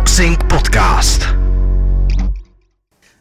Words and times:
Boxing 0.00 0.44
Podcast. 0.44 1.22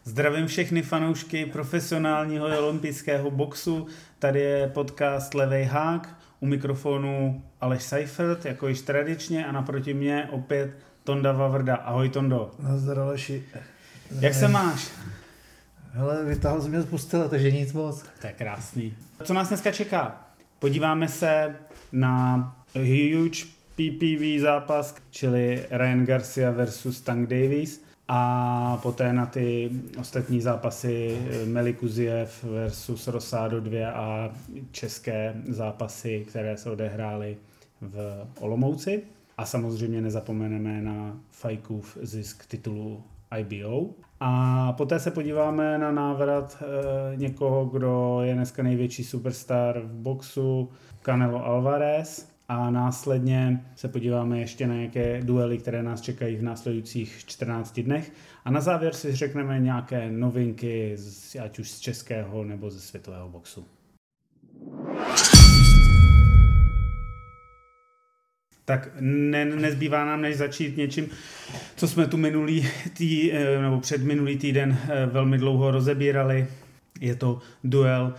Zdravím 0.04 0.47
všechny 0.47 0.81
fanoušky 0.81 1.45
profesionálního 1.45 2.45
olympijského 2.59 3.31
boxu. 3.31 3.88
Tady 4.20 4.39
je 4.39 4.67
podcast 4.67 5.34
Levej 5.34 5.63
hák. 5.63 6.18
U 6.39 6.45
mikrofonu 6.45 7.43
Aleš 7.61 7.84
Seifert, 7.84 8.45
jako 8.45 8.68
již 8.68 8.81
tradičně, 8.81 9.45
a 9.45 9.52
naproti 9.52 9.93
mě 9.93 10.27
opět 10.31 10.77
Tonda 11.04 11.31
Vavrda. 11.31 11.75
Ahoj 11.75 12.09
Tondo. 12.09 12.52
Nazdar 12.59 13.00
Aleši. 13.00 13.43
Jak 14.20 14.34
se 14.34 14.48
máš? 14.48 14.91
Hele, 15.91 16.25
vytáhl 16.25 16.61
jsi 16.61 16.70
mě 16.70 16.82
z 16.82 16.86
postele, 16.86 17.30
takže 17.30 17.52
nic 17.52 17.73
moc. 17.73 18.05
To 18.21 18.27
je 18.27 18.34
krásný. 18.34 18.93
Co 19.23 19.34
nás 19.34 19.48
dneska 19.48 19.71
čeká? 19.71 20.27
Podíváme 20.59 21.07
se 21.07 21.55
na 21.91 22.55
huge 22.75 23.59
PPV 23.79 24.41
zápas, 24.41 24.95
čili 25.09 25.65
Ryan 25.71 26.05
Garcia 26.05 26.51
versus 26.51 27.01
Tank 27.01 27.29
Davis 27.29 27.83
a 28.07 28.79
poté 28.83 29.13
na 29.13 29.25
ty 29.25 29.69
ostatní 29.99 30.41
zápasy 30.41 31.17
Meli 31.45 31.73
Kuziev 31.73 32.43
versus 32.43 33.07
Rosado 33.07 33.59
2 33.59 33.91
a 33.91 34.29
české 34.71 35.35
zápasy, 35.47 36.25
které 36.29 36.57
se 36.57 36.69
odehrály 36.69 37.38
v 37.81 38.27
Olomouci. 38.39 39.03
A 39.38 39.45
samozřejmě 39.45 40.02
nezapomeneme 40.02 40.81
na 40.81 41.17
Fajkův 41.31 41.97
zisk 42.02 42.45
titulu 42.45 43.03
IBO. 43.38 43.89
A 44.19 44.73
poté 44.73 44.99
se 44.99 45.11
podíváme 45.11 45.77
na 45.77 45.91
návrat 45.91 46.63
e, 46.63 47.17
někoho, 47.17 47.66
kdo 47.66 48.19
je 48.21 48.33
dneska 48.33 48.63
největší 48.63 49.03
superstar 49.03 49.80
v 49.80 49.91
boxu, 49.91 50.69
Canelo 51.02 51.45
Alvarez. 51.45 52.38
A 52.49 52.70
následně 52.70 53.66
se 53.75 53.88
podíváme 53.88 54.39
ještě 54.39 54.67
na 54.67 54.75
nějaké 54.75 55.22
duely, 55.22 55.58
které 55.58 55.83
nás 55.83 56.02
čekají 56.02 56.36
v 56.36 56.44
následujících 56.44 57.23
14 57.25 57.80
dnech. 57.80 58.11
A 58.45 58.52
na 58.52 58.61
závěr 58.61 58.94
si 58.94 59.16
řekneme 59.16 59.59
nějaké 59.59 60.11
novinky, 60.11 60.95
ať 61.44 61.59
už 61.59 61.72
z 61.72 61.80
českého 61.80 62.44
nebo 62.44 62.70
ze 62.70 62.80
světového 62.80 63.30
boxu. 63.30 63.66
tak 68.66 68.89
ne, 69.00 69.45
nezbývá 69.45 70.05
nám 70.05 70.22
než 70.22 70.38
začít 70.38 70.77
něčím, 70.77 71.09
co 71.75 71.88
jsme 71.88 72.08
tu 72.08 72.17
minulý 72.17 72.67
tý, 72.94 73.33
eh, 73.33 73.61
nebo 73.61 73.80
před 73.80 74.03
minulý 74.03 74.38
týden 74.38 74.77
eh, 74.89 75.05
velmi 75.05 75.38
dlouho 75.38 75.72
rozebírali. 75.72 76.47
Je 77.02 77.16
to 77.16 77.39
duel 77.64 78.14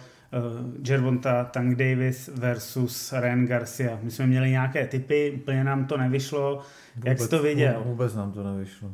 Gervonta 0.78 1.44
Tank 1.44 1.78
Davis 1.78 2.30
versus 2.34 3.12
Ryan 3.12 3.46
Garcia. 3.46 3.98
My 4.02 4.10
jsme 4.10 4.26
měli 4.26 4.50
nějaké 4.50 4.86
typy, 4.86 5.32
úplně 5.36 5.64
nám 5.64 5.86
to 5.86 5.96
nevyšlo. 5.96 6.62
Vůbec, 6.96 7.08
Jak 7.08 7.20
jsi 7.20 7.28
to 7.28 7.42
viděl? 7.42 7.82
Vůbec 7.86 8.14
nám 8.14 8.32
to 8.32 8.42
nevyšlo. 8.42 8.90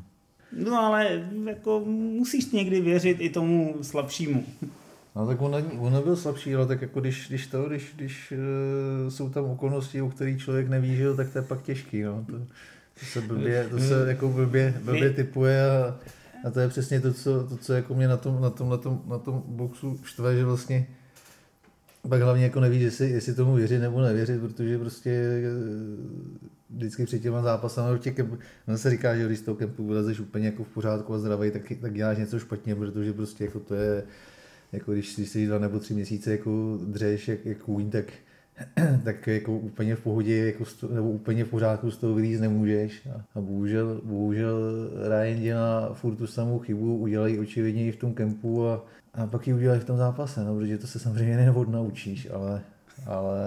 No 0.53 0.81
ale 0.81 1.29
jako 1.45 1.81
musíš 1.87 2.53
někdy 2.53 2.81
věřit 2.81 3.17
i 3.21 3.31
tomu 3.31 3.77
slabšímu. 3.83 4.45
No 5.17 5.27
tak 5.27 5.43
on, 5.43 5.65
on 5.79 5.93
nebyl 5.93 6.17
slabší, 6.17 6.55
ale 6.55 6.67
tak 6.67 6.83
jako 6.83 7.01
když, 7.01 7.29
když 7.29 7.47
to, 7.47 7.65
když, 7.69 7.93
když 7.97 8.33
uh, 8.33 9.11
jsou 9.11 9.31
tam 9.31 9.45
okolnosti, 9.45 10.03
o 10.03 10.09
kterých 10.09 10.43
člověk 10.43 10.69
neví, 10.69 10.97
že, 10.97 11.15
tak 11.15 11.33
to 11.33 11.39
je 11.39 11.43
pak 11.43 11.63
těžký, 11.63 12.03
no. 12.03 12.25
To, 12.27 12.39
to 13.01 13.07
se 13.07 13.21
blbě, 13.21 13.69
to 13.71 13.79
se 13.79 14.09
jako 14.09 14.29
blbě, 14.29 14.75
blbě 14.85 15.11
typuje 15.11 15.71
a, 15.71 15.97
a 16.47 16.51
to 16.51 16.61
je 16.61 16.69
přesně 16.69 17.01
to, 17.01 17.13
co, 17.13 17.47
to, 17.47 17.57
co 17.57 17.73
jako 17.73 17.95
mě 17.95 18.09
na 18.09 18.17
tom, 18.17 18.41
na 18.41 18.51
tom, 18.51 18.69
na 18.69 18.77
tom, 18.77 19.03
na 19.07 19.19
tom 19.19 19.43
boxu 19.47 20.01
štve, 20.05 20.37
že 20.37 20.45
vlastně 20.45 20.87
pak 22.09 22.23
hlavně 22.23 22.45
jako 22.45 22.61
nevíš, 22.61 22.83
jestli, 22.83 23.11
jestli 23.11 23.35
tomu 23.35 23.55
věřit 23.55 23.79
nebo 23.79 24.01
nevěřit, 24.01 24.41
protože 24.41 24.79
prostě 24.79 25.11
eh, 25.11 26.47
vždycky 26.71 27.05
před 27.05 27.19
těma 27.19 27.43
zápasama 27.43 27.91
do 27.91 27.99
těch 27.99 28.15
kemp, 28.15 28.41
no 28.67 28.79
se 28.79 28.91
říká, 28.91 29.17
že 29.17 29.27
když 29.27 29.39
z 29.39 29.43
toho 29.43 29.55
kempu 29.55 29.87
vylezeš 29.87 30.21
úplně 30.21 30.47
jako 30.47 30.65
v 30.65 30.69
pořádku 30.69 31.15
a 31.15 31.19
zdravý, 31.19 31.51
tak, 31.51 31.63
tak 31.81 31.95
děláš 31.95 32.19
něco 32.19 32.39
špatně, 32.39 32.75
protože 32.75 33.13
prostě 33.13 33.45
jako 33.45 33.61
to 33.61 33.75
je, 33.75 34.03
jako 34.73 34.93
když, 34.93 35.17
když 35.17 35.29
si 35.29 35.47
dva 35.47 35.59
nebo 35.59 35.79
tři 35.79 35.95
měsíce 35.95 36.31
jako 36.31 36.79
dřeš 36.85 37.29
jak, 37.29 37.47
jak 37.47 37.59
kůň, 37.59 37.91
tak, 37.91 38.05
tak 39.05 39.27
jako 39.27 39.53
úplně 39.53 39.97
v 39.97 40.01
pohodě 40.01 40.47
jako 40.47 40.65
sto, 40.65 40.89
nebo 40.89 41.11
úplně 41.11 41.45
v 41.45 41.49
pořádku 41.49 41.91
z 41.91 41.97
toho 41.97 42.15
vylíz 42.15 42.41
nemůžeš. 42.41 43.07
A, 43.07 43.25
a 43.35 43.41
bohužel, 43.41 44.01
bohužel 44.05 44.91
Ryan 45.09 45.43
dělá 45.43 45.95
furt 45.95 46.17
tu 46.17 46.27
samou 46.27 46.59
chybu, 46.59 46.97
udělají 46.97 47.39
očividně 47.39 47.87
i 47.87 47.93
v 47.93 47.97
tom 47.97 48.15
kempu 48.15 48.67
a, 48.67 48.87
a 49.17 49.27
pak 49.27 49.47
ji 49.47 49.55
udělají 49.55 49.81
v 49.81 49.85
tom 49.85 49.97
zápase, 49.97 50.45
no, 50.45 50.57
protože 50.57 50.79
to 50.79 50.87
se 50.87 50.99
samozřejmě 50.99 51.37
neodnaučíš, 51.37 52.29
ale, 52.33 52.61
ale 53.07 53.41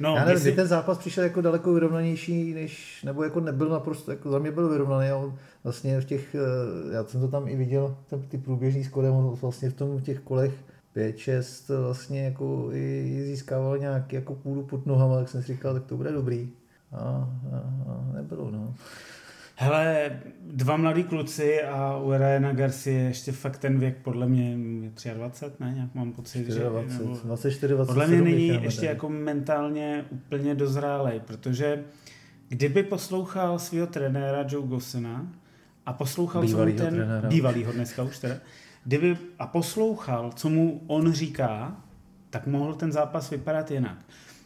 No, 0.00 0.16
já 0.16 0.24
nevím, 0.24 0.34
jestli... 0.34 0.52
ten 0.52 0.66
zápas 0.66 0.98
přišel 0.98 1.24
jako 1.24 1.40
daleko 1.40 1.74
vyrovnanější, 1.74 2.54
než, 2.54 3.02
nebo 3.02 3.24
jako 3.24 3.40
nebyl 3.40 3.68
naprosto, 3.68 4.10
jako 4.10 4.30
za 4.30 4.38
mě 4.38 4.50
byl 4.50 4.68
vyrovnaný, 4.68 5.08
ale 5.08 5.32
vlastně 5.64 6.00
v 6.00 6.04
těch, 6.04 6.34
eh, 6.34 6.94
já 6.94 7.04
jsem 7.04 7.20
to 7.20 7.28
tam 7.28 7.48
i 7.48 7.56
viděl, 7.56 7.96
ten, 8.10 8.22
ty 8.22 8.38
průběžný 8.38 8.84
skore, 8.84 9.10
on 9.10 9.38
vlastně 9.42 9.70
v 9.70 9.74
tom 9.74 9.96
v 9.96 10.02
těch 10.02 10.20
kolech 10.20 10.54
5-6 10.96 11.82
vlastně 11.82 12.24
jako 12.24 12.68
i 12.72 13.22
získával 13.26 13.78
nějaký 13.78 14.16
jako 14.16 14.34
půdu 14.34 14.62
pod 14.62 14.86
nohama, 14.86 15.18
tak 15.18 15.28
jsem 15.28 15.42
si 15.42 15.52
říkal, 15.52 15.74
tak 15.74 15.84
to 15.84 15.96
bude 15.96 16.12
dobrý. 16.12 16.50
A, 16.92 16.98
a, 16.98 17.30
a 17.88 18.12
nebylo, 18.14 18.50
no. 18.50 18.74
Hele, 19.56 20.20
dva 20.40 20.76
mladí 20.76 21.04
kluci 21.04 21.62
a 21.62 21.96
u 21.96 22.12
Ryana 22.12 22.52
Garcia 22.52 23.08
ještě 23.08 23.32
fakt 23.32 23.58
ten 23.58 23.78
věk 23.78 23.96
podle 24.02 24.26
mě 24.26 24.56
je 25.04 25.14
23, 25.14 25.62
ne? 25.64 25.72
Nějak 25.74 25.94
mám 25.94 26.12
pocit, 26.12 26.38
24, 26.38 26.58
že... 26.58 27.06
20, 27.06 27.26
24, 27.26 27.74
27 27.74 27.86
Podle 27.86 28.06
mě 28.06 28.30
není 28.30 28.62
ještě 28.62 28.86
jako 28.86 29.08
mentálně 29.08 30.04
úplně 30.10 30.54
dozrálej, 30.54 31.20
protože 31.20 31.84
kdyby 32.48 32.82
poslouchal 32.82 33.58
svého 33.58 33.86
trenéra 33.86 34.44
Joe 34.48 34.68
Gossena 34.68 35.26
a 35.86 35.92
poslouchal, 35.92 36.42
bývalýho 36.42 36.78
co 36.78 36.84
mu 36.84 36.90
ten... 36.90 36.94
Trenéra. 36.94 37.28
Bývalýho 37.28 37.72
dneska 37.72 38.02
už 38.02 38.18
teda. 38.18 38.34
Kdyby 38.84 39.16
a 39.38 39.46
poslouchal, 39.46 40.32
co 40.32 40.48
mu 40.48 40.80
on 40.86 41.12
říká, 41.12 41.76
tak 42.30 42.46
mohl 42.46 42.74
ten 42.74 42.92
zápas 42.92 43.30
vypadat 43.30 43.70
jinak. 43.70 43.98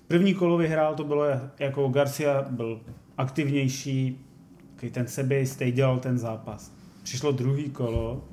První 0.09 0.35
kolo 0.35 0.57
vyhrál, 0.57 0.95
to 0.95 1.05
bylo 1.05 1.25
jako 1.59 1.89
Garcia 1.89 2.47
byl 2.51 2.81
aktivnější, 3.19 4.26
takový 4.77 4.93
ten 4.93 5.07
sebejistý, 5.07 5.73
dělal 5.73 5.99
ten 5.99 6.19
zápas. 6.19 6.73
Přišlo 7.03 7.33
druhý 7.33 7.71
kolo, 7.71 8.25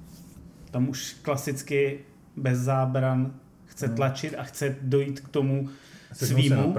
tam 0.71 0.89
už 0.89 1.13
klasicky 1.21 1.99
bez 2.35 2.59
zábran 2.59 3.33
chce 3.65 3.87
hmm. 3.87 3.95
tlačit 3.95 4.35
a 4.37 4.43
chce 4.43 4.75
dojít 4.81 5.19
k 5.19 5.29
tomu 5.29 5.69
svýmu. 6.13 6.75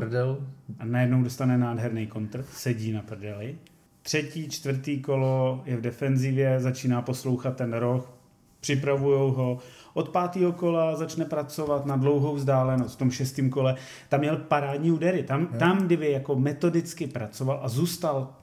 A 0.78 0.84
najednou 0.84 1.22
dostane 1.22 1.58
nádherný 1.58 2.06
kontr, 2.06 2.44
sedí 2.52 2.92
na 2.92 3.02
prdeli. 3.02 3.58
Třetí, 4.02 4.48
čtvrtý 4.48 5.00
kolo 5.00 5.62
je 5.66 5.76
v 5.76 5.80
defenzivě, 5.80 6.60
začíná 6.60 7.02
poslouchat 7.02 7.56
ten 7.56 7.72
roh, 7.72 8.12
připravují 8.60 9.34
ho. 9.34 9.58
Od 9.94 10.08
pátého 10.08 10.52
kola 10.52 10.96
začne 10.96 11.24
pracovat 11.24 11.86
na 11.86 11.96
dlouhou 11.96 12.34
vzdálenost. 12.34 12.94
V 12.94 12.98
tom 12.98 13.10
šestém 13.10 13.50
kole 13.50 13.76
tam 14.08 14.20
měl 14.20 14.36
parádní 14.36 14.92
údery. 14.92 15.22
Tam, 15.22 15.46
tam 15.46 15.78
kdyby 15.78 16.12
jako 16.12 16.36
metodicky 16.36 17.06
pracoval 17.06 17.60
a 17.62 17.68
zůstal 17.68 18.34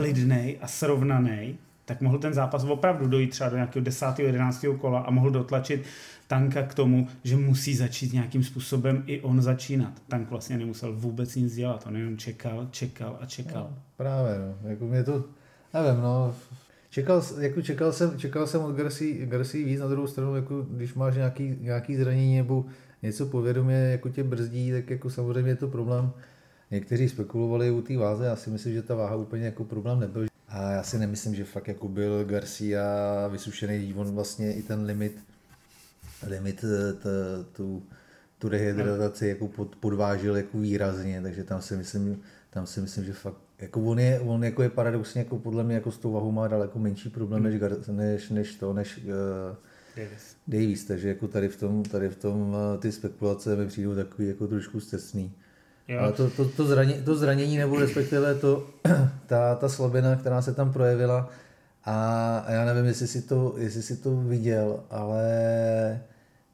klidný 0.00 0.56
a 0.60 0.66
srovnaný, 0.66 1.58
tak 1.84 2.00
mohl 2.00 2.18
ten 2.18 2.34
zápas 2.34 2.64
opravdu 2.64 3.08
dojít 3.08 3.30
třeba 3.30 3.50
do 3.50 3.56
nějakého 3.56 3.84
10. 3.84 4.06
11. 4.18 4.64
kola 4.80 5.00
a 5.00 5.10
mohl 5.10 5.30
dotlačit 5.30 5.82
Tanka 6.26 6.62
k 6.62 6.74
tomu, 6.74 7.08
že 7.24 7.36
musí 7.36 7.76
začít 7.76 8.12
nějakým 8.12 8.44
způsobem 8.44 9.02
i 9.06 9.20
on 9.20 9.42
začínat. 9.42 9.92
Tank 10.08 10.30
vlastně 10.30 10.58
nemusel 10.58 10.92
vůbec 10.92 11.34
nic 11.34 11.54
dělat, 11.54 11.84
on 11.86 11.96
jenom 11.96 12.16
čekal, 12.16 12.68
čekal 12.70 13.18
a 13.20 13.26
čekal. 13.26 13.62
No, 13.70 13.78
právě, 13.96 14.34
no. 14.38 14.70
Jako 14.70 14.86
mě 14.86 15.04
to, 15.04 15.24
nevím, 15.74 16.02
no, 16.02 16.34
Čekal, 16.90 17.22
jako 17.38 17.62
čekal, 17.62 17.92
jsem, 17.92 18.18
čekal 18.18 18.46
jsem 18.46 18.60
od 18.60 18.76
Garcia, 18.76 19.26
Garcia 19.26 19.66
víc, 19.66 19.80
na 19.80 19.88
druhou 19.88 20.06
stranu, 20.06 20.36
jako 20.36 20.66
když 20.70 20.94
máš 20.94 21.14
nějaký, 21.14 21.56
nějaký 21.60 21.96
zranění 21.96 22.36
nebo 22.36 22.64
něco 23.02 23.26
povědomě 23.26 23.74
jako 23.74 24.08
tě 24.08 24.24
brzdí, 24.24 24.72
tak 24.72 24.90
jako 24.90 25.10
samozřejmě 25.10 25.50
je 25.50 25.56
to 25.56 25.68
problém. 25.68 26.10
Někteří 26.70 27.08
spekulovali 27.08 27.70
u 27.70 27.82
té 27.82 27.96
váze, 27.96 28.24
já 28.24 28.36
si 28.36 28.50
myslím, 28.50 28.72
že 28.72 28.82
ta 28.82 28.94
váha 28.94 29.16
úplně 29.16 29.44
jako 29.44 29.64
problém 29.64 30.00
nebyl. 30.00 30.26
A 30.48 30.70
já 30.70 30.82
si 30.82 30.98
nemyslím, 30.98 31.34
že 31.34 31.44
fakt 31.44 31.68
jako 31.68 31.88
byl 31.88 32.24
Garcia 32.24 32.84
vysušený, 33.28 33.94
on 33.96 34.14
vlastně 34.14 34.54
i 34.54 34.62
ten 34.62 34.82
limit, 34.82 35.18
limit 36.26 36.64
eh, 36.64 36.92
t, 36.92 37.08
tu, 37.52 37.82
tu 38.38 38.48
rehydrataci 38.48 39.26
jako 39.26 39.48
pod, 39.48 39.76
podvážil 39.76 40.36
jako 40.36 40.58
výrazně, 40.58 41.22
takže 41.22 41.44
tam 41.44 41.62
si 41.62 41.76
myslím, 41.76 42.22
tam 42.50 42.66
si 42.66 42.80
myslím, 42.80 43.04
že 43.04 43.12
fakt 43.12 43.36
jako 43.58 43.82
on 43.82 43.98
je, 43.98 44.20
on 44.20 44.44
jako 44.44 44.62
je 44.62 44.70
paradoxně 44.70 45.20
jako 45.20 45.38
podle 45.38 45.64
mě 45.64 45.74
jako 45.74 45.90
s 45.90 45.98
tou 45.98 46.12
vahou 46.12 46.32
má 46.32 46.48
daleko 46.48 46.78
menší 46.78 47.10
problém 47.10 47.42
než, 47.42 47.60
než, 47.88 48.30
než 48.30 48.54
to, 48.54 48.72
než 48.72 48.98
uh, 48.98 49.04
Davis. 49.96 50.36
Davis. 50.46 50.84
takže 50.84 51.08
jako 51.08 51.28
tady 51.28 51.48
v 51.48 51.56
tom, 51.56 51.82
tady 51.82 52.08
v 52.08 52.16
tom 52.16 52.40
uh, 52.40 52.80
ty 52.80 52.92
spekulace 52.92 53.56
mi 53.56 53.66
přijdou 53.66 53.94
takový 53.94 54.28
jako 54.28 54.46
trošku 54.46 54.80
stesný. 54.80 55.32
Jo. 55.88 56.00
Ale 56.00 56.12
to, 56.12 56.30
to, 56.30 56.44
to, 56.44 56.64
zranění, 56.64 57.02
to 57.02 57.16
zranění, 57.16 57.58
nebo 57.58 57.78
respektive 57.78 58.34
to, 58.34 58.66
ta, 59.26 59.54
ta 59.54 59.68
slabina, 59.68 60.16
která 60.16 60.42
se 60.42 60.54
tam 60.54 60.72
projevila, 60.72 61.30
a 61.84 62.44
já 62.48 62.64
nevím, 62.64 62.84
jestli 62.84 63.06
si 63.06 63.22
to, 63.22 63.54
jestli 63.56 63.82
si 63.82 63.96
to 63.96 64.16
viděl, 64.16 64.80
ale 64.90 65.24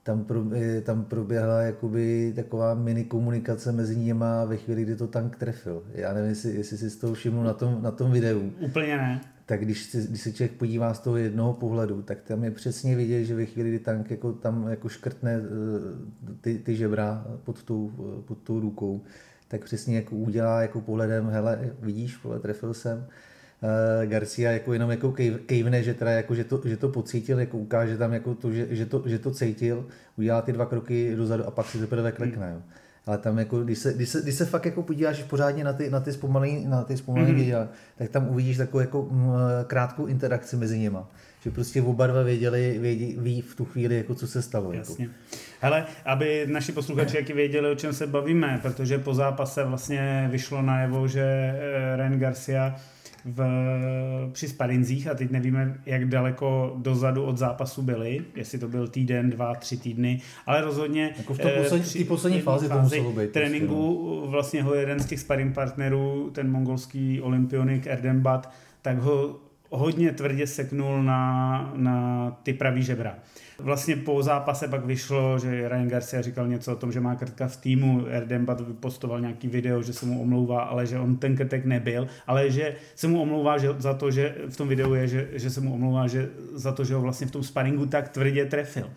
tam, 0.03 0.25
pro, 0.25 0.43
tam 0.83 1.05
proběhla 1.05 1.61
jakoby 1.61 2.33
taková 2.37 2.75
mini 2.75 3.05
komunikace 3.05 3.73
mezi 3.73 3.97
nimi 3.97 4.25
ve 4.47 4.57
chvíli, 4.57 4.83
kdy 4.83 4.97
to 4.97 5.07
tank 5.07 5.37
trefil. 5.37 5.83
Já 5.95 6.13
nevím, 6.13 6.31
jestli, 6.31 6.55
jestli 6.55 6.79
si 6.79 6.91
z 6.91 6.97
toho 6.97 7.15
všiml 7.15 7.45
na 7.45 7.53
tom, 7.53 7.83
na 7.83 7.91
tom 7.91 8.13
videu. 8.13 8.53
Úplně 8.61 8.97
ne. 8.97 9.21
Tak 9.47 9.61
když, 9.61 9.85
si, 9.85 10.07
když 10.09 10.21
se 10.21 10.33
člověk 10.33 10.59
podívá 10.59 10.95
z 10.95 11.01
toho 11.01 11.17
jednoho 11.17 11.53
pohledu, 11.53 12.03
tak 12.03 12.23
tam 12.23 12.45
je 12.45 12.51
přesně 12.51 12.97
vidět, 12.97 13.25
že 13.25 13.35
ve 13.35 13.47
chvíli, 13.47 13.69
kdy 13.69 13.79
tank 13.79 14.11
jako 14.11 14.33
tam 14.33 14.69
jako 14.69 14.89
škrtne 14.89 15.35
eh, 15.35 15.41
ty, 16.41 16.59
ty 16.59 16.77
žebra 16.77 17.27
pod 17.45 17.63
tou, 17.63 17.93
pod 18.27 18.39
tou 18.39 18.61
rukou, 18.61 19.03
tak 19.49 19.65
přesně 19.65 19.97
jako 19.97 20.17
udělá 20.17 20.63
jako 20.63 20.81
pohledem, 20.81 21.27
hele, 21.27 21.71
vidíš, 21.81 22.25
vole, 22.25 22.41
trefil 22.41 22.75
jsem, 22.75 22.99
uh, 22.99 24.11
Garcia 24.11 24.53
jako 24.53 24.73
jenom 24.73 24.91
jako 24.91 25.15
kejvne, 25.47 25.83
že, 25.83 25.95
teda 25.95 26.11
jako, 26.11 26.35
že, 26.35 26.45
to, 26.45 26.61
že 26.65 26.77
to 26.77 26.89
pocítil, 26.89 27.41
jako 27.41 27.59
ukáže 27.59 27.99
tam 27.99 28.13
jako 28.13 28.35
to, 28.35 28.53
že, 28.53 28.67
že, 28.71 28.87
to, 28.87 29.03
že 29.07 29.19
to 29.19 29.31
cítil, 29.31 29.87
udělá 30.19 30.43
ty 30.43 30.53
dva 30.53 30.67
kroky 30.67 31.17
dozadu 31.17 31.45
a 31.45 31.51
pak 31.51 31.67
si 31.67 31.79
teprve 31.79 32.13
klekne. 32.13 32.51
Hmm. 32.51 32.63
Ale 33.07 33.19
tam 33.19 33.39
jako, 33.39 33.61
když 33.61 33.79
se, 33.79 33.93
když 33.95 34.09
se, 34.09 34.23
když 34.23 34.35
se 34.35 34.45
fakt 34.45 34.67
jako 34.67 34.83
podíváš 34.83 35.23
pořádně 35.23 35.65
na 35.65 35.73
ty, 35.73 35.91
na 35.91 36.01
ty 36.01 36.13
zpomalený, 36.13 36.65
na 36.67 36.83
ty 36.83 36.97
zpomalený 36.97 37.33
mm-hmm. 37.33 37.37
videa, 37.37 37.69
tak 37.99 38.11
tam 38.11 38.29
uvidíš 38.29 38.57
takovou 38.57 38.81
jako 38.81 39.09
m, 39.11 39.33
krátkou 39.67 40.07
interakci 40.07 40.57
mezi 40.57 40.79
nima. 40.79 41.09
Že 41.41 41.51
prostě 41.51 41.83
oba 41.83 42.07
dva 42.07 42.23
věděli, 42.23 42.79
vědí, 42.79 43.17
ví 43.21 43.41
v 43.41 43.57
tu 43.57 43.65
chvíli, 43.65 43.97
jako 43.97 44.15
co 44.15 44.27
se 44.27 44.43
stalo. 44.43 44.73
Jako. 44.73 44.91
Jasně. 44.91 45.05
Jako. 45.05 45.15
Hele, 45.61 45.87
aby 46.05 46.47
naši 46.51 46.73
posluchači 46.73 47.17
jaký 47.17 47.33
věděli, 47.33 47.71
o 47.71 47.75
čem 47.75 47.93
se 47.93 48.07
bavíme, 48.07 48.59
protože 48.63 48.99
po 48.99 49.15
zápase 49.15 49.65
vlastně 49.65 50.29
vyšlo 50.31 50.63
najevo, 50.63 51.09
že 51.09 51.23
eh, 51.23 51.97
Ren 51.97 52.19
Garcia 52.19 52.77
v, 53.25 53.45
při 54.33 54.49
sparinzích 54.49 55.09
a 55.09 55.15
teď 55.15 55.31
nevíme, 55.31 55.81
jak 55.87 56.09
daleko 56.09 56.77
dozadu 56.77 57.25
od 57.25 57.39
zápasu 57.39 57.83
byli, 57.83 58.25
jestli 58.37 58.59
to 58.59 58.69
byl 58.69 58.89
týden, 58.89 59.31
dva, 59.31 59.55
tři 59.55 59.77
týdny, 59.77 60.21
ale 60.47 60.61
rozhodně 60.61 61.15
jako 61.19 61.35
v 61.35 61.39
té 61.39 61.51
poslední, 61.51 62.05
poslední 62.05 62.41
fázi 62.41 62.69
to 62.69 62.79
muselo 62.79 63.13
být. 63.13 63.31
Tréninku 63.31 63.95
prostě, 63.95 64.27
no. 64.27 64.31
vlastně 64.31 64.63
ho 64.63 64.75
jeden 64.75 65.01
z 65.01 65.07
těch 65.07 65.21
sparring 65.21 65.55
partnerů, 65.55 66.31
ten 66.35 66.51
mongolský 66.51 67.21
olympionik 67.21 67.87
Erdenbat, 67.87 68.53
tak 68.83 68.99
ho 68.99 69.41
hodně 69.73 70.13
tvrdě 70.13 70.47
seknul 70.47 71.03
na, 71.03 71.73
na 71.77 72.31
ty 72.43 72.53
pravý 72.53 72.83
žebra. 72.83 73.15
Vlastně 73.59 73.97
po 73.97 74.23
zápase 74.23 74.69
pak 74.69 74.85
vyšlo, 74.85 75.39
že 75.39 75.69
Ryan 75.69 75.89
Garcia 75.89 76.23
říkal 76.23 76.49
něco 76.49 76.73
o 76.73 76.77
tom, 76.77 76.93
že 76.93 77.01
má 77.01 77.15
krtka 77.15 77.49
v 77.49 77.57
týmu, 77.57 78.07
Erdembat 78.07 78.61
vypostoval 78.61 79.21
nějaký 79.21 79.49
video, 79.49 79.83
že 79.83 79.93
se 79.93 80.07
mu 80.07 80.23
omlouvá, 80.23 80.63
ale 80.63 80.87
že 80.87 80.99
on 80.99 81.17
ten 81.17 81.37
krtek 81.37 81.65
nebyl, 81.65 82.07
ale 82.27 82.51
že 82.51 82.75
se 82.95 83.09
mu 83.09 83.23
omlouvá 83.23 83.59
že 83.59 83.69
za 83.79 83.95
to, 83.95 84.11
že 84.11 84.35
v 84.49 84.57
tom 84.57 84.69
videu 84.69 84.95
je, 84.95 85.09
že, 85.09 85.29
že 85.33 85.51
se 85.51 85.61
mu 85.61 85.75
omlouvá 85.75 86.07
že 86.07 86.31
za 86.53 86.73
to, 86.73 86.85
že 86.85 86.95
ho 86.95 87.01
vlastně 87.01 87.27
v 87.27 87.31
tom 87.31 87.43
sparingu 87.43 87.87
tak 87.87 88.09
tvrdě 88.09 88.45
trefil. 88.45 88.91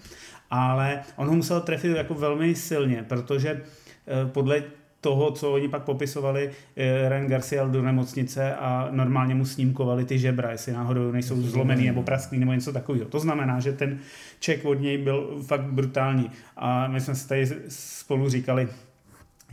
Ale 0.50 1.02
on 1.16 1.28
ho 1.28 1.36
musel 1.36 1.62
trefit 1.62 1.98
jako 1.98 2.14
velmi 2.14 2.56
silně, 2.56 3.06
protože 3.08 3.50
eh, 3.50 4.26
podle 4.26 4.64
toho, 5.06 5.32
co 5.32 5.54
oni 5.54 5.68
pak 5.68 5.84
popisovali, 5.84 6.50
eh, 6.76 7.10
Ren 7.10 7.28
Garcia 7.28 7.66
do 7.66 7.82
nemocnice 7.82 8.56
a 8.56 8.88
normálně 8.92 9.36
mu 9.36 9.46
snímkovali 9.46 10.06
ty 10.06 10.20
žebra, 10.20 10.52
jestli 10.52 10.74
náhodou 10.74 11.12
nejsou 11.12 11.42
zlomený 11.42 11.86
nebo 11.86 12.04
prasklý 12.04 12.40
nebo 12.40 12.54
něco 12.54 12.74
takového. 12.74 13.06
To 13.06 13.20
znamená, 13.20 13.60
že 13.60 13.72
ten 13.72 14.00
ček 14.40 14.66
od 14.66 14.74
něj 14.74 14.98
byl 14.98 15.42
fakt 15.46 15.64
brutální. 15.64 16.32
A 16.58 16.88
my 16.88 17.02
jsme 17.02 17.16
si 17.16 17.28
tady 17.28 17.48
spolu 17.70 18.30
říkali, 18.30 18.68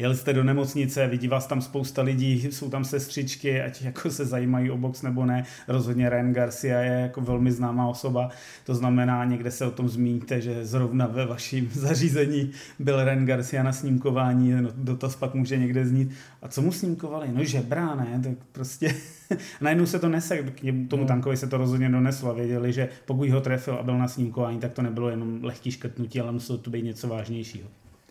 Jeli 0.02 0.16
jste 0.16 0.32
do 0.32 0.44
nemocnice, 0.44 1.06
vidí 1.06 1.28
vás 1.28 1.46
tam 1.46 1.60
spousta 1.60 2.02
lidí, 2.02 2.42
jsou 2.42 2.70
tam 2.70 2.84
sestřičky, 2.84 3.62
ať 3.62 3.82
jako 3.82 4.10
se 4.10 4.26
zajímají 4.26 4.70
o 4.70 4.76
box 4.76 5.02
nebo 5.02 5.26
ne. 5.26 5.44
Rozhodně 5.68 6.08
Ren 6.08 6.32
Garcia 6.32 6.80
je 6.80 7.00
jako 7.00 7.20
velmi 7.20 7.52
známá 7.52 7.88
osoba, 7.88 8.28
to 8.64 8.74
znamená, 8.74 9.24
někde 9.24 9.50
se 9.50 9.66
o 9.66 9.70
tom 9.70 9.88
zmíníte, 9.88 10.40
že 10.40 10.66
zrovna 10.66 11.06
ve 11.06 11.26
vaším 11.26 11.70
zařízení 11.74 12.50
byl 12.78 13.04
Ren 13.04 13.26
Garcia 13.26 13.62
na 13.62 13.72
snímkování, 13.72 14.52
no, 14.52 14.70
dotaz 14.74 15.16
pak 15.16 15.34
může 15.34 15.56
někde 15.56 15.86
znít. 15.86 16.10
A 16.42 16.48
co 16.48 16.62
mu 16.62 16.72
snímkovali? 16.72 17.28
No 17.32 17.44
žebrá, 17.44 17.94
ne? 17.94 18.20
Tak 18.22 18.32
prostě 18.52 18.94
najednou 19.60 19.86
se 19.86 19.98
to 19.98 20.08
nese, 20.08 20.38
k 20.38 20.88
tomu 20.88 21.02
no. 21.02 21.08
tankovi 21.08 21.36
se 21.36 21.46
to 21.46 21.56
rozhodně 21.56 21.88
doneslo 21.88 22.30
a 22.30 22.32
věděli, 22.32 22.72
že 22.72 22.88
pokud 23.04 23.28
ho 23.28 23.40
trefil 23.40 23.74
a 23.74 23.82
byl 23.82 23.98
na 23.98 24.08
snímkování, 24.08 24.58
tak 24.58 24.72
to 24.72 24.82
nebylo 24.82 25.10
jenom 25.10 25.44
lehký 25.44 25.70
škrtnutí, 25.70 26.20
ale 26.20 26.32
muselo 26.32 26.58
to 26.58 26.70
být 26.70 26.84
něco 26.84 27.08
vážnějšího. 27.08 27.68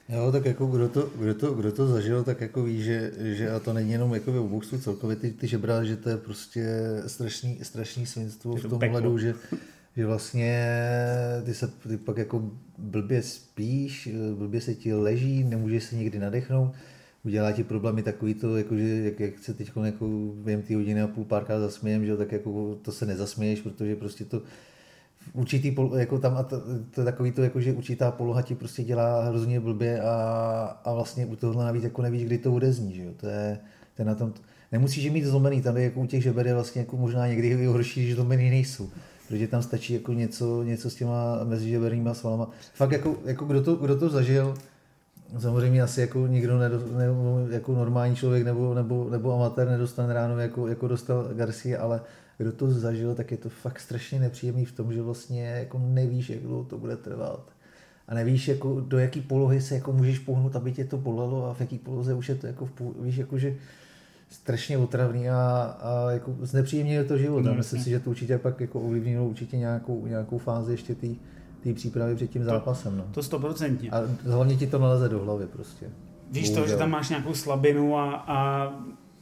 Jo, 0.09 0.31
tak 0.31 0.45
jako 0.45 0.67
kdo 0.67 0.89
to, 0.89 1.09
kdo 1.15 1.33
to, 1.33 1.53
kdo 1.53 1.71
to 1.71 1.87
zažil, 1.87 2.23
tak 2.23 2.41
jako 2.41 2.63
ví, 2.63 2.83
že, 2.83 3.11
že 3.17 3.51
a 3.51 3.59
to 3.59 3.73
není 3.73 3.91
jenom 3.91 4.13
jako 4.13 4.31
v 4.31 4.49
boxu 4.49 4.79
celkově 4.79 5.15
ty, 5.15 5.31
ty 5.31 5.47
žebra, 5.47 5.83
že 5.83 5.97
to 5.97 6.09
je 6.09 6.17
prostě 6.17 6.65
strašný, 7.07 7.59
strašný 7.61 8.05
svinstvo 8.05 8.55
v 8.55 8.69
tom 8.69 8.79
hledu, 8.79 9.17
že, 9.17 9.35
že 9.97 10.05
vlastně 10.05 10.67
ty 11.45 11.53
se 11.53 11.67
ty 11.67 11.97
pak 11.97 12.17
jako 12.17 12.51
blbě 12.77 13.21
spíš, 13.21 14.09
blbě 14.35 14.61
se 14.61 14.75
ti 14.75 14.93
leží, 14.93 15.43
nemůžeš 15.43 15.83
se 15.83 15.95
nikdy 15.95 16.19
nadechnout, 16.19 16.73
udělá 17.23 17.51
ti 17.51 17.63
problémy 17.63 18.03
takový 18.03 18.33
to, 18.33 18.57
jako, 18.57 18.77
že 18.77 18.87
jak, 18.87 19.19
jak 19.19 19.39
se 19.39 19.53
teď 19.53 19.71
jako 19.85 20.07
během 20.33 20.61
ty 20.61 20.73
hodiny 20.75 21.01
a 21.01 21.07
půl 21.07 21.25
párkrát 21.25 21.59
zasmějem, 21.59 22.05
že 22.05 22.17
tak 22.17 22.31
jako 22.31 22.79
to 22.81 22.91
se 22.91 23.05
nezasměješ, 23.05 23.61
protože 23.61 23.95
prostě 23.95 24.25
to 24.25 24.41
určitý, 25.33 25.75
jako 25.95 26.19
tam, 26.19 26.37
a 26.37 26.43
to, 26.43 26.61
to 26.91 27.01
je 27.01 27.05
takový 27.05 27.31
to, 27.31 27.43
jako, 27.43 27.61
že 27.61 27.73
určitá 27.73 28.11
poloha 28.11 28.41
ti 28.41 28.55
prostě 28.55 28.83
dělá 28.83 29.25
hrozně 29.25 29.59
blbě 29.59 30.01
a, 30.01 30.13
a 30.85 30.93
vlastně 30.93 31.25
u 31.25 31.35
tohohle 31.35 31.65
navíc 31.65 31.83
jako 31.83 32.01
nevíš, 32.01 32.25
kdy 32.25 32.37
to 32.37 32.53
odezní, 32.53 32.95
že 32.95 33.03
jo? 33.03 33.11
To 33.17 33.27
je, 33.27 33.59
to 33.95 34.01
je 34.01 34.05
na 34.05 34.15
tom, 34.15 34.33
nemusíš 34.71 35.09
mít 35.09 35.25
zlomený, 35.25 35.61
tam 35.61 35.77
je 35.77 35.83
jako 35.83 35.99
u 35.99 36.05
těch 36.05 36.23
žeber 36.23 36.47
je 36.47 36.53
vlastně 36.53 36.81
jako 36.81 36.97
možná 36.97 37.27
někdy 37.27 37.47
i 37.47 37.65
horší, 37.65 38.07
že 38.07 38.15
zlomený 38.15 38.49
nejsou. 38.49 38.89
Protože 39.27 39.47
tam 39.47 39.61
stačí 39.61 39.93
jako 39.93 40.13
něco, 40.13 40.63
něco 40.63 40.89
s 40.89 40.95
těma 40.95 41.43
mezižebernýma 41.43 42.13
svalama. 42.13 42.49
Fakt 42.73 42.91
jako, 42.91 43.15
jako 43.25 43.45
kdo, 43.45 43.63
to, 43.63 43.75
kdo 43.75 43.99
to 43.99 44.09
zažil, 44.09 44.53
samozřejmě 45.39 45.81
asi 45.81 46.01
jako 46.01 46.27
nikdo 46.27 46.59
nedo, 46.59 46.79
ne, 46.97 47.05
jako 47.49 47.75
normální 47.75 48.15
člověk 48.15 48.45
nebo, 48.45 48.73
nebo, 48.73 49.09
nebo 49.09 49.33
amatér 49.33 49.67
nedostane 49.69 50.13
ráno 50.13 50.39
jako, 50.39 50.67
jako 50.67 50.87
dostal 50.87 51.29
Garcia, 51.33 51.81
ale 51.81 52.01
kdo 52.41 52.51
to 52.51 52.71
zažil, 52.71 53.15
tak 53.15 53.31
je 53.31 53.37
to 53.37 53.49
fakt 53.49 53.79
strašně 53.79 54.19
nepříjemný 54.19 54.65
v 54.65 54.71
tom, 54.71 54.93
že 54.93 55.01
vlastně 55.01 55.43
jako 55.45 55.79
nevíš, 55.79 56.29
jak 56.29 56.39
dlouho 56.39 56.63
to 56.63 56.77
bude 56.77 56.97
trvat. 56.97 57.51
A 58.07 58.13
nevíš, 58.13 58.47
jako, 58.47 58.81
do 58.81 58.99
jaký 58.99 59.21
polohy 59.21 59.61
se 59.61 59.75
jako 59.75 59.93
můžeš 59.93 60.19
pohnout, 60.19 60.55
aby 60.55 60.71
tě 60.71 60.85
to 60.85 60.97
bolelo 60.97 61.49
a 61.49 61.53
v 61.53 61.61
jaký 61.61 61.77
poloze 61.77 62.13
už 62.13 62.29
je 62.29 62.35
to 62.35 62.47
jako, 62.47 62.69
víš, 62.99 63.17
jako, 63.17 63.37
že 63.37 63.55
strašně 64.29 64.77
otravný 64.77 65.29
a, 65.29 65.37
a 65.81 66.11
jako 66.11 66.35
znepříjemně 66.41 67.03
to 67.03 67.17
život. 67.17 67.41
No, 67.41 67.53
myslím 67.53 67.83
si, 67.83 67.89
že 67.89 67.99
to 67.99 68.09
určitě 68.09 68.37
pak 68.37 68.61
jako 68.61 68.81
ovlivnilo 68.81 69.25
určitě 69.25 69.57
nějakou, 69.57 70.05
nějakou 70.05 70.37
fázi 70.37 70.71
ještě 70.71 70.95
té 71.63 71.73
přípravy 71.73 72.15
před 72.15 72.29
tím 72.29 72.43
zápasem. 72.43 72.97
No. 72.97 73.05
To 73.11 73.23
stoprocentně. 73.23 73.89
A 73.91 74.01
hlavně 74.23 74.55
ti 74.55 74.67
to 74.67 74.79
naleze 74.79 75.09
do 75.09 75.19
hlavy 75.19 75.47
prostě. 75.47 75.85
Víš 76.31 76.49
Bohužel. 76.49 76.63
to, 76.63 76.69
že 76.69 76.77
tam 76.77 76.89
máš 76.89 77.09
nějakou 77.09 77.33
slabinu 77.33 77.97
a, 77.97 78.15
a 78.15 78.67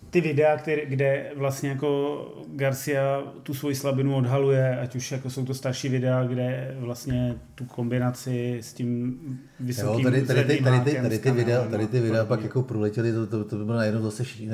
ty 0.09 0.21
videa, 0.21 0.57
které, 0.57 0.85
kde 0.85 1.31
vlastně 1.35 1.69
jako 1.69 2.19
Garcia 2.47 3.23
tu 3.43 3.53
svoji 3.53 3.75
slabinu 3.75 4.15
odhaluje, 4.15 4.79
ať 4.79 4.95
už 4.95 5.11
jako 5.11 5.29
jsou 5.29 5.45
to 5.45 5.53
starší 5.53 5.89
videa, 5.89 6.23
kde 6.23 6.75
vlastně 6.79 7.35
tu 7.55 7.65
kombinaci 7.65 8.57
s 8.61 8.73
tím 8.73 9.19
vysokým 9.59 10.05
jo, 10.05 10.11
tady, 10.11 10.21
tady, 10.21 10.43
tady, 10.43 10.61
tady, 10.63 10.79
tady, 10.79 11.01
tady, 11.01 11.19
ty 11.19 11.31
videa, 11.31 11.67
tady 11.67 11.87
ty 11.87 11.99
videa 11.99 12.25
pak 12.25 12.43
jako 12.43 12.63
proletěly, 12.63 13.11
to, 13.11 13.27
to, 13.27 13.43
to 13.43 13.55
bylo 13.55 13.77
najednou 13.77 14.01
zase 14.01 14.23
všichni, 14.23 14.49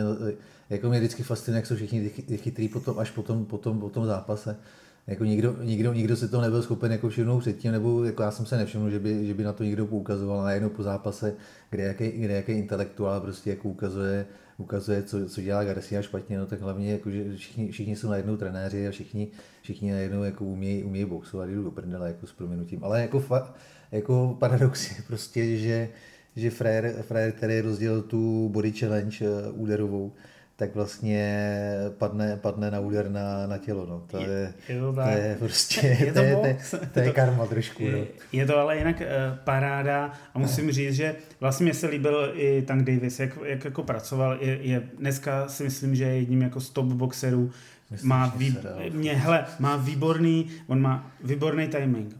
jako 0.69 0.89
mě 0.89 0.99
vždycky 0.99 1.23
fascinuje, 1.23 1.57
jak 1.57 1.65
jsou 1.65 1.75
všichni 1.75 2.09
chytrý 2.35 2.67
potom, 2.67 2.99
až 2.99 3.11
po 3.11 3.23
tom, 3.23 3.45
po 3.45 3.57
tom, 3.57 3.79
po 3.79 3.89
tom 3.89 4.05
zápase. 4.05 4.57
Jako 5.07 5.25
nikdo, 5.25 5.55
nikdo, 5.63 5.93
nikdo 5.93 6.15
si 6.15 6.27
to 6.27 6.41
nebyl 6.41 6.61
schopen 6.63 6.91
jako 6.91 7.09
všimnout 7.09 7.39
předtím, 7.39 7.71
nebo 7.71 8.03
jako 8.03 8.23
já 8.23 8.31
jsem 8.31 8.45
se 8.45 8.57
nevšiml, 8.57 8.89
že 8.89 8.99
by, 8.99 9.27
že 9.27 9.33
by 9.33 9.43
na 9.43 9.53
to 9.53 9.63
někdo 9.63 9.85
poukazoval 9.85 10.43
najednou 10.43 10.69
po 10.69 10.83
zápase, 10.83 11.33
kde 11.69 11.83
jaký, 11.83 12.11
kde 12.11 12.33
jaký 12.33 12.51
intelektuál 12.51 13.21
prostě 13.21 13.49
jako 13.49 13.69
ukazuje, 13.69 14.25
ukazuje, 14.57 15.03
co, 15.03 15.29
co 15.29 15.41
dělá 15.41 15.63
Garcia 15.63 16.01
špatně, 16.01 16.37
no 16.37 16.45
tak 16.45 16.61
hlavně 16.61 16.91
jako, 16.91 17.11
že 17.11 17.35
všichni, 17.35 17.71
všichni 17.71 17.95
jsou 17.95 18.09
najednou 18.09 18.37
trenéři 18.37 18.87
a 18.87 18.91
všichni, 18.91 19.27
všichni 19.61 19.91
najednou 19.91 20.23
jako 20.23 20.45
umějí, 20.45 20.83
umějí 20.83 21.05
boxovat, 21.05 21.49
jdu 21.49 21.63
do 21.63 21.71
prdele 21.71 22.07
jako 22.07 22.27
s 22.27 22.31
proměnutím. 22.31 22.83
Ale 22.83 23.01
jako, 23.01 23.19
fa, 23.19 23.53
jako 23.91 24.37
paradox 24.39 24.97
je 24.97 25.03
prostě, 25.07 25.57
že, 25.57 25.89
že 26.35 26.49
frajer, 26.49 26.95
frajer, 27.01 27.31
který 27.31 27.61
rozdělil 27.61 28.01
tu 28.01 28.49
body 28.49 28.71
challenge 28.71 29.17
eh, 29.21 29.51
úderovou, 29.51 30.13
tak 30.57 30.75
vlastně 30.75 31.57
padne, 31.97 32.37
padne 32.37 32.71
na 32.71 32.79
úder 32.79 33.09
na, 33.09 33.47
na 33.47 33.57
tělo. 33.57 33.85
No. 33.85 34.03
To, 34.07 34.17
je, 34.17 34.53
je, 34.69 34.75
je 34.75 34.79
to, 34.79 34.93
to 34.93 35.01
je 35.01 35.35
prostě, 35.39 35.87
je 35.99 36.13
to, 36.13 36.19
to, 36.19 36.19
je, 36.19 36.57
to, 36.71 36.77
to 36.93 36.99
je 36.99 37.11
karma 37.11 37.45
trošku. 37.45 37.83
Je, 37.83 37.91
no. 37.91 38.05
je 38.31 38.45
to 38.45 38.57
ale 38.57 38.77
jinak 38.77 39.01
uh, 39.01 39.37
paráda 39.43 40.11
a 40.33 40.39
musím 40.39 40.71
říct, 40.71 40.93
že 40.93 41.15
vlastně 41.39 41.63
mě 41.63 41.73
se 41.73 41.87
líbil 41.87 42.31
i 42.33 42.61
Tank 42.61 42.83
Davis, 42.83 43.19
jak, 43.19 43.37
jak 43.45 43.65
jako 43.65 43.83
pracoval. 43.83 44.37
Je, 44.41 44.57
je, 44.61 44.83
dneska 44.99 45.47
si 45.47 45.63
myslím, 45.63 45.95
že 45.95 46.03
je 46.03 46.17
jedním 46.17 46.41
jako 46.41 46.61
z 46.61 46.69
top 46.69 46.85
boxerů. 46.85 47.51
Myslím, 47.91 48.09
má, 48.09 48.33
vý, 48.37 48.57
mě, 48.91 49.13
hele, 49.13 49.45
má 49.59 49.77
výborný, 49.77 50.47
on 50.67 50.81
má 50.81 51.11
výborný 51.23 51.67
timing. 51.67 52.15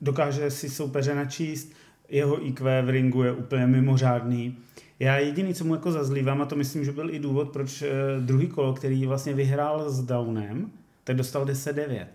Dokáže 0.00 0.50
si 0.50 0.70
soupeře 0.70 1.14
načíst, 1.14 1.72
jeho 2.08 2.46
IQ 2.46 2.82
v 2.82 2.88
ringu 2.88 3.22
je 3.22 3.32
úplně 3.32 3.66
mimořádný 3.66 4.58
já 5.00 5.18
jediný, 5.18 5.54
co 5.54 5.64
mu 5.64 5.74
jako 5.74 5.92
zazlívám, 5.92 6.42
a 6.42 6.46
to 6.46 6.56
myslím, 6.56 6.84
že 6.84 6.92
byl 6.92 7.10
i 7.10 7.18
důvod, 7.18 7.50
proč 7.52 7.82
uh, 7.82 7.88
druhý 8.24 8.46
kolo, 8.46 8.74
který 8.74 9.06
vlastně 9.06 9.34
vyhrál 9.34 9.90
s 9.90 10.02
Downem, 10.02 10.70
tak 11.04 11.16
dostal 11.16 11.44
10-9. 11.44 12.06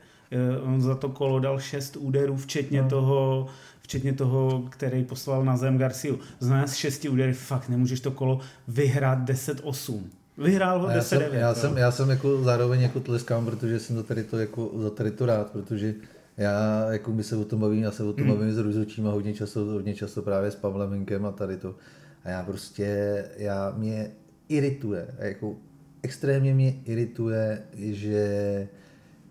Uh, 0.61 0.73
on 0.73 0.81
za 0.81 0.95
to 0.95 1.09
kolo 1.09 1.39
dal 1.39 1.59
6 1.59 1.97
úderů, 1.97 2.37
včetně 2.37 2.81
no. 2.81 2.89
toho 2.89 3.47
včetně 3.91 4.13
toho, 4.13 4.63
který 4.69 5.03
poslal 5.03 5.45
na 5.45 5.57
zem 5.57 5.77
Garciu. 5.77 6.19
Znamená 6.39 6.67
z 6.67 6.75
šesti 6.75 7.09
údery 7.09 7.33
fakt 7.33 7.69
nemůžeš 7.69 7.99
to 7.99 8.11
kolo 8.11 8.39
vyhrát 8.67 9.19
10-8. 9.19 10.01
Vyhrál 10.37 10.79
ho 10.79 10.87
10-9. 10.87 10.91
Já 10.91 11.01
jsem, 11.01 11.21
já, 11.33 11.53
jsem, 11.53 11.77
já 11.77 11.91
jsem 11.91 12.09
jako 12.09 12.43
zároveň 12.43 12.81
jako 12.81 12.99
tleskám, 12.99 13.45
protože 13.45 13.79
jsem 13.79 13.95
za 13.95 14.03
tady 14.03 14.23
to, 14.23 14.37
jako, 14.37 14.71
za 14.75 14.89
tady 14.89 15.11
to 15.11 15.25
rád, 15.25 15.51
protože 15.51 15.93
já 16.37 16.85
jako 16.91 17.11
my 17.11 17.23
se 17.23 17.35
o 17.35 17.45
tom 17.45 17.59
bavím, 17.59 17.83
já 17.83 17.91
se 17.91 18.03
o 18.03 18.13
tom 18.13 18.27
mm. 18.27 18.33
bavím 18.33 18.53
s 18.53 18.57
Ruzočím 18.57 19.07
a 19.07 19.11
hodně 19.11 19.33
často, 19.33 19.59
hodně 19.59 19.95
často 19.95 20.21
právě 20.21 20.51
s 20.51 20.55
Pavlem 20.55 20.89
Minkem 20.89 21.25
a 21.25 21.31
tady 21.31 21.57
to. 21.57 21.75
A 22.23 22.29
já 22.29 22.43
prostě, 22.43 23.25
já 23.37 23.73
mě 23.77 24.11
irituje, 24.49 25.07
jako 25.19 25.55
extrémně 26.03 26.53
mě 26.53 26.75
irituje, 26.85 27.63
že 27.73 28.67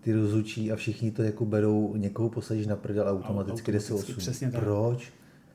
ty 0.01 0.13
rozhodčí 0.13 0.71
a 0.71 0.75
všichni 0.75 1.11
to 1.11 1.23
jako 1.23 1.45
berou, 1.45 1.95
někoho 1.95 2.29
posadíš 2.29 2.67
na 2.67 2.75
prdel 2.75 3.07
automaticky, 3.07 3.71
kde 3.71 3.79
se 3.79 3.93
Přesně 4.17 4.51
tak. 4.51 4.63
Proč? 4.63 5.11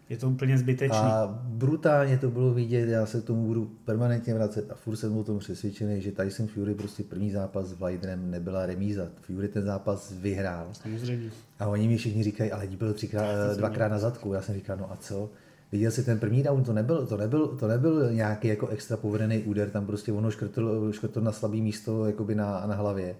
Je 0.08 0.16
to 0.16 0.30
úplně 0.30 0.58
zbytečné. 0.58 0.98
A 0.98 1.40
brutálně 1.42 2.18
to 2.18 2.30
bylo 2.30 2.54
vidět, 2.54 2.88
já 2.88 3.06
se 3.06 3.20
k 3.20 3.24
tomu 3.24 3.46
budu 3.46 3.70
permanentně 3.84 4.34
vracet 4.34 4.70
a 4.70 4.74
furt 4.74 4.96
jsem 4.96 5.16
o 5.16 5.24
tom 5.24 5.38
přesvědčený, 5.38 6.00
že 6.00 6.12
Tyson 6.12 6.46
Fury 6.46 6.74
prostě 6.74 7.02
první 7.02 7.30
zápas 7.30 7.66
s 7.66 7.72
Wilderem 7.72 8.30
nebyla 8.30 8.66
remíza. 8.66 9.08
Fury 9.20 9.48
ten 9.48 9.64
zápas 9.64 10.12
vyhrál. 10.12 10.68
Samozřejmě. 10.72 11.30
A 11.58 11.66
oni 11.66 11.88
mi 11.88 11.96
všichni 11.96 12.22
říkají, 12.22 12.52
ale 12.52 12.66
byl 12.66 12.92
třikrát, 12.92 13.56
dvakrát 13.56 13.88
na 13.88 13.98
zadku. 13.98 14.32
Já 14.32 14.42
jsem 14.42 14.54
říkal, 14.54 14.76
no 14.76 14.92
a 14.92 14.96
co? 14.96 15.30
Viděl 15.72 15.90
si 15.90 16.02
ten 16.02 16.18
první 16.18 16.42
down, 16.42 16.64
to 16.64 16.72
nebyl, 16.72 17.06
to 17.06 17.16
nebyl, 17.16 17.46
to 17.46 17.68
nebyl 17.68 18.12
nějaký 18.12 18.48
jako 18.48 18.68
extra 18.68 18.96
povedený 18.96 19.38
úder, 19.38 19.70
tam 19.70 19.86
prostě 19.86 20.12
ono 20.12 20.30
škrtl, 20.30 20.92
škrtl 20.92 21.20
na 21.20 21.32
slabý 21.32 21.62
místo 21.62 22.06
jakoby 22.06 22.34
na, 22.34 22.66
na 22.66 22.74
hlavě. 22.74 23.16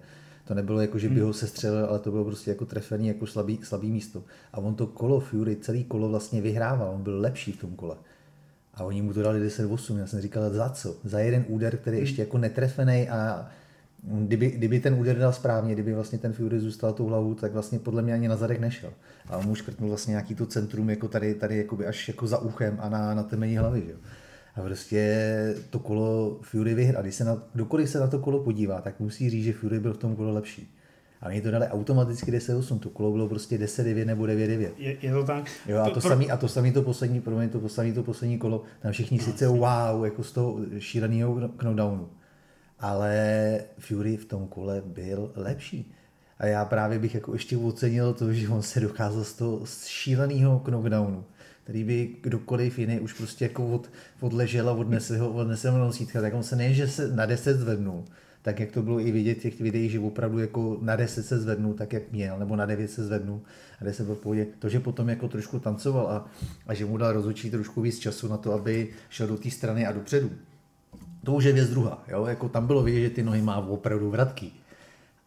To 0.47 0.53
nebylo 0.53 0.81
jako, 0.81 0.99
že 0.99 1.09
by 1.09 1.19
ho 1.19 1.33
sestřelil, 1.33 1.85
ale 1.85 1.99
to 1.99 2.11
bylo 2.11 2.25
prostě 2.25 2.51
jako 2.51 2.65
trefený 2.65 3.07
jako 3.07 3.27
slabý, 3.27 3.59
slabý 3.63 3.91
místo. 3.91 4.23
A 4.53 4.57
on 4.57 4.75
to 4.75 4.87
kolo 4.87 5.19
Fury, 5.19 5.55
celý 5.55 5.83
kolo 5.83 6.09
vlastně 6.09 6.41
vyhrával, 6.41 6.89
on 6.95 7.03
byl 7.03 7.21
lepší 7.21 7.51
v 7.51 7.61
tom 7.61 7.75
kole. 7.75 7.95
A 8.73 8.83
oni 8.83 9.01
mu 9.01 9.13
to 9.13 9.21
dali 9.21 9.47
10-8, 9.47 9.97
já 9.97 10.07
jsem 10.07 10.21
říkal, 10.21 10.49
za 10.49 10.69
co? 10.69 10.95
Za 11.03 11.19
jeden 11.19 11.45
úder, 11.47 11.77
který 11.77 11.97
ještě 11.97 12.21
jako 12.21 12.37
netrefený 12.37 13.09
a 13.09 13.49
kdyby, 14.03 14.51
kdyby 14.51 14.79
ten 14.79 14.93
úder 14.93 15.17
dal 15.17 15.33
správně, 15.33 15.73
kdyby 15.73 15.93
vlastně 15.93 16.19
ten 16.19 16.33
Fury 16.33 16.59
zůstal 16.59 16.93
tou 16.93 17.05
hlavou, 17.05 17.33
tak 17.33 17.53
vlastně 17.53 17.79
podle 17.79 18.01
mě 18.01 18.13
ani 18.13 18.27
na 18.27 18.35
zadek 18.35 18.59
nešel. 18.59 18.93
A 19.29 19.37
on 19.37 19.45
mu 19.45 19.55
škrtnul 19.55 19.89
vlastně 19.89 20.11
nějaký 20.11 20.35
to 20.35 20.45
centrum 20.45 20.89
jako 20.89 21.07
tady, 21.07 21.35
tady 21.35 21.57
jakoby 21.57 21.85
až 21.85 22.07
jako 22.07 22.27
za 22.27 22.37
uchem 22.37 22.77
a 22.79 22.89
na, 22.89 23.13
na 23.13 23.23
temení 23.23 23.57
hlavy. 23.57 23.83
Že? 23.87 23.93
A 24.55 24.61
prostě 24.61 25.55
to 25.69 25.79
kolo 25.79 26.39
Fury 26.41 26.73
vyhrál. 26.73 27.03
Když 27.03 27.15
se 27.15 27.23
na, 27.23 27.43
kdokoliv 27.53 27.89
se 27.89 27.99
na 27.99 28.07
to 28.07 28.19
kolo 28.19 28.39
podívá, 28.39 28.81
tak 28.81 28.99
musí 28.99 29.29
říct, 29.29 29.43
že 29.43 29.53
Fury 29.53 29.79
byl 29.79 29.93
v 29.93 29.97
tom 29.97 30.15
kolo 30.15 30.33
lepší. 30.33 30.73
A 31.21 31.25
oni 31.27 31.41
to 31.41 31.51
dali 31.51 31.67
automaticky 31.67 32.31
10-8, 32.31 32.79
to 32.79 32.89
kolo 32.89 33.11
bylo 33.11 33.29
prostě 33.29 33.57
10-9 33.57 34.05
nebo 34.05 34.23
9-9. 34.23 34.69
Je, 34.77 34.97
je, 35.01 35.11
to 35.11 35.23
tak? 35.23 35.51
Jo, 35.67 35.77
a 35.77 35.89
to, 35.89 35.93
to, 35.93 36.01
samý, 36.01 36.31
a 36.31 36.37
to 36.37 36.47
samý 36.47 36.71
to 36.71 36.81
poslední, 36.81 37.21
pro 37.21 37.37
mě 37.37 37.47
to 37.49 37.59
poslední, 37.59 37.93
to 37.93 38.03
poslední 38.03 38.37
kolo, 38.37 38.63
tam 38.79 38.91
všichni 38.91 39.17
no, 39.17 39.23
sice 39.23 39.47
wow, 39.47 40.05
jako 40.05 40.23
z 40.23 40.31
toho 40.31 40.59
šíleného 40.79 41.35
knockdownu, 41.57 42.09
ale 42.79 43.59
Fury 43.79 44.17
v 44.17 44.25
tom 44.25 44.47
kole 44.47 44.81
byl 44.85 45.31
lepší. 45.35 45.93
A 46.39 46.45
já 46.45 46.65
právě 46.65 46.99
bych 46.99 47.15
jako 47.15 47.33
ještě 47.33 47.57
ocenil 47.57 48.13
to, 48.13 48.33
že 48.33 48.49
on 48.49 48.61
se 48.61 48.79
dokázal 48.79 49.23
z 49.23 49.33
toho 49.33 49.61
šíleného 49.85 50.59
knockdownu 50.59 51.25
který 51.67 51.83
by 51.83 52.15
kdokoliv 52.21 52.79
jiný 52.79 52.99
už 52.99 53.13
prostě 53.13 53.45
jako 53.45 53.67
od, 53.67 53.89
odležel 54.19 54.69
a 54.69 54.73
odnesl 54.73 55.17
ho, 55.17 55.29
odnesl 55.29 55.71
ho 55.71 55.77
nosítka, 55.77 56.21
tak 56.21 56.33
on 56.33 56.43
se 56.43 56.55
nejen, 56.55 56.73
že 56.73 56.87
se 56.87 57.15
na 57.15 57.25
10 57.25 57.57
zvednul, 57.57 58.05
tak 58.41 58.59
jak 58.59 58.71
to 58.71 58.81
bylo 58.81 58.99
i 58.99 59.11
vidět 59.11 59.35
těch 59.35 59.61
videích, 59.61 59.91
že 59.91 59.99
opravdu 59.99 60.39
jako 60.39 60.77
na 60.81 60.95
10 60.95 61.23
se 61.23 61.39
zvednul, 61.39 61.73
tak 61.73 61.93
jak 61.93 62.11
měl, 62.11 62.39
nebo 62.39 62.55
na 62.55 62.65
9 62.65 62.91
se 62.91 63.05
zvednul 63.05 63.41
a 63.81 63.83
10 63.83 64.05
byl 64.05 64.15
v 64.15 64.19
pohodě. 64.19 64.47
To, 64.59 64.69
že 64.69 64.79
potom 64.79 65.09
jako 65.09 65.27
trošku 65.27 65.59
tancoval 65.59 66.07
a, 66.07 66.25
a 66.67 66.73
že 66.73 66.85
mu 66.85 66.97
dal 66.97 67.11
rozhodčí 67.11 67.51
trošku 67.51 67.81
víc 67.81 67.99
času 67.99 68.27
na 68.27 68.37
to, 68.37 68.53
aby 68.53 68.89
šel 69.09 69.27
do 69.27 69.37
té 69.37 69.51
strany 69.51 69.87
a 69.87 69.91
dopředu, 69.91 70.31
to 71.27 71.33
už 71.33 71.43
je 71.43 71.53
věc 71.53 71.69
druhá. 71.69 72.03
Jo? 72.07 72.25
Jako 72.25 72.49
tam 72.49 72.67
bylo 72.67 72.83
vidět, 72.83 73.01
že 73.01 73.09
ty 73.09 73.23
nohy 73.23 73.41
má 73.41 73.57
opravdu 73.57 74.09
vratký 74.09 74.53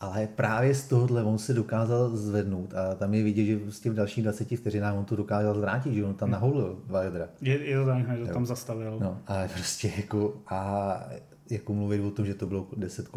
ale 0.00 0.28
právě 0.35 0.75
z 0.75 0.88
tohohle 0.88 1.25
on 1.25 1.38
se 1.38 1.54
dokázal 1.54 2.16
zvednout 2.16 2.75
a 2.75 2.95
tam 2.95 3.14
je 3.14 3.23
vidět, 3.23 3.45
že 3.45 3.59
prostě 3.59 3.90
v 3.90 3.95
dalších 3.95 4.25
20 4.25 4.57
vteřinách 4.57 4.95
on 4.95 5.04
to 5.04 5.16
dokázal 5.16 5.54
zvrátit, 5.54 5.95
že 5.95 6.04
on 6.04 6.14
tam 6.14 6.30
naholil 6.30 6.78
Wildera. 6.87 7.28
Je, 7.40 7.64
je 7.64 7.78
to 7.78 7.87
tak, 7.87 8.19
že 8.19 8.26
to 8.26 8.33
tam 8.33 8.47
zastavil. 8.47 8.99
No, 9.00 9.19
ale 9.26 9.49
prostě 9.54 9.92
jako 9.97 10.35
a 10.49 11.02
jako 11.50 11.75
mluvit 11.75 12.00
o 12.00 12.11
tom, 12.11 12.26
že 12.26 12.35
to 12.35 12.47
bylo 12.47 12.66
10, 12.76 13.09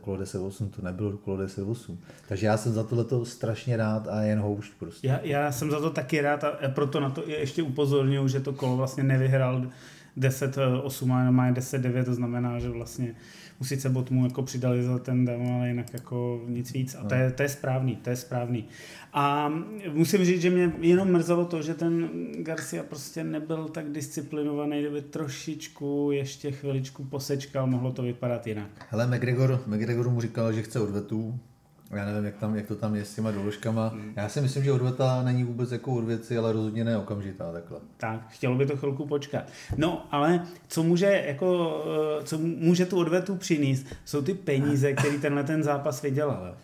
kolo 0.00 0.16
10-8, 0.16 0.70
to 0.70 0.82
nebylo 0.82 1.16
kolo 1.16 1.36
10-8. 1.36 1.96
Takže 2.28 2.46
já 2.46 2.56
jsem 2.56 2.72
za 2.72 2.84
tohle 2.84 3.26
strašně 3.26 3.76
rád 3.76 4.08
a 4.08 4.22
jen 4.22 4.40
houšť 4.40 4.72
prostě. 4.78 5.08
Já, 5.08 5.20
já 5.22 5.52
jsem 5.52 5.70
za 5.70 5.80
to 5.80 5.90
taky 5.90 6.20
rád 6.20 6.44
a 6.44 6.56
proto 6.74 7.00
na 7.00 7.10
to 7.10 7.22
ještě 7.26 7.62
upozorňuji, 7.62 8.28
že 8.28 8.40
to 8.40 8.52
kolo 8.52 8.76
vlastně 8.76 9.04
nevyhrál 9.04 9.66
10-8 10.20 11.12
a 11.12 11.30
má 11.30 11.52
10-9, 11.52 12.04
to 12.04 12.14
znamená, 12.14 12.58
že 12.58 12.68
vlastně 12.68 13.14
mu 13.60 13.66
sice 13.66 13.88
mu 14.10 14.24
jako 14.24 14.42
přidali 14.42 14.82
za 14.82 14.98
ten 14.98 15.24
demo, 15.24 15.54
ale 15.54 15.68
jinak 15.68 15.92
jako 15.92 16.42
nic 16.46 16.72
víc. 16.72 16.94
A 16.94 17.04
to 17.04 17.14
je, 17.14 17.30
to 17.30 17.42
je 17.42 17.48
správný, 17.48 17.96
to 17.96 18.10
je 18.10 18.16
správný. 18.16 18.64
A 19.12 19.52
musím 19.92 20.24
říct, 20.24 20.40
že 20.40 20.50
mě 20.50 20.72
jenom 20.80 21.12
mrzelo 21.12 21.44
to, 21.44 21.62
že 21.62 21.74
ten 21.74 22.08
Garcia 22.38 22.82
prostě 22.82 23.24
nebyl 23.24 23.68
tak 23.68 23.92
disciplinovaný, 23.92 24.80
kdyby 24.80 25.02
trošičku 25.02 26.10
ještě 26.12 26.50
chviličku 26.52 27.04
posečkal, 27.04 27.66
mohlo 27.66 27.92
to 27.92 28.02
vypadat 28.02 28.46
jinak. 28.46 28.70
Hele, 28.90 29.06
McGregor, 29.06 29.62
McGregor 29.66 30.10
mu 30.10 30.20
říkal, 30.20 30.52
že 30.52 30.62
chce 30.62 30.80
odvetu, 30.80 31.38
já 31.96 32.04
nevím, 32.04 32.24
jak, 32.24 32.36
tam, 32.36 32.56
jak 32.56 32.66
to 32.66 32.76
tam 32.76 32.94
je 32.94 33.04
s 33.04 33.14
těma 33.14 33.30
doložkama. 33.30 33.88
Hmm. 33.88 34.12
Já 34.16 34.28
si 34.28 34.40
myslím, 34.40 34.64
že 34.64 34.72
odveta 34.72 35.22
není 35.22 35.44
vůbec 35.44 35.72
jako 35.72 35.92
od 35.94 36.04
věci, 36.04 36.38
ale 36.38 36.52
rozhodně 36.52 36.84
ne 36.84 36.98
okamžitá 36.98 37.52
takhle. 37.52 37.78
Tak, 37.96 38.20
chtělo 38.28 38.54
by 38.54 38.66
to 38.66 38.76
chvilku 38.76 39.06
počkat. 39.06 39.44
No, 39.76 40.06
ale 40.10 40.46
co 40.68 40.82
může, 40.82 41.22
jako, 41.26 41.80
eh, 42.20 42.24
co 42.24 42.38
může 42.38 42.86
tu 42.86 42.98
odvetu 42.98 43.36
přinést, 43.36 43.86
jsou 44.04 44.22
ty 44.22 44.34
peníze, 44.34 44.92
které 44.92 45.18
tenhle 45.18 45.44
ten 45.44 45.62
zápas 45.62 46.02
vydělal. 46.02 46.54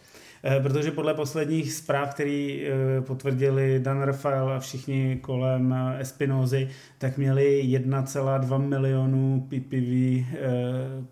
Eh, 0.45 0.61
protože 0.61 0.91
podle 0.91 1.15
posledních 1.15 1.73
zpráv, 1.73 2.15
které 2.15 2.59
eh, 2.61 3.01
potvrdili 3.01 3.81
Dan 3.81 4.03
Rafael 4.03 4.49
a 4.49 4.61
všichni 4.61 5.19
kolem 5.21 5.73
eh, 5.73 6.01
Espinozy, 6.01 6.69
tak 6.99 7.19
měli 7.19 7.63
1,2 7.65 8.69
milionů 8.69 9.49
PPV 9.49 10.27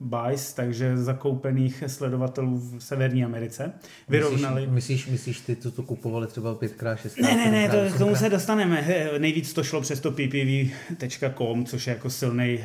buys, 0.01 0.53
takže 0.53 0.97
zakoupených 0.97 1.85
sledovatelů 1.87 2.57
v 2.57 2.81
Severní 2.83 3.25
Americe. 3.25 3.73
Vyrovnali. 4.09 4.67
Myslíš, 4.67 5.07
myslíš, 5.07 5.13
myslíš 5.13 5.41
ty, 5.41 5.57
co 5.57 5.71
to 5.71 5.83
kupovali 5.83 6.27
třeba 6.27 6.55
5x, 6.55 6.97
6 6.97 7.17
Ne, 7.17 7.37
ne, 7.37 7.51
ne, 7.51 7.69
to, 7.69 7.95
k 7.95 7.99
tomu 7.99 8.17
se 8.17 8.31
dostaneme. 8.31 8.89
Nejvíc 9.19 9.53
to 9.53 9.63
šlo 9.63 9.81
přes 9.81 10.01
to 10.01 10.11
ppv.com, 10.11 11.65
což 11.65 11.87
je 11.87 11.95
jako 11.95 12.11
silný 12.11 12.59
uh, 12.59 12.65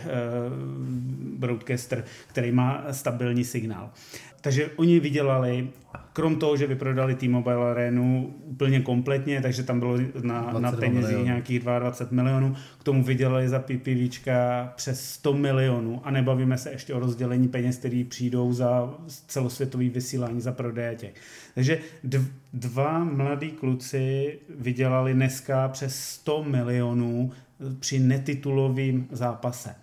broadcaster, 1.40 2.04
který 2.28 2.52
má 2.52 2.86
stabilní 2.92 3.44
signál. 3.44 3.92
Takže 4.42 4.70
oni 4.76 5.00
vydělali, 5.00 5.70
krom 6.14 6.36
toho, 6.36 6.58
že 6.58 6.68
vyprodali 6.68 7.16
T-Mobile 7.16 7.72
Arenu 7.72 8.36
úplně 8.44 8.82
kompletně, 8.82 9.42
takže 9.42 9.64
tam 9.64 9.80
bylo 9.80 9.98
na, 10.22 10.54
na 10.60 10.72
penězích 10.72 11.24
nějakých 11.24 11.60
22 11.60 12.24
milionů, 12.24 12.56
k 12.80 12.84
tomu 12.84 13.04
vydělali 13.04 13.50
za 13.50 13.60
PPVčka 13.60 14.74
přes 14.76 15.12
100 15.12 15.34
milionů 15.34 16.02
a 16.04 16.12
nebavíme 16.12 16.58
se 16.58 16.72
ještě 16.72 16.94
o 16.94 17.00
rozdělení 17.00 17.48
peněz, 17.48 17.78
které 17.78 18.04
přijdou 18.10 18.54
za 18.54 18.94
celosvětový 19.28 19.90
vysílání, 19.90 20.42
za 20.42 20.52
prodeje 20.52 20.96
těch. 20.96 21.14
Takže 21.56 21.80
dva 22.54 23.04
mladí 23.04 23.52
kluci 23.52 24.40
vydělali 24.50 25.14
dneska 25.14 25.68
přes 25.68 26.04
100 26.04 26.44
milionů 26.44 27.32
při 27.80 28.00
netitulovém 28.00 29.08
zápase. 29.12 29.76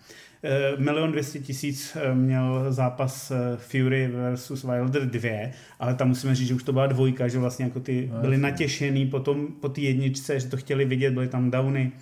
Eh, 0.42 0.76
milion 0.76 1.12
dvěstě 1.12 1.38
tisíc 1.38 1.96
eh, 1.96 2.14
měl 2.14 2.66
zápas 2.68 3.30
eh, 3.30 3.56
Fury 3.56 4.08
versus 4.08 4.64
Wilder 4.64 5.06
2, 5.10 5.50
ale 5.80 5.94
tam 5.94 6.08
musíme 6.08 6.34
říct, 6.34 6.48
že 6.48 6.54
už 6.54 6.62
to 6.62 6.72
byla 6.72 6.86
dvojka, 6.86 7.28
že 7.28 7.38
vlastně 7.38 7.64
jako 7.64 7.80
ty 7.80 8.10
no, 8.12 8.20
byli 8.20 8.38
natěšený 8.38 9.06
potom 9.06 9.46
po 9.60 9.68
té 9.68 9.80
jedničce, 9.80 10.40
že 10.40 10.48
to 10.48 10.56
chtěli 10.56 10.84
vidět, 10.84 11.14
byly 11.14 11.28
tam 11.28 11.50
downy, 11.50 11.92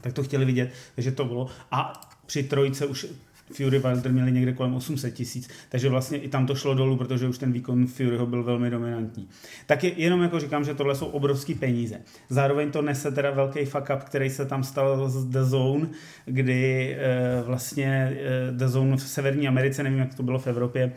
tak 0.00 0.12
to 0.12 0.22
chtěli 0.22 0.44
vidět, 0.44 0.70
takže 0.94 1.12
to 1.12 1.24
bylo. 1.24 1.46
A 1.70 2.00
při 2.26 2.42
trojce 2.42 2.86
už 2.86 3.06
Fury 3.54 3.78
Wilder 3.78 4.12
měli 4.12 4.32
někde 4.32 4.52
kolem 4.52 4.74
800 4.74 5.14
tisíc, 5.14 5.48
takže 5.68 5.88
vlastně 5.88 6.18
i 6.18 6.28
tam 6.28 6.46
to 6.46 6.54
šlo 6.54 6.74
dolů, 6.74 6.96
protože 6.96 7.28
už 7.28 7.38
ten 7.38 7.52
výkon 7.52 7.86
Furyho 7.86 8.26
byl 8.26 8.42
velmi 8.42 8.70
dominantní. 8.70 9.28
Tak 9.66 9.84
je, 9.84 9.92
jenom 9.96 10.22
jako 10.22 10.40
říkám, 10.40 10.64
že 10.64 10.74
tohle 10.74 10.94
jsou 10.94 11.06
obrovské 11.06 11.54
peníze. 11.54 12.00
Zároveň 12.28 12.70
to 12.70 12.82
nese 12.82 13.10
teda 13.10 13.30
velký 13.30 13.64
fuck 13.64 13.90
up, 13.94 14.02
který 14.02 14.30
se 14.30 14.46
tam 14.46 14.64
stal 14.64 15.08
z 15.08 15.24
The 15.24 15.42
Zone, 15.42 15.88
kdy 16.24 16.96
e, 16.98 17.42
vlastně 17.42 18.16
e, 18.20 18.52
The 18.52 18.66
Zone 18.66 18.96
v 18.96 19.02
Severní 19.02 19.48
Americe, 19.48 19.82
nevím, 19.82 19.98
jak 19.98 20.14
to 20.14 20.22
bylo 20.22 20.38
v 20.38 20.46
Evropě, 20.46 20.92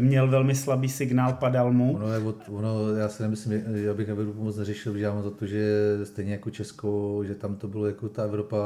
měl 0.00 0.28
velmi 0.28 0.54
slabý 0.54 0.88
signál, 0.88 1.32
padal 1.32 1.72
mu. 1.72 1.96
Ono, 1.96 2.12
je, 2.12 2.20
ono 2.48 2.94
já 2.94 3.08
si 3.08 3.22
nemyslím, 3.22 3.62
já 3.74 3.94
bych 3.94 4.08
nebudu 4.08 4.34
moc 4.38 4.56
neřešil, 4.56 4.98
že 4.98 5.04
já 5.04 5.14
mám 5.14 5.22
za 5.22 5.30
to, 5.30 5.46
že 5.46 5.98
stejně 6.04 6.32
jako 6.32 6.50
Česko, 6.50 7.22
že 7.26 7.34
tam 7.34 7.56
to 7.56 7.68
bylo 7.68 7.86
jako 7.86 8.08
ta 8.08 8.22
Evropa 8.22 8.58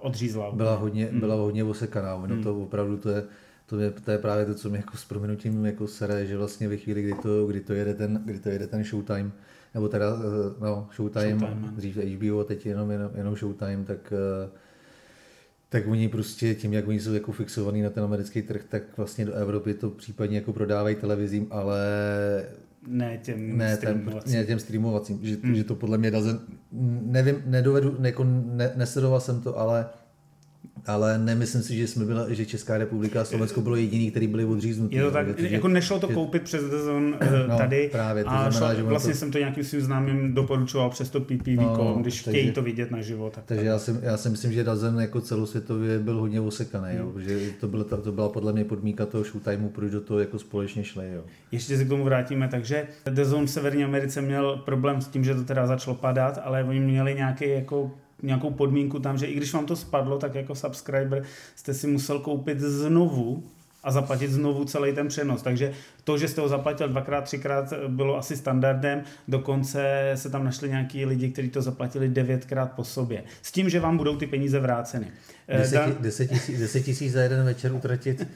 Odřízla. 0.00 0.50
Byla 0.52 0.76
hodně, 0.76 1.06
hmm. 1.06 1.20
byla 1.20 1.34
hodně 1.34 1.64
osekaná. 1.64 2.14
Ono 2.14 2.34
hmm. 2.34 2.42
to 2.42 2.60
opravdu 2.60 2.96
to 2.96 3.10
je, 3.10 3.24
to 3.66 3.80
je, 3.80 3.90
to 3.90 4.10
je 4.10 4.18
právě 4.18 4.46
to, 4.46 4.54
co 4.54 4.70
mi 4.70 4.76
jako 4.76 4.96
s 4.96 5.04
proměnutím 5.04 5.66
jako 5.66 5.86
sere, 5.86 6.26
že 6.26 6.36
vlastně 6.36 6.68
ve 6.68 6.76
chvíli, 6.76 7.02
kdy 7.02 7.14
to, 7.14 7.46
kdy 7.46 7.60
to, 7.60 7.72
jede, 7.72 7.94
ten, 7.94 8.22
kdy 8.24 8.38
to 8.38 8.48
jede 8.48 8.66
ten 8.66 8.84
showtime, 8.84 9.30
nebo 9.74 9.88
teda, 9.88 10.06
no, 10.60 10.88
Showtime, 10.94 11.38
Showtime, 11.38 11.68
dřív 11.72 11.96
HBO, 11.96 12.44
teď 12.44 12.66
jenom, 12.66 12.90
jenom, 12.90 13.10
jenom 13.14 13.36
Showtime, 13.36 13.84
tak 13.84 14.12
tak 15.68 15.86
oni 15.86 16.08
prostě 16.08 16.54
tím, 16.54 16.72
jak 16.72 16.88
oni 16.88 17.00
jsou 17.00 17.14
jako 17.14 17.32
fixovaný 17.32 17.82
na 17.82 17.90
ten 17.90 18.04
americký 18.04 18.42
trh, 18.42 18.64
tak 18.68 18.82
vlastně 18.96 19.24
do 19.24 19.32
Evropy 19.32 19.74
to 19.74 19.90
případně 19.90 20.36
jako 20.36 20.52
prodávají 20.52 20.96
televizím, 20.96 21.46
ale 21.50 21.80
ne 22.86 23.18
těm 23.22 23.58
ne, 23.58 23.76
streamovacím. 23.76 24.32
Ten, 24.32 24.40
ne 24.40 24.46
těm 24.46 24.58
streamovacím, 24.58 25.18
že, 25.22 25.36
hmm. 25.42 25.54
že 25.54 25.64
to 25.64 25.74
podle 25.74 25.98
mě 25.98 26.10
dozen, 26.10 26.40
nevím, 27.02 27.42
nedovedu, 27.46 27.96
jako 28.02 28.24
ne, 28.24 28.72
nesledoval 28.74 29.20
jsem 29.20 29.40
to, 29.40 29.58
ale 29.58 29.86
ale 30.86 31.18
nemyslím 31.18 31.62
si, 31.62 31.76
že 31.76 31.86
jsme 31.86 32.04
byla, 32.04 32.32
že 32.34 32.46
Česká 32.46 32.78
republika 32.78 33.20
a 33.20 33.24
Slovensko 33.24 33.60
bylo 33.60 33.76
jediný, 33.76 34.10
který 34.10 34.26
byli 34.26 34.44
odříznutý. 34.44 34.96
Je 34.96 35.02
to 35.02 35.10
tak, 35.10 35.26
protože, 35.26 35.48
jako 35.48 35.68
nešlo 35.68 36.00
to 36.00 36.08
koupit 36.08 36.42
přes 36.42 36.64
Dazon 36.64 37.16
no, 37.48 37.58
tady 37.58 37.88
právě, 37.92 38.24
to 38.24 38.30
a 38.30 38.50
znamená, 38.50 38.72
šlo, 38.72 38.76
že 38.76 38.82
vlastně 38.82 39.12
to... 39.12 39.18
jsem 39.18 39.30
to 39.30 39.38
nějakým 39.38 39.64
svým 39.64 39.80
známým 39.80 40.34
doporučoval 40.34 40.90
přes 40.90 41.10
to 41.10 41.20
PPV, 41.20 41.56
no, 41.56 41.98
když 42.00 42.22
takže, 42.22 42.38
chtějí 42.38 42.52
to 42.52 42.62
vidět 42.62 42.90
naživo. 42.90 43.30
Tak 43.30 43.44
takže 43.44 43.66
já 43.66 43.78
si, 43.78 43.96
já 44.02 44.16
si 44.16 44.30
myslím, 44.30 44.52
že 44.52 44.64
Dazen 44.64 45.00
jako 45.00 45.20
celosvětově 45.20 45.98
byl 45.98 46.20
hodně 46.20 46.40
osekaný, 46.40 46.88
hmm. 46.88 46.98
jo, 46.98 47.12
že 47.18 47.50
to, 47.60 47.68
bylo, 47.68 47.84
to 47.84 48.12
byla 48.12 48.28
podle 48.28 48.52
mě 48.52 48.64
podmínka 48.64 49.06
toho 49.06 49.24
showtimeu, 49.24 49.68
proč 49.68 49.90
do 49.90 50.00
toho 50.00 50.20
jako 50.20 50.38
společně 50.38 50.84
šli. 50.84 51.12
Jo. 51.14 51.22
Ještě 51.52 51.76
se 51.76 51.84
k 51.84 51.88
tomu 51.88 52.04
vrátíme, 52.04 52.48
takže 52.48 52.86
Dazon 53.10 53.46
v 53.46 53.50
Severní 53.50 53.84
Americe 53.84 54.20
měl 54.20 54.56
problém 54.64 55.00
s 55.00 55.08
tím, 55.08 55.24
že 55.24 55.34
to 55.34 55.44
teda 55.44 55.66
začalo 55.66 55.96
padat, 55.96 56.40
ale 56.44 56.64
oni 56.64 56.80
měli 56.80 57.14
nějaký 57.14 57.48
jako 57.48 57.90
nějakou 58.22 58.50
podmínku 58.50 58.98
tam, 58.98 59.18
že 59.18 59.26
i 59.26 59.34
když 59.34 59.52
vám 59.52 59.66
to 59.66 59.76
spadlo, 59.76 60.18
tak 60.18 60.34
jako 60.34 60.54
subscriber 60.54 61.22
jste 61.56 61.74
si 61.74 61.86
musel 61.86 62.18
koupit 62.18 62.60
znovu 62.60 63.42
a 63.84 63.90
zaplatit 63.90 64.30
znovu 64.30 64.64
celý 64.64 64.92
ten 64.92 65.08
přenos. 65.08 65.42
Takže 65.42 65.72
to, 66.04 66.18
že 66.18 66.28
jste 66.28 66.40
ho 66.40 66.48
zaplatil 66.48 66.88
dvakrát, 66.88 67.24
třikrát, 67.24 67.72
bylo 67.88 68.16
asi 68.16 68.36
standardem. 68.36 69.02
Dokonce 69.28 70.12
se 70.14 70.30
tam 70.30 70.44
našli 70.44 70.68
nějaký 70.68 71.04
lidi, 71.04 71.30
kteří 71.30 71.50
to 71.50 71.62
zaplatili 71.62 72.08
devětkrát 72.08 72.72
po 72.72 72.84
sobě. 72.84 73.22
S 73.42 73.52
tím, 73.52 73.70
že 73.70 73.80
vám 73.80 73.96
budou 73.96 74.16
ty 74.16 74.26
peníze 74.26 74.60
vráceny. 74.60 75.10
Deset, 76.00 76.30
tisíc, 76.30 76.60
deset 76.60 76.80
tisíc 76.80 77.12
za 77.12 77.20
jeden 77.20 77.44
večer 77.44 77.72
utratit. 77.72 78.28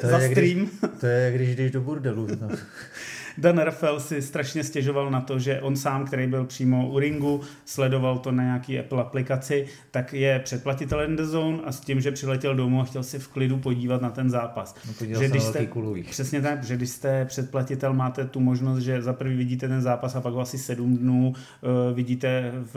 To 0.00 0.06
za 0.06 0.18
je, 0.18 0.30
stream. 0.30 0.58
Když, 0.60 1.00
to 1.00 1.06
je, 1.06 1.32
když 1.32 1.56
jdeš 1.56 1.70
do 1.70 1.80
burdelu. 1.80 2.26
No. 2.40 2.48
Dan 3.38 3.58
Rafael 3.58 4.00
si 4.00 4.22
strašně 4.22 4.64
stěžoval 4.64 5.10
na 5.10 5.20
to, 5.20 5.38
že 5.38 5.60
on 5.60 5.76
sám, 5.76 6.04
který 6.04 6.26
byl 6.26 6.44
přímo 6.44 6.88
u 6.88 6.98
ringu, 6.98 7.40
sledoval 7.64 8.18
to 8.18 8.32
na 8.32 8.42
nějaký 8.42 8.78
Apple 8.78 9.00
aplikaci, 9.00 9.66
tak 9.90 10.12
je 10.12 10.38
předplatitelem 10.38 11.16
The 11.16 11.22
Zone 11.22 11.58
a 11.64 11.72
s 11.72 11.80
tím, 11.80 12.00
že 12.00 12.12
přiletěl 12.12 12.54
domů 12.54 12.80
a 12.80 12.84
chtěl 12.84 13.02
si 13.02 13.18
v 13.18 13.28
klidu 13.28 13.58
podívat 13.58 14.02
na 14.02 14.10
ten 14.10 14.30
zápas. 14.30 14.74
No, 14.86 15.06
že 15.20 15.28
když 15.28 15.42
jste, 15.42 15.68
přesně 16.10 16.42
tak, 16.42 16.64
že 16.64 16.76
když 16.76 16.90
jste 16.90 17.24
předplatitel, 17.24 17.94
máte 17.94 18.24
tu 18.24 18.40
možnost, 18.40 18.78
že 18.78 19.02
za 19.02 19.12
prvý 19.12 19.36
vidíte 19.36 19.68
ten 19.68 19.82
zápas 19.82 20.16
a 20.16 20.20
pak 20.20 20.34
ho 20.34 20.40
asi 20.40 20.58
sedm 20.58 20.96
dnů 20.96 21.28
uh, 21.28 21.96
vidíte 21.96 22.52
v, 22.74 22.76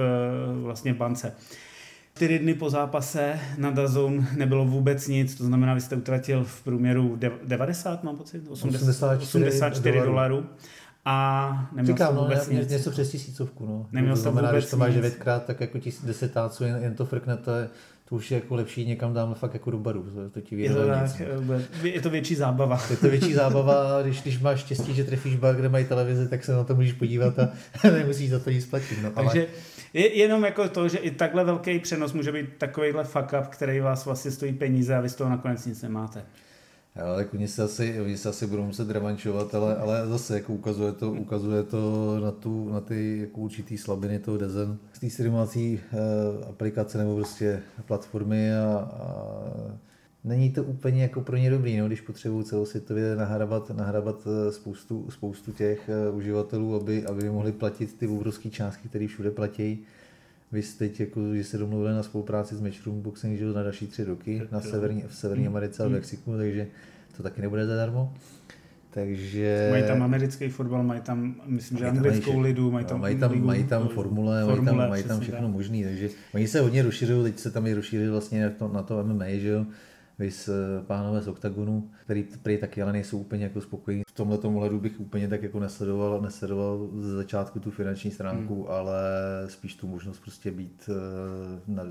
vlastně 0.64 0.94
v 0.94 0.98
bance 0.98 1.34
čtyři 2.20 2.40
dny 2.40 2.54
po 2.54 2.70
zápase 2.70 3.40
na 3.58 3.72
Dazone 3.72 4.28
nebylo 4.38 4.66
vůbec 4.66 5.08
nic, 5.08 5.36
to 5.36 5.46
znamená, 5.46 5.74
vy 5.74 5.82
jste 5.82 5.96
utratil 5.96 6.44
v 6.44 6.64
průměru 6.64 7.20
90, 7.46 8.04
mám 8.04 8.18
pocit, 8.18 8.44
80, 8.50 9.22
84, 9.22 9.48
84 9.48 10.00
dolarů. 10.00 10.46
A 11.06 11.70
neměl 11.76 11.96
Říkám, 11.96 12.16
no, 12.16 12.22
vůbec 12.22 12.48
nic. 12.48 12.68
něco 12.68 12.92
přes 12.92 13.12
tisícovku. 13.12 13.66
No. 13.66 13.88
Neměl 13.92 14.16
to 14.16 14.22
znamená, 14.22 14.50
vůbec 14.50 14.64
že 14.64 14.72
to 14.72 14.78
máš 14.78 14.94
devětkrát, 14.94 15.46
tak 15.46 15.62
jako 15.62 15.80
tis, 15.80 16.06
desetáců, 16.06 16.64
jen, 16.64 16.80
jen 16.82 16.96
to 16.96 17.06
frkne, 17.06 17.38
to 17.38 17.52
je, 17.52 17.70
to 18.10 18.16
už 18.16 18.32
je 18.32 18.36
jako 18.36 18.56
lepší 18.56 18.86
někam 18.86 19.14
dám 19.14 19.34
fakt 19.34 19.54
jako 19.54 19.72
do 19.72 19.78
baru. 19.78 20.04
To, 20.04 20.30
to 20.30 20.42
ti 20.42 20.62
je, 20.62 20.74
to 20.74 20.88
tak, 20.88 21.22
je 21.84 22.02
to 22.02 22.10
větší 22.10 22.36
zábava. 22.36 22.82
Je 22.90 22.98
to 22.98 23.10
větší 23.10 23.34
zábava, 23.34 24.02
když, 24.02 24.22
když 24.22 24.40
máš 24.40 24.60
štěstí, 24.60 24.94
že 24.94 25.04
trefíš 25.04 25.36
bar, 25.36 25.56
kde 25.56 25.70
mají 25.70 25.86
televizi, 25.86 26.28
tak 26.28 26.44
se 26.44 26.54
na 26.54 26.64
to 26.64 26.76
můžeš 26.76 26.94
podívat 26.94 27.40
a 27.40 27.50
nemusíš 27.92 28.30
za 28.30 28.40
to 28.40 28.50
nic 28.50 28.66
platit. 28.66 29.04
No, 29.04 29.12
Takže 29.12 29.40
ale... 29.40 29.48
je, 29.94 30.18
jenom 30.18 30.44
jako 30.44 30.70
to, 30.70 30.88
že 30.88 30.98
i 30.98 31.12
takhle 31.12 31.44
velký 31.44 31.80
přenos 31.80 32.14
může 32.14 32.32
být 32.32 32.50
takovýhle 32.58 33.04
fuck 33.04 33.34
up, 33.42 33.48
který 33.48 33.80
vás 33.80 34.06
vlastně 34.06 34.32
stojí 34.32 34.54
peníze 34.54 34.96
a 34.96 35.02
vy 35.02 35.10
z 35.10 35.16
toho 35.16 35.30
nakonec 35.30 35.66
nic 35.66 35.82
nemáte. 35.82 36.26
Jo, 36.96 37.16
tak 37.16 37.34
oni 37.34 37.48
se 37.48 37.64
asi, 37.64 38.02
oni 38.02 38.18
se 38.18 38.30
asi 38.30 38.48
budou 38.48 38.66
muset 38.66 38.90
revančovat, 38.90 39.56
ale, 39.56 39.78
ale 39.78 40.08
zase 40.08 40.34
jako 40.34 40.54
ukazuje 40.54 40.92
to, 40.92 41.12
ukazuje 41.12 41.64
to 41.64 42.20
na, 42.20 42.32
tu, 42.32 42.70
na 42.70 42.82
ty 42.82 43.18
jako 43.20 43.40
určitý 43.42 43.78
slabiny 43.78 44.20
toho 44.20 44.38
Dezen 44.38 44.78
z 44.94 45.00
té 45.00 45.10
streamovací 45.10 45.80
eh, 45.80 46.50
aplikace 46.50 46.98
nebo 46.98 47.16
prostě 47.16 47.62
platformy 47.86 48.54
a, 48.54 48.90
a 48.94 49.10
není 50.24 50.52
to 50.52 50.64
úplně 50.64 51.02
jako 51.02 51.22
pro 51.22 51.38
ně 51.38 51.50
dobrý, 51.50 51.78
no, 51.78 51.88
když 51.88 52.02
potřebují 52.02 52.46
celosvětově 52.46 53.16
nahrabat, 53.16 53.70
nahrabat 53.70 54.28
eh, 54.28 54.52
spoustu, 54.52 55.06
spoustu 55.10 55.52
těch 55.52 55.90
uh, 56.10 56.18
uživatelů, 56.18 56.76
aby, 56.76 57.06
aby 57.06 57.30
mohli 57.30 57.52
platit 57.52 57.94
ty 58.00 58.08
obrovské 58.08 58.50
částky, 58.50 58.90
které 58.90 59.08
všude 59.08 59.32
platí. 59.32 59.80
Vy 60.52 60.64
jste 60.64 60.88
teď, 60.88 61.00
jako, 61.00 61.36
že 61.36 61.44
se 61.44 61.58
domluvili 61.58 61.94
na 61.94 62.04
spolupráci 62.04 62.56
s 62.56 62.62
Matchroom 62.62 63.02
Boxing 63.02 63.40
že 63.40 63.46
na 63.46 63.64
další 63.64 63.88
tři 63.88 64.04
roky 64.04 64.42
na 64.52 64.62
severní, 64.62 65.04
v 65.08 65.16
Severní 65.16 65.46
Hmm. 65.46 65.56
Americe 65.56 65.84
a 65.84 65.88
v 65.88 65.92
Mexiku, 65.92 66.38
takže 66.38 66.68
to 67.18 67.24
taky 67.24 67.42
nebude 67.42 67.66
zadarmo. 67.66 68.14
Takže... 68.92 69.68
Mají 69.72 69.84
tam 69.84 70.04
americký 70.04 70.50
fotbal, 70.50 70.84
mají 70.84 71.02
tam, 71.02 71.36
myslím, 71.46 71.78
že 71.78 71.84
Mají 71.84 71.96
tam 71.96 72.06
anglickou 72.06 72.32
vše- 72.32 72.42
lidu, 72.42 72.72
mají 72.72 72.84
no, 72.84 72.90
tam, 72.90 73.02
mají 73.02 73.18
tam, 73.18 73.32
ligu, 73.32 73.46
mají 73.48 73.64
tam 73.64 73.88
formule, 73.88 74.46
mají 74.46 74.56
formule, 74.56 74.78
tam, 74.78 74.90
mají 74.90 75.04
tam 75.04 75.20
všechno 75.20 75.42
tak. 75.42 75.52
možné, 75.52 75.84
takže 75.84 76.10
oni 76.34 76.48
se 76.48 76.60
hodně 76.60 76.84
rozšiřují, 76.84 77.24
teď 77.24 77.40
se 77.40 77.52
tam 77.52 77.68
i 77.68 77.74
rozšířili 77.74 78.10
vlastně 78.10 78.44
na 78.44 78.50
to, 78.50 78.68
na 78.68 78.84
to 78.84 79.04
MMA, 79.04 79.26
že 79.28 79.48
jo, 79.48 79.66
vys 80.20 80.48
eh, 80.48 80.84
pánové 80.88 81.22
z 81.22 81.28
OKTAGONu, 81.28 81.92
který 82.04 82.26
prý 82.42 82.58
taky 82.58 82.82
ale 82.82 82.94
nejsou 82.94 83.20
úplně 83.20 83.44
jako 83.44 83.62
spokojení. 83.62 84.04
V 84.10 84.14
tomhle 84.14 84.38
ohledu 84.38 84.80
bych 84.80 85.00
úplně 85.00 85.28
tak 85.28 85.44
jako 85.44 85.60
nesledoval, 85.60 86.22
nesledoval 86.22 86.90
ze 87.00 87.16
začátku 87.16 87.60
tu 87.60 87.72
finanční 87.72 88.12
stránku, 88.12 88.64
hmm. 88.64 88.72
ale 88.72 89.02
spíš 89.48 89.76
tu 89.76 89.88
možnost 89.88 90.20
prostě 90.20 90.52
být 90.52 90.90
eh, 90.90 91.62
na, 91.68 91.84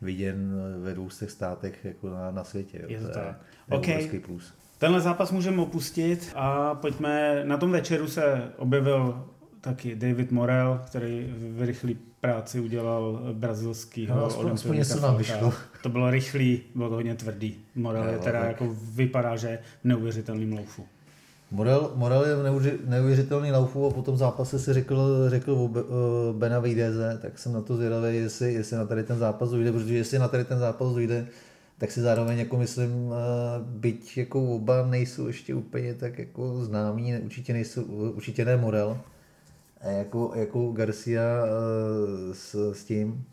viděn 0.00 0.54
ve 0.82 0.94
dvou 0.94 1.10
státech 1.10 1.84
jako 1.84 2.10
na, 2.10 2.30
na 2.30 2.44
světě. 2.44 2.78
Jo. 2.82 2.86
Je 2.88 3.00
to 3.00 3.06
je 3.06 3.14
tak. 3.14 3.40
OK. 3.70 3.88
obrovský 3.88 4.18
plus. 4.18 4.54
Tenhle 4.78 5.00
zápas 5.00 5.32
můžeme 5.32 5.62
opustit 5.62 6.32
a 6.34 6.74
pojďme, 6.74 7.44
na 7.44 7.56
tom 7.56 7.70
večeru 7.70 8.08
se 8.08 8.52
objevil 8.56 9.24
taky 9.60 9.96
David 9.96 10.32
Morel, 10.32 10.80
který 10.86 11.34
v 11.38 11.62
rychlé 11.62 11.92
práci 12.22 12.60
udělal 12.60 13.20
brazilskýho 13.32 14.16
No, 14.16 14.24
aspoň- 14.52 14.76
něco 14.76 15.00
nám 15.00 15.16
vyšlo. 15.16 15.52
To 15.82 15.88
bylo 15.88 16.10
rychlý, 16.10 16.60
bylo 16.74 16.88
to 16.88 16.94
hodně 16.94 17.14
tvrdý. 17.14 17.56
Morel 17.74 18.08
je 18.08 18.18
teda 18.18 18.38
tak. 18.40 18.48
jako 18.48 18.76
vypadá, 18.94 19.36
že 19.36 19.58
v 19.80 19.84
neuvěřitelným 19.84 20.52
loufu. 20.52 20.84
Morel, 21.50 21.90
Morel 21.94 22.24
je 22.24 22.36
neuvěři- 22.36 22.78
neuvěřitelný 22.84 23.52
laufu 23.52 23.86
a 23.86 23.90
po 23.90 24.02
tom 24.02 24.16
zápase 24.16 24.58
si 24.58 24.72
řekl, 24.72 25.30
řekl 25.30 25.52
o 25.52 25.68
Be- 25.68 25.82
o 25.82 26.32
Benavideze, 26.38 27.18
tak 27.22 27.38
jsem 27.38 27.52
na 27.52 27.60
to 27.60 27.76
zvědavý, 27.76 28.16
jestli, 28.16 28.52
jestli 28.54 28.76
na 28.76 28.86
tady 28.86 29.02
ten 29.04 29.18
zápas 29.18 29.50
dojde, 29.50 29.72
protože 29.72 29.96
jestli 29.96 30.18
na 30.18 30.28
tady 30.28 30.44
ten 30.44 30.58
zápas 30.58 30.88
dojde, 30.92 31.26
tak 31.78 31.90
si 31.90 32.00
zároveň 32.00 32.38
jako 32.38 32.56
myslím, 32.56 32.90
eh, 33.12 33.64
byť 33.64 34.16
jako 34.18 34.54
oba 34.54 34.86
nejsou 34.86 35.26
ještě 35.26 35.54
úplně 35.54 35.94
tak 35.94 36.18
jako 36.18 36.64
známí, 36.64 37.14
určitě, 37.24 37.52
nejsou, 37.52 37.82
určitě 38.16 38.44
ne 38.44 38.56
Morel, 38.56 38.98
jako, 39.90 40.32
jako 40.34 40.72
Garcia 40.72 41.22
eh, 41.22 42.34
s, 42.34 42.72
s 42.72 42.84
tím, 42.84 43.24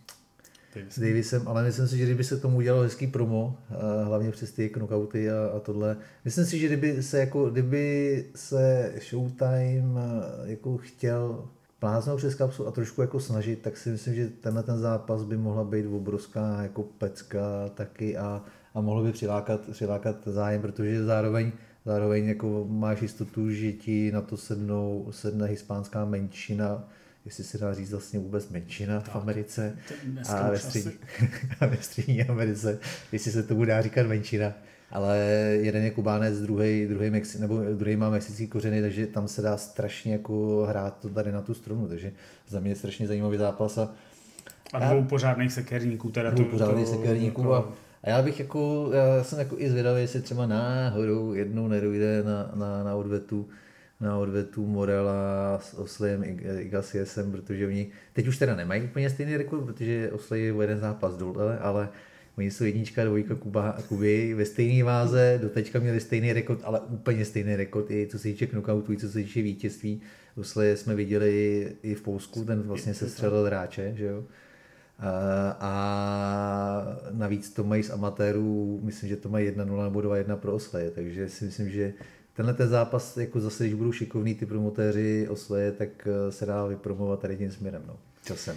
s 0.90 1.00
Davisem, 1.00 1.48
ale 1.48 1.64
myslím 1.64 1.88
si, 1.88 1.98
že 1.98 2.06
kdyby 2.06 2.24
se 2.24 2.38
tomu 2.38 2.58
udělalo 2.58 2.84
hezký 2.84 3.08
promo, 3.08 3.58
a 3.70 4.04
hlavně 4.04 4.32
přes 4.32 4.52
ty 4.52 4.70
knockouty 4.70 5.32
a, 5.32 5.50
a 5.58 5.60
tohle, 5.60 5.98
myslím 6.26 6.46
si, 6.46 6.60
že 6.60 6.68
kdyby 6.68 7.04
se, 7.04 7.20
jako, 7.20 7.50
kdyby 7.50 8.26
se 8.36 8.94
Showtime 9.10 10.02
eh, 10.02 10.52
jako 10.52 10.78
chtěl 10.78 11.46
pláznout 11.80 12.18
přes 12.18 12.36
kapsu 12.36 12.68
a 12.68 12.72
trošku 12.72 13.02
jako 13.02 13.20
snažit, 13.20 13.62
tak 13.62 13.78
si 13.78 13.90
myslím, 13.90 14.16
že 14.16 14.28
tenhle 14.28 14.64
ten 14.64 14.78
zápas 14.78 15.24
by 15.24 15.38
mohla 15.38 15.64
být 15.64 15.86
obrovská 15.86 16.62
jako 16.62 16.84
pecka 16.84 17.70
taky 17.74 18.18
a, 18.18 18.44
a 18.74 18.82
mohlo 18.82 19.04
by 19.04 19.12
přilákat, 19.12 19.62
přilákat 19.72 20.16
zájem, 20.26 20.62
protože 20.62 21.04
zároveň 21.04 21.52
Zároveň 21.86 22.26
jako 22.28 22.66
máš 22.70 23.02
jistotu, 23.02 23.52
že 23.52 23.72
ti 23.72 24.12
na 24.12 24.22
to 24.22 24.38
sednou, 24.38 25.08
sedne 25.12 25.48
hispánská 25.48 26.06
menšina, 26.06 26.90
jestli 27.26 27.44
se 27.44 27.58
dá 27.58 27.74
říct 27.74 27.92
vlastně 27.92 28.20
vůbec 28.20 28.50
menšina 28.50 29.00
v 29.00 29.16
Americe 29.16 29.76
To 29.88 30.30
a 30.32 30.50
ve, 30.50 30.60
střední, 30.60 30.92
a 31.62 31.66
ve 31.66 31.78
střední 31.78 32.24
Americe, 32.24 32.80
jestli 33.12 33.32
se 33.32 33.44
tomu 33.44 33.66
dá 33.66 33.82
říkat 33.82 34.08
menšina. 34.08 34.54
Ale 34.92 35.18
jeden 35.62 35.84
je 35.84 35.92
Kubánec, 35.92 36.40
druhý, 36.40 36.86
druhý, 36.86 37.10
Mexi, 37.10 37.40
nebo 37.42 37.64
druhý 37.78 37.96
má 37.96 38.10
mexický 38.10 38.48
kořeny, 38.48 38.82
takže 38.82 39.08
tam 39.08 39.28
se 39.28 39.42
dá 39.42 39.58
strašně 39.58 40.12
jako 40.14 40.66
hrát 40.70 41.00
to 41.00 41.10
tady 41.10 41.32
na 41.32 41.42
tu 41.42 41.54
strunu, 41.54 41.88
takže 41.88 42.12
za 42.48 42.60
mě 42.60 42.72
je 42.72 42.76
strašně 42.76 43.08
zajímavý 43.08 43.38
zápas 43.38 43.78
a 43.78 43.94
A 44.74 44.80
dvou 44.94 45.04
pořádných 45.04 45.54
sekerníků. 45.54 46.10
Teda 46.12 46.30
dvou 46.30 46.44
to, 46.44 46.52
pořádných 46.52 46.86
to- 46.86 46.92
sekerníků 46.92 47.44
to- 47.44 47.54
a, 47.54 47.74
a 48.04 48.10
já 48.10 48.22
bych 48.22 48.40
jako, 48.40 48.92
já 48.94 49.24
jsem 49.24 49.40
jako 49.40 49.56
i 49.60 49.70
zvědavý, 49.70 50.02
jestli 50.02 50.22
třeba 50.22 50.46
náhodou 50.48 51.34
jednou 51.34 51.68
nedojde 51.68 52.24
na, 52.24 52.52
na, 52.56 52.84
na 52.84 52.96
odvetu, 52.96 53.50
na 54.00 54.18
odvetu 54.18 54.66
Morela 54.66 55.60
s 55.62 55.74
Oslem 55.74 56.24
Igasiesem, 56.60 57.32
protože 57.32 57.68
oni 57.68 57.88
teď 58.14 58.28
už 58.28 58.38
teda 58.38 58.56
nemají 58.56 58.84
úplně 58.84 59.10
stejný 59.10 59.38
rekord, 59.38 59.66
protože 59.66 60.12
Oslej 60.12 60.44
je 60.44 60.54
o 60.54 60.62
jeden 60.62 60.80
zápas 60.80 61.18
dole, 61.18 61.60
ale 61.60 61.90
Oni 62.40 62.52
jsou 62.52 62.64
jednička, 62.64 63.06
dvojka 63.06 63.36
Kuba, 63.36 63.78
Kuby 63.88 64.34
ve 64.34 64.46
stejné 64.46 64.84
váze, 64.84 65.40
do 65.42 65.50
teďka 65.50 65.80
měli 65.80 66.00
stejný 66.00 66.34
rekord, 66.34 66.60
ale 66.64 66.80
úplně 66.80 67.26
stejný 67.26 67.56
rekord 67.56 67.92
i 67.92 68.08
co 68.08 68.18
se 68.18 68.24
týče 68.24 68.48
knockoutů, 68.48 68.94
i 68.94 68.98
co 68.98 69.10
se 69.10 69.24
týče 69.24 69.42
vítězství. 69.42 70.02
Usle 70.36 70.78
jsme 70.78 70.96
viděli 70.96 71.68
i 71.84 71.96
v 71.96 72.02
Polsku, 72.02 72.46
ten 72.46 72.62
vlastně 72.62 72.94
se 72.94 73.10
střelil 73.10 73.46
hráče, 73.46 73.94
že 73.98 74.06
jo. 74.06 74.24
A, 75.00 75.58
a 75.60 76.98
navíc 77.12 77.50
to 77.50 77.64
mají 77.64 77.84
z 77.84 77.90
amatérů, 77.90 78.80
myslím, 78.84 79.10
že 79.10 79.16
to 79.16 79.30
mají 79.30 79.50
1-0 79.50 79.84
nebo 79.84 80.00
2-1 80.00 80.36
pro 80.36 80.54
Osleje, 80.54 80.92
takže 80.92 81.30
si 81.30 81.46
myslím, 81.46 81.70
že 81.70 81.94
tenhle 82.34 82.54
ten 82.54 82.68
zápas, 82.68 83.18
jako 83.18 83.40
zase, 83.40 83.64
když 83.64 83.74
budou 83.74 83.92
šikovní 83.92 84.36
ty 84.36 84.46
promotéři 84.46 85.28
Osleje, 85.30 85.72
tak 85.72 86.08
eh, 86.08 86.32
se 86.32 86.46
dá 86.46 86.66
vypromovat 86.66 87.20
tady 87.20 87.38
tím 87.38 87.52
směrem, 87.52 87.82
no, 87.88 87.96
časem. 88.26 88.56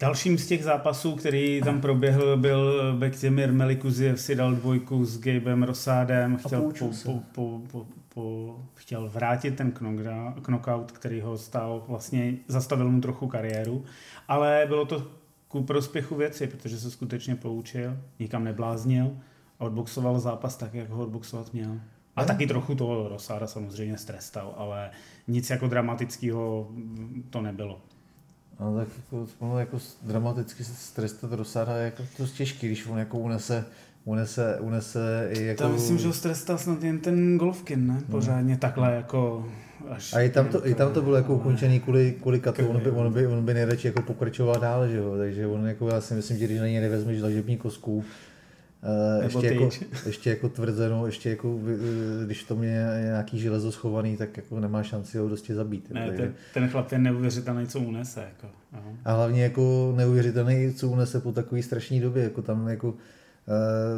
Dalším 0.00 0.38
z 0.38 0.46
těch 0.46 0.64
zápasů, 0.64 1.16
který 1.16 1.60
tam 1.64 1.80
proběhl, 1.80 2.36
byl 2.36 2.92
Bektěmir 2.98 3.52
Melikuziev 3.52 4.20
si 4.20 4.34
dal 4.34 4.54
dvojku 4.54 5.04
s 5.04 5.20
Gabem 5.20 5.62
Rosádem, 5.62 6.36
chtěl, 6.36 6.60
po, 6.60 6.90
po, 7.04 7.22
po, 7.34 7.60
po, 7.70 7.86
po, 8.14 8.56
chtěl 8.74 9.08
vrátit 9.08 9.56
ten 9.56 9.72
knockout, 10.42 10.92
který 10.92 11.20
ho 11.20 11.38
stál, 11.38 11.84
vlastně 11.88 12.34
zastavil 12.48 12.90
mu 12.90 13.00
trochu 13.00 13.26
kariéru, 13.26 13.84
ale 14.28 14.64
bylo 14.68 14.84
to 14.84 15.06
ku 15.48 15.62
prospěchu 15.62 16.14
věci, 16.14 16.46
protože 16.46 16.80
se 16.80 16.90
skutečně 16.90 17.36
poučil, 17.36 17.96
nikam 18.18 18.44
nebláznil 18.44 19.16
a 19.58 19.64
odboxoval 19.64 20.20
zápas 20.20 20.56
tak, 20.56 20.74
jak 20.74 20.90
ho 20.90 21.02
odboxovat 21.02 21.52
měl. 21.52 21.80
A 22.16 22.24
taky 22.24 22.46
trochu 22.46 22.74
toho 22.74 23.08
Rosáda 23.08 23.46
samozřejmě 23.46 23.98
strestal, 23.98 24.54
ale 24.56 24.90
nic 25.28 25.50
jako 25.50 25.68
dramatického 25.68 26.68
to 27.30 27.40
nebylo. 27.40 27.80
No 28.60 28.76
tak 28.76 28.88
jako, 29.12 29.58
jako 29.58 29.78
dramaticky 30.02 30.64
se 30.64 30.94
trestat 30.94 31.32
Rosáda 31.32 31.76
je 31.76 31.84
jako 31.84 32.02
to 32.16 32.26
těžký, 32.26 32.66
když 32.66 32.86
on 32.86 32.98
jako 32.98 33.18
unese 33.18 33.64
unese, 34.08 34.58
unese 34.60 35.28
i 35.32 35.44
jako... 35.44 35.62
Tam 35.62 35.72
myslím, 35.72 35.98
že 35.98 36.06
ho 36.06 36.12
strestal 36.12 36.58
snad 36.58 36.82
jen 36.82 36.98
ten 36.98 37.38
Golfkin, 37.38 37.86
ne? 37.86 38.02
Pořádně 38.10 38.54
no. 38.54 38.58
takhle 38.58 38.94
jako 38.94 39.48
až... 39.88 40.14
A 40.14 40.20
i 40.20 40.30
tam 40.30 40.48
to, 40.48 40.68
i 40.68 40.74
tam 40.74 40.92
to 40.92 41.02
bylo 41.02 41.16
jako 41.16 41.34
ukončený 41.34 41.80
kvůli, 41.80 42.14
kvůli 42.22 42.40
katu, 42.40 42.68
on 42.68 42.80
by, 42.80 42.90
on 42.90 43.12
by, 43.12 43.26
on 43.26 43.44
by 43.44 43.54
nejradši 43.54 43.86
jako 43.86 44.02
pokračoval 44.02 44.60
dál, 44.60 44.88
že 44.88 44.96
jo? 44.96 45.14
takže 45.18 45.46
on 45.46 45.66
jako, 45.66 45.88
já 45.88 46.00
si 46.00 46.14
myslím, 46.14 46.38
že 46.38 46.44
když 46.44 46.58
na 46.58 46.66
něj 46.66 46.80
nevezmeš 46.80 47.18
dlažební 47.18 47.56
kosku, 47.56 48.04
Uh, 49.18 49.24
ještě, 49.24 49.46
jako, 49.46 49.70
ještě 50.06 50.30
jako 50.30 50.48
tvrzeno, 50.48 51.06
ještě 51.06 51.30
jako, 51.30 51.58
když 52.24 52.44
to 52.44 52.56
mě 52.56 52.86
nějaký 53.02 53.38
železo 53.38 53.72
schovaný, 53.72 54.16
tak 54.16 54.36
jako 54.36 54.60
nemá 54.60 54.82
šanci 54.82 55.18
ho 55.18 55.28
dosti 55.28 55.54
zabít. 55.54 55.90
Ne, 55.90 56.06
takže... 56.06 56.22
ten, 56.22 56.34
ten 56.54 56.68
chlap 56.68 56.92
je 56.92 56.98
neuvěřitelný, 56.98 57.66
co 57.66 57.80
unese. 57.80 58.20
Jako. 58.20 58.54
Aha. 58.72 58.90
A 59.04 59.12
hlavně 59.12 59.42
jako 59.42 59.94
neuvěřitelný, 59.96 60.74
co 60.74 60.88
unese 60.88 61.20
po 61.20 61.32
takové 61.32 61.62
strašné 61.62 62.00
době. 62.00 62.22
Jako 62.22 62.42
tam 62.42 62.68
jako, 62.68 62.94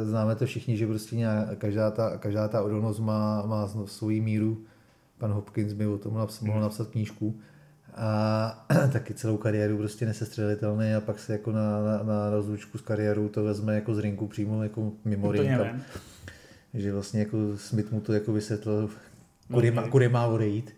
známe 0.03 0.35
to 0.35 0.45
všichni, 0.45 0.77
že 0.77 0.87
prostě 0.87 1.15
nějak, 1.15 1.57
každá, 1.57 1.91
ta, 1.91 2.17
každá 2.17 2.47
ta 2.47 2.61
odolnost 2.61 2.99
má, 2.99 3.45
má 3.45 3.69
svoji 3.85 4.21
míru. 4.21 4.63
Pan 5.17 5.31
Hopkins 5.31 5.73
by 5.73 5.87
o 5.87 5.97
tom 5.97 6.13
naps, 6.13 6.39
mohl 6.39 6.53
hmm. 6.53 6.61
napsat 6.61 6.87
knížku 6.87 7.35
a 7.95 8.65
taky 8.91 9.13
celou 9.13 9.37
kariéru 9.37 9.77
prostě 9.77 10.05
nesestřelitelný 10.05 10.93
a 10.93 11.01
pak 11.01 11.19
se 11.19 11.33
jako 11.33 11.51
na, 11.51 11.83
na, 11.83 12.03
na 12.03 12.29
rozlučku 12.29 12.77
s 12.77 12.81
kariérou 12.81 13.27
to 13.27 13.43
vezme 13.43 13.75
jako 13.75 13.95
z 13.95 13.99
rinku 13.99 14.27
přímo 14.27 14.63
jako 14.63 14.91
mimo 15.05 15.31
ring. 15.31 15.51
Že 16.73 16.93
vlastně 16.93 17.19
jako 17.19 17.37
Smith 17.57 17.91
mu 17.91 18.01
to 18.01 18.13
jako 18.13 18.33
vysvětlil, 18.33 18.89
kudy, 19.53 19.71
má, 19.71 19.87
kudy 19.87 20.09
má 20.09 20.27
odejít. 20.27 20.73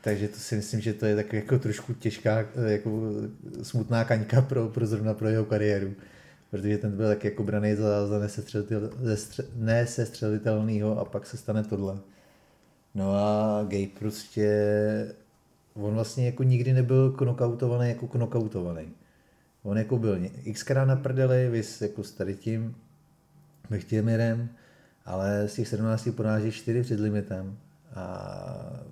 Takže 0.00 0.28
to 0.28 0.36
si 0.36 0.56
myslím, 0.56 0.80
že 0.80 0.92
to 0.94 1.06
je 1.06 1.16
tak 1.16 1.32
jako 1.32 1.58
trošku 1.58 1.94
těžká, 1.94 2.44
jako 2.66 3.10
smutná 3.62 4.04
kaňka 4.04 4.42
pro, 4.42 4.68
pro 4.68 4.86
zrovna 4.86 5.14
pro 5.14 5.28
jeho 5.28 5.44
kariéru. 5.44 5.94
Protože 6.52 6.78
ten 6.78 6.96
byl 6.96 7.08
tak 7.08 7.24
jako 7.24 7.42
braný 7.42 7.74
za, 7.74 8.06
za 8.06 8.28
nesestřelitelného 9.56 10.98
a 10.98 11.04
pak 11.04 11.26
se 11.26 11.36
stane 11.36 11.64
tohle. 11.64 11.98
No 12.94 13.14
a 13.14 13.62
Gabe 13.62 13.86
prostě 13.98 15.14
on 15.74 15.94
vlastně 15.94 16.26
jako 16.26 16.42
nikdy 16.42 16.72
nebyl 16.72 17.10
knockoutovaný 17.10 17.88
jako 17.88 18.08
knockoutovaný. 18.08 18.88
On 19.62 19.78
jako 19.78 19.98
byl 19.98 20.18
xkrát 20.52 20.88
na 20.88 20.96
prdeli, 20.96 21.48
vys 21.50 21.82
jako 21.82 22.04
s 22.04 22.12
tady 22.12 22.34
tím 22.34 22.74
Mechtěmirem, 23.70 24.48
ale 25.04 25.48
z 25.48 25.54
těch 25.54 25.68
17 25.68 26.08
poráží 26.16 26.50
4 26.50 26.82
před 26.82 27.00
limitem. 27.00 27.58
A 27.94 28.82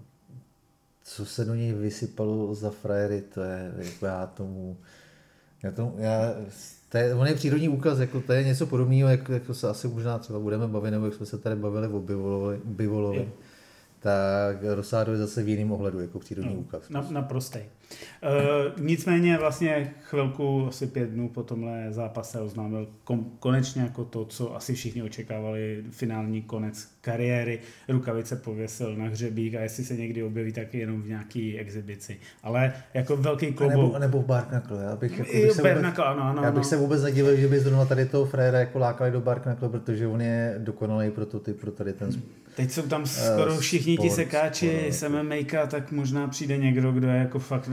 co 1.02 1.26
se 1.26 1.44
do 1.44 1.54
něj 1.54 1.72
vysypalo 1.72 2.54
za 2.54 2.70
frajery, 2.70 3.22
to 3.34 3.42
je, 3.42 3.72
jako 3.76 4.06
já 4.06 4.26
tomu, 4.26 4.76
já 5.62 5.70
tomu, 5.70 5.94
já, 5.98 6.34
to 6.90 6.98
je, 6.98 7.14
on 7.14 7.26
je 7.26 7.34
přírodní 7.34 7.68
úkaz, 7.68 7.98
jako 7.98 8.20
to 8.20 8.32
je 8.32 8.44
něco 8.44 8.66
podobného, 8.66 9.08
jak, 9.08 9.28
jako 9.28 9.54
se 9.54 9.68
asi 9.68 9.88
možná 9.88 10.18
třeba 10.18 10.38
budeme 10.38 10.68
bavit, 10.68 10.90
nebo 10.90 11.04
jak 11.04 11.14
jsme 11.14 11.26
se 11.26 11.38
tady 11.38 11.56
bavili 11.56 11.88
o 11.88 12.00
Bivolovi. 12.00 12.60
bivolovi 12.64 13.28
tak 14.00 14.56
Rosado 14.74 15.12
je 15.12 15.18
zase 15.18 15.42
v 15.42 15.48
jiném 15.48 15.72
ohledu 15.72 16.00
jako 16.00 16.18
přírodní 16.18 16.54
no, 16.54 16.60
úkaz. 16.60 16.88
Na, 16.88 17.06
naprostý. 17.10 17.58
Uh, 17.58 18.84
nicméně 18.86 19.38
vlastně 19.38 19.94
chvilku, 20.02 20.66
asi 20.68 20.86
pět 20.86 21.10
dnů 21.10 21.28
po 21.28 21.42
tomhle 21.42 21.86
zápase 21.90 22.40
oznámil 22.40 22.88
kom, 23.04 23.32
konečně 23.38 23.82
jako 23.82 24.04
to, 24.04 24.24
co 24.24 24.56
asi 24.56 24.74
všichni 24.74 25.02
očekávali, 25.02 25.84
finální 25.90 26.42
konec 26.42 26.88
kariéry. 27.00 27.60
Rukavice 27.88 28.36
pověsil 28.36 28.96
na 28.96 29.04
hřebík 29.04 29.54
a 29.54 29.60
jestli 29.60 29.84
se 29.84 29.96
někdy 29.96 30.22
objeví, 30.22 30.52
tak 30.52 30.74
jenom 30.74 31.02
v 31.02 31.08
nějaký 31.08 31.58
exibici. 31.58 32.18
Ale 32.42 32.72
jako 32.94 33.16
velký 33.16 33.52
klobouk. 33.52 33.92
Nebo, 33.92 33.98
nebo 33.98 34.22
v 34.22 34.26
Barknakle. 34.26 34.84
Já 34.84 34.96
bych, 34.96 35.18
jako, 35.18 35.32
bych, 35.32 35.52
se 35.52 35.62
vůbec, 35.62 35.98
ano, 35.98 36.22
ano, 36.22 36.42
já 36.42 36.52
bych 36.52 36.64
se 36.64 36.76
vůbec 36.76 37.02
nedivil, 37.02 37.36
že 37.36 37.48
by 37.48 37.60
zrovna 37.60 37.84
tady 37.84 38.06
toho 38.06 38.26
Frera 38.26 38.58
jako 38.58 38.78
lákali 38.78 39.10
do 39.10 39.20
Barknakle, 39.20 39.68
protože 39.68 40.06
on 40.06 40.22
je 40.22 40.54
dokonalý 40.58 41.10
prototyp 41.10 41.60
pro 41.60 41.70
tady 41.70 41.92
ten 41.92 42.10
Teď 42.56 42.70
jsou 42.70 42.82
tam 42.82 43.06
skoro 43.06 43.58
všichni 43.58 43.94
sport, 43.94 44.08
ti 44.08 44.14
sekáči 44.14 44.78
sport, 44.78 44.92
s 44.92 45.08
MMA, 45.08 45.66
tak 45.66 45.92
možná 45.92 46.28
přijde 46.28 46.58
někdo, 46.58 46.92
kdo 46.92 47.08
je 47.08 47.16
jako 47.16 47.38
fakt 47.38 47.70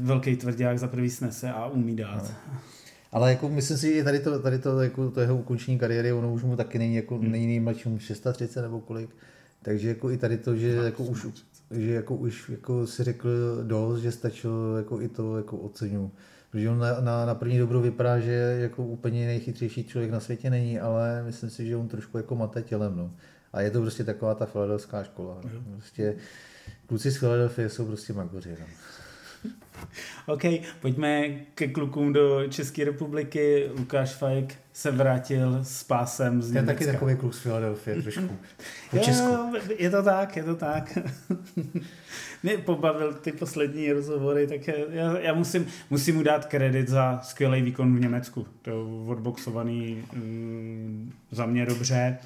velký 0.00 0.36
tvrdák 0.36 0.78
za 0.78 0.88
prvý 0.88 1.10
snese 1.10 1.50
a 1.50 1.66
umí 1.66 1.96
dát. 1.96 2.34
No. 2.52 2.58
Ale 3.12 3.30
jako 3.30 3.48
myslím 3.48 3.76
si, 3.76 3.94
že 3.94 4.04
tady 4.04 4.20
to, 4.20 4.38
tady 4.38 4.58
to, 4.58 4.82
jako 4.82 5.10
to 5.10 5.20
jeho 5.20 5.36
ukončení 5.36 5.78
kariéry, 5.78 6.12
ono 6.12 6.32
už 6.32 6.42
mu 6.42 6.56
taky 6.56 6.78
není, 6.78 6.94
jako, 6.94 7.18
hmm. 7.18 7.30
není 7.30 7.46
nejmladší, 7.46 7.88
mu 7.88 7.98
630 7.98 8.62
nebo 8.62 8.80
kolik. 8.80 9.10
Takže 9.62 9.88
jako 9.88 10.10
i 10.10 10.16
tady 10.16 10.38
to, 10.38 10.56
že 10.56 10.68
jako 10.68 11.04
už, 11.04 11.26
že 11.70 11.92
jako 11.92 12.14
už 12.14 12.48
jako 12.48 12.86
si 12.86 13.04
řekl 13.04 13.28
dost, 13.62 14.00
že 14.00 14.12
stačilo 14.12 14.76
jako 14.76 15.00
i 15.00 15.08
to 15.08 15.36
jako 15.36 15.56
oceňu. 15.56 16.10
Protože 16.50 16.70
on 16.70 16.78
na, 16.78 17.00
na, 17.00 17.26
na 17.26 17.34
první 17.34 17.58
dobrou 17.58 17.80
vypadá, 17.80 18.20
že 18.20 18.58
jako 18.60 18.84
úplně 18.84 19.26
nejchytřejší 19.26 19.84
člověk 19.84 20.10
na 20.10 20.20
světě 20.20 20.50
není, 20.50 20.80
ale 20.80 21.22
myslím 21.22 21.50
si, 21.50 21.66
že 21.66 21.76
on 21.76 21.88
trošku 21.88 22.16
jako 22.16 22.34
mate 22.34 22.62
tělem. 22.62 22.96
No. 22.96 23.10
A 23.52 23.60
je 23.60 23.70
to 23.70 23.80
prostě 23.80 24.04
taková 24.04 24.34
ta 24.34 24.46
filadelfská 24.46 25.04
škola. 25.04 25.40
Mm. 25.44 25.74
Prostě 25.74 26.16
kluci 26.86 27.10
z 27.10 27.16
Filadelfie 27.16 27.68
jsou 27.68 27.86
prostě 27.86 28.12
magoři. 28.12 28.56
No. 28.60 28.66
OK, 30.26 30.42
pojďme 30.80 31.28
ke 31.54 31.68
klukům 31.68 32.12
do 32.12 32.48
České 32.48 32.84
republiky. 32.84 33.70
Lukáš 33.78 34.10
Fajk 34.10 34.54
se 34.72 34.90
vrátil 34.90 35.58
s 35.62 35.84
pásem 35.84 36.42
z 36.42 36.52
To 36.52 36.58
je 36.58 36.64
taky 36.64 36.86
takový 36.86 37.16
kluk 37.16 37.34
z 37.34 37.38
Filadelfie 37.38 38.02
trošku. 38.02 38.38
Po 38.90 38.98
Česku. 38.98 39.28
Jo, 39.28 39.52
je 39.78 39.90
to 39.90 40.02
tak, 40.02 40.36
je 40.36 40.44
to 40.44 40.54
tak. 40.54 40.98
Mě 42.42 42.58
pobavil 42.58 43.14
ty 43.14 43.32
poslední 43.32 43.92
rozhovory, 43.92 44.46
tak 44.46 44.68
já, 44.90 45.18
já 45.18 45.34
musím, 45.34 45.66
musím 45.90 46.16
mu 46.16 46.22
dát 46.22 46.46
kredit 46.46 46.88
za 46.88 47.20
skvělý 47.22 47.62
výkon 47.62 47.96
v 47.96 48.00
Německu. 48.00 48.46
To 48.62 49.04
odboxovaný 49.06 50.04
um, 50.12 51.12
za 51.30 51.46
mě 51.46 51.66
dobře. 51.66 52.18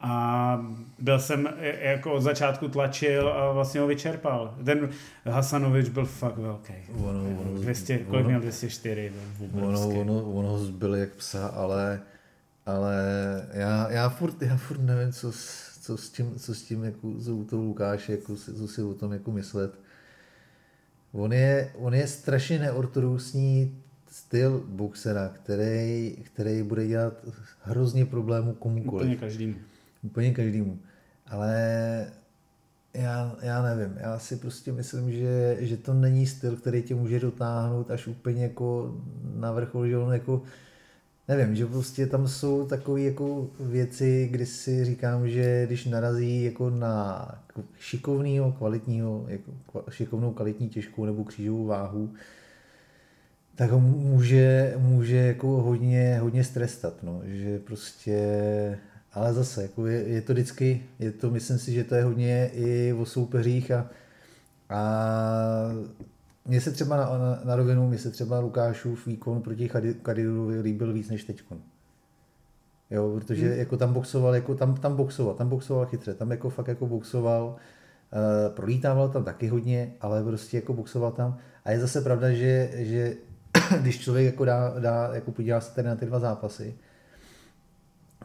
A 0.00 0.66
byl 0.98 1.18
jsem 1.18 1.48
jako 1.80 2.12
od 2.12 2.20
začátku 2.20 2.68
tlačil 2.68 3.28
a 3.28 3.52
vlastně 3.52 3.80
ho 3.80 3.86
vyčerpal. 3.86 4.54
Ten 4.64 4.88
Hasanovič 5.24 5.88
byl 5.88 6.06
fakt 6.06 6.38
velký. 6.38 6.72
Ono, 7.04 7.40
ono, 7.40 7.60
200, 7.60 7.98
kolik 7.98 8.20
ono, 8.20 8.28
měl 8.28 8.40
204? 8.40 9.12
Ono, 9.52 9.88
ono, 9.88 10.22
ono 10.22 10.58
zbyl 10.58 10.94
jak 10.94 11.10
psa, 11.10 11.46
ale, 11.46 12.00
ale 12.66 12.96
já, 13.52 13.90
já, 13.90 14.08
furt, 14.08 14.42
já 14.42 14.56
furt 14.56 14.80
nevím, 14.80 15.12
co, 15.12 15.32
co 15.80 15.96
s 15.96 16.10
tím, 16.10 16.34
co 16.38 16.54
s 16.54 16.62
tím 16.62 16.84
jako, 16.84 17.08
u 17.08 17.44
toho 17.44 17.62
Lukáše, 17.62 18.12
jako, 18.12 18.36
co 18.36 18.68
si 18.68 18.82
o 18.82 18.94
tom 18.94 19.12
jako 19.12 19.32
myslet. 19.32 19.74
On 21.12 21.32
je, 21.32 21.72
on 21.74 21.94
je 21.94 22.06
strašně 22.06 22.58
neortodoxní 22.58 23.82
styl 24.10 24.62
boxera, 24.66 25.28
který, 25.28 26.16
který 26.22 26.62
bude 26.62 26.86
dělat 26.86 27.14
hrozně 27.62 28.06
problémů 28.06 28.52
komukoliv. 28.54 29.06
Úplně 29.06 29.16
každému 29.16 29.54
úplně 30.02 30.34
každému. 30.34 30.78
Ale 31.26 31.56
já, 32.94 33.36
já 33.42 33.62
nevím, 33.62 33.96
já 34.00 34.18
si 34.18 34.36
prostě 34.36 34.72
myslím, 34.72 35.12
že, 35.12 35.56
že 35.60 35.76
to 35.76 35.94
není 35.94 36.26
styl, 36.26 36.56
který 36.56 36.82
tě 36.82 36.94
může 36.94 37.20
dotáhnout 37.20 37.90
až 37.90 38.06
úplně 38.06 38.42
jako 38.42 38.94
na 39.34 39.52
vrchol, 39.52 39.86
že 39.86 39.98
on 39.98 40.12
jako, 40.12 40.42
nevím, 41.28 41.56
že 41.56 41.66
prostě 41.66 42.06
tam 42.06 42.28
jsou 42.28 42.66
takové 42.66 43.00
jako 43.00 43.50
věci, 43.60 44.28
kdy 44.30 44.46
si 44.46 44.84
říkám, 44.84 45.28
že 45.28 45.66
když 45.66 45.86
narazí 45.86 46.44
jako 46.44 46.70
na 46.70 47.28
šikovného, 47.78 48.52
kvalitního, 48.52 49.24
jako 49.28 49.52
šikovnou, 49.90 50.32
kvalitní 50.32 50.68
těžkou 50.68 51.04
nebo 51.04 51.24
křížovou 51.24 51.66
váhu, 51.66 52.14
tak 53.54 53.70
ho 53.70 53.80
může, 53.80 54.74
může 54.78 55.16
jako 55.16 55.46
hodně, 55.46 56.18
hodně 56.18 56.44
strestat, 56.44 57.02
no, 57.02 57.20
že 57.24 57.58
prostě, 57.58 58.78
ale 59.18 59.32
zase, 59.32 59.62
jako 59.62 59.86
je, 59.86 60.08
je, 60.08 60.22
to 60.22 60.32
vždycky, 60.32 60.82
je 60.98 61.12
to, 61.12 61.30
myslím 61.30 61.58
si, 61.58 61.72
že 61.72 61.84
to 61.84 61.94
je 61.94 62.04
hodně 62.04 62.50
i 62.54 62.92
o 62.92 63.06
soupeřích 63.06 63.70
a, 63.70 63.86
a 64.70 64.80
mně 66.44 66.60
se 66.60 66.70
třeba 66.70 66.96
na, 66.96 67.18
na, 67.18 67.40
na 67.44 67.56
rovinu, 67.56 67.88
mně 67.88 67.98
se 67.98 68.10
třeba 68.10 68.40
Lukášův 68.40 69.06
výkon 69.06 69.42
proti 69.42 69.70
Kadiru 70.02 70.48
líbil 70.62 70.92
víc 70.92 71.08
než 71.08 71.24
teď. 71.24 71.42
Jo, 72.90 73.12
protože 73.14 73.48
hmm. 73.48 73.58
jako 73.58 73.76
tam 73.76 73.92
boxoval, 73.92 74.34
jako 74.34 74.54
tam, 74.54 74.74
tam 74.74 74.96
boxoval, 74.96 75.34
tam 75.34 75.48
boxoval 75.48 75.86
chytře, 75.86 76.14
tam 76.14 76.30
jako 76.30 76.50
fakt 76.50 76.68
jako 76.68 76.86
boxoval, 76.86 77.46
uh, 77.46 78.54
prolítával 78.54 79.08
tam 79.08 79.24
taky 79.24 79.48
hodně, 79.48 79.92
ale 80.00 80.24
prostě 80.24 80.56
jako 80.56 80.72
boxoval 80.72 81.12
tam. 81.12 81.36
A 81.64 81.70
je 81.70 81.80
zase 81.80 82.00
pravda, 82.00 82.32
že, 82.32 82.70
že 82.74 83.16
když 83.80 84.00
člověk 84.00 84.26
jako 84.26 84.44
dá, 84.44 84.74
dá 84.78 85.10
jako 85.12 85.32
podívá 85.32 85.60
se 85.60 85.74
tady 85.74 85.88
na 85.88 85.96
ty 85.96 86.06
dva 86.06 86.18
zápasy, 86.18 86.74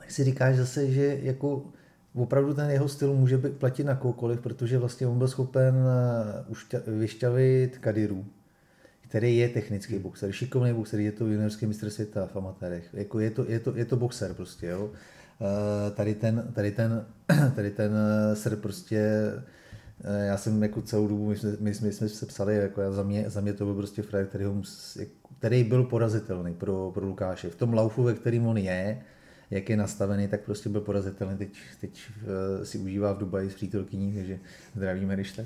tak 0.04 0.12
si 0.12 0.24
říkáš 0.24 0.56
zase, 0.56 0.92
že 0.92 1.20
jako 1.22 1.64
opravdu 2.14 2.54
ten 2.54 2.70
jeho 2.70 2.88
styl 2.88 3.14
může 3.14 3.38
být 3.38 3.54
platit 3.54 3.84
na 3.84 3.96
kohokoliv, 3.96 4.40
protože 4.40 4.78
vlastně 4.78 5.08
on 5.08 5.18
byl 5.18 5.28
schopen 5.28 5.76
eh, 6.74 6.92
vyšťavit 6.92 7.78
Kadiru, 7.78 8.26
který 9.02 9.38
je 9.38 9.50
technický 9.50 10.00
boxer, 10.00 10.32
šikovný 10.32 10.74
boxer, 10.74 11.00
je 11.00 11.12
to 11.12 11.28
juniorský 11.28 11.66
mistr 11.66 11.90
světa 11.90 12.28
v 12.28 12.36
amatérech. 12.36 12.90
Jako 12.94 13.20
je, 13.20 13.32
to, 13.32 13.46
je, 13.48 13.60
to, 13.60 13.76
je 13.76 13.86
to 13.86 13.96
boxer 13.96 14.34
prostě, 14.34 14.68
jo. 14.68 14.92
Eh, 15.42 15.92
tady 15.92 16.16
ten, 16.16 16.52
tady 16.54 16.72
ten, 16.72 17.06
tady 17.56 17.72
ten 17.72 17.92
eh, 18.32 18.36
ser 18.36 18.56
prostě 18.56 19.32
já 20.26 20.38
jsem 20.38 20.64
jako 20.64 20.82
celou 20.82 21.08
dobu, 21.08 21.30
my 21.30 21.36
jsme, 21.36 21.50
my, 21.60 21.74
jsme, 21.74 21.88
my 21.88 21.94
jsme 21.94 22.10
se 22.10 22.26
psali, 22.26 22.56
jako 22.56 22.82
já, 22.82 22.92
za, 22.92 23.04
mě, 23.04 23.30
za 23.30 23.42
mě 23.42 23.54
to 23.54 23.66
byl 23.66 23.76
prostě 23.76 24.02
frajer, 24.02 24.28
který, 24.28 24.46
který 25.40 25.64
byl 25.64 25.84
porazitelný 25.84 26.54
pro, 26.54 26.92
pro 26.94 27.06
Lukáše. 27.06 27.50
V 27.50 27.56
tom 27.56 27.74
laufu, 27.74 28.04
ve 28.04 28.14
kterým 28.14 28.48
on 28.48 28.58
je, 28.58 29.02
jak 29.54 29.70
je 29.70 29.78
nastavený, 29.78 30.28
tak 30.28 30.42
prostě 30.42 30.70
byl 30.70 30.82
porazitelný. 30.82 31.38
Teď, 31.38 31.50
teď 31.82 32.02
uh, 32.58 32.64
si 32.64 32.78
užívá 32.78 33.14
v 33.14 33.18
Dubaji 33.18 33.50
s 33.50 33.56
přítelkyní, 33.56 34.14
takže 34.14 34.40
zdravíme, 34.76 35.14
když 35.14 35.32
tak. 35.32 35.46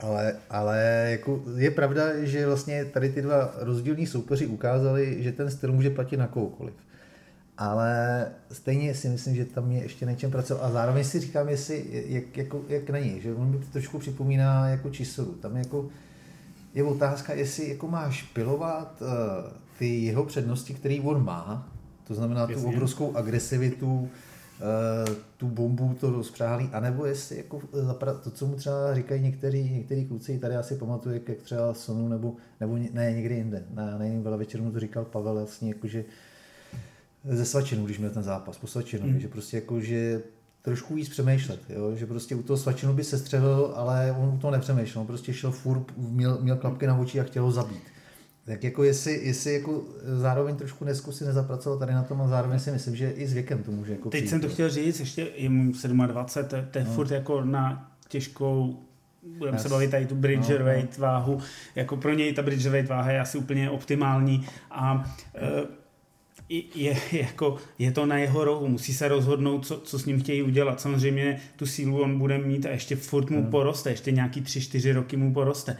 Ale, 0.00 0.36
ale 0.50 1.06
jako 1.10 1.42
je 1.56 1.70
pravda, 1.70 2.24
že 2.24 2.46
vlastně 2.46 2.84
tady 2.84 3.08
ty 3.08 3.22
dva 3.22 3.54
rozdílní 3.58 4.06
soupeři 4.06 4.46
ukázali, 4.46 5.22
že 5.22 5.32
ten 5.32 5.50
styl 5.50 5.72
může 5.72 5.90
platit 5.90 6.16
na 6.16 6.26
kohokoliv. 6.26 6.74
Ale 7.58 8.26
stejně 8.52 8.94
si 8.94 9.08
myslím, 9.08 9.36
že 9.36 9.44
tam 9.44 9.72
je 9.72 9.82
ještě 9.82 10.06
něčem 10.06 10.30
pracovat. 10.30 10.62
A 10.62 10.70
zároveň 10.70 11.04
si 11.04 11.20
říkám, 11.20 11.48
jestli, 11.48 12.04
jak, 12.06 12.36
jako, 12.36 12.64
jak 12.68 12.90
není, 12.90 13.20
že 13.20 13.34
on 13.34 13.50
mi 13.50 13.58
to 13.58 13.66
trošku 13.72 13.98
připomíná 13.98 14.68
jako 14.68 14.90
Čisoru. 14.90 15.32
Tam 15.32 15.56
jako 15.56 15.88
je 16.74 16.84
otázka, 16.84 17.34
jestli 17.34 17.68
jako 17.68 17.88
máš 17.88 18.22
pilovat 18.22 19.02
uh, 19.02 19.08
ty 19.78 20.04
jeho 20.04 20.24
přednosti, 20.24 20.74
které 20.74 21.00
on 21.00 21.24
má, 21.24 21.72
to 22.08 22.14
znamená 22.14 22.46
tu 22.46 22.52
Jasně. 22.52 22.68
obrovskou 22.68 23.16
agresivitu, 23.16 24.08
eh, 24.60 25.14
tu 25.36 25.46
bombu 25.46 25.96
to 26.00 26.10
rozpřáhlí, 26.10 26.70
anebo 26.72 27.06
jestli 27.06 27.36
jako 27.36 27.60
to, 28.22 28.30
co 28.30 28.46
mu 28.46 28.54
třeba 28.54 28.94
říkají 28.94 29.22
některý, 29.22 29.70
některý 29.70 30.06
kluci, 30.06 30.38
tady 30.38 30.56
asi 30.56 30.74
pamatuju, 30.74 31.14
jak 31.14 31.38
třeba 31.38 31.74
Sonu, 31.74 32.08
nebo, 32.08 32.36
nebo 32.60 32.78
ne, 32.92 33.12
někdy 33.12 33.34
jinde, 33.34 33.64
na, 33.74 33.98
na 33.98 34.04
jiném 34.04 34.22
večeru 34.22 34.64
mu 34.64 34.70
to 34.70 34.80
říkal 34.80 35.04
Pavel, 35.04 35.34
vlastně 35.34 35.68
jakože 35.68 36.04
ze 37.24 37.44
Svačinu, 37.44 37.84
když 37.84 37.98
měl 37.98 38.10
ten 38.10 38.22
zápas, 38.22 38.58
po 38.58 38.66
Svačinu, 38.66 39.06
mm. 39.06 39.20
že 39.20 39.28
prostě 39.28 39.56
jako, 39.56 39.80
že 39.80 40.22
trošku 40.62 40.94
víc 40.94 41.08
přemýšlet, 41.08 41.60
jo? 41.68 41.96
že 41.96 42.06
prostě 42.06 42.34
u 42.34 42.42
toho 42.42 42.56
Svačinu 42.56 42.92
by 42.92 43.04
se 43.04 43.18
střelil, 43.18 43.72
ale 43.74 44.16
on 44.18 44.34
u 44.34 44.38
toho 44.38 44.50
nepřemýšlel, 44.50 45.00
on 45.00 45.06
prostě 45.06 45.32
šel 45.32 45.50
furt, 45.50 45.82
měl, 45.96 46.38
měl 46.40 46.56
klapky 46.56 46.86
na 46.86 46.98
oči 46.98 47.20
a 47.20 47.24
chtěl 47.24 47.44
ho 47.44 47.50
zabít. 47.50 47.82
Tak 48.48 48.64
jako 48.64 48.84
jestli, 48.84 49.20
jestli 49.26 49.54
jako 49.54 49.84
zároveň 50.02 50.56
trošku 50.56 50.84
neskusí 50.84 51.24
nezapracovat 51.24 51.78
tady 51.78 51.92
na 51.92 52.02
tom 52.02 52.22
a 52.22 52.28
zároveň 52.28 52.58
si 52.58 52.70
myslím, 52.70 52.96
že 52.96 53.10
i 53.10 53.26
s 53.26 53.32
věkem 53.32 53.62
to 53.62 53.70
může 53.70 53.92
jako 53.92 54.10
Teď 54.10 54.20
přijít, 54.20 54.30
jsem 54.30 54.40
to 54.40 54.48
chtěl 54.48 54.70
říct, 54.70 55.00
ještě 55.00 55.28
je 55.36 55.48
mu 55.48 55.72
27, 56.06 56.48
to, 56.48 56.70
to 56.70 56.78
je 56.78 56.84
no. 56.84 56.92
furt 56.92 57.10
jako 57.10 57.44
na 57.44 57.92
těžkou 58.08 58.82
budeme 59.22 59.56
yes. 59.56 59.62
se 59.62 59.68
bavit 59.68 59.90
tady 59.90 60.06
tu 60.06 60.14
bridgerweight 60.14 60.98
no, 60.98 61.06
no. 61.06 61.12
váhu, 61.12 61.40
jako 61.74 61.96
pro 61.96 62.14
něj 62.14 62.32
ta 62.32 62.42
bridgerweight 62.42 62.90
váha 62.90 63.10
je 63.10 63.20
asi 63.20 63.38
úplně 63.38 63.70
optimální 63.70 64.46
a 64.70 65.14
e, 65.34 65.78
je, 66.74 66.96
jako, 67.12 67.56
je 67.78 67.92
to 67.92 68.06
na 68.06 68.18
jeho 68.18 68.44
rohu, 68.44 68.68
musí 68.68 68.94
se 68.94 69.08
rozhodnout, 69.08 69.66
co, 69.66 69.80
co 69.80 69.98
s 69.98 70.04
ním 70.04 70.20
chtějí 70.20 70.42
udělat. 70.42 70.80
Samozřejmě 70.80 71.40
tu 71.56 71.66
sílu 71.66 72.02
on 72.02 72.18
bude 72.18 72.38
mít 72.38 72.66
a 72.66 72.70
ještě 72.70 72.96
furt 72.96 73.30
mu 73.30 73.50
poroste, 73.50 73.90
ještě 73.90 74.12
nějaký 74.12 74.42
3-4 74.42 74.94
roky 74.94 75.16
mu 75.16 75.34
poroste. 75.34 75.76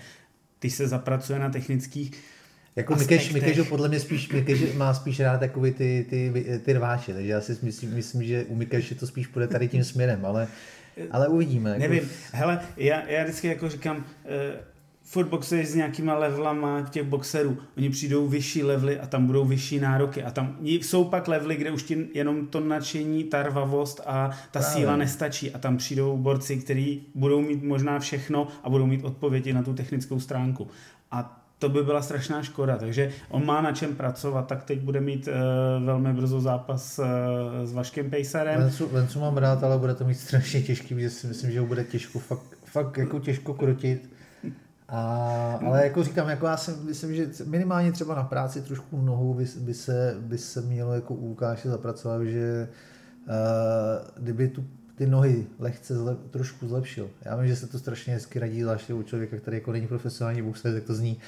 Ty 0.58 0.70
se 0.70 0.88
zapracuje 0.88 1.38
na 1.38 1.50
technických 1.50 2.12
jako 2.78 2.94
Mikeš, 2.94 3.32
Mikeš 3.32 3.68
podle 3.68 3.88
mě 3.88 4.00
spíš, 4.00 4.28
Mikeš 4.28 4.74
má 4.74 4.94
spíš 4.94 5.20
rád 5.20 5.38
takový 5.38 5.72
ty, 5.72 6.06
ty, 6.10 6.32
ty 6.64 6.72
rváče, 6.72 7.14
takže 7.14 7.30
já 7.30 7.40
si 7.40 7.58
myslím, 7.62 7.94
myslím 7.94 8.22
že 8.22 8.44
u 8.44 8.54
Mikeše 8.54 8.94
to 8.94 9.06
spíš 9.06 9.26
půjde 9.26 9.48
tady 9.48 9.68
tím 9.68 9.84
směrem, 9.84 10.26
ale, 10.26 10.48
ale 11.10 11.28
uvidíme. 11.28 11.70
Jako... 11.70 11.80
Nevím, 11.80 12.10
hele, 12.32 12.60
já, 12.76 13.08
já 13.08 13.24
vždycky 13.24 13.48
jako 13.48 13.68
říkám, 13.68 13.96
uh, 13.96 14.04
furt 15.02 15.28
boxery 15.28 15.66
s 15.66 15.74
nějakýma 15.74 16.18
levelama 16.18 16.82
těch 16.90 17.02
boxerů, 17.02 17.58
oni 17.76 17.90
přijdou 17.90 18.28
vyšší 18.28 18.62
levely 18.62 19.00
a 19.00 19.06
tam 19.06 19.26
budou 19.26 19.44
vyšší 19.44 19.80
nároky 19.80 20.22
a 20.22 20.30
tam 20.30 20.56
jsou 20.60 21.04
pak 21.04 21.28
levely, 21.28 21.56
kde 21.56 21.70
už 21.70 21.82
ti 21.82 22.08
jenom 22.14 22.46
to 22.46 22.60
nadšení, 22.60 23.24
ta 23.24 23.42
rvavost 23.42 24.00
a 24.06 24.30
ta 24.50 24.60
Právě. 24.60 24.70
síla 24.70 24.96
nestačí 24.96 25.54
a 25.54 25.58
tam 25.58 25.76
přijdou 25.76 26.16
borci, 26.16 26.56
kteří 26.56 27.06
budou 27.14 27.40
mít 27.40 27.62
možná 27.62 27.98
všechno 27.98 28.48
a 28.62 28.70
budou 28.70 28.86
mít 28.86 29.04
odpovědi 29.04 29.52
na 29.52 29.62
tu 29.62 29.74
technickou 29.74 30.20
stránku. 30.20 30.68
A 31.10 31.47
to 31.58 31.68
by 31.68 31.82
byla 31.82 32.02
strašná 32.02 32.42
škoda, 32.42 32.76
takže 32.76 33.10
on 33.28 33.46
má 33.46 33.60
na 33.60 33.72
čem 33.72 33.96
pracovat, 33.96 34.46
tak 34.46 34.64
teď 34.64 34.80
bude 34.80 35.00
mít 35.00 35.28
uh, 35.28 35.86
velmi 35.86 36.12
brzo 36.12 36.40
zápas 36.40 36.98
uh, 36.98 37.06
s 37.64 37.72
Vaškem 37.72 38.10
Pejsarem. 38.10 38.60
Vencu, 38.60 38.88
Vencu 38.88 39.20
mám 39.20 39.36
rád, 39.36 39.64
ale 39.64 39.78
bude 39.78 39.94
to 39.94 40.04
mít 40.04 40.14
strašně 40.14 40.62
těžký, 40.62 40.94
protože 40.94 41.10
si 41.10 41.26
myslím, 41.26 41.50
že 41.50 41.60
ho 41.60 41.66
bude 41.66 41.84
těžko, 41.84 42.18
fakt, 42.18 42.58
fakt 42.64 42.98
jako 42.98 43.18
těžko 43.20 43.54
krotit. 43.54 44.10
A, 44.88 45.60
ale 45.66 45.84
jako 45.84 46.02
říkám, 46.02 46.28
jako 46.28 46.46
já 46.46 46.56
si 46.56 46.70
myslím, 46.70 47.14
že 47.14 47.28
minimálně 47.46 47.92
třeba 47.92 48.14
na 48.14 48.22
práci 48.22 48.62
trošku 48.62 49.02
nohou 49.02 49.34
by, 49.34 49.46
by, 49.56 49.74
se, 49.74 50.16
by 50.20 50.38
se 50.38 50.60
mělo 50.60 50.94
jako 50.94 51.14
u 51.14 51.28
Lukáše 51.28 51.68
zapracovat, 51.68 52.24
že 52.24 52.68
uh, 53.28 54.24
kdyby 54.24 54.48
tu 54.48 54.64
ty 54.98 55.06
nohy 55.06 55.46
lehce 55.58 55.94
zle, 55.94 56.16
trošku 56.30 56.68
zlepšil. 56.68 57.10
Já 57.24 57.36
vím, 57.36 57.48
že 57.48 57.56
se 57.56 57.66
to 57.66 57.78
strašně 57.78 58.14
hezky 58.14 58.38
radí, 58.38 58.62
zvláště 58.62 58.94
u 58.94 59.02
člověka, 59.02 59.36
který 59.36 59.56
jako 59.56 59.72
není 59.72 59.86
profesionální 59.86 60.42
boxer, 60.42 60.74
tak 60.74 60.82
to 60.82 60.94
zní, 60.94 61.18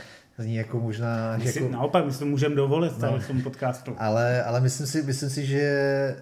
zní 0.43 0.55
jako 0.55 0.81
možná... 0.81 1.37
My 1.37 1.53
si, 1.53 1.63
jako, 1.63 1.73
naopak, 1.73 2.05
my 2.05 2.13
si 2.13 2.19
to 2.19 2.27
můžeme 2.27 2.55
dovolit 2.55 2.99
no, 2.99 3.19
v 3.19 3.27
tom 3.27 3.43
podcastu. 3.43 3.95
Ale, 3.99 4.45
ale 4.45 4.61
myslím, 4.61 4.87
si, 4.87 5.03
myslím 5.03 5.31
si, 5.31 5.47
že 5.47 6.17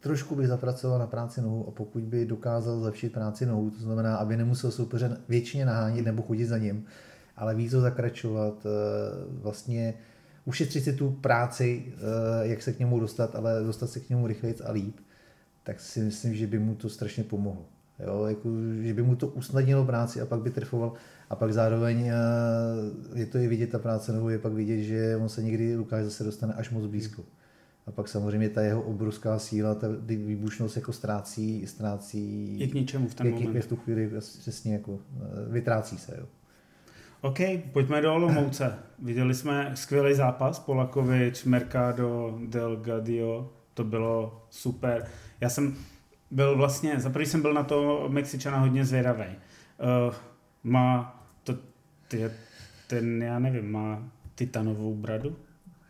trošku 0.00 0.34
bych 0.34 0.48
zapracoval 0.48 0.98
na 0.98 1.06
práci 1.06 1.40
nohou 1.40 1.68
a 1.68 1.70
pokud 1.70 2.02
by 2.02 2.26
dokázal 2.26 2.80
zlepšit 2.80 3.12
práci 3.12 3.46
nohou, 3.46 3.70
to 3.70 3.78
znamená, 3.78 4.16
aby 4.16 4.36
nemusel 4.36 4.70
soupeře 4.70 5.16
většině 5.28 5.64
nahánit 5.64 6.02
nebo 6.02 6.22
chodit 6.22 6.46
za 6.46 6.58
ním, 6.58 6.84
ale 7.36 7.54
víc 7.54 7.70
to 7.70 7.80
zakračovat, 7.80 8.66
eh, 8.66 8.70
vlastně 9.42 9.94
ušetřit 10.44 10.84
si 10.84 10.92
tu 10.92 11.10
práci, 11.10 11.84
eh, 11.86 12.48
jak 12.48 12.62
se 12.62 12.72
k 12.72 12.78
němu 12.78 13.00
dostat, 13.00 13.36
ale 13.36 13.62
dostat 13.64 13.90
se 13.90 14.00
k 14.00 14.10
němu 14.10 14.26
rychleji 14.26 14.54
a 14.64 14.72
líp 14.72 14.96
tak 15.62 15.80
si 15.80 16.00
myslím, 16.00 16.34
že 16.34 16.46
by 16.46 16.58
mu 16.58 16.74
to 16.74 16.88
strašně 16.88 17.24
pomohlo. 17.24 17.64
Jo, 18.06 18.24
jako, 18.24 18.48
že 18.80 18.94
by 18.94 19.02
mu 19.02 19.16
to 19.16 19.26
usnadnilo 19.26 19.84
práci 19.84 20.20
a 20.20 20.26
pak 20.26 20.40
by 20.40 20.50
trfoval 20.50 20.92
a 21.30 21.36
pak 21.36 21.52
zároveň 21.52 22.06
eh, 22.06 22.12
je 23.14 23.26
to 23.26 23.38
i 23.38 23.48
vidět 23.48 23.70
ta 23.70 23.78
práce, 23.78 24.12
nebo 24.12 24.30
je 24.30 24.38
pak 24.38 24.52
vidět, 24.52 24.82
že 24.82 25.16
on 25.16 25.28
se 25.28 25.42
někdy 25.42 25.76
Lukáš 25.76 26.04
zase 26.04 26.24
dostane 26.24 26.54
až 26.54 26.70
moc 26.70 26.86
blízko. 26.86 27.22
A 27.86 27.90
pak 27.90 28.08
samozřejmě 28.08 28.48
ta 28.48 28.62
jeho 28.62 28.82
obrovská 28.82 29.38
síla, 29.38 29.74
ta 29.74 29.86
výbušnost 30.06 30.76
jako 30.76 30.92
ztrácí, 30.92 31.66
ztrácí... 31.66 32.58
Je 32.60 32.66
k 32.66 32.74
ničemu 32.74 33.08
v 33.08 33.14
ten 33.14 33.26
je, 33.26 33.32
moment. 33.32 33.54
Je 33.54 33.62
v 33.62 33.66
tu 33.66 33.76
chvíli 33.76 34.10
přesně 34.40 34.72
jako 34.72 34.98
eh, 35.16 35.52
vytrácí 35.52 35.98
se, 35.98 36.16
jo. 36.18 36.26
OK, 37.22 37.38
pojďme 37.72 38.00
do 38.00 38.14
Olomouce. 38.14 38.74
Viděli 38.98 39.34
jsme 39.34 39.72
skvělý 39.74 40.14
zápas, 40.14 40.58
Polakovič, 40.58 41.44
Mercado, 41.44 42.38
Delgadio, 42.46 43.52
to 43.74 43.84
bylo 43.84 44.46
super. 44.50 45.06
Já 45.40 45.48
jsem 45.48 45.76
byl 46.30 46.56
vlastně, 46.56 47.00
za 47.00 47.10
prvý 47.10 47.26
jsem 47.26 47.42
byl 47.42 47.54
na 47.54 47.62
to 47.62 48.06
Mexičana 48.08 48.58
hodně 48.58 48.84
zvědavý. 48.84 49.24
Uh, 49.26 50.14
má 50.64 51.22
to, 51.44 51.54
ty, 52.08 52.30
ten, 52.86 53.22
já 53.22 53.38
nevím, 53.38 53.72
má 53.72 54.02
titanovou 54.34 54.94
bradu? 54.94 55.36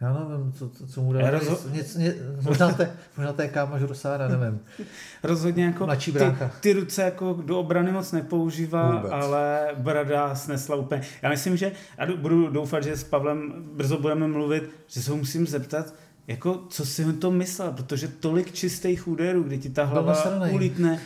Já 0.01 0.13
nevím, 0.13 0.53
co, 0.53 0.69
co, 0.69 0.87
co 0.87 1.03
mu 1.03 1.13
dá. 1.13 1.21
Rozho- 1.31 1.73
něco, 1.73 1.99
ně, 1.99 2.15
možná, 2.43 2.73
te, 2.73 2.97
možná 3.17 3.33
té 3.33 3.49
kámaž 3.49 3.83
Rosára, 3.83 4.29
nevím. 4.29 4.61
Rozhodně 5.23 5.65
jako 5.65 5.87
ty, 5.87 6.13
ty, 6.61 6.73
ruce 6.73 7.03
jako 7.03 7.39
do 7.45 7.59
obrany 7.61 7.93
moc 7.93 8.13
nepoužívá, 8.13 8.97
Vůbec. 8.97 9.13
ale 9.13 9.69
brada 9.79 10.35
snesla 10.35 10.77
úplně. 10.77 11.03
Já 11.23 11.29
myslím, 11.29 11.57
že 11.57 11.73
já 11.99 12.17
budu 12.17 12.49
doufat, 12.51 12.85
že 12.85 12.97
s 12.97 13.05
Pavlem 13.05 13.65
brzo 13.73 13.99
budeme 13.99 14.29
mluvit, 14.29 14.71
že 14.87 15.03
se 15.03 15.11
ho 15.11 15.17
musím 15.17 15.47
zeptat, 15.47 15.95
jako, 16.31 16.63
co 16.69 16.87
si 16.87 17.05
on 17.05 17.17
to 17.17 17.31
myslel, 17.31 17.73
protože 17.73 18.09
tolik 18.09 18.53
čistých 18.53 19.09
úderů, 19.09 19.43
kdy 19.43 19.59
ti 19.59 19.71
ta 19.71 19.85
hlava 19.85 20.15
ulítne 20.53 21.01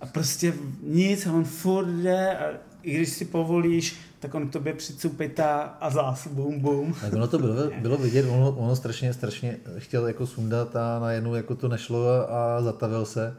a 0.00 0.06
prostě 0.06 0.54
nic, 0.82 1.26
a 1.26 1.32
on 1.32 1.44
furt 1.44 1.86
jde 1.86 2.38
a 2.38 2.44
i 2.82 2.94
když 2.94 3.08
si 3.08 3.24
povolíš, 3.24 3.96
tak 4.20 4.34
on 4.34 4.48
k 4.48 4.52
tobě 4.52 4.72
přicupitá 4.72 5.60
a 5.60 5.90
zás 5.90 6.26
bum 6.26 6.60
bum. 6.60 6.94
Tak 7.00 7.12
ono 7.12 7.28
to 7.28 7.38
bylo, 7.38 7.54
bylo 7.80 7.96
vidět, 7.96 8.26
ono, 8.30 8.50
ono 8.50 8.76
strašně, 8.76 9.12
strašně 9.12 9.56
chtěl 9.78 10.06
jako 10.06 10.26
sundat 10.26 10.76
a 10.76 10.98
najednou 10.98 11.34
jako 11.34 11.54
to 11.54 11.68
nešlo 11.68 12.32
a, 12.32 12.62
zatavil 12.62 13.04
se. 13.04 13.36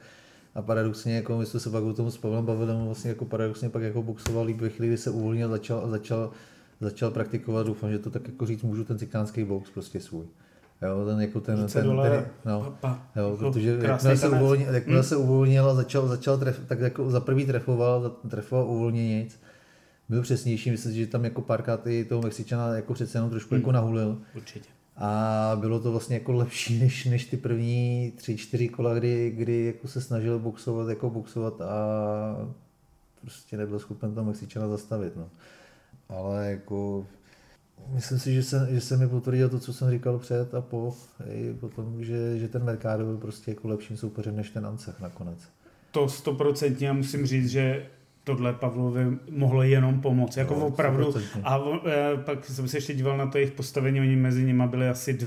A 0.56 0.62
paradoxně, 0.62 1.16
jako 1.16 1.38
my 1.38 1.46
jsme 1.46 1.60
se 1.60 1.70
pak 1.70 1.84
o 1.84 1.94
tom 1.94 2.12
s 2.12 2.18
Pavlem 2.18 2.46
bavili, 2.46 2.72
on 2.72 2.86
vlastně 2.86 3.10
jako 3.10 3.26
paradoxně 3.26 3.70
pak 3.70 3.82
jako 3.82 4.04
boxoval 4.04 4.46
líp 4.46 4.62
ve 4.62 4.70
chvíli, 4.70 4.88
kdy 4.88 4.98
se 4.98 5.10
uvolnil 5.10 5.48
a 5.48 5.52
začal, 5.52 5.90
začal, 5.90 6.32
začal 6.82 7.12
praktikovat, 7.12 7.68
doufám, 7.68 7.92
že 7.92 8.00
to 8.00 8.10
tak 8.10 8.28
jako 8.28 8.46
říct 8.46 8.62
můžu, 8.62 8.84
ten 8.84 8.98
cikánský 8.98 9.44
box 9.44 9.70
prostě 9.70 10.00
svůj. 10.00 10.26
Jo, 10.82 11.06
ten 11.06 11.22
jako 11.22 11.42
ten, 11.42 11.56
ten, 11.56 11.68
ten, 11.68 11.84
ten 11.84 12.26
no, 12.46 12.76
jo, 13.16 13.38
protože 13.40 13.78
jakmile 13.82 14.18
se, 14.18 14.30
uvolnil, 14.30 14.74
jakmile 14.74 15.00
hmm. 15.00 15.10
se 15.10 15.16
uvolnil 15.16 15.70
a 15.70 15.76
začal, 15.76 16.08
začal 16.08 16.38
tref, 16.38 16.60
tak 16.68 16.80
jako 16.80 17.12
za 17.12 17.20
prvý 17.20 17.46
trefoval, 17.46 18.10
trefoval 18.30 18.68
uvolněně 18.68 19.24
nic, 19.24 19.40
byl 20.10 20.22
přesnější, 20.22 20.72
myslím 20.72 20.92
si, 20.92 20.98
že 20.98 21.08
tam 21.08 21.24
jako 21.24 21.42
párkrát 21.42 21.88
i 21.88 22.06
toho 22.06 22.22
Mexičana 22.22 22.76
jako 22.76 22.94
přece 22.94 23.18
jenom 23.18 23.30
trošku 23.30 23.56
hmm. 23.56 23.62
jako 23.62 23.72
nahulil. 23.72 24.18
Určitě. 24.36 24.70
A 24.98 25.58
bylo 25.60 25.80
to 25.80 25.92
vlastně 25.92 26.16
jako 26.16 26.32
lepší 26.32 26.80
než, 26.84 27.06
než 27.06 27.26
ty 27.26 27.38
první 27.38 28.14
tři, 28.16 28.38
čtyři 28.38 28.70
kola, 28.70 28.94
kdy, 28.94 29.32
kdy 29.36 29.66
jako 29.66 29.88
se 29.88 30.02
snažil 30.02 30.40
boxovat, 30.40 30.90
jako 30.90 31.10
boxovat 31.10 31.62
a 31.62 31.76
prostě 33.22 33.58
nebyl 33.58 33.80
schopen 33.80 34.14
toho 34.14 34.26
Mexičana 34.26 34.68
zastavit. 34.68 35.16
No. 35.16 35.30
Ale 36.10 36.50
jako 36.52 37.06
myslím 37.94 38.20
si, 38.20 38.34
že 38.34 38.44
se, 38.44 38.68
že 38.72 38.82
se 38.82 38.98
mi 38.98 39.08
potvrdilo 39.08 39.50
to, 39.50 39.60
co 39.60 39.74
jsem 39.74 39.92
říkal 39.92 40.20
před 40.20 40.54
a 40.54 40.62
po, 40.62 40.94
i 41.30 41.54
potom, 41.54 42.04
že, 42.04 42.40
že 42.40 42.48
ten 42.48 42.64
Mercado 42.64 43.06
byl 43.06 43.18
prostě 43.18 43.52
jako 43.52 43.68
lepším 43.68 43.98
soupeřem 43.98 44.36
než 44.36 44.50
ten 44.50 44.66
Ancech 44.66 45.00
nakonec. 45.00 45.40
To 45.92 46.10
stoprocentně 46.10 46.94
musím 46.94 47.26
říct, 47.26 47.50
že 47.50 47.86
tohle 48.24 48.54
Pavlovi 48.54 49.18
mohlo 49.30 49.64
jenom 49.64 50.02
pomoct. 50.02 50.38
Jako 50.38 50.56
no, 50.56 50.68
opravdu. 50.68 51.14
A 51.44 51.60
e, 51.88 52.18
pak 52.18 52.46
jsem 52.46 52.68
se 52.68 52.78
ještě 52.78 52.94
díval 52.94 53.18
na 53.18 53.28
to 53.28 53.38
jejich 53.38 53.52
postavení, 53.52 54.02
oni 54.02 54.16
mezi 54.16 54.44
nimi 54.44 54.64
byli 54.68 54.90
asi 54.90 55.18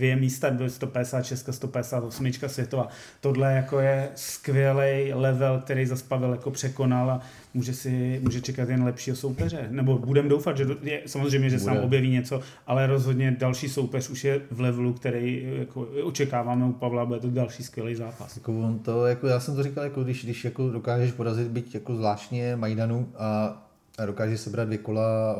dvě 0.00 0.16
místa, 0.16 0.50
byly 0.50 0.70
156, 0.70 1.48
158 1.50 2.32
světová. 2.46 2.88
Tohle 3.20 3.52
jako 3.52 3.80
je 3.80 4.08
skvělý 4.14 5.12
level, 5.12 5.60
který 5.64 5.86
zase 5.86 6.04
Pavel 6.08 6.30
jako 6.32 6.50
překonal 6.50 7.10
a 7.10 7.20
může 7.54 7.74
si 7.74 8.20
může 8.22 8.40
čekat 8.40 8.68
jen 8.68 8.84
lepšího 8.84 9.16
soupeře. 9.16 9.66
Nebo 9.70 9.98
budem 9.98 10.28
doufat, 10.28 10.56
že 10.56 10.66
je, 10.82 11.02
samozřejmě, 11.06 11.50
že 11.50 11.56
Bude. 11.56 11.64
sám 11.64 11.84
objeví 11.84 12.10
něco, 12.10 12.40
ale 12.66 12.86
rozhodně 12.86 13.36
další 13.38 13.68
soupeř 13.68 14.10
už 14.10 14.24
je 14.24 14.40
v 14.50 14.60
levelu, 14.60 14.92
který 14.92 15.48
jako 15.58 15.80
očekáváme 16.02 16.66
u 16.66 16.72
Pavla, 16.72 17.06
bude 17.06 17.20
to 17.20 17.30
další 17.30 17.62
skvělý 17.62 17.94
zápas. 17.94 18.36
Jako 18.36 18.60
on 18.60 18.78
to, 18.78 19.06
jako 19.06 19.26
já 19.26 19.40
jsem 19.40 19.56
to 19.56 19.62
říkal, 19.62 19.84
jako 19.84 20.04
když, 20.04 20.24
když 20.24 20.44
jako 20.44 20.70
dokážeš 20.70 21.12
porazit 21.12 21.48
být 21.48 21.74
jako 21.74 21.96
zvláštně 21.96 22.56
Majdanu 22.56 23.08
a 23.18 23.66
a 24.00 24.06
dokáže 24.06 24.38
sebrat 24.38 24.66
dvě 24.66 24.78
kola 24.78 25.36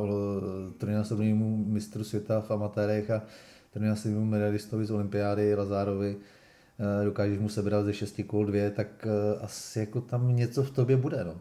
trojnásobnému 0.79 1.64
mistru 1.68 2.05
světa 2.05 2.40
v 2.40 2.51
amatérech 2.51 3.11
a 3.11 3.23
trojnásobnému 3.70 4.24
medalistovi 4.24 4.87
z 4.87 4.90
olympiády 4.90 5.54
Lazárovi, 5.54 6.16
eh, 6.16 7.04
dokážeš 7.04 7.38
mu 7.38 7.48
sebrat 7.48 7.85
ze 7.85 7.94
šesti 7.94 8.24
kol 8.24 8.46
dvě, 8.46 8.70
tak 8.70 9.06
eh, 9.06 9.38
asi 9.40 9.78
jako 9.78 10.00
tam 10.00 10.37
něco 10.37 10.62
v 10.62 10.70
tobě 10.70 10.96
bude. 10.96 11.24
No. 11.24 11.35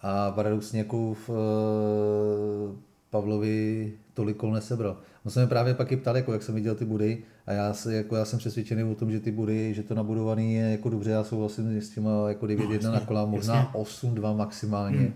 A 0.00 0.30
paradoxně 0.30 0.78
jako 0.78 1.14
v 1.14 1.30
eh, 1.30 2.76
Pavlovi 3.10 3.92
tolik 4.14 4.36
kol 4.36 4.52
nesebral. 4.52 4.96
On 5.24 5.30
se 5.30 5.40
mi 5.40 5.46
právě 5.46 5.74
pak 5.74 5.92
i 5.92 5.96
ptal, 5.96 6.16
jako 6.16 6.32
jak 6.32 6.42
jsem 6.42 6.54
viděl 6.54 6.74
ty 6.74 6.84
budy 6.84 7.22
a 7.46 7.52
já, 7.52 7.74
se, 7.74 7.94
jako 7.94 8.16
já 8.16 8.24
jsem 8.24 8.38
přesvědčený 8.38 8.84
o 8.84 8.94
tom, 8.94 9.10
že 9.10 9.20
ty 9.20 9.30
budy, 9.30 9.74
že 9.74 9.82
to 9.82 9.94
nabudovaný 9.94 10.54
je 10.54 10.70
jako 10.70 10.88
dobře, 10.88 11.10
já 11.10 11.24
souhlasím 11.24 11.80
s 11.80 11.90
těma 11.90 12.28
jako 12.28 12.46
9-1 12.46 12.82
no, 12.82 12.92
na 12.92 13.00
kola, 13.00 13.26
možná 13.26 13.72
8-2 13.74 14.36
maximálně. 14.36 14.98
Hmm 14.98 15.14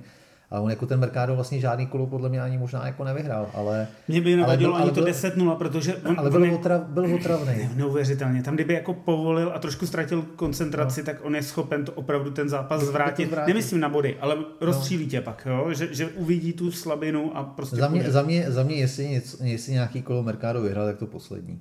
a 0.50 0.60
on 0.60 0.70
jako 0.70 0.86
ten 0.86 1.00
Mercado 1.00 1.34
vlastně 1.34 1.60
žádný 1.60 1.86
kolo 1.86 2.06
podle 2.06 2.28
mě 2.28 2.42
ani 2.42 2.58
možná 2.58 2.86
jako 2.86 3.04
nevyhrál, 3.04 3.50
ale... 3.54 3.88
Mě 4.08 4.20
by 4.20 4.36
nevadilo 4.36 4.74
ani 4.74 4.90
to 4.90 5.00
10-0, 5.00 5.56
protože... 5.56 5.96
On, 5.96 6.14
ale 6.18 6.30
byl, 6.30 6.42
on 6.42 6.50
otrav, 6.50 6.82
byl 6.82 7.14
otravný. 7.14 7.46
Ne, 7.46 7.70
neuvěřitelně. 7.74 8.42
Tam 8.42 8.54
kdyby 8.54 8.74
jako 8.74 8.94
povolil 8.94 9.52
a 9.54 9.58
trošku 9.58 9.86
ztratil 9.86 10.22
koncentraci, 10.22 11.00
no. 11.00 11.06
tak 11.06 11.16
on 11.22 11.34
je 11.36 11.42
schopen 11.42 11.84
to 11.84 11.92
opravdu 11.92 12.30
ten 12.30 12.48
zápas 12.48 12.82
zvrátit. 12.82 13.28
zvrátit. 13.28 13.48
Nemyslím 13.48 13.80
na 13.80 13.88
body, 13.88 14.16
ale 14.20 14.36
rozstřílí 14.60 15.04
no. 15.04 15.10
tě 15.10 15.20
pak, 15.20 15.46
jo? 15.46 15.72
Že, 15.72 15.94
že 15.94 16.06
uvidí 16.06 16.52
tu 16.52 16.72
slabinu 16.72 17.36
a 17.36 17.44
prostě... 17.44 17.76
Za 17.76 17.88
mě, 17.88 18.10
za 18.10 18.22
mě, 18.22 18.50
za 18.50 18.62
mě 18.62 18.76
jestli, 18.76 19.08
něco, 19.08 19.44
jestli 19.44 19.72
nějaký 19.72 20.02
kolo 20.02 20.22
Mercado 20.22 20.62
vyhrál, 20.62 20.86
tak 20.86 20.96
to 20.96 21.06
poslední. 21.06 21.60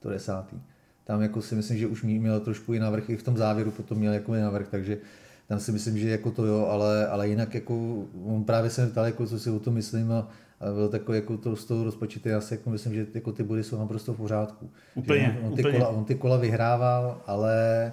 To 0.00 0.10
desátý. 0.10 0.56
Tam 1.04 1.22
jako 1.22 1.42
si 1.42 1.54
myslím, 1.54 1.78
že 1.78 1.86
už 1.86 2.02
měl 2.02 2.40
trošku 2.40 2.74
i 2.74 2.78
navrch, 2.78 3.10
i 3.10 3.16
v 3.16 3.22
tom 3.22 3.36
závěru 3.36 3.70
potom 3.70 3.98
měl 3.98 4.12
jako 4.12 4.34
i 4.34 4.40
navrch, 4.40 4.68
takže 4.70 4.98
tam 5.50 5.60
si 5.60 5.72
myslím, 5.72 5.98
že 5.98 6.10
jako 6.10 6.30
to 6.30 6.46
jo, 6.46 6.66
ale, 6.66 7.06
ale 7.06 7.28
jinak 7.28 7.54
jako, 7.54 8.04
on 8.24 8.44
právě 8.44 8.70
se 8.70 8.86
ptal, 8.86 9.04
jako, 9.04 9.26
co 9.26 9.38
si 9.38 9.50
o 9.50 9.58
tom 9.58 9.74
myslím 9.74 10.12
a, 10.12 10.28
a 10.60 10.72
byl 10.74 10.88
takový 10.88 11.18
jako 11.18 11.36
to 11.36 11.56
z 11.56 11.64
toho 11.64 11.84
rozpočet, 11.84 12.26
já 12.26 12.40
si 12.40 12.54
jako 12.54 12.70
myslím, 12.70 12.94
že 12.94 13.06
jako 13.14 13.32
ty 13.32 13.42
body 13.42 13.64
jsou 13.64 13.78
naprosto 13.78 14.14
v 14.14 14.16
pořádku. 14.16 14.70
Úplně, 14.94 15.38
on, 15.42 15.48
on, 15.48 15.56
ty 15.56 15.62
úplně. 15.62 15.78
Kola, 15.78 15.88
on 15.88 16.04
ty 16.04 16.14
kola 16.14 16.36
vyhrával, 16.36 17.22
ale 17.26 17.92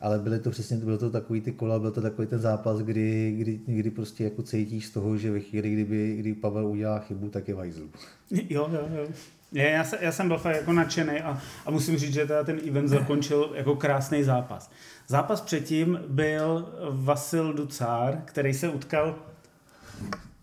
ale 0.00 0.18
byly 0.18 0.38
to 0.40 0.50
přesně, 0.50 0.76
bylo 0.76 0.98
to 0.98 1.10
takový 1.10 1.40
ty 1.40 1.52
kola, 1.52 1.78
byl 1.78 1.90
to 1.90 2.00
takový 2.00 2.28
ten 2.28 2.38
zápas, 2.38 2.78
kdy, 2.78 3.34
kdy, 3.38 3.60
kdy 3.66 3.90
prostě 3.90 4.24
jako 4.24 4.42
cítíš 4.42 4.86
z 4.86 4.90
toho, 4.90 5.16
že 5.16 5.30
ve 5.30 5.40
chvíli, 5.40 5.72
kdyby, 5.72 6.16
kdy 6.16 6.34
Pavel 6.34 6.66
udělá 6.66 6.98
chybu, 6.98 7.28
tak 7.28 7.48
je 7.48 7.54
vajzl. 7.54 7.88
Jo, 8.30 8.68
jo, 8.72 8.88
jo. 8.96 9.06
Já, 9.54 9.64
já, 9.64 9.84
jsem, 9.84 9.98
já 10.02 10.12
jsem 10.12 10.28
byl 10.28 10.38
fakt 10.38 10.56
jako 10.56 10.72
nadšený 10.72 11.20
a, 11.20 11.38
a 11.66 11.70
musím 11.70 11.98
říct, 11.98 12.14
že 12.14 12.26
teda 12.26 12.44
ten 12.44 12.60
event 12.68 12.88
zakončil 12.88 13.52
jako 13.54 13.76
krásný 13.76 14.22
zápas. 14.22 14.70
Zápas 15.06 15.40
předtím 15.40 16.00
byl 16.08 16.68
Vasil 16.90 17.52
Ducár, 17.52 18.22
který 18.24 18.54
se 18.54 18.68
utkal 18.68 19.14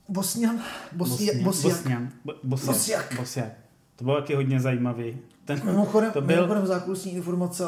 Bosnian, 0.10 0.62
Bosniak, 0.92 1.36
Bosnian, 1.36 2.10
Bosniak, 2.44 3.14
Bosniak. 3.18 3.52
To 3.96 4.04
bylo 4.04 4.16
taky 4.16 4.36
hodně 4.36 4.60
zajímavý. 4.60 5.18
Ten, 5.46 5.62
mimochodem, 5.66 6.12
to 6.12 6.22
byl... 6.22 6.36
mimochodem 6.36 6.68
zákulisní 6.68 7.14
informace, 7.14 7.64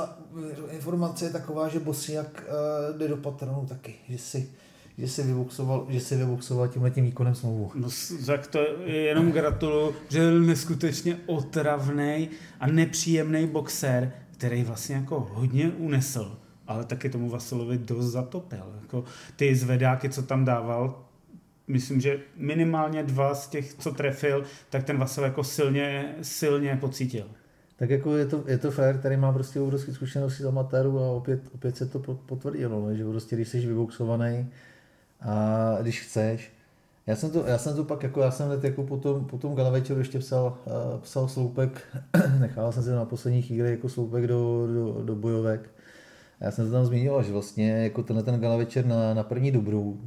informace 0.70 1.26
je 1.26 1.32
taková, 1.32 1.68
že 1.68 1.80
Bosniak 1.80 2.44
uh, 2.92 2.98
jde 2.98 3.08
do 3.08 3.18
patronu 3.18 3.66
taky, 3.70 3.96
že 4.10 4.18
si 4.18 4.52
že 4.98 5.08
si 5.08 5.24
vyboxoval, 5.24 5.86
že 5.90 6.00
si 6.00 6.16
vyboxoval 6.16 6.68
tímhle 6.68 6.92
tím 6.92 7.06
výkonem 7.06 7.36
smlouvu. 7.36 7.72
No, 7.76 7.88
tak 8.26 8.48
to 8.48 8.60
jenom 8.86 9.32
gratuluju, 9.32 9.96
že 10.10 10.20
byl 10.20 10.42
neskutečně 10.42 11.18
otravný 11.26 12.30
a 12.60 12.68
nepříjemný 12.68 13.48
boxer, 13.48 14.12
který 14.32 14.64
vlastně 14.64 14.96
jako 14.96 15.28
hodně 15.32 15.70
unesl, 15.70 16.38
ale 16.68 16.86
taky 16.86 17.10
tomu 17.10 17.30
Vasilovi 17.30 17.78
dost 17.78 18.06
zatopil. 18.06 18.66
Jako 18.82 19.04
ty 19.36 19.56
zvedáky, 19.56 20.10
co 20.10 20.24
tam 20.24 20.46
dával, 20.46 21.04
myslím, 21.68 22.02
že 22.02 22.20
minimálně 22.38 23.04
dva 23.04 23.36
z 23.36 23.48
těch, 23.48 23.74
co 23.74 23.92
trefil, 23.92 24.44
tak 24.70 24.84
ten 24.84 24.98
Vasil 24.98 25.24
jako 25.24 25.44
silně, 25.44 26.16
silně 26.22 26.78
pocítil. 26.82 27.26
Tak 27.76 27.90
jako 27.90 28.16
je 28.16 28.26
to, 28.26 28.44
je 28.48 28.58
to 28.58 28.72
fér, 28.72 28.98
který 28.98 29.18
má 29.18 29.34
prostě 29.34 29.60
obrovské 29.60 29.94
zkušenosti 29.94 30.44
z 30.44 30.46
amatéru 30.46 31.00
a 31.00 31.12
opět, 31.12 31.42
opět 31.56 31.78
se 31.78 31.86
to 31.86 32.00
potvrdilo, 32.00 32.82
no, 32.82 32.96
že 32.96 33.06
prostě 33.06 33.36
když 33.36 33.48
jsi 33.48 33.60
vyboxovaný, 33.60 34.50
a 35.24 35.78
když 35.82 36.02
chceš. 36.02 36.52
Já 37.08 37.16
jsem 37.16 37.32
to, 37.32 37.46
já 37.46 37.58
jsem 37.58 37.76
to 37.76 37.84
pak, 37.84 38.04
jako 38.04 38.22
já 38.22 38.32
jsem 38.32 38.48
hned 38.48 38.64
jako 38.64 38.84
po 38.84 38.98
tom, 38.98 39.26
po 39.26 39.38
tom 39.38 39.56
gala 39.56 39.70
večeru 39.70 40.00
ještě 40.00 40.20
psal, 40.20 40.58
uh, 40.66 41.00
psal 41.02 41.28
sloupek, 41.28 41.82
nechal 42.40 42.72
jsem 42.72 42.84
se 42.84 42.96
na 42.96 43.06
poslední 43.06 43.42
chvíli 43.42 43.72
jako 43.72 43.90
sloupek 43.90 44.28
do, 44.28 44.68
do, 44.74 45.04
do 45.04 45.16
bojovek. 45.16 45.70
Já 46.40 46.52
jsem 46.52 46.66
to 46.66 46.72
tam 46.72 46.86
zmínil, 46.86 47.24
že 47.24 47.32
vlastně 47.32 47.72
jako 47.72 48.04
tenhle 48.04 48.24
ten 48.24 48.40
gala 48.40 48.58
večer 48.58 48.86
na, 48.86 49.14
na 49.14 49.24
první 49.24 49.52
dobrou 49.52 49.98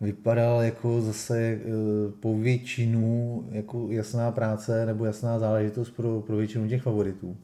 vypadal 0.00 0.62
jako 0.62 1.00
zase 1.00 1.58
uh, 1.64 2.12
po 2.20 2.38
většinu 2.38 3.44
jako 3.50 3.86
jasná 3.90 4.32
práce 4.32 4.86
nebo 4.86 5.04
jasná 5.04 5.38
záležitost 5.38 5.90
pro, 5.90 6.20
pro 6.20 6.36
většinu 6.36 6.68
těch 6.68 6.82
favoritů. 6.82 7.36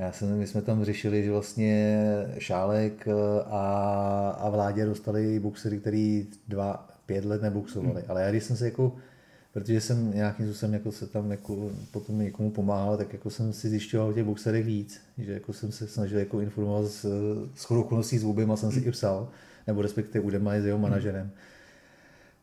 Já 0.00 0.12
jsem, 0.12 0.38
my 0.38 0.46
jsme 0.46 0.62
tam 0.62 0.84
řešili, 0.84 1.24
že 1.24 1.30
vlastně 1.30 1.98
Šálek 2.38 3.08
eh, 3.08 3.12
a, 3.46 4.36
a 4.38 4.50
Vládě 4.50 4.84
dostali 4.84 5.40
boxery, 5.40 5.78
který 5.78 6.26
dva, 6.48 6.88
pět 7.06 7.24
let 7.24 7.42
neboxovali. 7.42 8.00
Hmm. 8.00 8.10
Ale 8.10 8.22
já 8.22 8.30
když 8.30 8.44
jsem 8.44 8.56
se 8.56 8.64
jako, 8.64 8.96
protože 9.52 9.80
jsem 9.80 10.14
nějakým 10.14 10.46
způsobem 10.46 10.74
jako 10.74 10.92
se 10.92 11.06
tam 11.06 11.30
jako 11.30 11.70
potom 11.90 12.18
někomu 12.18 12.50
pomáhal, 12.50 12.96
tak 12.96 13.12
jako 13.12 13.30
jsem 13.30 13.52
si 13.52 13.68
zjišťoval 13.68 14.08
o 14.08 14.12
těch 14.12 14.24
boxerech 14.24 14.64
víc, 14.64 15.00
že 15.18 15.32
jako 15.32 15.52
jsem 15.52 15.72
se 15.72 15.86
snažil 15.86 16.18
jako 16.18 16.40
informovat 16.40 16.86
s, 16.86 17.00
s 17.54 17.70
okolností 17.70 18.18
s 18.18 18.24
oběma, 18.24 18.56
jsem 18.56 18.72
si 18.72 18.80
i 18.80 18.90
psal, 18.90 19.28
nebo 19.66 19.82
respektive 19.82 20.24
Udema 20.24 20.60
s 20.60 20.64
jeho 20.64 20.78
manažerem. 20.78 21.22
Hmm 21.22 21.34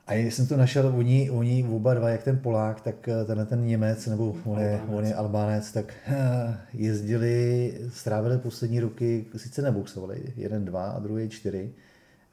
a 0.08 0.14
jsem 0.14 0.48
to 0.48 0.58
našel, 0.58 0.94
oni, 0.98 1.30
oni 1.30 1.68
oba 1.72 1.94
dva, 1.94 2.10
jak 2.10 2.24
ten 2.24 2.38
Polák, 2.38 2.82
tak 2.82 3.08
eh, 3.08 3.26
ten, 3.26 3.46
ten 3.46 3.66
Němec, 3.66 4.08
nebo 4.08 4.36
on 4.46 4.60
je, 4.60 4.82
on 4.88 5.06
je 5.06 5.16
Albánec, 5.16 5.72
tak 5.72 5.94
eh, 6.08 6.58
jezdili, 6.74 7.74
strávili 7.90 8.38
poslední 8.38 8.80
roky, 8.80 9.26
sice 9.38 9.62
neboxovali, 9.62 10.34
jeden, 10.36 10.66
dva 10.66 10.90
a 10.92 11.00
druhý 11.00 11.30
čtyři, 11.30 11.74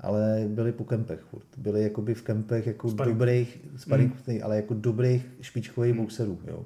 ale 0.01 0.45
byli 0.49 0.73
po 0.73 0.85
kempech 0.85 1.21
furt. 1.21 1.47
Byli 1.57 1.83
jakoby 1.83 2.15
v 2.15 2.23
kempech 2.23 2.67
jako 2.67 2.91
sparring. 2.91 3.19
dobrých, 3.19 3.61
sparring, 3.77 4.27
mm. 4.27 4.39
ale 4.43 4.57
jako 4.57 4.75
dobrých 4.75 5.27
špičkových 5.41 5.93
mm. 5.93 6.01
boxerů. 6.01 6.39
Jo. 6.47 6.65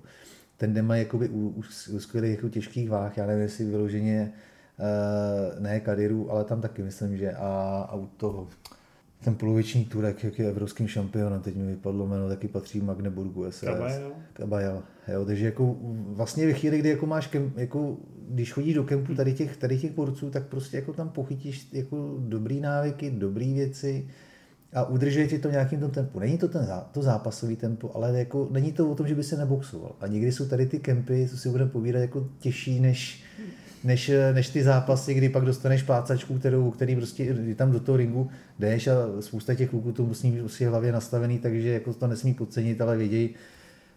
Ten 0.57 0.75
Dema 0.75 0.97
jakoby 0.97 1.29
u, 1.29 1.49
u, 1.49 1.65
u 1.93 2.01
skvělých 2.01 2.37
jako 2.37 2.49
těžkých 2.49 2.91
váh, 2.91 3.17
já 3.17 3.27
nevím, 3.27 3.43
jestli 3.43 3.65
vyloženě 3.65 4.33
uh, 4.79 5.63
ne 5.63 5.81
Kadiru, 5.81 6.33
ale 6.33 6.45
tam 6.45 6.61
taky 6.61 6.83
myslím, 6.83 7.17
že 7.17 7.33
a, 7.33 7.87
a 7.91 7.95
u 7.95 8.07
toho 8.07 8.49
ten 9.25 9.35
poloviční 9.35 9.85
tur, 9.85 10.05
jak 10.05 10.39
je 10.39 10.49
evropským 10.49 10.89
šampionem, 10.89 11.41
teď 11.41 11.57
mi 11.57 11.67
vypadlo 11.67 12.07
jméno, 12.07 12.29
taky 12.29 12.49
patří 12.49 12.81
Magneburgu 12.81 13.51
SS. 13.51 13.61
Kabajel. 13.61 14.13
Kabajel. 14.33 14.83
Jo, 15.13 15.25
takže 15.25 15.45
jako 15.45 15.77
vlastně 16.09 16.47
ve 16.47 16.53
chvíli, 16.53 16.79
kdy 16.79 16.89
jako 16.89 17.07
máš 17.07 17.27
kemp, 17.27 17.59
jako, 17.59 17.97
když 18.29 18.53
chodíš 18.53 18.75
do 18.75 18.85
kempu 18.85 19.15
tady 19.15 19.35
těch, 19.35 19.57
tady 19.57 19.79
těch 19.79 19.93
borců, 19.93 20.31
tak 20.31 20.47
prostě 20.47 20.77
jako 20.77 20.93
tam 20.93 21.09
pochytíš 21.09 21.69
jako 21.73 22.17
dobrý 22.19 22.61
návyky, 22.61 23.11
dobrý 23.11 23.55
věci 23.55 24.09
a 24.73 24.85
udržuje 24.85 25.29
ti 25.29 25.39
to 25.39 25.51
nějakým 25.51 25.81
tom 25.81 25.91
tempu. 25.91 26.19
Není 26.19 26.39
to 26.39 26.49
ten 26.49 26.65
zá, 26.65 26.81
to 26.93 27.03
zápasový 27.03 27.57
tempo, 27.57 27.91
ale 27.95 28.19
jako 28.19 28.49
není 28.51 28.73
to 28.73 28.91
o 28.91 28.95
tom, 28.95 29.07
že 29.07 29.15
by 29.15 29.25
se 29.25 29.37
neboxoval. 29.37 29.97
A 30.01 30.07
někdy 30.07 30.33
jsou 30.33 30.49
tady 30.49 30.67
ty 30.67 30.79
kempy, 30.79 31.29
co 31.31 31.37
si 31.39 31.49
budeme 31.49 31.71
povídat, 31.71 32.03
jako 32.03 32.29
těžší 32.39 32.81
než, 32.81 33.23
než, 33.85 34.11
než 34.33 34.49
ty 34.49 34.65
zápasy, 34.65 35.15
kdy 35.15 35.29
pak 35.29 35.45
dostaneš 35.45 35.83
plácačku, 35.83 36.39
kterou, 36.39 36.71
který 36.71 36.97
prostě 36.97 37.37
tam 37.57 37.73
do 37.73 37.81
toho 37.81 37.97
ringu 37.97 38.31
jdeš 38.59 38.87
a 38.87 38.95
spousta 39.21 39.55
těch 39.55 39.71
kluků 39.71 39.93
to 39.93 40.03
musí 40.03 40.31
mít 40.31 40.41
prostě 40.41 40.69
hlavě 40.69 40.93
nastavený, 40.93 41.39
takže 41.39 41.69
jako 41.69 41.95
to 41.95 42.07
nesmí 42.07 42.35
podcenit, 42.35 42.81
ale 42.81 42.97
vědějí, 42.97 43.31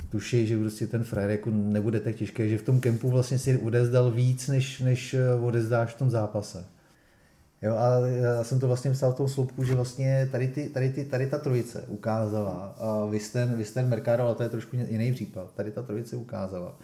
tuší, 0.10 0.48
že 0.48 0.58
prostě 0.58 0.88
ten 0.88 1.04
frajer 1.04 1.30
jako 1.30 1.50
nebude 1.54 2.00
tak 2.00 2.16
těžké, 2.16 2.50
že 2.50 2.58
v 2.58 2.64
tom 2.64 2.80
kempu 2.80 3.10
vlastně 3.10 3.40
si 3.40 3.58
odezdal 3.58 4.12
víc, 4.12 4.48
než, 4.48 4.80
než 4.80 5.16
odezdáš 5.42 5.94
v 5.94 5.98
tom 5.98 6.10
zápase. 6.10 6.66
Jo, 7.62 7.76
a 7.76 8.08
já 8.08 8.44
jsem 8.44 8.60
to 8.60 8.68
vlastně 8.68 8.92
psal 8.92 9.14
v 9.14 9.16
tom 9.16 9.28
sloupku, 9.30 9.64
že 9.64 9.76
vlastně 9.76 10.30
tady, 10.32 10.48
ty, 10.48 10.70
tady, 10.70 10.90
ty, 10.90 11.06
tady 11.06 11.28
ta 11.28 11.38
trojice 11.38 11.84
ukázala, 11.88 12.76
a 12.80 13.06
vy 13.06 13.20
ten, 13.20 13.58
vy 13.58 13.66
ten 13.66 13.90
Mercado, 13.90 14.24
ale 14.24 14.36
to 14.36 14.44
je 14.44 14.50
trošku 14.50 14.76
jiný 14.76 15.14
případ, 15.14 15.54
tady 15.56 15.72
ta 15.72 15.82
trojice 15.82 16.16
ukázala, 16.16 16.78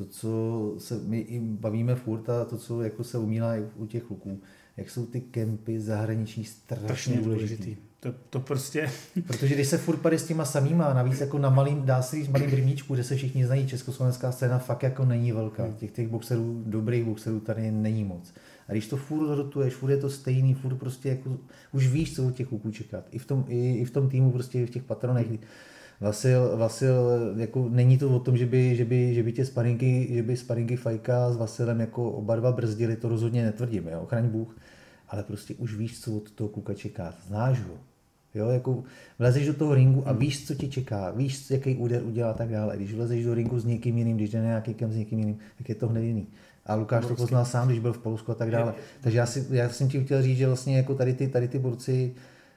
to, 0.00 0.06
co 0.06 0.74
se 0.78 0.98
my 0.98 1.18
i 1.18 1.40
bavíme 1.40 1.94
furt 1.94 2.28
a 2.28 2.44
to, 2.44 2.58
co 2.58 2.82
jako 2.82 3.04
se 3.04 3.18
umílá 3.18 3.56
i 3.56 3.64
u 3.76 3.86
těch 3.86 4.02
kluků, 4.02 4.40
jak 4.76 4.90
jsou 4.90 5.06
ty 5.06 5.20
kempy 5.20 5.80
zahraniční 5.80 6.44
strašně 6.44 7.20
důležitý. 7.20 7.76
To, 8.00 8.14
to 8.30 8.40
prostě... 8.40 8.90
Protože 9.26 9.54
když 9.54 9.68
se 9.68 9.78
furt 9.78 9.96
pady 9.96 10.18
s 10.18 10.26
těma 10.26 10.44
samýma, 10.44 10.94
navíc 10.94 11.20
jako 11.20 11.38
na 11.38 11.50
malým, 11.50 11.82
dá 11.82 12.02
se 12.02 12.16
říct 12.16 12.28
malým 12.28 12.50
rybníčku, 12.50 12.94
kde 12.94 13.04
se 13.04 13.16
všichni 13.16 13.46
znají, 13.46 13.66
československá 13.66 14.32
scéna 14.32 14.58
fakt 14.58 14.82
jako 14.82 15.04
není 15.04 15.32
velká. 15.32 15.62
Hmm. 15.62 15.74
Těch, 15.74 15.92
těch 15.92 16.08
boxerů, 16.08 16.62
dobrých 16.66 17.04
boxerů 17.04 17.40
tady 17.40 17.70
není 17.70 18.04
moc. 18.04 18.34
A 18.68 18.72
když 18.72 18.88
to 18.88 18.96
furt 18.96 19.34
rotuješ, 19.34 19.74
furt 19.74 19.90
je 19.90 19.96
to 19.96 20.10
stejný, 20.10 20.54
furt 20.54 20.76
prostě 20.76 21.08
jako, 21.08 21.38
už 21.72 21.86
víš, 21.86 22.16
co 22.16 22.26
od 22.26 22.34
těch 22.34 22.48
kluků 22.48 22.70
čekat. 22.70 23.04
I 23.10 23.18
v 23.18 23.26
tom, 23.26 23.44
i, 23.48 23.74
i 23.74 23.84
v 23.84 23.90
tom 23.90 24.08
týmu, 24.08 24.32
prostě 24.32 24.66
v 24.66 24.70
těch 24.70 24.82
patronech. 24.82 25.26
Vasil, 26.00 26.56
Vasil, 26.56 26.94
jako 27.36 27.68
není 27.68 27.98
to 27.98 28.10
o 28.10 28.20
tom, 28.20 28.36
že 28.36 28.46
by, 28.46 28.76
že 28.76 28.84
by, 28.84 29.14
že 29.14 29.22
by 29.22 29.32
tě 29.32 29.44
sparinky, 29.44 30.08
že 30.10 30.22
by 30.22 30.36
sparinky 30.36 30.76
Fajka 30.76 31.32
s 31.32 31.36
Vasilem 31.36 31.80
jako 31.80 32.10
oba 32.10 32.36
dva 32.36 32.52
brzdili, 32.52 32.96
to 32.96 33.08
rozhodně 33.08 33.44
netvrdím, 33.44 33.88
jo, 33.88 34.06
chraň 34.06 34.28
Bůh, 34.28 34.56
ale 35.08 35.22
prostě 35.22 35.54
už 35.54 35.74
víš, 35.74 36.00
co 36.00 36.16
od 36.16 36.30
toho 36.30 36.48
kluka 36.48 36.74
čekat, 36.74 37.14
znáš 37.26 37.60
ho, 37.60 37.74
Jo, 38.34 38.48
jako 38.48 38.84
vlezeš 39.18 39.46
do 39.46 39.54
toho 39.54 39.74
ringu 39.74 40.08
a 40.08 40.12
víš, 40.12 40.46
co 40.46 40.54
ti 40.54 40.68
čeká, 40.68 41.10
víš, 41.10 41.50
jaký 41.50 41.76
úder 41.76 42.02
udělá 42.02 42.30
a 42.30 42.34
tak 42.34 42.48
dále. 42.48 42.76
Když 42.76 42.94
vlezeš 42.94 43.24
do 43.24 43.34
ringu 43.34 43.58
s 43.58 43.64
někým 43.64 43.98
jiným, 43.98 44.16
když 44.16 44.30
jde 44.30 44.40
nějaký 44.40 44.74
kem 44.74 44.92
s 44.92 44.96
někým 44.96 45.18
jiným, 45.18 45.38
tak 45.58 45.68
je 45.68 45.74
to 45.74 45.88
hned 45.88 46.02
jiný. 46.02 46.26
A 46.66 46.74
Lukáš 46.74 47.06
to 47.06 47.14
poznal 47.14 47.44
sám, 47.44 47.68
když 47.68 47.80
byl 47.80 47.92
v 47.92 47.98
Polsku 47.98 48.32
a 48.32 48.34
tak 48.34 48.50
dále. 48.50 48.74
Takže 49.00 49.18
já, 49.18 49.26
si, 49.26 49.46
já 49.50 49.68
jsem 49.68 49.88
ti 49.88 50.04
chtěl 50.04 50.22
říct, 50.22 50.38
že 50.38 50.46
vlastně 50.46 50.76
jako 50.76 50.94
tady 50.94 51.14
ty, 51.14 51.28
tady 51.28 51.48
ty 51.48 51.58
borci 51.58 52.14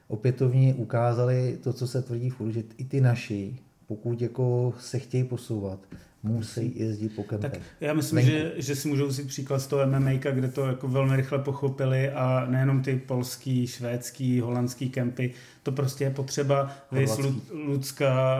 opětovně 0.08 0.74
ukázali 0.74 1.58
to, 1.62 1.72
co 1.72 1.86
se 1.86 2.02
tvrdí 2.02 2.30
furt, 2.30 2.52
že 2.52 2.62
i 2.76 2.84
ty 2.84 3.00
naši, 3.00 3.56
pokud 3.86 4.22
jako 4.22 4.74
se 4.78 4.98
chtějí 4.98 5.24
posouvat, 5.24 5.80
musí 6.22 6.78
jezdit 6.78 7.08
po 7.08 7.22
kempech. 7.22 7.52
Tak 7.52 7.62
já 7.80 7.94
myslím, 7.94 8.26
že, 8.26 8.52
že 8.56 8.76
si 8.76 8.88
můžou 8.88 9.06
vzít 9.06 9.26
příklad 9.26 9.58
z 9.58 9.66
toho 9.66 9.86
MMA, 9.86 10.12
kde 10.12 10.48
to 10.48 10.66
jako 10.66 10.88
velmi 10.88 11.16
rychle 11.16 11.38
pochopili 11.38 12.10
a 12.10 12.46
nejenom 12.50 12.82
ty 12.82 12.96
polský, 12.96 13.66
švédský, 13.66 14.40
holandský 14.40 14.90
kempy, 14.90 15.34
to 15.64 15.72
prostě 15.72 16.04
je 16.04 16.10
potřeba. 16.10 16.70
Vys 16.92 17.20
Lucka 17.66 18.38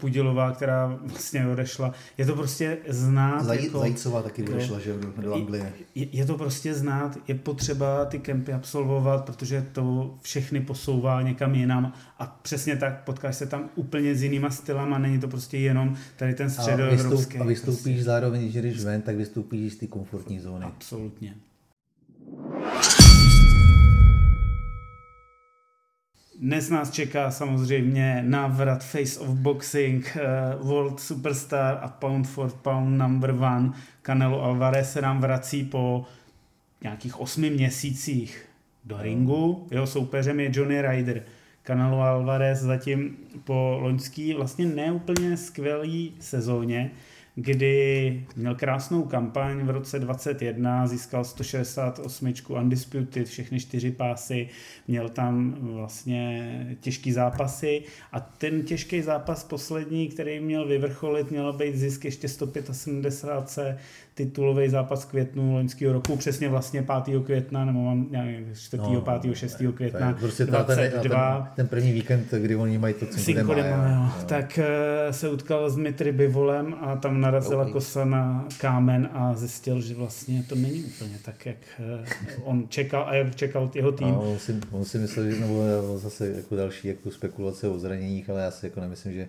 Pudilová, 0.00 0.52
která 0.52 0.98
vlastně 1.02 1.46
odešla. 1.46 1.92
Je 2.18 2.26
to 2.26 2.34
prostě 2.34 2.78
znát. 2.88 3.44
Zaj, 3.44 3.64
jako, 3.64 3.78
Zajícová 3.78 4.22
taky 4.22 4.48
odešla, 4.48 4.78
že 4.78 4.92
do, 4.92 5.22
do 5.22 5.34
Anglie. 5.34 5.72
Je, 5.94 6.06
je, 6.12 6.26
to 6.26 6.38
prostě 6.38 6.74
znát, 6.74 7.18
je 7.28 7.34
potřeba 7.34 8.04
ty 8.04 8.18
kempy 8.18 8.52
absolvovat, 8.52 9.24
protože 9.24 9.66
to 9.72 10.14
všechny 10.22 10.60
posouvá 10.60 11.22
někam 11.22 11.54
jinam 11.54 11.92
a 12.18 12.26
přesně 12.42 12.76
tak 12.76 13.04
potkáš 13.04 13.36
se 13.36 13.46
tam 13.46 13.70
úplně 13.74 14.14
s 14.14 14.22
jinýma 14.22 14.50
stylama, 14.50 14.98
není 14.98 15.20
to 15.20 15.28
prostě 15.28 15.58
jenom 15.58 15.96
tady 16.16 16.34
ten 16.34 16.50
středoevropský. 16.50 17.38
A 17.38 17.44
vystoupíš 17.44 17.82
prostě. 17.82 18.02
zároveň, 18.02 18.42
když 18.42 18.54
jdeš 18.54 18.84
ven, 18.84 19.02
tak 19.02 19.16
vystoupíš 19.16 19.72
z 19.72 19.76
té 19.76 19.86
komfortní 19.86 20.40
zóny. 20.40 20.64
Absolutně. 20.64 21.34
Dnes 26.40 26.70
nás 26.70 26.90
čeká 26.90 27.30
samozřejmě 27.30 28.22
návrat 28.26 28.84
Face 28.84 29.20
of 29.20 29.28
Boxing, 29.28 30.16
uh, 30.16 30.68
World 30.68 31.00
Superstar 31.00 31.78
a 31.82 31.88
Pound 31.88 32.28
for 32.28 32.50
Pound 32.50 32.98
number 32.98 33.30
one. 33.30 33.72
Canelo 34.02 34.42
Alvarez 34.42 34.92
se 34.92 35.02
nám 35.02 35.20
vrací 35.20 35.64
po 35.64 36.04
nějakých 36.82 37.20
osmi 37.20 37.50
měsících 37.50 38.48
do 38.84 39.02
ringu. 39.02 39.66
Jeho 39.70 39.86
soupeřem 39.86 40.40
je 40.40 40.50
Johnny 40.54 40.82
Ryder. 40.82 41.22
Canelo 41.66 42.02
Alvarez 42.02 42.58
zatím 42.58 43.16
po 43.44 43.78
loňský 43.80 44.34
vlastně 44.34 44.66
neúplně 44.66 45.36
skvělý 45.36 46.14
sezóně 46.20 46.90
kdy 47.34 48.24
měl 48.36 48.54
krásnou 48.54 49.02
kampaň 49.02 49.62
v 49.62 49.70
roce 49.70 49.98
21, 49.98 50.86
získal 50.86 51.24
168 51.24 52.32
Undisputed, 52.48 53.28
všechny 53.28 53.60
čtyři 53.60 53.90
pásy, 53.90 54.48
měl 54.88 55.08
tam 55.08 55.56
vlastně 55.60 56.76
těžký 56.80 57.12
zápasy. 57.12 57.82
A 58.12 58.20
ten 58.20 58.62
těžký 58.62 59.02
zápas 59.02 59.44
poslední, 59.44 60.08
který 60.08 60.40
měl 60.40 60.66
vyvrcholit, 60.66 61.30
měl 61.30 61.52
být 61.52 61.76
zisk 61.76 62.04
ještě 62.04 62.28
175 62.28 63.78
titulový 64.24 64.68
zápas 64.68 65.04
květnu 65.04 65.54
loňského 65.54 65.92
roku, 65.92 66.16
přesně 66.16 66.48
vlastně 66.48 66.86
5. 67.04 67.24
května, 67.24 67.64
nebo 67.64 67.84
mám 67.84 68.06
nějak 68.10 68.56
4. 68.56 68.82
No, 68.82 69.00
5. 69.20 69.34
6. 69.34 69.62
května 69.74 70.16
prostě 70.20 70.44
22. 70.44 71.36
Ten, 71.36 71.48
ten, 71.56 71.68
první 71.68 71.92
víkend, 71.92 72.30
kdy 72.30 72.56
oni 72.56 72.78
mají 72.78 72.94
to 72.94 73.06
Cinco 73.06 73.54
de 73.54 73.76
Mayo, 73.76 74.08
tak 74.26 74.58
uh, 74.58 75.12
se 75.12 75.30
utkal 75.30 75.70
s 75.70 75.76
Dmitry 75.76 76.12
Bivolem 76.12 76.74
a 76.80 76.96
tam 76.96 77.20
narazila 77.20 77.62
okay. 77.62 77.72
kosa 77.72 78.04
na 78.04 78.48
kámen 78.60 79.08
a 79.12 79.34
zjistil, 79.34 79.80
že 79.80 79.94
vlastně 79.94 80.44
to 80.48 80.54
není 80.54 80.84
úplně 80.84 81.18
tak, 81.24 81.46
jak 81.46 81.56
uh, 81.78 82.48
on 82.48 82.64
čekal 82.68 83.04
a 83.08 83.14
jak 83.14 83.36
čekal 83.36 83.70
jeho 83.74 83.92
tým. 83.92 84.08
No, 84.08 84.30
on, 84.32 84.38
si, 84.38 84.60
on 84.70 84.84
si 84.84 84.98
myslel, 84.98 85.30
že 85.30 85.40
nebo 85.40 85.64
zase 85.98 86.26
jako 86.26 86.56
další 86.56 86.88
jako 86.88 87.10
spekulace 87.10 87.68
o 87.68 87.78
zraněních, 87.78 88.30
ale 88.30 88.42
já 88.42 88.50
si 88.50 88.66
jako 88.66 88.80
nemyslím, 88.80 89.12
že 89.12 89.28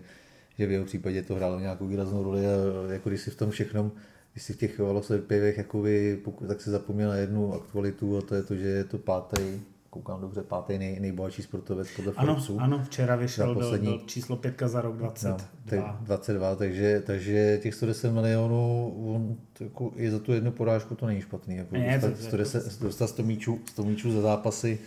že 0.60 0.68
v 0.68 0.72
jeho 0.72 0.86
případě 0.86 1.22
to 1.22 1.36
hrálo 1.36 1.60
nějakou 1.60 1.88
výraznou 1.88 2.24
roli 2.24 2.46
a 2.46 2.50
jako 2.92 3.10
když 3.10 3.22
si 3.22 3.32
v 3.32 3.36
tom 3.36 3.50
všechnom 3.50 3.92
když 4.34 4.44
si 4.44 4.54
v 4.54 4.58
těch 4.58 4.80
Valosových 4.80 5.24
pěvech 5.24 5.58
jakoby, 5.58 6.22
tak 6.48 6.62
se 6.62 6.72
zapomněl 6.72 7.10
na 7.10 7.16
jednu 7.16 7.54
aktualitu 7.54 8.18
a 8.18 8.22
to 8.22 8.36
je 8.36 8.44
to, 8.44 8.56
že 8.56 8.68
je 8.68 8.84
to 8.84 8.98
pátý 8.98 9.62
koukám 9.92 10.22
dobře, 10.22 10.44
pátý 10.44 10.78
nej, 10.78 11.00
nejbohatší 11.00 11.42
sportovec 11.42 11.88
podle 11.96 12.14
ano, 12.16 12.34
Forbesu. 12.34 12.60
Ano, 12.60 12.84
včera 12.84 13.16
vyšel 13.16 13.54
poslední, 13.54 13.88
do, 13.88 13.98
do 13.98 14.06
číslo 14.06 14.36
pětka 14.36 14.68
za 14.68 14.82
rok 14.82 14.98
22. 14.98 15.88
No, 15.88 16.06
22, 16.06 16.56
takže, 16.56 17.04
takže 17.06 17.60
těch 17.64 17.76
110 17.76 18.12
milionů, 18.12 18.94
on, 19.16 19.36
jako, 19.60 19.92
i 19.96 20.12
za 20.12 20.20
tu 20.20 20.34
jednu 20.34 20.52
porážku 20.52 20.96
to 20.96 21.06
není 21.06 21.22
špatný. 21.22 21.56
Jako 21.56 21.76
ne, 21.76 22.00
dostat, 22.02 22.18
to, 22.18 22.24
110, 22.24 22.78
to, 22.78 22.86
dostat 22.86 23.08
100 23.08 23.24
míčů, 23.24 23.60
100 23.66 23.84
míčů 23.84 24.12
za 24.12 24.22
zápasy, 24.22 24.80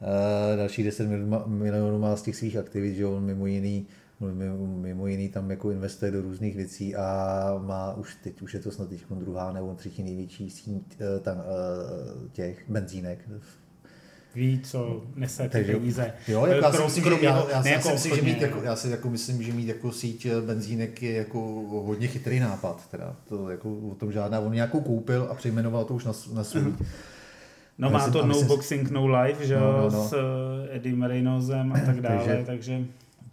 uh, 0.00 0.56
dalších 0.56 0.84
10 0.84 1.08
milionů 1.46 1.98
má 1.98 2.16
z 2.16 2.22
těch 2.22 2.36
svých 2.36 2.56
aktivit, 2.56 2.94
že 2.94 3.06
on 3.06 3.24
mimo 3.24 3.46
jiný 3.46 3.86
mimo 4.64 5.06
jiný 5.06 5.28
tam 5.28 5.50
jako 5.50 5.70
investuje 5.70 6.10
do 6.10 6.22
různých 6.22 6.56
věcí 6.56 6.96
a 6.96 7.60
má 7.66 7.94
už 7.94 8.16
teď, 8.22 8.42
už 8.42 8.54
je 8.54 8.60
to 8.60 8.70
snad 8.70 8.88
teď 8.88 9.04
druhá 9.10 9.52
nebo 9.52 9.74
třetí 9.74 10.02
největší 10.02 10.50
síť 10.50 10.96
eh, 11.00 11.20
tam, 11.20 11.38
eh, 11.38 12.28
těch 12.32 12.70
benzínek 12.70 13.28
ví, 14.34 14.60
co 14.64 15.02
nese 15.16 15.48
ty 15.48 15.64
peníze. 15.64 16.12
Jo, 16.28 16.46
jako 16.46 16.64
já, 16.64 16.72
si 16.72 16.82
myslím, 16.82 17.04
že, 17.04 17.24
já, 17.26 17.46
já, 17.50 17.68
jako 17.68 17.88
si 17.88 17.92
myslím, 17.92 18.14
že 18.14 18.22
mít 18.22 18.40
jako, 18.40 18.62
já 18.62 18.76
si 18.76 18.90
jako 18.90 19.10
myslím, 19.10 19.42
že 19.42 19.52
mít 19.52 19.68
jako 19.68 19.92
síť 19.92 20.26
eh, 20.26 20.40
benzínek 20.40 21.02
je 21.02 21.12
jako 21.12 21.38
hodně 21.86 22.08
chytrý 22.08 22.40
nápad. 22.40 22.88
Teda. 22.90 23.16
To 23.28 23.50
jako 23.50 23.78
o 23.78 23.94
tom 23.94 24.12
žádná, 24.12 24.40
on 24.40 24.52
nějakou 24.52 24.80
koupil 24.80 25.28
a 25.30 25.34
přejmenoval 25.34 25.84
to 25.84 25.94
už 25.94 26.04
na, 26.04 26.12
na 26.32 26.44
svůj. 26.44 26.62
Uh-huh. 26.62 26.86
No 27.78 27.90
má 27.90 28.10
to 28.10 28.26
No 28.26 28.42
Boxing, 28.42 28.90
No 28.90 29.06
Life, 29.06 29.46
že 29.46 29.56
no, 29.56 29.72
no, 29.72 29.90
no. 29.90 30.08
s 30.08 30.14
Eddie 30.70 31.08
Reynosem 31.08 31.72
a 31.72 31.80
tak 31.80 32.00
dále, 32.00 32.16
takže, 32.16 32.42
takže 32.46 32.84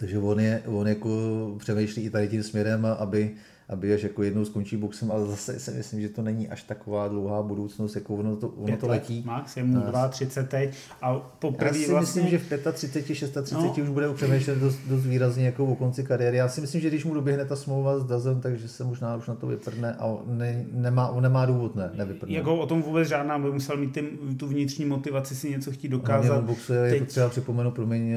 takže 0.01 0.19
on, 0.19 0.39
je, 0.39 0.61
on 0.65 0.87
jako 0.87 1.09
přemýšlí 1.57 2.03
i 2.03 2.09
tady 2.09 2.27
tím 2.27 2.43
směrem, 2.43 2.87
aby, 2.99 3.31
aby 3.69 3.93
až 3.93 4.03
jako 4.03 4.23
jednou 4.23 4.45
skončí 4.45 4.77
boxem, 4.77 5.11
ale 5.11 5.25
zase 5.25 5.59
si 5.59 5.71
myslím, 5.71 6.01
že 6.01 6.09
to 6.09 6.21
není 6.21 6.49
až 6.49 6.63
taková 6.63 7.07
dlouhá 7.07 7.41
budoucnost, 7.41 7.95
jako 7.95 8.15
ono 8.15 8.35
to, 8.35 8.47
ono 8.47 8.77
to 8.77 8.87
letí. 8.87 9.23
Max 9.25 9.57
je 9.57 9.63
mu 9.63 9.81
32 10.09 10.43
teď 10.43 10.77
a 11.01 11.15
poprvé 11.15 11.67
Já 11.67 11.85
si 11.85 11.91
vlastně... 11.91 12.21
myslím, 12.21 12.39
že 12.39 12.57
v 12.57 12.73
35, 12.73 13.03
36 13.03 13.51
no. 13.51 13.73
už 13.83 13.89
bude 13.89 14.13
přemýšlet 14.13 14.57
dost, 14.57 14.79
dost 14.87 15.05
výrazně 15.05 15.45
jako 15.45 15.65
o 15.65 15.75
konci 15.75 16.03
kariéry. 16.03 16.37
Já 16.37 16.49
si 16.49 16.61
myslím, 16.61 16.81
že 16.81 16.87
když 16.87 17.05
mu 17.05 17.13
doběhne 17.13 17.45
ta 17.45 17.55
smlouva 17.55 17.99
s 17.99 18.05
Dazem, 18.05 18.41
takže 18.41 18.67
se 18.67 18.83
možná 18.83 19.15
už 19.15 19.27
na 19.27 19.35
to 19.35 19.47
vyprdne 19.47 19.93
a 19.93 20.17
ne, 20.25 20.65
nemá, 20.71 21.07
on 21.07 21.23
nemá 21.23 21.45
důvod 21.45 21.75
ne, 21.75 21.91
nevyprdne. 21.93 22.35
Jako 22.35 22.55
o 22.55 22.65
tom 22.65 22.81
vůbec 22.81 23.07
žádná, 23.07 23.39
by 23.39 23.51
musel 23.51 23.77
mít 23.77 23.93
tím, 23.93 24.35
tu 24.37 24.47
vnitřní 24.47 24.85
motivaci 24.85 25.35
si 25.35 25.49
něco 25.49 25.71
chtít 25.71 25.89
dokázat. 25.89 26.37
On 26.37 26.45
boxuje, 26.45 26.89
teď... 26.89 26.93
je 26.93 27.05
potřeba 27.05 27.29
připomenout, 27.29 27.71
promiň, 27.71 28.15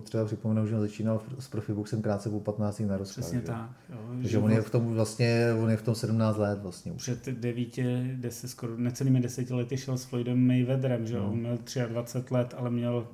potřeba 0.00 0.24
připomenout, 0.24 0.66
že 0.66 0.74
on 0.74 0.80
začínal 0.80 1.22
s 1.38 1.48
profiboxem 1.48 2.02
krátce 2.02 2.30
po 2.30 2.40
15 2.40 2.80
na 2.80 2.96
rozklad. 2.96 3.24
Přesně 3.24 3.38
že? 3.38 3.46
tak. 3.46 3.70
Jo, 3.90 3.98
že 4.20 4.38
on 4.38 4.52
je 4.52 4.60
v 4.60 4.70
tom 4.70 4.86
vlastně, 4.86 5.46
on 5.62 5.70
je 5.70 5.76
v 5.76 5.82
tom 5.82 5.94
17 5.94 6.36
let 6.36 6.58
vlastně 6.62 6.92
už. 6.92 7.02
Před 7.02 7.26
9, 7.26 7.68
10, 8.14 8.48
skoro 8.48 8.76
necelými 8.76 9.20
10 9.20 9.50
lety 9.50 9.76
šel 9.76 9.98
s 9.98 10.04
Floydem 10.04 10.46
Mayweatherem, 10.46 11.06
že 11.06 11.16
no. 11.16 11.30
on 11.30 11.38
měl 11.38 11.58
23 11.88 12.34
let, 12.34 12.54
ale 12.58 12.70
měl 12.70 13.06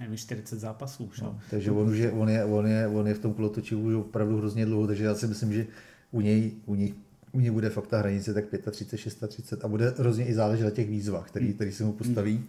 nevím, 0.00 0.16
40 0.16 0.60
zápasů 0.60 1.04
už. 1.04 1.20
No, 1.20 1.40
takže 1.50 1.70
on, 1.70 1.88
už 1.88 1.98
je, 1.98 2.12
on, 2.12 2.28
je, 2.28 2.44
on, 2.44 2.66
je, 2.66 2.88
on 2.88 3.08
je 3.08 3.14
v 3.14 3.18
tom 3.18 3.34
kulotoči 3.34 3.74
už 3.74 3.94
opravdu 3.94 4.36
hrozně 4.36 4.66
dlouho, 4.66 4.86
takže 4.86 5.04
já 5.04 5.14
si 5.14 5.26
myslím, 5.26 5.52
že 5.52 5.66
u 6.10 6.20
něj, 6.20 6.52
u 6.66 6.74
něj, 6.74 6.94
u 7.32 7.40
něj 7.40 7.50
bude 7.50 7.70
fakt 7.70 7.86
ta 7.86 7.98
hranice 7.98 8.34
tak 8.34 8.44
35, 8.70 9.28
36 9.28 9.64
a 9.64 9.68
bude 9.68 9.94
hrozně 9.98 10.26
i 10.26 10.34
záležet 10.34 10.64
na 10.64 10.70
těch 10.70 10.88
výzvách, 10.88 11.28
který, 11.28 11.46
hmm. 11.46 11.54
který 11.54 11.72
se 11.72 11.84
mu 11.84 11.92
postaví. 11.92 12.36
Hmm. 12.36 12.46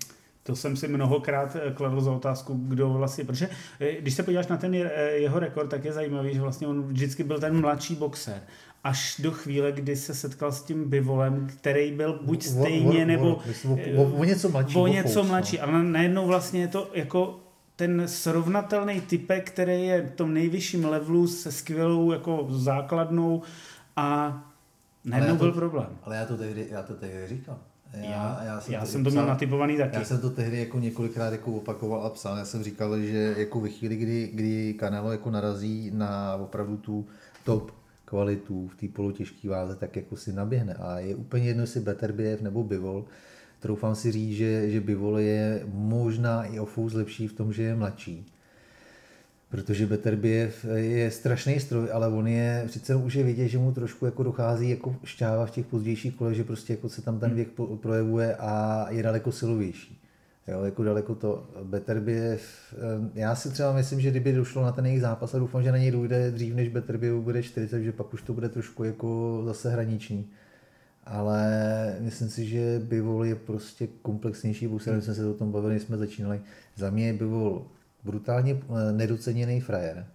To 0.50 0.56
jsem 0.56 0.76
si 0.76 0.88
mnohokrát 0.88 1.56
eh, 1.56 1.72
kladl 1.72 2.02
za 2.02 2.12
otázku, 2.12 2.60
kdo 2.68 2.89
vlastně, 2.89 3.24
protože 3.24 3.50
eh, 3.80 4.02
když 4.02 4.14
se 4.14 4.24
podíváš 4.24 4.47
na 4.47 4.58
ten 4.58 4.74
jeho 5.14 5.39
rekord, 5.39 5.70
tak 5.70 5.86
je 5.86 5.93
zajímavý, 5.93 6.34
že 6.34 6.41
vlastně 6.41 6.68
on 6.68 6.82
vždycky 6.82 7.24
byl 7.24 7.39
ten 7.39 7.62
mladší 7.62 7.95
boxer 7.95 8.41
až 8.84 9.22
do 9.24 9.32
chvíle, 9.32 9.72
kdy 9.72 9.95
se 9.95 10.14
setkal 10.14 10.52
s 10.52 10.64
tím 10.64 10.89
bivolem, 10.89 11.47
který 11.47 11.91
byl 11.91 12.20
buď 12.24 12.43
stejně, 12.43 13.06
nebo 13.06 13.41
o, 13.70 14.02
o, 14.02 14.04
o 14.04 14.24
něco 14.24 14.50
mladší. 14.50 14.78
O 14.78 14.88
něco 14.88 15.24
mladší, 15.24 15.58
no. 15.58 15.64
ale 15.64 15.84
najednou 15.84 16.28
vlastně 16.28 16.62
je 16.62 16.68
to 16.68 16.89
jako 16.93 17.39
ten 17.76 18.08
srovnatelný 18.08 19.02
typek, 19.02 19.52
který 19.52 19.86
je 19.86 20.02
v 20.02 20.12
tom 20.12 20.34
nejvyšším 20.34 20.86
levelu 20.86 21.28
se 21.28 21.52
skvělou 21.52 22.12
jako 22.12 22.47
základnou 22.50 23.41
a 23.95 24.39
najednou 25.06 25.36
byl 25.36 25.52
problém. 25.52 25.97
Ale 26.04 26.16
já 26.16 26.26
to 26.26 26.38
tehdy, 26.38 26.68
já 26.70 26.84
to 26.84 26.93
tehdy 26.93 27.28
říkal. 27.28 27.60
Já, 27.94 28.42
já, 28.46 28.62
jsem, 28.62 28.74
já 28.74 28.86
jsem 28.86 29.04
to 29.04 29.10
měl 29.10 29.26
natypovaný 29.26 29.78
taky. 29.78 29.96
Já 29.96 30.04
jsem 30.04 30.22
to 30.22 30.30
tehdy 30.30 30.60
jako 30.60 30.80
několikrát 30.80 31.32
jako 31.32 31.54
opakoval 31.54 32.06
a 32.06 32.10
psal. 32.10 32.38
Já 32.38 32.46
jsem 32.46 32.64
říkal, 32.64 33.00
že 33.00 33.36
jako 33.38 33.60
ve 33.60 33.70
chvíli, 33.70 33.96
kdy, 33.96 34.30
kdy 34.34 34.76
Canelo 34.80 35.12
jako 35.12 35.32
narazí 35.32 35.92
na 35.94 36.36
opravdu 36.36 36.78
tu 36.78 37.08
top 37.44 37.72
kvalitu 38.06 38.68
v 38.68 38.76
té 38.76 38.88
polotěžké 38.88 39.50
váze, 39.50 39.76
tak 39.76 39.96
jako 39.96 40.16
si 40.16 40.34
naběhne. 40.34 40.74
A 40.74 41.00
je 41.00 41.16
úplně 41.16 41.48
jedno, 41.48 41.64
jestli 41.64 41.80
Beterbiev 41.80 42.42
nebo 42.42 42.64
Bivol. 42.64 43.06
Troufám 43.60 43.96
si 43.96 44.12
říct, 44.12 44.38
že, 44.38 44.70
že 44.70 44.82
Bivol 44.82 45.20
je 45.20 45.62
možná 45.74 46.44
i 46.44 46.60
o 46.60 46.68
lepší 46.94 47.28
v 47.28 47.34
tom, 47.34 47.54
že 47.54 47.64
je 47.64 47.76
mladší. 47.76 48.26
Protože 49.50 49.86
Beterbiev 49.86 50.66
je 50.76 51.12
strašný 51.12 51.60
stroj, 51.60 51.88
ale 51.93 52.08
on 52.08 52.28
je, 52.28 52.64
přece 52.68 52.95
už 52.95 53.14
je 53.14 53.24
vidět, 53.24 53.47
že 53.47 53.58
mu 53.58 53.72
trošku 53.72 54.06
jako 54.06 54.24
dochází 54.24 54.70
jako 54.70 54.95
šťáva 55.04 55.45
v 55.45 55.52
těch 55.52 55.66
pozdějších 55.66 56.16
kolech, 56.16 56.36
že 56.36 56.43
prostě 56.43 56.74
jako 56.74 56.89
se 56.89 57.02
tam 57.02 57.20
ten 57.20 57.36
věk 57.36 57.50
projevuje 57.82 58.36
a 58.36 58.86
je 58.89 59.04
daleko 59.04 59.32
silovější. 59.32 60.02
Jo, 60.47 60.64
jako 60.64 60.84
daleko 60.84 61.16
to. 61.16 61.47
Beterbiev, 61.64 62.41
já 63.14 63.36
si 63.36 63.50
třeba 63.50 63.74
myslím, 63.74 64.02
že 64.02 64.12
kdyby 64.12 64.34
došlo 64.34 64.64
na 64.64 64.72
ten 64.72 64.86
jejich 64.86 65.02
zápas 65.02 65.36
a 65.36 65.39
doufám, 65.39 65.64
že 65.64 65.72
na 65.72 65.78
něj 65.78 65.91
dojde 65.91 66.32
dřív, 66.32 66.56
než 66.56 66.70
Beterbiev 66.70 67.16
bude 67.16 67.43
40, 67.43 67.84
že 67.84 67.91
pak 67.91 68.14
už 68.14 68.22
to 68.22 68.34
bude 68.34 68.50
trošku 68.50 68.84
jako 68.84 69.41
zase 69.45 69.70
hraniční. 69.70 70.30
Ale 71.06 71.97
myslím 72.00 72.30
si, 72.30 72.45
že 72.45 72.82
Bivol 72.84 73.26
je 73.26 73.36
prostě 73.36 73.88
komplexnější 74.02 74.68
boxer, 74.68 74.93
hmm. 74.93 75.02
jsme 75.02 75.14
se 75.14 75.26
o 75.26 75.34
tom 75.34 75.52
bavili, 75.52 75.80
jsme 75.80 75.97
začínali. 75.97 76.41
Za 76.76 76.89
mě 76.89 77.08
je 77.08 77.14
Bivol 77.14 77.66
brutálně 78.04 78.54
eh, 78.54 78.91
nedoceněný 78.91 79.62
frajer 79.62 80.06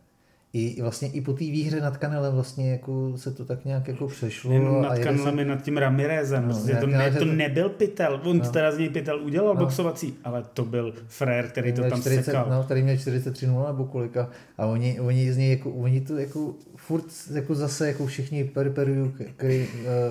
i 0.55 0.82
vlastně 0.82 1.09
i 1.09 1.20
po 1.20 1.32
té 1.32 1.45
výhře 1.45 1.80
nad 1.80 1.97
Kanelem 1.97 2.35
vlastně 2.35 2.70
jako 2.70 3.12
se 3.16 3.30
to 3.30 3.45
tak 3.45 3.64
nějak 3.64 3.89
jako 3.89 4.07
přešlo. 4.07 4.53
Jenom 4.53 4.82
nad 4.82 4.99
Kanelem 4.99 5.39
i 5.39 5.45
nad 5.45 5.62
tím 5.62 5.76
Ramirezem. 5.76 6.49
No, 6.49 6.55
prostě 6.55 6.74
to, 6.76 6.87
ne, 6.87 7.11
to 7.11 7.24
nebyl 7.24 7.68
pytel. 7.68 8.20
On 8.24 8.39
no. 8.39 8.51
teda 8.51 8.72
z 8.72 8.78
něj 8.78 8.89
pytel 8.89 9.20
udělal 9.20 9.55
no. 9.55 9.61
boxovací, 9.61 10.14
ale 10.24 10.45
to 10.55 10.64
byl 10.64 10.95
frér, 11.09 11.49
který 11.49 11.72
to 11.72 11.82
tam 11.82 12.01
40, 12.01 12.24
sekal. 12.24 12.47
No, 12.51 12.62
který 12.62 12.82
měl 12.82 12.97
43 12.97 13.47
0 13.47 13.72
nebo 13.72 13.85
kolika. 13.85 14.30
A 14.59 14.66
oni, 14.66 15.01
oni 15.01 15.32
z 15.32 15.37
něj 15.37 15.51
jako, 15.51 15.70
oni 15.70 16.01
to 16.01 16.18
jako 16.18 16.55
furt 16.76 17.05
jako 17.35 17.55
zase 17.55 17.89
jako 17.89 18.07
všichni 18.07 18.45
Perperiu, 18.45 19.05
uh, 19.05 19.55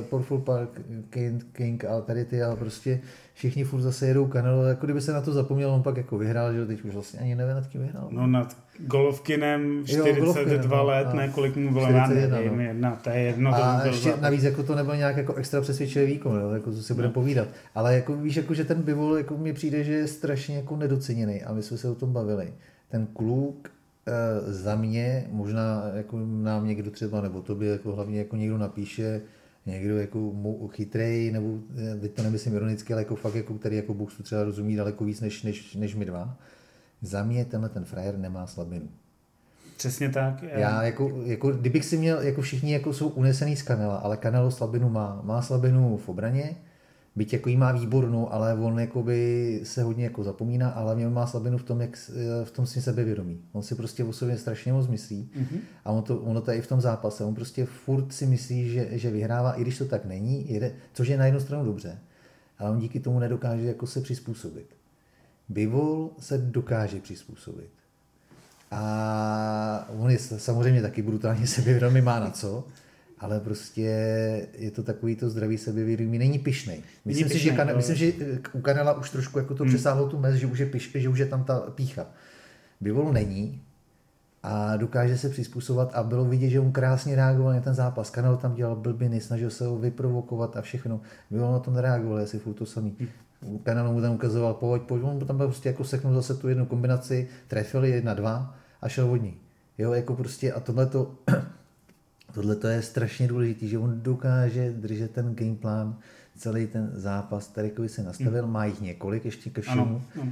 Porful 0.09 0.39
Park, 0.39 0.82
King, 1.09 1.45
King 1.53 1.86
a 1.86 2.01
tady 2.01 2.26
ty 2.26 2.43
a 2.43 2.55
prostě 2.55 2.99
všichni 3.34 3.63
furt 3.63 3.81
zase 3.81 4.07
jedou 4.07 4.27
Canelo, 4.27 4.63
jako 4.63 4.86
kdyby 4.86 5.01
se 5.01 5.13
na 5.13 5.21
to 5.21 5.34
zapomněl, 5.34 5.71
on 5.71 5.84
pak 5.84 5.97
jako 5.97 6.17
vyhrál, 6.17 6.53
že 6.53 6.65
teď 6.65 6.84
už 6.84 6.93
vlastně 6.93 7.19
ani 7.19 7.36
nevím, 7.36 7.55
nad 7.55 7.67
kým 7.67 7.81
vyhrál. 7.81 8.07
No 8.11 8.27
nad 8.27 8.57
Golovkinem 8.79 9.84
42 9.86 10.17
jo, 10.17 10.34
Golovkinem, 10.34 10.69
no, 10.69 10.86
let, 10.86 11.07
no, 11.09 11.15
ne, 11.15 11.29
kolik 11.29 11.55
mu 11.55 11.73
bylo, 11.73 11.86
41, 11.86 12.38
já 12.38 12.43
nevím, 12.43 12.57
no. 12.57 12.63
jedna, 12.63 12.95
to 13.03 13.09
je 13.09 13.19
jedno. 13.19 13.55
A 13.55 13.79
to 13.81 13.88
ještě 13.88 14.13
navíc 14.21 14.43
jako 14.43 14.63
to 14.63 14.75
nebyl 14.75 14.95
nějak 14.95 15.17
jako 15.17 15.34
extra 15.34 15.61
přesvědčivý 15.61 16.05
výkon, 16.05 16.39
jo, 16.39 16.49
jako 16.51 16.71
to 16.71 16.77
si 16.77 16.93
budeme 16.93 17.09
no. 17.09 17.13
povídat. 17.13 17.47
Ale 17.75 17.95
jako 17.95 18.15
víš, 18.15 18.36
jako, 18.36 18.53
že 18.53 18.63
ten 18.63 18.81
Bivol 18.81 19.17
jako 19.17 19.38
mi 19.38 19.53
přijde, 19.53 19.84
že 19.84 19.93
je 19.93 20.07
strašně 20.07 20.55
jako 20.55 20.75
nedoceněný 20.75 21.43
a 21.43 21.53
my 21.53 21.63
jsme 21.63 21.77
se 21.77 21.89
o 21.89 21.95
tom 21.95 22.13
bavili. 22.13 22.53
Ten 22.89 23.07
kluk 23.13 23.71
e, 24.07 24.53
za 24.53 24.75
mě, 24.75 25.25
možná 25.31 25.84
jako 25.93 26.19
nám 26.25 26.67
někdo 26.67 26.91
třeba, 26.91 27.21
nebo 27.21 27.41
tobě 27.41 27.71
jako 27.71 27.95
hlavně 27.95 28.19
jako 28.19 28.36
někdo 28.36 28.57
napíše, 28.57 29.21
někdo 29.66 29.97
jako 29.97 30.34
chytrej, 30.68 31.32
nebo 31.32 31.59
eh, 31.93 31.99
teď 31.99 32.11
to 32.11 32.24
nemyslím 32.24 32.55
ironicky, 32.55 32.93
ale 32.93 33.01
jako 33.01 33.16
fakt, 33.16 33.36
jako, 33.36 33.53
který 33.53 33.76
jako 33.76 33.93
boxu 33.93 34.24
třeba 34.24 34.43
rozumí 34.43 34.76
daleko 34.76 35.05
víc 35.05 35.22
než, 35.22 35.43
než, 35.43 35.76
než 35.76 35.95
my 35.95 36.05
dva. 36.05 36.38
Za 37.01 37.24
mě 37.24 37.45
tenhle 37.45 37.70
ten 37.70 37.86
frajer 37.86 38.18
nemá 38.18 38.47
slabinu. 38.47 38.89
Přesně 39.78 40.09
tak. 40.09 40.43
Já 40.43 40.84
jako, 40.84 41.22
jako, 41.26 41.51
kdybych 41.51 41.86
si 41.86 41.97
měl, 41.97 42.22
jako 42.22 42.41
všichni 42.41 42.74
jako 42.74 42.93
jsou 42.93 43.07
unesený 43.07 43.55
z 43.55 43.61
Kanela, 43.61 43.95
ale 43.95 44.18
Kanelo 44.18 44.51
slabinu 44.51 44.89
má. 44.89 45.22
Má 45.24 45.41
slabinu 45.41 45.97
v 45.97 46.09
obraně, 46.09 46.55
byť 47.16 47.34
jako 47.34 47.49
jí 47.49 47.57
má 47.57 47.72
výbornou, 47.72 48.34
ale 48.34 48.53
on 48.53 48.80
jakoby 48.80 49.59
se 49.64 49.84
hodně 49.84 50.03
jako 50.03 50.24
zapomíná, 50.24 50.70
ale 50.70 50.84
hlavně 50.84 51.07
má 51.07 51.28
slabinu 51.28 51.57
v 51.57 51.64
tom, 51.64 51.82
jak, 51.82 52.09
v 52.43 52.51
tom 52.51 52.66
svým 52.66 52.84
sebevědomí. 52.84 53.41
On 53.51 53.61
si 53.64 53.76
prostě 53.76 54.03
o 54.03 54.14
sobě 54.14 54.38
strašně 54.38 54.74
moc 54.74 54.88
myslí 54.88 55.32
mm-hmm. 55.38 55.59
a 55.86 55.91
on 55.91 56.03
to, 56.03 56.18
ono 56.18 56.41
to 56.41 56.51
je 56.51 56.57
i 56.57 56.61
v 56.61 56.68
tom 56.68 56.82
zápase. 56.82 57.24
On 57.24 57.36
prostě 57.36 57.66
furt 57.66 58.14
si 58.14 58.26
myslí, 58.26 58.70
že, 58.70 58.88
že 58.91 59.11
vyhrává, 59.11 59.53
i 59.53 59.61
když 59.61 59.78
to 59.78 59.86
tak 59.86 60.05
není, 60.05 60.53
jede, 60.53 60.72
což 60.93 61.07
je 61.07 61.18
na 61.18 61.26
jednu 61.26 61.39
stranu 61.39 61.66
dobře, 61.66 61.99
ale 62.59 62.70
on 62.70 62.80
díky 62.80 62.99
tomu 62.99 63.20
nedokáže 63.20 63.66
jako 63.66 63.88
se 63.88 64.01
přizpůsobit. 64.01 64.68
Bivol 65.49 66.09
se 66.20 66.38
dokáže 66.38 66.99
přizpůsobit. 66.99 67.70
A 68.72 69.89
on 69.97 70.11
je 70.11 70.20
samozřejmě 70.20 70.82
taky 70.82 71.01
brutálně 71.01 71.47
sebevědomý, 71.57 72.01
má 72.01 72.20
na 72.20 72.30
co, 72.30 72.68
ale 73.24 73.39
prostě 73.39 73.82
je 74.57 74.71
to 74.71 74.84
takový 74.84 75.15
to 75.15 75.30
zdravý 75.30 75.57
sebevědomí, 75.57 76.19
není 76.19 76.39
pišnej. 76.39 76.78
Myslím, 76.78 77.01
není 77.05 77.17
si, 77.17 77.24
pišnej, 77.24 77.51
že, 77.51 77.57
kan, 77.57 77.78
myslím, 77.78 77.95
že 77.95 78.13
u 78.53 78.61
Kanela 78.61 78.97
už 78.97 79.09
trošku 79.09 79.39
jako 79.39 79.55
to 79.55 79.63
hmm. 79.63 79.74
přesáhlo 79.74 80.09
tu 80.09 80.19
mez, 80.19 80.36
že 80.36 80.47
už 80.47 80.59
je 80.59 80.65
piš, 80.65 80.91
že 80.95 81.09
už 81.09 81.19
je 81.19 81.26
tam 81.26 81.43
ta 81.43 81.59
pícha. 81.59 82.05
Bivol 82.82 83.13
není 83.13 83.61
a 84.43 84.78
dokáže 84.78 85.17
se 85.17 85.30
přizpůsobovat 85.30 85.95
a 85.95 86.03
bylo 86.03 86.26
vidět, 86.26 86.49
že 86.49 86.59
on 86.59 86.71
krásně 86.71 87.15
reagoval 87.15 87.53
na 87.53 87.61
ten 87.61 87.74
zápas. 87.74 88.09
Kanel 88.09 88.38
tam 88.38 88.55
dělal 88.55 88.76
blbiny, 88.76 89.21
snažil 89.21 89.49
se 89.49 89.65
ho 89.65 89.78
vyprovokovat 89.78 90.57
a 90.57 90.61
všechno. 90.61 91.01
Bivol 91.32 91.51
na 91.51 91.59
to 91.59 91.71
nereagoval, 91.71 92.19
jestli 92.19 92.39
furt 92.39 92.53
to 92.53 92.65
samý. 92.65 92.95
Hmm. 93.41 93.59
Kanel 93.59 93.93
mu 93.93 94.01
tam 94.01 94.13
ukazoval, 94.13 94.53
pojď, 94.53 94.82
pojď, 94.82 95.03
on 95.03 95.19
tam 95.19 95.38
prostě 95.38 95.69
jako 95.69 95.84
seknul 95.84 96.13
zase 96.13 96.36
tu 96.36 96.49
jednu 96.49 96.65
kombinaci, 96.65 97.28
trefili 97.47 97.89
jedna, 97.89 98.13
dva 98.13 98.55
a 98.82 98.89
šel 98.89 99.11
od 99.11 99.21
ní. 99.21 99.38
Jo, 99.78 99.93
jako 99.93 100.15
prostě 100.15 100.53
a 100.53 100.59
tohle 100.59 100.86
to 100.86 101.11
Tohle 102.34 102.55
to 102.55 102.67
je 102.67 102.81
strašně 102.81 103.27
důležité, 103.27 103.67
že 103.67 103.77
on 103.77 104.01
dokáže 104.01 104.71
držet 104.71 105.11
ten 105.11 105.36
gameplan, 105.36 105.99
celý 106.38 106.67
ten 106.67 106.91
zápas, 106.93 107.47
který 107.47 107.71
se 107.88 108.03
nastavil, 108.03 108.47
má 108.47 108.65
jich 108.65 108.81
několik 108.81 109.25
ještě 109.25 109.49
ke 109.49 109.61
všemu. 109.61 109.81
Ano, 109.81 110.01
ano. 110.21 110.31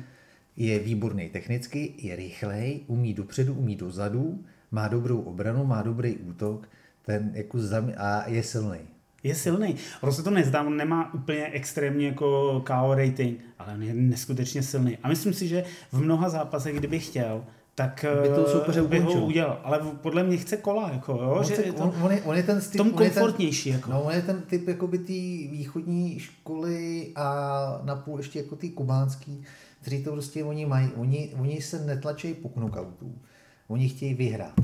Je 0.57 0.79
výborný 0.79 1.29
technicky, 1.29 1.93
je 1.97 2.15
rychlej, 2.15 2.79
umí 2.87 3.13
dopředu, 3.13 3.53
umí 3.53 3.75
dozadu, 3.75 4.43
má 4.71 4.87
dobrou 4.87 5.19
obranu, 5.19 5.65
má 5.65 5.81
dobrý 5.81 6.17
útok 6.17 6.69
ten 7.05 7.31
jako 7.33 7.59
zam... 7.59 7.91
a 7.97 8.29
je 8.29 8.43
silný. 8.43 8.79
Je 9.23 9.35
silný. 9.35 9.75
Ono 10.01 10.11
se 10.11 10.23
to 10.23 10.29
nezdá, 10.29 10.63
on 10.63 10.77
nemá 10.77 11.13
úplně 11.13 11.47
extrémně 11.47 12.07
jako 12.07 12.59
KO 12.67 12.95
rating, 12.95 13.39
ale 13.59 13.73
on 13.73 13.83
je 13.83 13.93
neskutečně 13.93 14.63
silný. 14.63 14.97
A 14.97 15.09
myslím 15.09 15.33
si, 15.33 15.47
že 15.47 15.63
v 15.91 16.01
mnoha 16.01 16.29
zápasech, 16.29 16.75
kdyby 16.75 16.99
chtěl, 16.99 17.45
tak 17.81 18.05
by 18.21 18.29
to 18.29 18.47
soupeře 18.47 18.81
by 18.81 18.99
ho 18.99 19.25
udělal. 19.25 19.61
Ale 19.63 19.79
podle 20.01 20.23
mě 20.23 20.37
chce 20.37 20.57
kola, 20.57 20.89
jako, 20.89 21.11
jo? 21.11 21.35
On, 21.37 21.43
že 21.43 21.53
je 21.53 21.73
to, 21.73 21.83
on, 21.83 21.93
on, 22.01 22.11
je, 22.11 22.21
on 22.21 22.37
je 22.37 22.43
ten 22.43 22.61
typ, 22.61 22.77
tom 22.77 22.91
komfortnější. 22.91 23.69
Ten, 23.69 23.79
jako. 23.79 23.91
No, 23.91 24.01
on 24.01 24.13
je 24.13 24.21
ten 24.21 24.41
typ 24.41 24.67
jakoby 24.67 24.97
té 24.97 25.13
východní 25.51 26.19
školy 26.19 27.11
a 27.15 27.81
napůl 27.83 28.17
ještě 28.17 28.39
jako 28.39 28.55
ty 28.55 28.69
kubánský, 28.69 29.43
kteří 29.81 30.03
to 30.03 30.11
prostě 30.11 30.43
oni 30.43 30.65
mají. 30.65 30.89
Oni, 30.95 31.29
oni 31.39 31.61
se 31.61 31.85
netlačejí 31.85 32.33
po 32.33 32.49
knockoutu. 32.49 33.15
Oni 33.67 33.89
chtějí 33.89 34.13
vyhrát. 34.13 34.59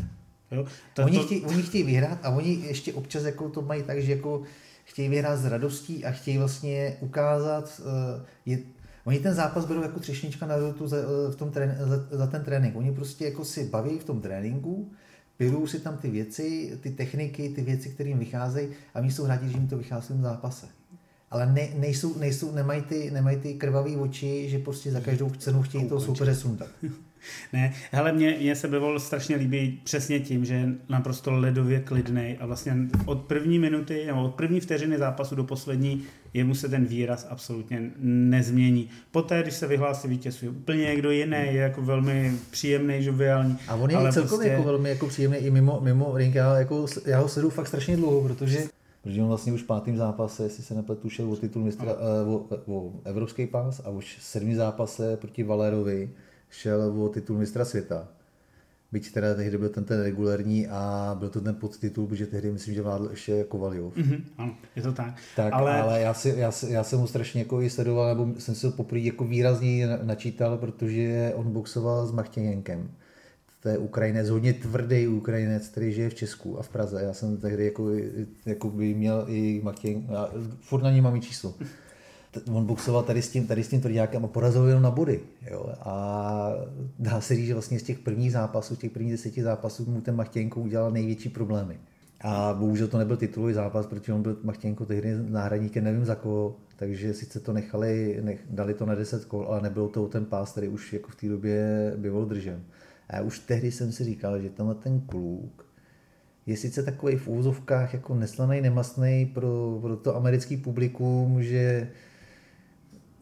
Jo? 0.52 0.66
To, 0.94 1.04
oni, 1.04 1.18
to... 1.18 1.24
Chtějí, 1.24 1.42
oni 1.42 1.64
chtějí 1.64 1.84
vyhrát 1.84 2.20
a 2.24 2.30
oni 2.30 2.60
ještě 2.68 2.94
občas 2.94 3.24
jako 3.24 3.50
to 3.50 3.62
mají 3.62 3.84
tak, 3.84 4.02
že 4.02 4.12
jako 4.12 4.42
chtějí 4.84 5.10
vyhrát 5.10 5.40
s 5.40 5.46
radostí 5.46 6.06
a 6.06 6.12
chtějí 6.12 6.38
vlastně 6.38 6.98
ukázat, 7.00 7.82
uh, 7.86 8.26
je, 8.46 8.60
Oni 9.08 9.20
ten 9.20 9.34
zápas 9.34 9.66
berou 9.66 9.82
jako 9.82 10.00
třešnička 10.00 10.46
na 10.46 10.56
tu 10.78 10.88
za, 10.88 10.98
v 11.32 11.36
tom 11.36 11.52
trén, 11.52 11.78
za, 11.80 12.18
za 12.18 12.28
ten 12.28 12.44
trénink. 12.44 12.76
Oni 12.76 12.92
prostě 12.92 13.26
jako 13.26 13.46
si 13.46 13.66
baví 13.66 14.00
v 14.00 14.04
tom 14.04 14.22
tréninku, 14.22 14.92
pijou 15.38 15.68
si 15.68 15.80
tam 15.80 15.98
ty 15.98 16.10
věci, 16.10 16.78
ty 16.82 16.92
techniky, 16.92 17.50
ty 17.50 17.62
věci, 17.62 17.90
které 17.90 18.10
jim 18.10 18.20
vycházejí 18.20 18.70
a 18.94 19.00
oni 19.00 19.12
jsou 19.12 19.28
rádi, 19.28 19.50
že 19.50 19.58
jim 19.58 19.68
to 19.68 19.78
vychází 19.78 20.14
v 20.14 20.22
zápase. 20.22 20.68
Ale 21.32 21.54
ne, 21.54 21.70
nejsou, 21.76 22.20
nejsou, 22.20 22.52
nemají 22.52 22.82
ty, 22.82 23.12
nemají 23.12 23.38
ty 23.38 23.54
krvavý 23.54 23.96
oči, 23.96 24.50
že 24.50 24.60
prostě 24.60 24.92
za 24.92 25.00
každou 25.00 25.30
cenu 25.30 25.62
chtějí 25.62 25.90
toho 25.90 26.02
soupeře 26.02 26.36
sundat. 26.36 26.70
Ne, 27.54 27.74
hele, 27.92 28.12
mě, 28.12 28.38
mě 28.42 28.56
se 28.56 28.68
Bevol 28.68 29.00
strašně 29.00 29.36
líbí 29.36 29.80
přesně 29.84 30.20
tím, 30.20 30.46
že 30.46 30.54
je 30.54 30.70
naprosto 30.90 31.32
ledově 31.32 31.80
klidnej 31.80 32.38
a 32.40 32.46
vlastně 32.46 32.76
od 33.06 33.22
první 33.22 33.60
minuty, 33.60 34.04
nebo 34.06 34.24
od 34.24 34.36
první 34.36 34.60
vteřiny 34.60 34.98
zápasu 34.98 35.36
do 35.36 35.44
poslední, 35.44 36.04
jemu 36.34 36.56
se 36.56 36.70
ten 36.70 36.86
výraz 36.86 37.28
absolutně 37.30 37.92
nezmění. 38.00 38.90
Poté, 39.12 39.42
když 39.44 39.54
se 39.54 39.68
vyhlásí 39.68 40.08
vítěz, 40.08 40.44
je 40.44 40.50
úplně 40.50 40.84
někdo 40.84 41.12
jiný, 41.12 41.38
je 41.38 41.62
jako 41.62 41.82
velmi 41.82 42.34
příjemný, 42.52 43.04
žoviální. 43.04 43.58
A 43.68 43.76
on 43.76 43.90
je 43.90 43.96
ale 43.96 44.14
celkově 44.14 44.38
prostě... 44.38 44.52
jako 44.52 44.64
velmi 44.64 44.90
jako 44.90 45.08
příjemný 45.08 45.38
i 45.38 45.52
mimo, 45.52 45.80
mimo 45.82 46.18
ring. 46.18 46.36
Já, 46.36 46.60
jako, 46.60 46.86
já 47.06 47.20
ho 47.20 47.30
sleduju 47.30 47.52
fakt 47.52 47.68
strašně 47.68 47.98
dlouho, 47.98 48.22
protože 48.22 48.60
Protože 49.02 49.22
on 49.22 49.28
vlastně 49.28 49.54
už 49.54 49.64
v 49.64 49.66
pátém 49.66 49.98
zápase, 49.98 50.44
jestli 50.44 50.64
se 50.64 50.74
nepletu, 50.74 51.10
šel 51.10 51.32
o 51.32 51.36
titul 51.36 51.64
mistra, 51.64 51.94
uh, 52.26 52.34
o, 52.34 52.46
o, 52.66 52.94
evropský 53.04 53.48
pás 53.48 53.82
a 53.86 53.90
už 53.90 54.18
v 54.18 54.24
sedmý 54.24 54.56
zápase 54.56 55.18
proti 55.18 55.44
Valerovi 55.44 56.10
šel 56.50 57.04
o 57.04 57.10
titul 57.10 57.38
mistra 57.38 57.66
světa. 57.66 58.08
Byť 58.92 59.12
teda 59.14 59.36
tehdy 59.36 59.58
byl 59.58 59.70
ten, 59.70 59.84
ten 59.84 60.02
regulární 60.02 60.68
a 60.68 61.16
byl 61.20 61.30
to 61.30 61.42
ten 61.42 61.56
podtitul, 61.56 62.08
protože 62.08 62.28
tehdy 62.28 62.52
myslím, 62.52 62.74
že 62.74 62.82
vládl 62.82 63.08
ještě 63.12 63.44
Kovaljov. 63.44 63.98
Mm-hmm, 63.98 64.22
ano, 64.38 64.56
je 64.76 64.82
to 64.82 64.94
tak. 64.94 65.14
tak 65.36 65.54
ale... 65.54 65.82
ale 65.82 66.02
já, 66.02 66.14
si, 66.14 66.34
já, 66.38 66.52
já, 66.68 66.84
jsem 66.84 67.00
mu 67.00 67.08
strašně 67.08 67.42
jako 67.42 67.62
i 67.62 67.70
sledoval, 67.70 68.08
nebo 68.08 68.40
jsem 68.40 68.56
si 68.56 68.62
to 68.62 68.72
poprvé 68.72 69.00
jako 69.00 69.24
výrazně 69.24 69.88
načítal, 70.04 70.58
protože 70.58 71.34
on 71.36 71.52
boxoval 71.52 72.08
s 72.08 72.12
Machtěněnkem. 72.12 72.92
To 73.64 73.70
je 73.70 73.78
Ukrajinec, 73.78 74.30
hodně 74.30 74.54
tvrdý 74.54 75.08
Ukrajinec, 75.08 75.68
který 75.68 75.94
žije 75.94 76.10
v 76.10 76.16
Česku 76.16 76.60
a 76.60 76.64
v 76.64 76.70
Praze. 76.70 77.04
Já 77.04 77.14
jsem 77.14 77.38
tehdy 77.38 77.66
jako, 77.66 77.90
jako 78.46 78.70
by 78.70 78.94
měl 78.94 79.26
i 79.28 79.62
Machtěn, 79.64 80.08
furt 80.62 80.84
na 80.84 80.92
ní 80.92 81.02
mám 81.02 81.16
i 81.16 81.22
číslo 81.22 81.56
on 82.52 82.66
boxoval 82.66 83.04
tady 83.04 83.22
s 83.22 83.30
tím, 83.30 83.48
tady 83.48 83.64
s 83.64 83.68
tím 83.68 83.82
tvrdákem 83.82 84.26
a 84.26 84.28
porazil 84.28 84.68
jenom 84.68 84.84
na 84.84 84.92
body. 84.92 85.20
Jo? 85.52 85.74
A 85.80 86.52
dá 87.00 87.22
se 87.22 87.36
říct, 87.36 87.46
že 87.48 87.54
vlastně 87.54 87.80
z 87.80 87.84
těch 87.84 88.00
prvních 88.00 88.32
zápasů, 88.32 88.76
z 88.76 88.80
těch 88.80 88.92
prvních 88.92 89.12
deseti 89.12 89.44
zápasů 89.44 89.92
mu 89.92 90.02
ten 90.02 90.16
Machtěnko 90.16 90.62
udělal 90.62 90.92
největší 90.92 91.30
problémy. 91.30 91.80
A 92.22 92.54
bohužel 92.60 92.88
to 92.88 92.98
nebyl 92.98 93.18
titulový 93.18 93.54
zápas, 93.54 93.86
protože 93.86 94.14
on 94.14 94.22
byl 94.22 94.38
Machtěnko 94.44 94.86
tehdy 94.86 95.16
náhradníkem, 95.30 95.84
nevím 95.84 96.06
za 96.06 96.16
koho, 96.16 96.56
takže 96.76 97.14
sice 97.14 97.40
to 97.40 97.54
nechali, 97.54 98.20
nech, 98.22 98.40
dali 98.50 98.74
to 98.74 98.86
na 98.86 98.96
10 98.96 99.26
kol, 99.26 99.46
ale 99.50 99.62
nebyl 99.62 99.88
to 99.88 100.08
ten 100.08 100.26
pás, 100.26 100.52
který 100.52 100.68
už 100.68 100.94
jako 100.94 101.12
v 101.12 101.16
té 101.16 101.28
době 101.28 101.94
byl 101.98 102.26
držen. 102.26 102.64
A 103.10 103.16
já 103.16 103.22
už 103.22 103.40
tehdy 103.40 103.72
jsem 103.72 103.92
si 103.92 104.04
říkal, 104.04 104.42
že 104.42 104.50
tenhle 104.50 104.76
ten 104.76 105.00
kluk 105.00 105.68
je 106.48 106.58
sice 106.58 106.84
takový 106.84 107.16
v 107.16 107.28
úzovkách 107.28 107.94
jako 107.94 108.16
neslaný, 108.16 108.62
nemastný 108.62 109.26
pro, 109.34 109.80
pro 109.82 109.98
to 109.98 110.16
americký 110.16 110.58
publikum, 110.58 111.44
že 111.44 111.90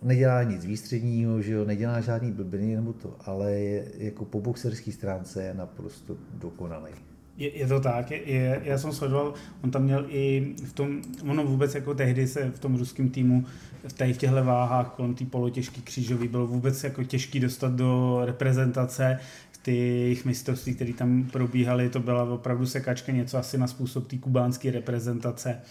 nedělá 0.01 0.43
nic 0.43 0.65
výstředního, 0.65 1.41
že 1.41 1.53
jo, 1.53 1.65
nedělá 1.65 2.01
žádný 2.01 2.31
blbiny 2.31 2.75
nebo 2.75 2.93
to, 2.93 3.15
ale 3.25 3.51
je, 3.51 3.91
jako 3.97 4.25
po 4.25 4.41
boxerské 4.41 4.91
stránce 4.91 5.43
je 5.43 5.53
naprosto 5.53 6.17
dokonalý. 6.33 6.91
Je, 7.37 7.57
je 7.57 7.67
to 7.67 7.79
tak, 7.79 8.11
je, 8.11 8.29
je, 8.31 8.61
já 8.63 8.77
jsem 8.77 8.93
sledoval, 8.93 9.33
on 9.63 9.71
tam 9.71 9.83
měl 9.83 10.05
i 10.09 10.53
v 10.65 10.73
tom, 10.73 11.01
ono 11.29 11.43
vůbec 11.43 11.75
jako 11.75 11.93
tehdy 11.93 12.27
se 12.27 12.51
v 12.51 12.59
tom 12.59 12.75
ruském 12.75 13.09
týmu, 13.09 13.45
v, 13.87 13.93
tady 13.93 14.13
v 14.13 14.17
těchto 14.17 14.43
váhách 14.43 14.89
kolem 14.89 15.13
té 15.13 15.25
polotěžký 15.25 15.81
křížový, 15.81 16.27
bylo 16.27 16.47
vůbec 16.47 16.83
jako 16.83 17.03
těžký 17.03 17.39
dostat 17.39 17.73
do 17.73 18.21
reprezentace, 18.25 19.19
ty 19.65 19.75
jejich 19.75 20.25
mistrovství, 20.25 20.75
které 20.75 20.93
tam 20.93 21.23
probíhaly, 21.31 21.89
to 21.89 21.99
byla 21.99 22.23
opravdu 22.23 22.65
sekačka 22.65 23.11
něco 23.11 23.37
asi 23.37 23.57
na 23.57 23.67
způsob 23.67 24.07
té 24.07 24.17
kubánské 24.17 24.71
reprezentace 24.71 25.61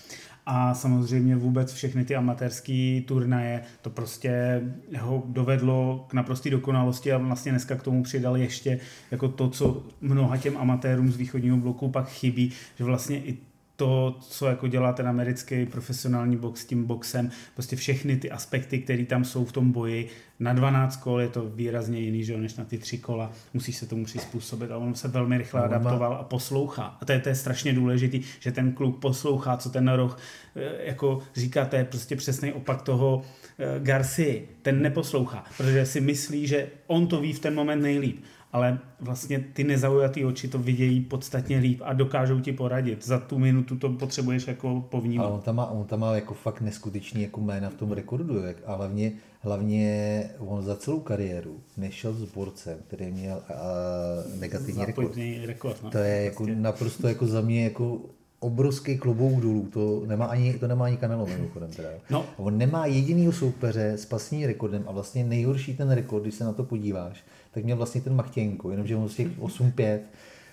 a 0.46 0.74
samozřejmě 0.74 1.36
vůbec 1.36 1.72
všechny 1.72 2.04
ty 2.04 2.16
amatérské 2.16 3.00
turnaje, 3.06 3.62
to 3.82 3.90
prostě 3.90 4.62
ho 5.00 5.22
dovedlo 5.26 6.04
k 6.08 6.14
naprosté 6.14 6.50
dokonalosti 6.50 7.12
a 7.12 7.18
vlastně 7.18 7.52
dneska 7.52 7.76
k 7.76 7.82
tomu 7.82 8.02
přidal 8.02 8.36
ještě 8.36 8.80
jako 9.10 9.28
to, 9.28 9.50
co 9.50 9.82
mnoha 10.00 10.36
těm 10.36 10.56
amatérům 10.56 11.12
z 11.12 11.16
východního 11.16 11.56
bloku 11.56 11.88
pak 11.88 12.08
chybí, 12.08 12.52
že 12.78 12.84
vlastně 12.84 13.18
i 13.18 13.38
to, 13.76 14.16
co 14.20 14.46
jako 14.46 14.68
dělá 14.68 14.92
ten 14.92 15.08
americký 15.08 15.66
profesionální 15.66 16.36
box 16.36 16.60
s 16.60 16.64
tím 16.64 16.84
boxem, 16.84 17.30
prostě 17.54 17.76
všechny 17.76 18.16
ty 18.16 18.30
aspekty, 18.30 18.78
které 18.78 19.04
tam 19.04 19.24
jsou 19.24 19.44
v 19.44 19.52
tom 19.52 19.72
boji, 19.72 20.08
na 20.40 20.52
12 20.52 20.96
kol 20.96 21.20
je 21.20 21.28
to 21.28 21.42
výrazně 21.48 22.00
jiný, 22.00 22.24
že 22.24 22.36
než 22.36 22.56
na 22.56 22.64
ty 22.64 22.78
tři 22.78 22.98
kola, 22.98 23.32
musíš 23.54 23.76
se 23.76 23.86
tomu 23.86 24.04
přizpůsobit. 24.04 24.70
A 24.70 24.76
on 24.76 24.94
se 24.94 25.08
velmi 25.08 25.38
rychle 25.38 25.60
no, 25.60 25.66
adaptoval 25.66 26.14
a 26.14 26.22
poslouchá. 26.22 26.98
A 27.00 27.04
to 27.04 27.12
je, 27.12 27.20
to 27.20 27.28
je 27.28 27.34
strašně 27.34 27.72
důležitý, 27.72 28.22
že 28.40 28.52
ten 28.52 28.72
kluk 28.72 29.00
poslouchá, 29.00 29.56
co 29.56 29.70
ten 29.70 29.88
roh 29.88 30.18
eh, 30.56 30.86
jako 30.86 31.22
říká, 31.34 31.64
to 31.64 31.76
je 31.76 31.84
prostě 31.84 32.16
přesný 32.16 32.52
opak 32.52 32.82
toho 32.82 33.22
eh, 33.58 33.80
Garcia, 33.80 34.42
ten 34.62 34.82
neposlouchá, 34.82 35.44
protože 35.56 35.86
si 35.86 36.00
myslí, 36.00 36.46
že 36.46 36.68
on 36.86 37.06
to 37.06 37.20
ví 37.20 37.32
v 37.32 37.38
ten 37.38 37.54
moment 37.54 37.82
nejlíp 37.82 38.24
ale 38.54 38.78
vlastně 39.00 39.44
ty 39.52 39.64
nezaujatý 39.64 40.24
oči 40.24 40.48
to 40.48 40.58
vidějí 40.58 41.00
podstatně 41.00 41.58
líp 41.58 41.80
a 41.84 41.92
dokážou 41.92 42.40
ti 42.40 42.52
poradit. 42.52 43.06
Za 43.06 43.18
tu 43.18 43.38
minutu 43.38 43.76
to 43.76 43.88
potřebuješ 43.88 44.46
jako 44.46 44.84
povnímat. 44.90 45.26
Ale 45.26 45.34
on 45.34 45.40
tam 45.40 45.56
má, 45.56 45.66
on 45.66 45.84
tam 45.84 46.00
má 46.00 46.14
jako 46.14 46.34
fakt 46.34 46.60
neskutečný 46.60 47.22
jako 47.22 47.40
jména 47.40 47.70
v 47.70 47.74
tom 47.74 47.92
rekordu, 47.92 48.42
jak, 48.42 48.56
a 48.66 48.74
hlavně, 48.74 49.12
hlavně 49.40 50.30
on 50.38 50.62
za 50.62 50.76
celou 50.76 51.00
kariéru 51.00 51.60
nešel 51.76 52.12
s 52.12 52.24
borcem, 52.24 52.78
který 52.86 53.10
měl 53.10 53.36
uh, 53.36 54.40
negativní 54.40 54.84
rekord. 54.84 55.16
rekord 55.44 55.82
no, 55.82 55.90
to 55.90 55.98
je 55.98 56.24
jako 56.24 56.44
prostě. 56.44 56.60
naprosto 56.60 57.08
jako 57.08 57.26
za 57.26 57.40
mě 57.40 57.64
jako 57.64 58.00
obrovský 58.40 58.98
klobouk 58.98 59.40
dolů, 59.40 59.68
to 59.72 60.02
nemá 60.06 60.26
ani, 60.26 60.54
to 60.54 60.68
nemá 60.68 60.84
ani 60.84 60.96
Canelo 60.96 61.26
mimochodem 61.26 61.70
teda. 61.70 61.88
No. 62.10 62.26
On 62.36 62.58
nemá 62.58 62.86
jedinýho 62.86 63.32
soupeře 63.32 63.92
s 63.92 64.06
pasní 64.06 64.46
rekordem 64.46 64.84
a 64.86 64.92
vlastně 64.92 65.24
nejhorší 65.24 65.76
ten 65.76 65.90
rekord, 65.90 66.22
když 66.22 66.34
se 66.34 66.44
na 66.44 66.52
to 66.52 66.64
podíváš, 66.64 67.24
tak 67.54 67.64
měl 67.64 67.76
vlastně 67.76 68.00
ten 68.00 68.14
Machtěnko, 68.14 68.70
jenomže 68.70 68.96
on 68.96 69.08
z 69.08 69.14
těch 69.14 69.38
8-5, 69.38 69.98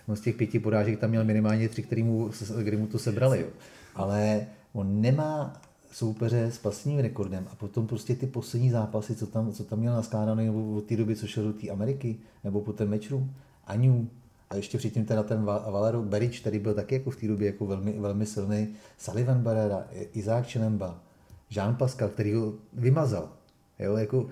on 0.08 0.16
z 0.16 0.22
těch 0.22 0.36
pěti 0.36 0.60
porážek 0.60 0.99
tam 0.99 1.10
měl 1.10 1.24
minimálně 1.24 1.70
tři, 1.70 1.84
který 1.84 2.04
mu, 2.04 2.30
kdy 2.64 2.78
mu 2.78 2.88
to 2.88 2.99
sebrali. 2.99 3.41
Jo. 3.41 3.47
Ale 3.95 4.45
on 4.74 5.02
nemá 5.02 5.62
soupeře 5.91 6.43
s 6.43 6.58
pasním 6.58 6.99
rekordem 6.99 7.47
a 7.52 7.56
potom 7.56 7.88
prostě 7.88 8.16
ty 8.16 8.28
poslední 8.28 8.72
zápasy, 8.72 9.16
co 9.16 9.28
tam, 9.28 9.52
co 9.52 9.64
tam 9.64 9.80
měl 9.80 9.93
naskládané 9.93 10.43
nebo 10.43 10.76
od 10.76 10.84
té 10.86 10.97
doby, 10.97 11.16
co 11.16 11.28
šel 11.28 11.43
do 11.43 11.54
té 11.54 11.70
Ameriky, 11.70 12.16
nebo 12.43 12.62
po 12.62 12.74
ten 12.74 12.89
mečru, 12.89 13.30
Aňu, 13.68 14.10
a 14.49 14.56
ještě 14.56 14.78
předtím 14.78 15.06
teda 15.06 15.24
ten 15.24 15.43
Valero 15.43 16.02
Berič, 16.02 16.39
který 16.39 16.60
byl 16.60 16.74
taky 16.74 16.95
jako 16.95 17.12
v 17.12 17.16
té 17.16 17.28
době 17.28 17.47
jako 17.47 17.66
velmi, 17.66 17.99
velmi 17.99 18.26
silný, 18.26 18.68
Sullivan 18.97 19.41
Barrera, 19.41 19.88
Isaac 20.14 20.45
Chenemba, 20.47 20.99
Jean 21.52 21.76
Pascal, 21.76 22.10
který 22.10 22.34
ho 22.34 22.54
vymazal. 22.74 23.30
Jo, 23.82 23.98
jako 23.98 24.26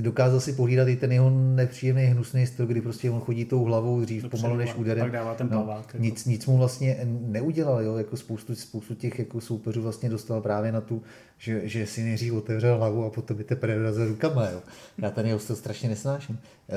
dokázal 0.00 0.40
si 0.40 0.52
pohlídat 0.52 0.88
i 0.88 0.96
ten 0.96 1.12
jeho 1.12 1.30
nepříjemný 1.30 2.02
hnusný 2.02 2.46
styl, 2.46 2.66
kdy 2.66 2.80
prostě 2.80 3.10
on 3.10 3.20
chodí 3.20 3.44
tou 3.44 3.64
hlavou 3.64 4.00
dřív 4.00 4.22
Dobře, 4.22 4.36
pomalu 4.36 4.56
než 4.56 4.74
úderem. 4.74 5.04
Pak 5.04 5.12
dává 5.12 5.34
ten 5.34 5.48
no, 5.50 5.62
plavák, 5.64 5.86
jako. 5.86 5.98
nic, 5.98 6.24
nic, 6.24 6.46
mu 6.46 6.56
vlastně 6.56 7.00
neudělal, 7.04 7.82
jo, 7.82 7.96
jako 7.96 8.16
spoustu, 8.16 8.54
spoustu 8.54 8.94
těch 8.94 9.18
jako 9.18 9.40
soupeřů 9.40 9.82
vlastně 9.82 10.10
dostal 10.10 10.40
právě 10.40 10.72
na 10.72 10.80
tu, 10.80 11.02
že, 11.38 11.68
že 11.68 11.86
si 11.86 12.02
nejdřív 12.02 12.32
otevřel 12.32 12.78
hlavu 12.78 13.04
a 13.04 13.10
potom 13.10 13.36
by 13.36 13.44
teprve 13.44 13.74
dorazil 13.74 14.08
rukama. 14.08 14.50
Jo. 14.50 14.60
Já 14.98 15.10
ten 15.10 15.26
jeho 15.26 15.38
styl 15.38 15.56
strašně 15.56 15.88
nesnáším. 15.88 16.38
E, 16.68 16.76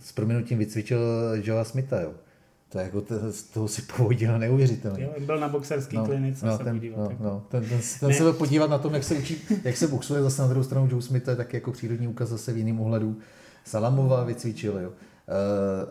s 0.00 0.12
proměnutím 0.12 0.58
vycvičil 0.58 1.00
Joea 1.34 1.64
Smitha, 1.64 2.00
jo 2.00 2.12
to 2.72 2.78
jako, 2.78 3.00
to, 3.00 3.32
z 3.32 3.42
toho 3.42 3.68
si 3.68 3.82
povodil 3.82 4.38
neuvěřitelně. 4.38 5.04
Jo, 5.04 5.10
byl 5.26 5.38
na 5.38 5.48
boxerský 5.48 5.96
no, 5.96 6.04
klinice 6.04 6.46
no, 6.46 6.58
se 6.58 6.64
ten, 6.64 6.76
podívat. 6.76 6.98
No, 6.98 7.10
jako. 7.10 7.24
no, 7.24 7.42
ten, 7.48 7.64
ten, 7.64 7.80
ten 8.00 8.14
se 8.14 8.22
byl 8.22 8.32
podívat 8.32 8.70
na 8.70 8.78
tom, 8.78 8.94
jak 8.94 9.04
se 9.04 9.14
učí, 9.14 9.36
jak 9.64 9.76
se 9.76 9.88
boxuje, 9.88 10.22
zase 10.22 10.42
na 10.42 10.48
druhou 10.48 10.64
stranu 10.64 10.88
Joe 10.90 11.02
Smith, 11.02 11.28
je 11.28 11.36
taky 11.36 11.56
jako 11.56 11.72
přírodní 11.72 12.08
ukaz 12.08 12.28
zase 12.28 12.52
v 12.52 12.56
jiném 12.56 12.80
ohledu. 12.80 13.16
Salamova 13.64 14.24
vycvičil, 14.24 14.78
jo. 14.78 14.88
Uh, 14.88 14.94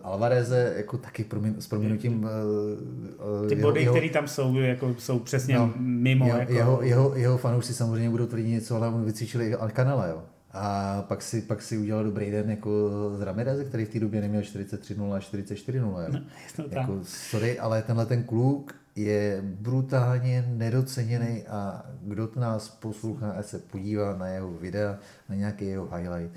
Alvareze 0.04 0.74
jako 0.78 0.98
taky 0.98 1.24
proměn, 1.24 1.56
s 1.60 1.68
proměnutím 1.68 2.24
uh, 2.24 3.50
ty 3.50 3.56
body, 3.56 3.86
které 3.86 4.10
tam 4.10 4.28
jsou, 4.28 4.56
jako, 4.56 4.96
jsou 4.98 5.20
přesně 5.20 5.56
no, 5.56 5.74
mimo. 5.78 6.26
Jeho, 6.26 6.40
jako... 6.40 6.54
jeho, 6.54 6.82
jeho, 6.82 7.16
jeho 7.16 7.38
fanoušci 7.38 7.74
samozřejmě 7.74 8.10
budou 8.10 8.26
tvrdit 8.26 8.48
něco, 8.48 8.76
ale 8.76 8.88
on 8.88 9.06
vycvičil 9.06 9.42
i 9.42 9.56
Alcanela, 9.56 10.08
jo. 10.08 10.24
A 10.54 11.02
pak 11.08 11.22
si, 11.22 11.42
pak 11.42 11.62
si 11.62 11.78
udělal 11.78 12.04
dobrý 12.04 12.32
den 12.32 12.50
jako 12.50 12.90
z 13.18 13.22
Ramirez, 13.22 13.68
který 13.68 13.86
v 13.86 13.90
té 13.90 14.00
době 14.00 14.22
neměl 14.22 14.42
43-0 14.42 15.14
a 15.14 15.20
44-0. 15.20 16.24
No, 16.58 16.66
jako, 16.70 17.00
sorry, 17.04 17.60
ale 17.60 17.82
tenhle 17.82 18.06
ten 18.06 18.24
kluk 18.24 18.76
je 18.96 19.42
brutálně 19.46 20.46
nedoceněný 20.48 21.44
a 21.48 21.86
kdo 22.02 22.28
to 22.28 22.40
nás 22.40 22.70
poslouchá, 22.70 23.32
ať 23.32 23.46
se 23.46 23.60
podívá 23.60 24.18
na 24.18 24.28
jeho 24.28 24.52
videa, 24.52 25.00
na 25.30 25.36
nějaký 25.36 25.66
jeho 25.66 25.90
highlight 25.96 26.36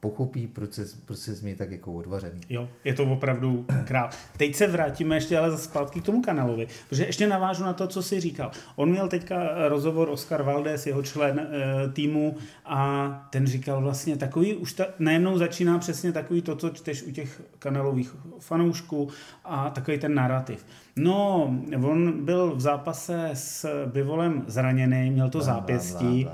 pochopí, 0.00 0.46
proč 0.46 0.72
se, 0.72 0.84
proč 1.04 1.18
se 1.18 1.34
změní 1.34 1.56
tak 1.56 1.70
jako 1.70 1.92
odvařený. 1.92 2.40
Jo, 2.48 2.68
je 2.84 2.94
to 2.94 3.04
opravdu 3.04 3.66
král. 3.84 4.10
Teď 4.36 4.54
se 4.54 4.66
vrátíme 4.66 5.16
ještě 5.16 5.38
ale 5.38 5.58
zpátky 5.58 6.00
k 6.00 6.04
tomu 6.04 6.22
kanálovi, 6.22 6.66
protože 6.88 7.06
ještě 7.06 7.26
navážu 7.28 7.64
na 7.64 7.72
to, 7.72 7.86
co 7.86 8.02
jsi 8.02 8.20
říkal. 8.20 8.50
On 8.76 8.90
měl 8.90 9.08
teďka 9.08 9.68
rozhovor 9.68 10.08
Oscar 10.08 10.42
Valdez, 10.42 10.86
jeho 10.86 11.02
člen 11.02 11.38
e, 11.40 11.88
týmu 11.88 12.36
a 12.64 13.08
ten 13.30 13.46
říkal 13.46 13.82
vlastně 13.82 14.16
takový, 14.16 14.54
už 14.54 14.72
ta, 14.72 14.86
najednou 14.98 15.38
začíná 15.38 15.78
přesně 15.78 16.12
takový 16.12 16.42
to, 16.42 16.56
co 16.56 16.70
čteš 16.70 17.02
u 17.02 17.10
těch 17.10 17.42
kanálových 17.58 18.16
fanoušků 18.40 19.08
a 19.44 19.70
takový 19.70 19.98
ten 19.98 20.14
narrativ. 20.14 20.66
No, 20.96 21.44
on 21.82 22.24
byl 22.24 22.56
v 22.56 22.60
zápase 22.60 23.30
s 23.34 23.86
Bivolem 23.86 24.44
zraněný, 24.46 25.10
měl 25.10 25.30
to 25.30 25.40
zápěstí 25.40 26.28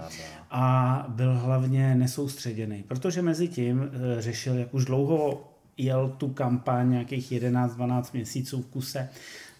a 0.54 1.06
byl 1.08 1.38
hlavně 1.38 1.94
nesoustředěný, 1.94 2.84
protože 2.88 3.22
mezi 3.22 3.48
tím 3.48 3.82
eh, 3.82 4.22
řešil, 4.22 4.58
jak 4.58 4.74
už 4.74 4.84
dlouho 4.84 5.48
jel 5.76 6.08
tu 6.08 6.28
kampaň 6.28 6.90
nějakých 6.90 7.32
11-12 7.32 8.04
měsíců 8.12 8.62
v 8.62 8.66
kuse, 8.66 9.08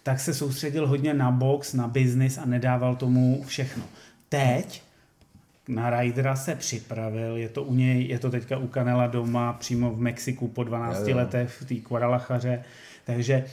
tak 0.03 0.19
se 0.19 0.33
soustředil 0.33 0.87
hodně 0.87 1.13
na 1.13 1.31
box, 1.31 1.73
na 1.73 1.87
biznis 1.87 2.37
a 2.37 2.45
nedával 2.45 2.95
tomu 2.95 3.43
všechno. 3.43 3.83
Teď 4.29 4.83
na 5.67 5.89
Rydera 5.89 6.35
se 6.35 6.55
připravil, 6.55 7.37
je 7.37 7.49
to 7.49 7.63
u 7.63 7.73
něj, 7.73 8.07
je 8.07 8.19
to 8.19 8.29
teďka 8.29 8.57
u 8.57 8.67
Kanela 8.67 9.07
doma, 9.07 9.53
přímo 9.53 9.91
v 9.91 9.99
Mexiku 9.99 10.47
po 10.47 10.63
12 10.63 10.99
jo, 10.99 11.07
jo. 11.07 11.17
letech 11.17 11.61
v 11.61 11.65
té 11.65 11.75
Guadalachaře, 11.75 12.63
takže 13.05 13.45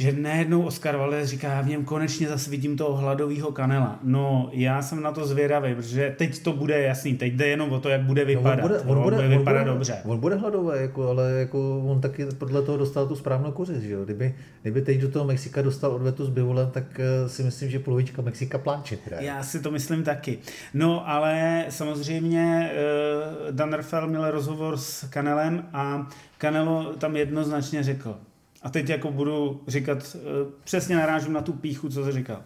že 0.00 0.12
najednou 0.12 0.62
Oscar 0.62 0.96
Valdez 0.96 1.28
říká, 1.28 1.48
já 1.48 1.60
v 1.60 1.68
něm 1.68 1.84
konečně 1.84 2.28
zase 2.28 2.50
vidím 2.50 2.76
toho 2.76 2.96
hladového 2.96 3.52
kanela. 3.52 3.98
No, 4.02 4.50
já 4.52 4.82
jsem 4.82 5.02
na 5.02 5.12
to 5.12 5.26
zvědavý, 5.26 5.74
protože 5.74 6.14
teď 6.18 6.42
to 6.42 6.52
bude 6.52 6.82
jasný, 6.82 7.14
teď 7.14 7.32
jde 7.32 7.46
jenom 7.46 7.72
o 7.72 7.80
to, 7.80 7.88
jak 7.88 8.00
bude 8.00 8.24
vypadat. 8.24 8.56
No, 8.56 8.62
on 8.62 8.68
bude, 8.68 8.78
on 8.80 9.02
bude, 9.02 9.16
bude 9.16 9.28
vypadat 9.28 9.60
on 9.60 9.64
bude, 9.64 9.74
dobře. 9.74 9.98
On 10.04 10.20
bude 10.20 10.36
hladový, 10.36 10.80
jako, 10.80 11.08
ale 11.08 11.32
jako 11.32 11.80
on 11.86 12.00
taky 12.00 12.26
podle 12.26 12.62
toho 12.62 12.78
dostal 12.78 13.06
tu 13.06 13.16
správnou 13.16 13.52
kořist, 13.52 13.82
že 13.82 13.92
jo? 13.92 14.04
Kdyby, 14.04 14.34
kdyby 14.62 14.82
teď 14.82 15.00
do 15.00 15.08
toho 15.10 15.24
Mexika 15.24 15.62
dostal 15.62 15.90
odvetu 15.90 16.24
s 16.24 16.28
Bivolem, 16.28 16.70
tak 16.70 16.84
uh, 16.84 17.28
si 17.28 17.42
myslím, 17.42 17.70
že 17.70 17.78
polovička 17.78 18.22
Mexika 18.22 18.58
pláče. 18.58 18.98
Já 19.18 19.42
si 19.42 19.60
to 19.60 19.70
myslím 19.70 20.02
taky. 20.02 20.38
No, 20.74 21.08
ale 21.08 21.64
samozřejmě 21.68 22.70
uh, 22.72 23.54
Dan 23.54 23.72
Rafael 23.72 24.08
měl 24.08 24.30
rozhovor 24.30 24.76
s 24.76 25.08
Kanelem 25.08 25.64
a 25.72 26.08
Canelo 26.38 26.92
tam 26.98 27.16
jednoznačně 27.16 27.82
řekl, 27.82 28.16
a 28.62 28.70
teď 28.70 28.88
jako 28.88 29.10
budu 29.10 29.62
říkat, 29.68 30.16
eh, 30.16 30.20
přesně 30.64 30.96
narážím 30.96 31.32
na 31.32 31.42
tu 31.42 31.52
píchu, 31.52 31.88
co 31.88 32.04
jsi 32.04 32.12
říkal. 32.12 32.42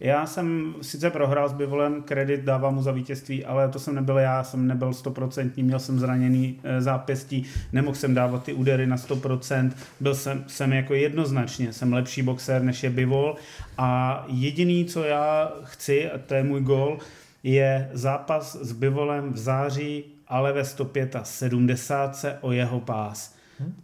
Já 0.00 0.26
jsem 0.26 0.74
sice 0.82 1.10
prohrál 1.10 1.48
s 1.48 1.52
Bivolem, 1.52 2.02
kredit 2.02 2.40
dávám 2.40 2.74
mu 2.74 2.82
za 2.82 2.92
vítězství, 2.92 3.44
ale 3.44 3.68
to 3.68 3.78
jsem 3.78 3.94
nebyl 3.94 4.18
já, 4.18 4.44
jsem 4.44 4.66
nebyl 4.66 4.92
stoprocentní, 4.94 5.62
měl 5.62 5.78
jsem 5.78 5.98
zraněný 5.98 6.60
eh, 6.62 6.80
zápěstí, 6.80 7.44
nemohl 7.72 7.94
jsem 7.94 8.14
dávat 8.14 8.44
ty 8.44 8.52
údery 8.52 8.86
na 8.86 8.96
100%, 8.96 9.70
byl 10.00 10.14
jsem, 10.14 10.44
jsem 10.46 10.72
jako 10.72 10.94
jednoznačně, 10.94 11.72
jsem 11.72 11.92
lepší 11.92 12.22
boxer 12.22 12.62
než 12.62 12.82
je 12.82 12.90
Bivol 12.90 13.36
a 13.78 14.24
jediný, 14.28 14.84
co 14.84 15.04
já 15.04 15.52
chci, 15.62 16.10
a 16.10 16.18
to 16.18 16.34
je 16.34 16.42
můj 16.42 16.60
gol, 16.60 16.98
je 17.42 17.90
zápas 17.92 18.56
s 18.60 18.72
Bivolem 18.72 19.32
v 19.32 19.38
září, 19.38 20.04
ale 20.28 20.52
ve 20.52 20.64
175 20.64 22.38
o 22.40 22.52
jeho 22.52 22.80
pás? 22.80 23.37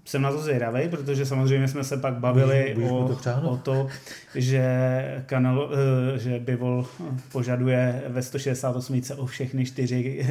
Jsem 0.05 0.22
na 0.22 0.33
to 0.33 0.39
zvědavý, 0.39 0.89
protože 0.89 1.27
samozřejmě 1.27 1.68
jsme 1.68 1.85
se 1.85 1.97
pak 1.97 2.14
bavili 2.14 2.75
můžu, 2.79 2.97
o, 2.97 3.51
o 3.51 3.57
to, 3.57 3.87
že, 4.35 5.25
kanal, 5.27 5.70
eh, 6.14 6.18
že 6.18 6.39
Bivol 6.39 6.87
požaduje 7.33 8.03
ve 8.09 8.22
168 8.22 9.01
o 9.16 9.27
všechny 9.27 9.64
čtyři 9.64 10.27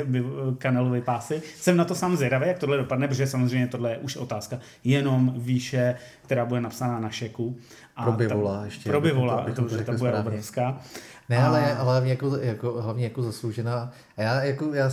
kanalové 0.58 1.02
pásy. 1.02 1.42
Jsem 1.56 1.78
na 1.78 1.86
to 1.86 1.96
sám 1.96 2.18
zvědavý, 2.18 2.48
jak 2.48 2.60
tohle 2.60 2.78
dopadne, 2.78 3.08
protože 3.08 3.28
samozřejmě 3.28 3.68
tohle 3.68 3.92
je 3.92 3.98
už 3.98 4.18
otázka 4.18 4.60
jenom 4.84 5.34
výše, 5.38 5.96
která 6.22 6.46
bude 6.46 6.62
napsaná 6.62 7.00
na 7.00 7.10
šeku. 7.10 7.58
A 7.96 8.04
pro 8.04 8.12
Bivola 8.12 8.66
ještě. 8.66 8.90
Pro 8.90 9.02
Bivola, 9.02 9.46
to, 9.46 9.54
to, 9.54 9.70
to, 9.70 9.78
to, 9.78 9.84
to 9.84 9.92
bude 9.92 9.98
správně. 9.98 10.20
obrovská. 10.20 10.82
Ne, 11.30 11.38
a... 11.38 11.48
ale, 11.48 11.76
ale 11.76 11.92
hlavně, 11.92 12.12
jako, 12.12 12.38
jako, 12.38 12.82
hlavně 12.82 13.04
jako 13.04 13.24
zasloužená. 13.24 13.92
A 14.18 14.22
já, 14.22 14.44
jako, 14.44 14.74
já, 14.74 14.92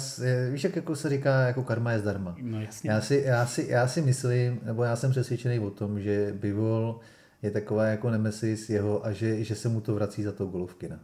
víš, 0.51 0.64
jak 0.64 0.76
jako 0.76 0.97
se 0.97 1.09
říká, 1.09 1.41
jako 1.41 1.62
karma 1.62 1.93
je 1.93 1.99
zdarma. 1.99 2.37
No 2.43 2.61
jasně. 2.61 2.91
Já 2.91 3.01
si, 3.01 3.22
já, 3.26 3.47
si, 3.47 3.66
já 3.68 3.89
si 3.89 4.03
myslím, 4.03 4.61
nebo 4.62 4.85
já 4.85 4.97
jsem 4.97 5.11
přesvědčený 5.11 5.59
o 5.59 5.70
tom, 5.70 6.01
že 6.01 6.35
Bivol 6.37 7.01
je 7.43 7.51
taková 7.51 7.85
jako 7.85 8.11
nemesis 8.11 8.70
jeho 8.70 9.07
a 9.07 9.12
že, 9.12 9.45
že 9.45 9.55
se 9.55 9.68
mu 9.68 9.81
to 9.81 9.95
vrací 9.95 10.22
za 10.22 10.33
to 10.33 10.47
golovkina. 10.47 11.01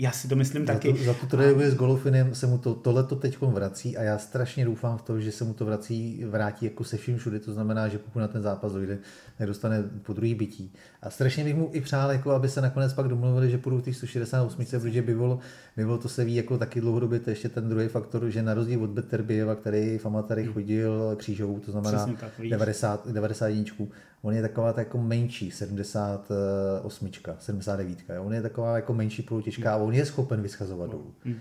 Já 0.00 0.10
si 0.10 0.28
to 0.28 0.36
myslím 0.36 0.66
za 0.66 0.72
taky. 0.72 0.92
To, 0.92 1.04
za 1.04 1.14
tu 1.14 1.26
trojevuje 1.26 1.70
s 1.70 1.74
Golofinem 1.74 2.34
se 2.34 2.46
mu 2.46 2.58
to, 2.58 2.74
tohleto 2.74 3.16
teď 3.16 3.40
vrací 3.40 3.96
a 3.96 4.02
já 4.02 4.18
strašně 4.18 4.64
doufám 4.64 4.98
v 4.98 5.02
to, 5.02 5.20
že 5.20 5.32
se 5.32 5.44
mu 5.44 5.54
to 5.54 5.64
vrací, 5.64 6.24
vrátí 6.24 6.64
jako 6.64 6.84
se 6.84 6.96
vším 6.96 7.18
všude, 7.18 7.38
to 7.40 7.52
znamená, 7.52 7.88
že 7.88 7.98
pokud 7.98 8.18
na 8.18 8.28
ten 8.28 8.42
zápas 8.42 8.72
dojde, 8.72 8.98
nedostane 9.40 9.84
po 10.02 10.12
druhý 10.12 10.34
bytí. 10.34 10.72
A 11.02 11.10
strašně 11.10 11.44
bych 11.44 11.54
mu 11.54 11.70
i 11.72 11.80
přál, 11.80 12.10
jako 12.10 12.30
aby 12.30 12.48
se 12.48 12.60
nakonec 12.60 12.92
pak 12.92 13.08
domluvili, 13.08 13.50
že 13.50 13.58
půjdu 13.58 13.78
v 13.78 13.82
těch 13.82 13.96
168, 13.96 14.64
protože 14.80 15.02
by 15.02 15.14
bylo, 15.14 15.38
by 15.76 15.84
bylo, 15.84 15.98
to 15.98 16.08
se 16.08 16.24
ví 16.24 16.34
jako 16.34 16.58
taky 16.58 16.80
dlouhodobě, 16.80 17.20
to 17.20 17.30
ještě 17.30 17.48
ten 17.48 17.68
druhý 17.68 17.88
faktor, 17.88 18.30
že 18.30 18.42
na 18.42 18.54
rozdíl 18.54 18.84
od 18.84 18.90
Betterbieva, 18.90 19.54
který 19.54 19.98
v 19.98 20.06
Amatary 20.06 20.42
hmm. 20.42 20.52
chodil 20.52 21.16
křížovou, 21.16 21.58
to 21.58 21.72
znamená 21.72 22.06
tak, 22.20 22.32
90, 22.50 23.08
91, 23.08 23.86
on 24.22 24.34
je 24.34 24.42
taková 24.42 24.74
jako 24.76 24.98
menší, 24.98 25.50
78, 25.50 27.10
79, 27.38 27.98
jo? 28.08 28.24
on 28.24 28.34
je 28.34 28.42
taková 28.42 28.76
jako 28.76 28.94
menší 28.94 29.22
polotěžká 29.22 29.74
hmm. 29.74 29.84
A 29.90 29.92
on 29.92 29.94
je 29.94 30.06
schopen 30.06 30.42
vyschazovat 30.42 30.90
dolů. 30.90 31.14
Hmm. 31.24 31.38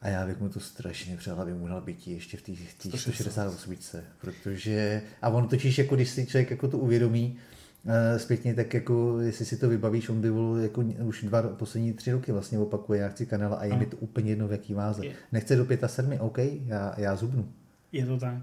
A 0.00 0.08
já 0.08 0.26
bych 0.26 0.40
mu 0.40 0.48
to 0.48 0.60
strašně 0.60 1.16
přál, 1.16 1.40
aby 1.40 1.54
mu 1.54 1.68
dal 1.68 1.80
bytí 1.80 2.12
ještě 2.12 2.36
v 2.36 2.42
té 2.42 2.52
168, 2.98 3.76
protože, 4.20 5.02
a 5.22 5.28
on 5.28 5.48
totiž, 5.48 5.78
jako 5.78 5.94
když 5.94 6.08
si 6.08 6.26
člověk 6.26 6.50
jako 6.50 6.68
to 6.68 6.78
uvědomí, 6.78 7.38
uh, 7.84 7.92
zpětně, 8.18 8.54
tak 8.54 8.74
jako, 8.74 9.20
jestli 9.20 9.44
si 9.44 9.56
to 9.56 9.68
vybavíš, 9.68 10.08
on 10.08 10.20
by 10.20 10.32
byl 10.32 10.58
jako 10.62 10.80
už 10.80 11.22
dva 11.22 11.42
poslední 11.42 11.92
tři 11.92 12.12
roky 12.12 12.32
vlastně 12.32 12.58
opakuje, 12.58 13.00
já 13.00 13.08
chci 13.08 13.26
kanál 13.26 13.54
a 13.54 13.64
je 13.64 13.76
mi 13.76 13.86
to 13.86 13.96
úplně 13.96 14.30
jedno, 14.30 14.48
v 14.48 14.52
jaký 14.52 14.74
váze. 14.74 15.02
Nechce 15.32 15.56
do 15.56 15.66
7, 15.86 16.12
OK, 16.20 16.38
já, 16.66 16.94
já 16.96 17.16
zubnu. 17.16 17.48
Je 17.92 18.06
to 18.06 18.18
tak. 18.18 18.34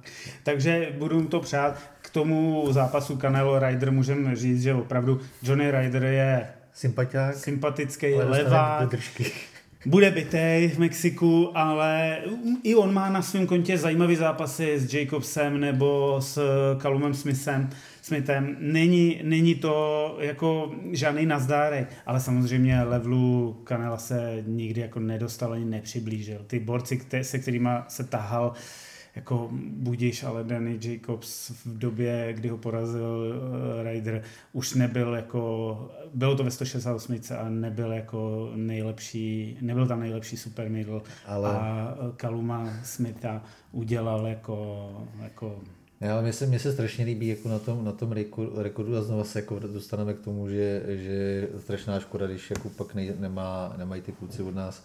Takže 0.44 0.96
budu 0.98 1.28
to 1.28 1.40
přát. 1.40 1.80
K 2.02 2.10
tomu 2.10 2.68
zápasu 2.72 3.18
Canelo 3.18 3.60
Ryder 3.60 3.92
můžeme 3.92 4.36
říct, 4.36 4.62
že 4.62 4.74
opravdu 4.74 5.22
Johnny 5.44 5.72
Ryder 5.72 6.04
je 6.04 6.48
Sympatiák, 6.76 7.36
sympatický, 7.36 8.14
levák, 8.14 8.96
bude 9.86 10.12
bytej 10.12 10.68
v 10.70 10.78
Mexiku, 10.78 11.58
ale 11.58 12.18
i 12.64 12.76
on 12.76 12.94
má 12.94 13.10
na 13.10 13.22
svém 13.22 13.48
kontě 13.48 13.78
zajímavé 13.78 14.16
zápasy 14.16 14.80
s 14.80 14.94
Jacobsem 14.94 15.60
nebo 15.60 16.18
s 16.22 16.40
Calumem 16.82 17.14
Smithem. 17.14 17.70
Smithem. 18.02 18.58
Není, 18.60 19.20
není 19.24 19.56
to 19.56 20.18
jako 20.20 20.72
žádný 20.92 21.26
nazdárek, 21.26 21.94
ale 22.06 22.20
samozřejmě 22.20 22.84
levelu 22.84 23.58
Canela 23.68 23.98
se 23.98 24.44
nikdy 24.48 24.82
jako 24.82 25.00
nedostal 25.00 25.54
ani 25.54 25.66
nepřiblížil. 25.66 26.40
Ty 26.48 26.60
borci, 26.60 27.02
se 27.22 27.40
kterými 27.40 27.70
se 27.88 28.04
tahal, 28.04 28.54
jako 29.16 29.50
budíš, 29.78 30.24
ale 30.24 30.44
Danny 30.44 30.80
Jacobs 30.82 31.50
v 31.50 31.78
době, 31.78 32.34
kdy 32.34 32.50
ho 32.50 32.58
porazil 32.58 33.04
uh, 33.04 33.84
Ryder, 33.84 34.22
už 34.54 34.74
nebyl 34.74 35.16
jako, 35.16 35.92
bylo 36.14 36.36
to 36.36 36.44
ve 36.44 36.52
168, 36.52 37.16
ale 37.40 37.50
nebyl 37.50 37.92
jako 37.92 38.52
nejlepší, 38.56 39.58
nebyl 39.62 39.88
tam 39.88 40.00
nejlepší 40.00 40.38
super 40.38 40.70
middle. 40.70 41.02
Ale... 41.26 41.50
a 41.50 41.98
Kaluma 42.18 42.70
Smitha 42.84 43.44
udělal 43.72 44.28
jako, 44.28 44.90
jako 45.24 45.62
ne, 46.02 46.12
ale 46.12 46.22
mně 46.22 46.34
se, 46.34 46.46
mně 46.46 46.60
se 46.60 46.74
strašně 46.74 47.06
líbí 47.06 47.28
jako 47.28 47.50
na 47.50 47.60
tom, 47.60 47.86
na 47.86 47.92
tom 47.92 48.12
rekordu 48.58 48.98
a 48.98 49.02
znovu 49.02 49.24
se 49.24 49.40
jako 49.40 49.60
dostaneme 49.60 50.14
k 50.14 50.20
tomu, 50.20 50.50
že, 50.50 50.84
že 50.88 51.48
strašná 51.60 52.00
škoda, 52.00 52.28
když 52.28 52.50
jako 52.50 52.70
pak 52.70 52.96
ne, 52.96 53.14
nemá, 53.20 53.76
nemají 53.78 54.02
ty 54.02 54.12
kluci 54.12 54.44
od 54.44 54.56
nás 54.56 54.84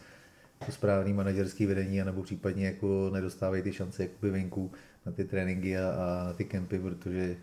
to 0.66 0.72
správný 0.72 1.12
manažerský 1.12 1.66
vedení, 1.66 2.04
nebo 2.04 2.22
případně 2.22 2.66
jako 2.66 3.10
nedostávají 3.12 3.62
ty 3.62 3.72
šance 3.72 4.02
jakoby 4.02 4.30
venku 4.30 4.72
na 5.06 5.12
ty 5.12 5.24
tréninky 5.24 5.78
a, 5.78 5.90
a 5.90 6.24
na 6.24 6.32
ty 6.32 6.44
kempy, 6.44 6.78
protože 6.78 7.36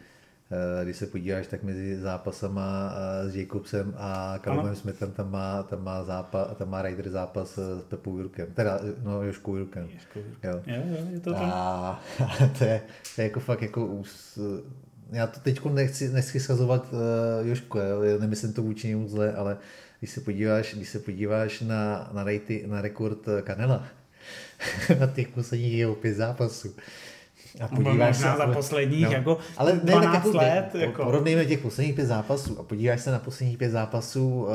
eh, 0.82 0.86
když 0.86 0.98
se 0.98 1.08
podíváš, 1.08 1.48
tak 1.48 1.64
mezi 1.64 2.00
zápasama 2.00 2.94
eh, 2.96 3.30
s 3.30 3.36
Jacobsem 3.36 3.94
a 3.98 4.40
Kalumem 4.42 4.76
Smithem 4.76 5.12
tam 5.12 5.32
má, 5.32 5.64
tam 5.64 5.84
má, 5.84 6.04
zápas, 6.04 6.58
tam 6.58 6.70
má 6.70 6.82
Ryder 6.82 7.10
zápas 7.10 7.58
eh, 7.58 7.82
s 7.82 7.84
Pepou 7.84 8.18
Jurkem, 8.18 8.48
teda 8.54 8.80
no 9.04 9.24
Joškou 9.24 9.56
Jurkem. 9.56 9.90
Jo. 10.44 10.62
Jo, 10.68 10.82
jo, 10.86 11.08
je 11.12 11.20
to 11.20 11.34
tam. 11.34 11.52
A, 11.54 12.02
to, 12.58 12.64
je, 12.64 12.82
to 13.16 13.22
je 13.22 13.28
jako 13.28 13.40
fakt 13.40 13.62
jako 13.62 13.86
ús, 13.86 14.40
já 15.12 15.28
to 15.28 15.40
teď 15.40 15.66
nechci, 15.66 16.10
nechci 16.10 16.40
schazovat 16.40 16.94
uh, 16.94 17.48
Jošku, 17.48 17.78
jo, 17.78 18.20
nemyslím 18.20 18.54
to 18.54 18.62
vůči 18.62 18.88
němu 18.88 19.08
zle, 19.08 19.34
ale 19.34 19.58
když 20.00 20.12
se 20.12 20.22
podíváš, 20.22 20.74
když 20.76 20.90
se 20.90 21.00
podíváš 21.00 21.62
na, 21.62 22.10
na, 22.14 22.24
rejty, 22.24 22.64
na 22.68 22.82
rekord 22.82 23.20
Kanela, 23.44 23.88
na 25.00 25.08
těch 25.08 25.28
posledních 25.28 25.74
jeho 25.74 25.96
pět 25.96 26.14
zápasů, 26.14 26.76
a 27.62 27.68
podíváš 27.68 28.18
se 28.18 28.24
za 28.38 28.48
posledních 28.48 29.06
no, 29.06 29.12
jako 29.12 29.38
ale 29.58 29.74
ne, 29.74 29.80
12 29.92 30.26
jako, 30.26 30.38
let. 30.38 30.76
Jako. 30.76 31.04
Porovnejme 31.04 31.46
těch 31.46 31.60
posledních 31.60 31.96
pět 31.96 32.06
zápasů 32.06 32.60
a 32.60 32.64
podíváš 32.64 33.02
se 33.02 33.12
na 33.12 33.20
posledních 33.20 33.58
pět 33.58 33.70
zápasů 33.70 34.30
uh, 34.30 34.50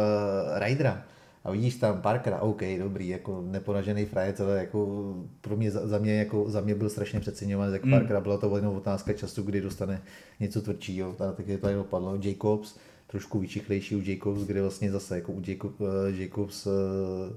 Rydera 0.59 1.03
A 1.45 1.51
vidíš 1.51 1.75
tam 1.75 2.03
Parkera, 2.03 2.39
OK, 2.41 2.63
dobrý, 2.79 3.09
jako 3.09 3.45
neporažený 3.47 4.05
frajec, 4.05 4.41
ale 4.41 4.59
jako 4.59 5.15
pro 5.41 5.57
mě, 5.57 5.71
za 5.71 5.99
mě, 5.99 6.19
jako, 6.19 6.51
za 6.51 6.61
mě 6.61 6.75
byl 6.75 6.91
strašně 6.91 7.21
přeceňovaný, 7.21 7.73
tak 7.73 7.85
mm. 7.85 7.91
Parkera 7.91 8.21
byla 8.21 8.39
to 8.39 8.57
jenom 8.57 8.77
otázka 8.77 9.13
času, 9.13 9.43
kdy 9.43 9.61
dostane 9.61 10.03
něco 10.41 10.63
tvrdšího, 10.63 11.17
a 11.19 11.33
taky 11.33 11.59
to 11.59 11.69
jenom 11.69 11.85
padlo. 11.85 12.19
Jacobs, 12.23 12.77
trošku 13.13 13.39
vyčiklejší 13.39 13.97
u 13.97 14.03
Jacobs, 14.11 14.43
kde 14.43 14.63
vlastně 14.63 14.93
zase 14.93 15.17
jako 15.17 15.33
u 15.33 15.43
Jacob, 15.47 15.81
uh, 15.81 15.89
Jacobs 16.07 16.67
uh, 16.67 16.73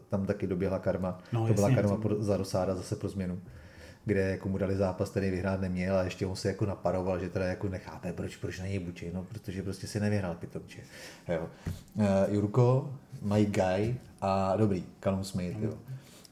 tam 0.09 0.26
taky 0.26 0.47
doběhla 0.47 0.80
karma. 0.80 1.19
No, 1.34 1.47
to 1.47 1.53
byla 1.53 1.76
karma 1.76 1.97
to... 1.97 2.23
za 2.23 2.38
Rosáda 2.38 2.76
zase 2.76 2.95
pro 2.95 3.09
změnu 3.09 3.41
kde 4.05 4.21
jako 4.21 4.49
mu 4.49 4.57
dali 4.57 4.76
zápas, 4.76 5.09
který 5.09 5.30
vyhrát 5.30 5.61
neměl 5.61 5.97
a 5.97 6.03
ještě 6.03 6.26
on 6.26 6.36
se 6.36 6.47
jako 6.47 6.65
naparoval, 6.65 7.19
že 7.19 7.30
teda 7.30 7.45
jako 7.45 7.69
nechápe, 7.69 8.13
proč, 8.13 8.36
proč 8.36 8.59
na 8.59 8.65
něj 8.65 8.80
bučí, 8.80 9.11
no, 9.13 9.23
protože 9.23 9.63
prostě 9.63 9.88
si 9.88 9.99
nevyhrál 9.99 10.36
pitomče. 10.36 10.82
Jo. 11.28 11.47
Uh, 11.95 12.05
Jurko, 12.30 12.93
Mike 13.21 13.61
Guy 13.61 13.95
a 14.21 14.55
dobrý, 14.55 14.84
Callum 15.03 15.23
Smith, 15.23 15.57
jo. 15.61 15.73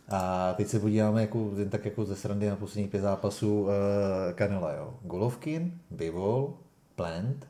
A 0.10 0.54
teď 0.54 0.68
se 0.68 0.80
podíváme 0.80 1.22
jako, 1.22 1.52
jen 1.58 1.70
tak 1.70 1.86
jako 1.86 2.06
ze 2.06 2.16
srandy 2.16 2.50
na 2.50 2.56
posledních 2.56 2.92
pět 2.92 3.02
zápasů 3.02 3.62
uh, 3.62 3.70
Kanela, 4.36 4.74
jo. 4.74 4.94
Golovkin, 5.04 5.80
Bivol, 5.92 6.54
Plant, 6.96 7.48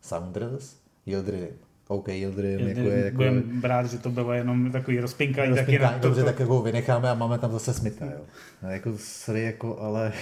Sanders, 0.00 0.76
Yildirim. 1.06 1.48
OK, 1.88 2.08
Yildirim 2.08 2.68
jako 2.68 2.80
je... 2.80 3.04
Jako, 3.04 3.16
Budeme 3.16 3.40
brát, 3.40 3.86
že 3.86 3.98
to 3.98 4.10
bylo 4.10 4.32
jenom 4.32 4.72
takový 4.72 5.00
rozpinkání, 5.00 5.50
rozpinkání 5.50 5.78
taky 5.78 5.94
na 5.94 5.98
to, 5.98 6.08
dobře, 6.08 6.20
to... 6.20 6.26
tak 6.26 6.40
jako 6.40 6.62
vynecháme 6.62 7.10
a 7.10 7.14
máme 7.14 7.38
tam 7.38 7.52
zase 7.52 7.74
Smitha, 7.74 8.06
jo. 8.06 8.20
No, 8.62 8.70
jako 8.70 8.92
sorry, 8.98 9.42
jako, 9.42 9.78
ale... 9.80 10.12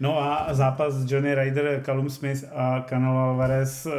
No 0.00 0.22
a 0.22 0.54
zápas 0.54 0.94
Johnny 1.06 1.34
Ryder, 1.34 1.82
Callum 1.84 2.10
Smith 2.10 2.44
a 2.54 2.86
Canelo 2.88 3.18
Alvarez, 3.18 3.84
no, 3.84 3.92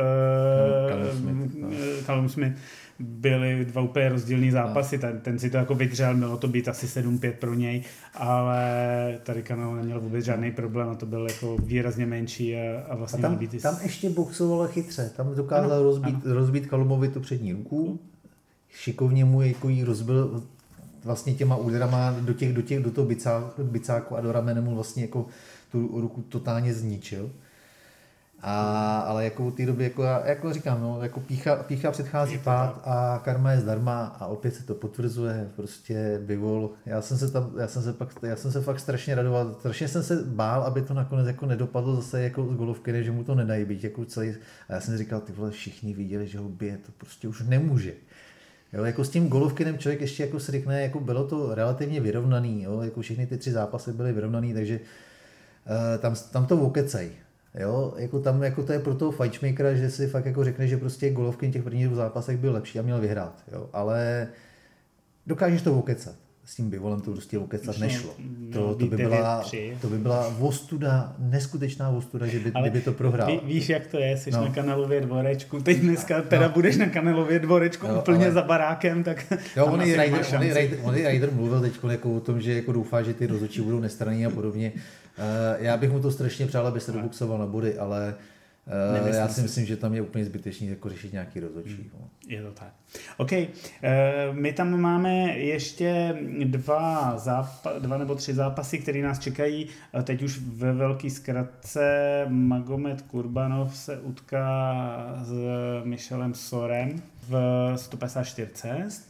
Callum 0.89 1.17
Smith, 1.17 1.55
no. 1.55 1.69
Callum 2.05 2.29
Smith 2.29 2.53
byly 2.99 3.65
dva 3.65 3.81
úplně 3.81 4.09
rozdílné 4.09 4.51
zápasy, 4.51 4.97
ten, 4.97 5.19
ten 5.19 5.39
si 5.39 5.49
to 5.49 5.57
jako 5.57 5.75
vydřel, 5.75 6.13
mělo 6.13 6.37
to 6.37 6.47
být 6.47 6.67
asi 6.67 6.85
7-5 6.85 7.33
pro 7.33 7.53
něj, 7.53 7.83
ale 8.13 9.19
tady 9.23 9.43
kanál 9.43 9.75
neměl 9.75 9.99
vůbec 9.99 10.25
žádný 10.25 10.51
problém 10.51 10.89
a 10.89 10.95
to 10.95 11.05
byl 11.05 11.27
jako 11.29 11.57
výrazně 11.57 12.05
menší 12.05 12.55
a, 12.55 12.83
a 12.89 12.95
vlastně 12.95 13.19
a 13.19 13.21
tam, 13.29 13.35
být 13.35 13.61
tam 13.61 13.77
ještě 13.83 14.09
boxoval 14.09 14.67
chytře, 14.67 15.11
tam 15.15 15.35
dokázal 15.35 15.71
ano, 15.71 15.83
rozbít, 15.83 16.15
ano. 16.25 16.33
rozbít 16.33 16.67
Kalumovi 16.67 17.07
tu 17.07 17.19
přední 17.19 17.53
ruku, 17.53 17.99
šikovně 18.69 19.25
mu 19.25 19.41
jako 19.41 19.69
jí 19.69 19.83
rozbil 19.83 20.43
vlastně 21.03 21.33
těma 21.33 21.55
úderama 21.55 22.15
do, 22.21 22.33
těch, 22.33 22.53
do, 22.53 22.61
těch, 22.61 22.83
do 22.83 22.91
toho 22.91 23.07
bicáku, 23.07 23.63
bicáku 23.63 24.15
a 24.15 24.21
do 24.21 24.31
ramene 24.31 24.61
mu 24.61 24.75
vlastně 24.75 25.03
jako 25.03 25.27
tu 25.71 26.01
ruku 26.01 26.21
totálně 26.21 26.73
zničil. 26.73 27.31
A, 28.41 28.99
ale 28.99 29.23
jako 29.23 29.49
v 29.49 29.53
té 29.53 29.65
době, 29.65 29.83
jako, 29.83 30.03
já, 30.03 30.27
jako 30.27 30.53
říkám, 30.53 30.81
no, 30.81 31.01
jako 31.01 31.19
pícha, 31.19 31.55
pícha 31.55 31.91
předchází 31.91 32.37
pád 32.37 32.81
a 32.85 33.21
karma 33.25 33.51
je 33.51 33.59
zdarma 33.59 34.05
a 34.19 34.25
opět 34.25 34.55
se 34.55 34.63
to 34.63 34.75
potvrzuje, 34.75 35.49
prostě 35.55 36.21
bivol. 36.25 36.71
Já 36.85 37.01
jsem 37.01 37.17
se 37.17 37.31
tam, 37.31 37.51
já 37.59 37.67
jsem 37.67 37.81
se, 37.81 37.93
pak, 37.93 38.09
já 38.23 38.35
jsem 38.35 38.51
se 38.51 38.61
fakt 38.61 38.79
strašně 38.79 39.15
radoval, 39.15 39.55
strašně 39.59 39.87
jsem 39.87 40.03
se 40.03 40.23
bál, 40.23 40.61
aby 40.63 40.81
to 40.81 40.93
nakonec 40.93 41.27
jako 41.27 41.45
nedopadlo 41.45 41.95
zase 41.95 42.21
jako 42.21 42.47
z 42.53 42.55
golovky, 42.55 43.03
že 43.03 43.11
mu 43.11 43.23
to 43.23 43.35
nedají 43.35 43.65
být 43.65 43.83
jako 43.83 44.05
celý. 44.05 44.35
A 44.69 44.73
já 44.73 44.81
jsem 44.81 44.93
si 44.93 44.97
říkal, 44.97 45.21
ty 45.21 45.33
vole, 45.33 45.51
všichni 45.51 45.93
viděli, 45.93 46.27
že 46.27 46.39
ho 46.39 46.49
bije, 46.49 46.77
to 46.77 46.91
prostě 46.97 47.27
už 47.27 47.43
nemůže. 47.47 47.93
Jo, 48.73 48.83
jako 48.83 49.03
s 49.03 49.09
tím 49.09 49.27
golovkinem 49.27 49.77
člověk 49.77 50.01
ještě 50.01 50.23
jako 50.23 50.39
se 50.39 50.51
řekne, 50.51 50.81
jako 50.81 50.99
bylo 50.99 51.27
to 51.27 51.55
relativně 51.55 52.01
vyrovnaný, 52.01 52.63
jo, 52.63 52.81
jako 52.81 53.01
všechny 53.01 53.27
ty 53.27 53.37
tři 53.37 53.51
zápasy 53.51 53.93
byly 53.93 54.13
vyrovnaný, 54.13 54.53
takže 54.53 54.79
uh, 54.79 56.01
tam, 56.01 56.15
tam 56.31 56.45
to 56.45 56.57
vokecej. 56.57 57.11
Jo, 57.55 57.93
jako 57.97 58.19
tam 58.19 58.43
jako 58.43 58.63
to 58.63 58.73
je 58.73 58.79
pro 58.79 58.95
toho 58.95 59.11
fightmakera, 59.11 59.73
že 59.73 59.89
si 59.89 60.07
fakt 60.07 60.25
jako 60.25 60.43
řekne, 60.43 60.67
že 60.67 60.77
prostě 60.77 61.09
golovky 61.09 61.47
v 61.47 61.51
těch 61.51 61.63
prvních 61.63 61.95
zápasech 61.95 62.37
byl 62.37 62.53
lepší 62.53 62.79
a 62.79 62.81
měl 62.81 62.99
vyhrát. 62.99 63.43
Jo. 63.51 63.69
Ale 63.73 64.27
dokážeš 65.27 65.61
to 65.61 65.79
okecat. 65.79 66.15
S 66.49 66.55
tím 66.55 66.69
bivolem 66.69 67.01
to 67.01 67.11
prostě 67.11 67.39
okecat 67.39 67.77
nešlo. 67.77 68.15
To, 68.53 68.75
to, 68.75 68.85
by 68.85 68.97
byla, 68.97 69.43
to 69.81 69.87
by 69.87 69.97
byla 69.97 70.29
vostuda, 70.29 71.15
neskutečná 71.19 71.89
vostuda, 71.89 72.27
že 72.27 72.39
by, 72.39 72.51
kdyby 72.61 72.81
to 72.81 72.93
prohrál. 72.93 73.27
Ví, 73.27 73.39
víš, 73.43 73.69
jak 73.69 73.87
to 73.87 73.97
je, 73.97 74.17
jsi 74.17 74.31
no. 74.31 74.41
na 74.41 74.53
kanelově 74.53 75.01
dvorečku, 75.01 75.61
teď 75.61 75.77
dneska 75.77 76.17
no. 76.17 76.23
teda 76.23 76.49
budeš 76.49 76.77
na 76.77 76.85
kanelově 76.85 77.39
dvorečku 77.39 77.87
jo, 77.87 77.99
úplně 77.99 78.25
ale... 78.25 78.33
za 78.33 78.41
barákem, 78.41 79.03
tak 79.03 79.33
Jo, 79.57 79.65
on 79.65 79.81
i 79.81 79.95
Ryder, 79.95 80.25
on 80.35 80.41
Ryder, 80.41 80.79
on 80.83 80.93
Ryder 80.93 81.31
mluvil 81.31 81.61
teď 81.61 81.73
jako 81.89 82.15
o 82.15 82.19
tom, 82.19 82.41
že 82.41 82.53
jako 82.53 82.71
doufá, 82.71 83.01
že 83.01 83.13
ty 83.13 83.27
rozhodčí 83.27 83.61
budou 83.61 83.79
nestraní 83.79 84.25
a 84.25 84.29
podobně. 84.29 84.71
Eh, 85.17 85.57
já 85.59 85.77
bych 85.77 85.91
mu 85.91 85.99
to 85.99 86.11
strašně 86.11 86.47
přál, 86.47 86.67
aby 86.67 86.79
se 86.79 86.91
dobuxoval 86.91 87.37
na 87.37 87.45
body, 87.45 87.77
ale 87.77 88.15
eh, 88.17 88.38
Nemyslím 88.93 89.21
já 89.21 89.27
si 89.27 89.41
myslím, 89.41 89.65
že 89.65 89.77
tam 89.77 89.93
je 89.93 90.01
úplně 90.01 90.25
zbytečný 90.25 90.67
jako 90.67 90.89
řešit 90.89 91.13
nějaký 91.13 91.39
rozhodčí. 91.39 91.91
Hmm. 91.97 92.07
Je 92.27 92.41
to 92.41 92.51
tak. 92.51 92.73
OK. 93.17 93.31
Uh, 93.31 93.47
my 94.31 94.53
tam 94.53 94.81
máme 94.81 95.37
ještě 95.37 96.17
dva, 96.43 97.17
zápa- 97.17 97.79
dva 97.79 97.97
nebo 97.97 98.15
tři 98.15 98.33
zápasy, 98.33 98.77
které 98.77 99.01
nás 99.01 99.19
čekají. 99.19 99.67
Teď 100.03 100.21
už 100.21 100.39
ve 100.39 100.73
velký 100.73 101.09
zkratce 101.09 102.25
Magomed 102.29 103.01
Kurbanov 103.01 103.77
se 103.77 103.99
utká 103.99 104.75
s 105.23 105.33
Michelem 105.83 106.33
Sorem 106.33 107.01
v 107.29 107.73
154. 107.75 108.49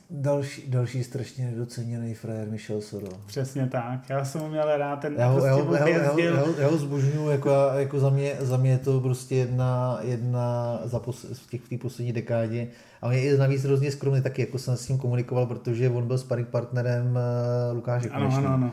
Další, 0.10 0.64
další 0.68 1.04
strašně 1.04 1.46
nedoceněný 1.46 2.14
frajer 2.14 2.48
Michel 2.48 2.82
Soro. 2.82 3.08
Přesně 3.26 3.68
tak. 3.68 4.10
Já 4.10 4.26
jsem 4.26 4.42
ho 4.42 4.50
měl 4.50 4.78
rád, 4.78 4.96
ten 4.96 5.16
já 5.18 5.28
ho, 5.28 5.40
prostě 5.40 5.92
já, 5.92 5.98
já, 5.98 6.20
já, 6.20 6.20
já, 6.20 6.44
já, 6.60 6.68
ho 6.68 6.78
zbožňuju, 6.78 7.30
jako, 7.30 7.50
jako 7.78 8.00
za, 8.00 8.10
mě, 8.10 8.36
za 8.40 8.58
mě 8.58 8.72
je 8.72 8.78
to 8.78 9.00
prostě 9.00 9.36
jedna, 9.36 10.00
jedna 10.02 10.80
za 10.84 11.00
pos, 11.00 11.26
v 11.34 11.50
těch 11.50 11.62
v 11.62 11.70
té 11.70 11.78
poslední 11.78 12.14
dekádě. 12.14 12.68
A 13.02 13.08
on 13.08 13.14
je 13.14 13.22
i 13.22 13.38
navíc 13.38 13.64
hrozně 13.64 13.92
skromný 13.92 14.22
taky, 14.22 14.42
jako 14.42 14.58
jsem 14.58 14.78
s 14.78 14.88
ním 14.88 14.98
komunikoval, 14.98 15.46
protože 15.46 15.90
on 15.90 16.08
byl 16.08 16.18
sparring 16.18 16.48
partnerem 16.48 17.06
uh, 17.06 17.76
Lukáše 17.76 18.10
Ano, 18.10 18.30
ano, 18.38 18.50
ano. 18.50 18.72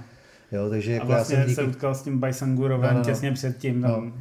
Jo, 0.52 0.70
takže 0.70 0.92
jako 0.92 1.04
a 1.04 1.06
vlastně 1.06 1.36
já 1.36 1.42
jsem 1.42 1.48
díky... 1.48 1.62
se 1.62 1.68
utkal 1.68 1.94
s 1.94 2.02
tím 2.02 2.18
Bajsangurovem 2.18 2.90
no, 2.90 2.92
no, 2.92 2.98
no. 2.98 3.04
těsně 3.04 3.32
předtím. 3.32 3.80
No. 3.80 3.88
No. 3.88 4.12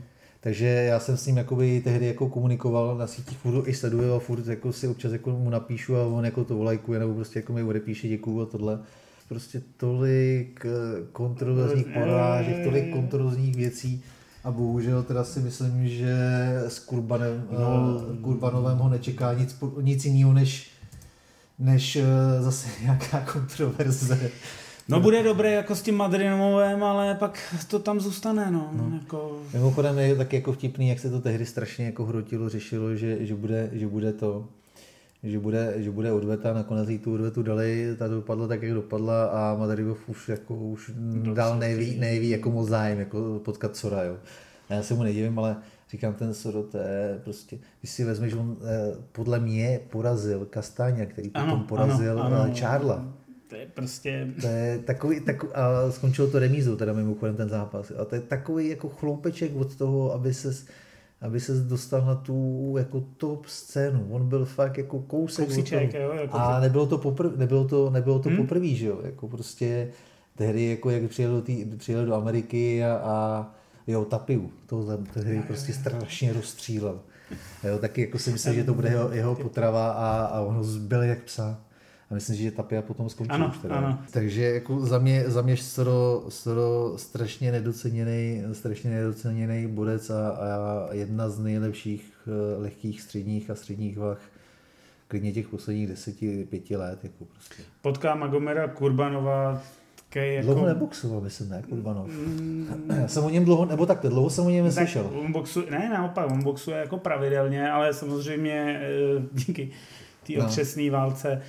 Takže 0.45 0.65
já 0.65 0.99
jsem 0.99 1.17
s 1.17 1.25
ním 1.25 1.37
jakoby 1.37 1.81
tehdy 1.83 2.07
jako 2.07 2.29
komunikoval 2.29 2.97
na 2.97 3.07
sítích, 3.07 3.37
furt 3.37 3.67
i 3.67 3.73
sleduju 3.73 4.13
a 4.13 4.19
furt 4.19 4.47
jako 4.47 4.73
si 4.73 4.87
občas 4.87 5.11
jako 5.11 5.29
mu 5.29 5.49
napíšu 5.49 5.95
a 5.95 6.05
on 6.05 6.25
jako 6.25 6.43
to 6.43 6.55
volajkuje 6.55 6.99
nebo 6.99 7.13
prostě 7.13 7.39
jako 7.39 7.53
mi 7.53 7.63
odepíše 7.63 8.07
děkuju 8.07 8.41
a 8.41 8.45
tohle. 8.45 8.79
Prostě 9.29 9.61
tolik 9.77 10.65
eh, 10.65 11.03
kontroverzních 11.11 11.87
porážek, 11.87 12.63
tolik 12.63 12.93
kontroverzních 12.93 13.55
věcí 13.55 14.03
a 14.43 14.51
bohužel 14.51 15.03
teda 15.03 15.23
si 15.23 15.39
myslím, 15.39 15.87
že 15.87 16.15
s 16.67 16.79
Kurbanem, 16.79 17.47
no, 17.51 17.95
uh, 17.95 18.17
Kurbanovem 18.17 18.77
ho 18.77 18.89
nečeká 18.89 19.33
nic, 19.33 19.57
nic 19.81 20.05
jiného 20.05 20.33
než, 20.33 20.71
než 21.59 21.95
uh, 21.95 22.03
zase 22.43 22.67
nějaká 22.81 23.19
kontroverze. 23.33 24.31
No 24.89 24.99
bude 24.99 25.23
dobré 25.23 25.51
jako 25.51 25.75
s 25.75 25.81
tím 25.81 25.95
Madrinovem, 25.95 26.83
ale 26.83 27.15
pak 27.15 27.55
to 27.67 27.79
tam 27.79 27.99
zůstane, 27.99 28.51
no. 28.51 28.69
no. 28.73 28.97
Jako... 28.97 29.41
Mimochodem 29.53 29.99
je 29.99 30.15
taky 30.15 30.35
jako 30.35 30.53
vtipný, 30.53 30.89
jak 30.89 30.99
se 30.99 31.09
to 31.09 31.21
tehdy 31.21 31.45
strašně 31.45 31.85
jako 31.85 32.05
hrotilo, 32.05 32.49
řešilo, 32.49 32.95
že, 32.95 33.25
že, 33.25 33.35
bude, 33.35 33.69
že 33.73 33.87
bude 33.87 34.13
to, 34.13 34.47
že 35.23 35.39
bude, 35.39 35.73
že 35.77 35.91
bude 35.91 36.11
odveta, 36.11 36.53
nakonec 36.53 36.89
jí 36.89 36.99
tu 36.99 37.13
odvetu 37.13 37.43
dali, 37.43 37.95
ta 37.97 38.07
dopadla 38.07 38.47
tak, 38.47 38.63
jak 38.63 38.73
dopadla 38.73 39.25
a 39.25 39.55
Madridov 39.55 40.09
už, 40.09 40.29
jako, 40.29 40.55
už 40.55 40.91
dál 41.33 41.59
neví, 41.59 41.99
neví 41.99 42.29
jako 42.29 42.51
moc 42.51 42.69
zájem 42.69 42.99
jako 42.99 43.41
potkat 43.45 43.75
Sora, 43.75 44.03
jo. 44.03 44.17
Já 44.69 44.83
se 44.83 44.93
mu 44.93 45.03
nedivím, 45.03 45.39
ale 45.39 45.57
říkám, 45.91 46.13
ten 46.13 46.33
Soro, 46.33 46.63
to 46.63 46.77
je 46.77 47.21
prostě, 47.23 47.57
když 47.79 47.91
si 47.91 48.03
vezmeš, 48.03 48.33
on 48.33 48.57
eh, 48.61 48.95
podle 49.11 49.39
mě 49.39 49.79
porazil 49.89 50.45
Kastáňa, 50.45 51.05
který 51.05 51.31
ano, 51.33 51.45
potom 51.45 51.67
porazil 51.67 52.21
ano, 52.21 52.41
ano. 52.41 52.53
Charla 52.59 53.05
to 53.49 53.55
je 53.55 53.67
prostě... 53.73 54.27
To 54.41 54.47
je 54.47 54.79
takový, 54.79 55.19
takový 55.19 55.53
a 55.53 55.91
skončilo 55.91 56.27
to 56.27 56.39
remízou 56.39 56.75
teda 56.75 56.93
mimochodem 56.93 57.35
ten 57.35 57.49
zápas. 57.49 57.91
A 58.01 58.05
to 58.05 58.15
je 58.15 58.21
takový 58.21 58.69
jako 58.69 58.89
chloupeček 58.89 59.55
od 59.55 59.75
toho, 59.75 60.13
aby 60.13 60.33
se 60.33 60.53
aby 61.21 61.39
se 61.39 61.53
dostal 61.53 62.05
na 62.05 62.15
tu 62.15 62.75
jako 62.77 63.03
top 63.17 63.45
scénu. 63.45 64.07
On 64.09 64.29
byl 64.29 64.45
fakt 64.45 64.77
jako 64.77 64.99
kousek 64.99 65.47
Kousíček, 65.47 65.93
jo, 65.93 66.11
jako 66.13 66.37
a 66.37 66.59
nebylo 66.59 66.85
to, 66.85 66.97
popr- 66.97 67.37
nebylo 67.37 67.67
to, 67.67 67.89
nebylo 67.89 68.19
to 68.19 68.29
hmm? 68.29 68.37
poprvé, 68.37 68.67
že 68.67 68.87
jo, 68.87 68.99
jako 69.03 69.27
prostě 69.27 69.91
tehdy, 70.35 70.65
jako 70.65 70.89
jak 70.89 71.09
přijel 71.09 71.31
do, 71.31 71.41
tý, 71.41 71.65
přijel 71.77 72.05
do 72.05 72.13
Ameriky 72.13 72.83
a, 72.83 72.95
a 73.03 73.51
jo, 73.87 74.05
Tapiu, 74.05 74.51
tohle 74.65 74.97
tehdy 75.13 75.41
prostě 75.47 75.73
strašně 75.73 76.33
rozstřílel. 76.33 76.99
Jo, 77.63 77.77
taky 77.77 78.01
jako 78.01 78.19
si 78.19 78.31
myslel, 78.31 78.53
že 78.53 78.63
to 78.63 78.73
bude 78.73 78.89
jeho, 78.89 79.11
jeho 79.11 79.35
potrava 79.35 79.91
a, 79.91 80.25
a 80.25 80.41
on 80.41 80.55
ho 80.55 80.63
zbyl 80.63 81.03
jak 81.03 81.23
psa. 81.23 81.61
A 82.15 82.17
myslím, 82.17 82.35
že 82.35 82.51
Tapia 82.51 82.81
potom 82.81 83.09
skončí 83.09 83.31
ano, 83.31 83.47
už 83.47 83.57
teda. 83.57 83.75
Ano. 83.75 83.99
Takže 84.11 84.43
jako 84.43 84.79
za 84.79 84.99
mě, 84.99 85.23
za 85.27 85.41
mě 85.41 85.57
Soro, 85.57 86.23
Soro 86.29 86.93
strašně 86.97 87.51
nedoceněný, 87.51 88.43
strašně 88.51 88.89
nedoceněný 88.89 89.67
bodec 89.67 90.09
a, 90.09 90.29
a 90.29 90.87
jedna 90.93 91.29
z 91.29 91.39
nejlepších 91.39 92.13
eh, 92.27 92.61
lehkých 92.61 93.01
středních 93.01 93.49
a 93.49 93.55
středních 93.55 93.97
vah 93.97 94.19
klidně 95.07 95.31
těch 95.31 95.47
posledních 95.47 95.87
deseti, 95.87 96.47
pěti 96.49 96.75
let. 96.75 96.99
Jako 97.03 97.25
prostě. 97.25 97.63
Potká 97.81 98.15
Magomera 98.15 98.67
Kurbanova 98.67 99.61
jako... 100.15 100.45
Dlouho 100.45 100.65
neboxoval, 100.65 101.21
myslím, 101.21 101.49
ne, 101.49 101.63
Kurbanov. 101.69 102.07
Mm, 102.07 102.91
Já 103.01 103.07
jsem 103.07 103.23
o 103.23 103.29
něm 103.29 103.45
dlouho, 103.45 103.65
nebo 103.65 103.85
tak 103.85 103.99
dlouho 104.01 104.29
jsem 104.29 104.45
o 104.45 104.49
něm 104.49 104.65
neslyšel. 104.65 105.11
on 105.19 105.31
boxuje, 105.31 105.71
ne, 105.71 105.89
naopak, 105.89 106.31
on 106.31 106.43
boxuje 106.43 106.77
jako 106.77 106.97
pravidelně, 106.97 107.71
ale 107.71 107.93
samozřejmě 107.93 108.81
eh, 108.81 109.21
díky 109.31 109.71
té 110.27 110.33
no. 110.33 110.45
otřesné 110.45 110.89
válce 110.89 111.41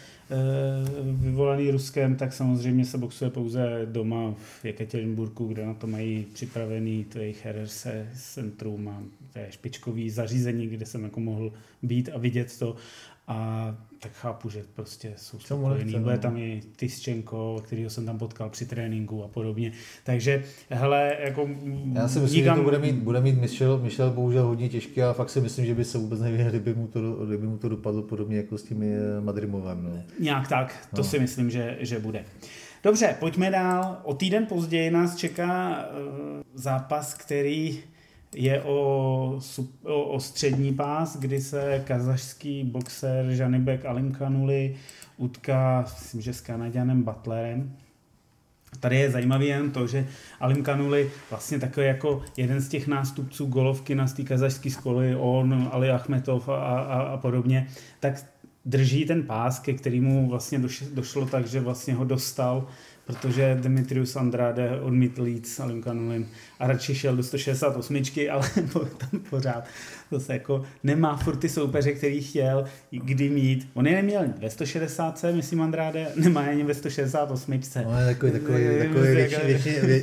vyvolaný 1.02 1.70
Ruskem, 1.70 2.16
tak 2.16 2.32
samozřejmě 2.32 2.84
se 2.84 2.98
boxuje 2.98 3.30
pouze 3.30 3.82
doma 3.84 4.34
v 4.34 4.64
Jekaterinburgu, 4.64 5.46
kde 5.46 5.66
na 5.66 5.74
to 5.74 5.86
mají 5.86 6.26
připravený 6.32 7.04
to 7.04 7.18
jejich 7.18 7.46
RRC 7.46 7.86
centrum 8.14 8.88
a 8.88 9.02
to 9.32 9.38
je 9.38 9.46
špičkový 9.50 10.10
zařízení, 10.10 10.66
kde 10.66 10.86
jsem 10.86 11.04
jako 11.04 11.20
mohl 11.20 11.52
být 11.82 12.10
a 12.14 12.18
vidět 12.18 12.58
to. 12.58 12.76
A 13.28 13.74
tak 13.98 14.12
chápu, 14.12 14.48
že 14.50 14.64
prostě 14.74 15.14
jsou 15.16 15.38
spokojení. 15.38 15.92
Bude 15.92 16.14
no. 16.14 16.18
tam 16.18 16.36
i 16.36 16.62
Tyschenko, 16.76 17.62
kterýho 17.64 17.90
jsem 17.90 18.06
tam 18.06 18.18
potkal 18.18 18.50
při 18.50 18.66
tréninku 18.66 19.24
a 19.24 19.28
podobně. 19.28 19.72
Takže, 20.04 20.44
hele, 20.70 21.16
jako... 21.20 21.48
Já 21.92 22.08
si 22.08 22.18
myslím, 22.18 22.40
nikam... 22.40 22.56
že 22.56 22.60
to 22.60 22.64
bude 22.64 22.78
mít, 22.78 22.94
bude 22.94 23.20
mít 23.20 23.40
Michel, 23.40 23.78
Michel 23.78 24.10
bohužel 24.10 24.46
hodně 24.46 24.68
těžký 24.68 25.02
a 25.02 25.12
fakt 25.12 25.30
si 25.30 25.40
myslím, 25.40 25.66
že 25.66 25.74
by 25.74 25.84
se 25.84 25.98
vůbec 25.98 26.20
nevěděl, 26.20 26.50
kdyby 26.50 26.74
mu 26.74 26.86
to, 26.86 27.26
kdyby 27.26 27.46
mu 27.46 27.58
to 27.58 27.68
dopadlo 27.68 28.02
podobně 28.02 28.36
jako 28.36 28.58
s 28.58 28.62
tím 28.62 28.82
eh, 28.82 29.20
Madrimovem. 29.20 29.84
No. 29.84 30.02
Nějak 30.20 30.48
tak, 30.48 30.88
to 30.90 30.96
no. 30.96 31.04
si 31.04 31.18
myslím, 31.18 31.50
že, 31.50 31.76
že 31.80 31.98
bude. 31.98 32.24
Dobře, 32.82 33.16
pojďme 33.20 33.50
dál. 33.50 34.00
O 34.02 34.14
týden 34.14 34.46
později 34.46 34.90
nás 34.90 35.16
čeká 35.16 35.84
uh, 35.88 36.42
zápas, 36.54 37.14
který 37.14 37.78
je 38.36 38.62
o, 38.62 39.40
o, 39.82 40.04
o 40.04 40.20
střední 40.20 40.74
pás, 40.74 41.16
kdy 41.16 41.40
se 41.40 41.82
kazašský 41.86 42.64
boxer 42.64 43.26
Janibek 43.28 43.84
Alimkanuli 43.84 44.76
utká, 45.16 45.80
myslím, 45.82 46.20
že 46.20 46.34
s 46.34 46.40
Kanaděnem 46.40 47.02
Butlerem. 47.02 47.76
Tady 48.80 48.96
je 48.96 49.10
zajímavý 49.10 49.46
jen 49.46 49.70
to, 49.70 49.86
že 49.86 50.06
Alim 50.40 50.62
Kanuli 50.62 51.10
vlastně 51.30 51.58
takový 51.58 51.86
jako 51.86 52.22
jeden 52.36 52.60
z 52.60 52.68
těch 52.68 52.86
nástupců 52.86 53.46
golovky 53.46 53.94
na 53.94 54.06
té 54.06 54.22
kazašské 54.22 54.70
školy, 54.70 55.16
on, 55.16 55.68
Ali 55.72 55.90
Achmetov 55.90 56.48
a, 56.48 56.54
a, 56.54 57.00
a 57.00 57.16
podobně, 57.16 57.66
tak 58.00 58.26
drží 58.64 59.04
ten 59.04 59.22
pás, 59.22 59.58
ke 59.58 59.72
kterému 59.72 60.28
vlastně 60.28 60.60
došlo 60.94 61.26
tak, 61.26 61.46
že 61.46 61.60
vlastně 61.60 61.94
ho 61.94 62.04
dostal 62.04 62.66
protože 63.06 63.58
Dimitrius 63.62 64.16
Andrade 64.16 64.80
odmítl 64.80 65.26
jít 65.26 65.46
s 65.46 65.60
Alim 65.60 65.82
Kanulin 65.82 66.26
a 66.58 66.66
radši 66.66 66.94
šel 66.94 67.16
do 67.16 67.22
168, 67.22 68.02
ale 68.30 68.50
tam 68.98 69.20
pořád 69.30 69.64
se 70.18 70.32
jako 70.32 70.64
nemá 70.84 71.16
furt 71.16 71.36
ty 71.36 71.48
soupeře, 71.48 71.92
který 71.92 72.20
chtěl 72.20 72.64
kdy 72.90 73.30
mít. 73.30 73.68
On 73.74 73.86
je 73.86 73.94
neměl 73.94 74.24
ve 74.38 74.50
160, 74.50 75.24
myslím 75.32 75.60
Andrade, 75.60 76.06
nemá 76.16 76.40
ani 76.40 76.64
ve 76.64 76.74
168. 76.74 77.60
No, 77.84 78.00
je 78.00 78.06
takový, 78.06 78.32
takový, 78.32 78.56
takový 78.78 79.14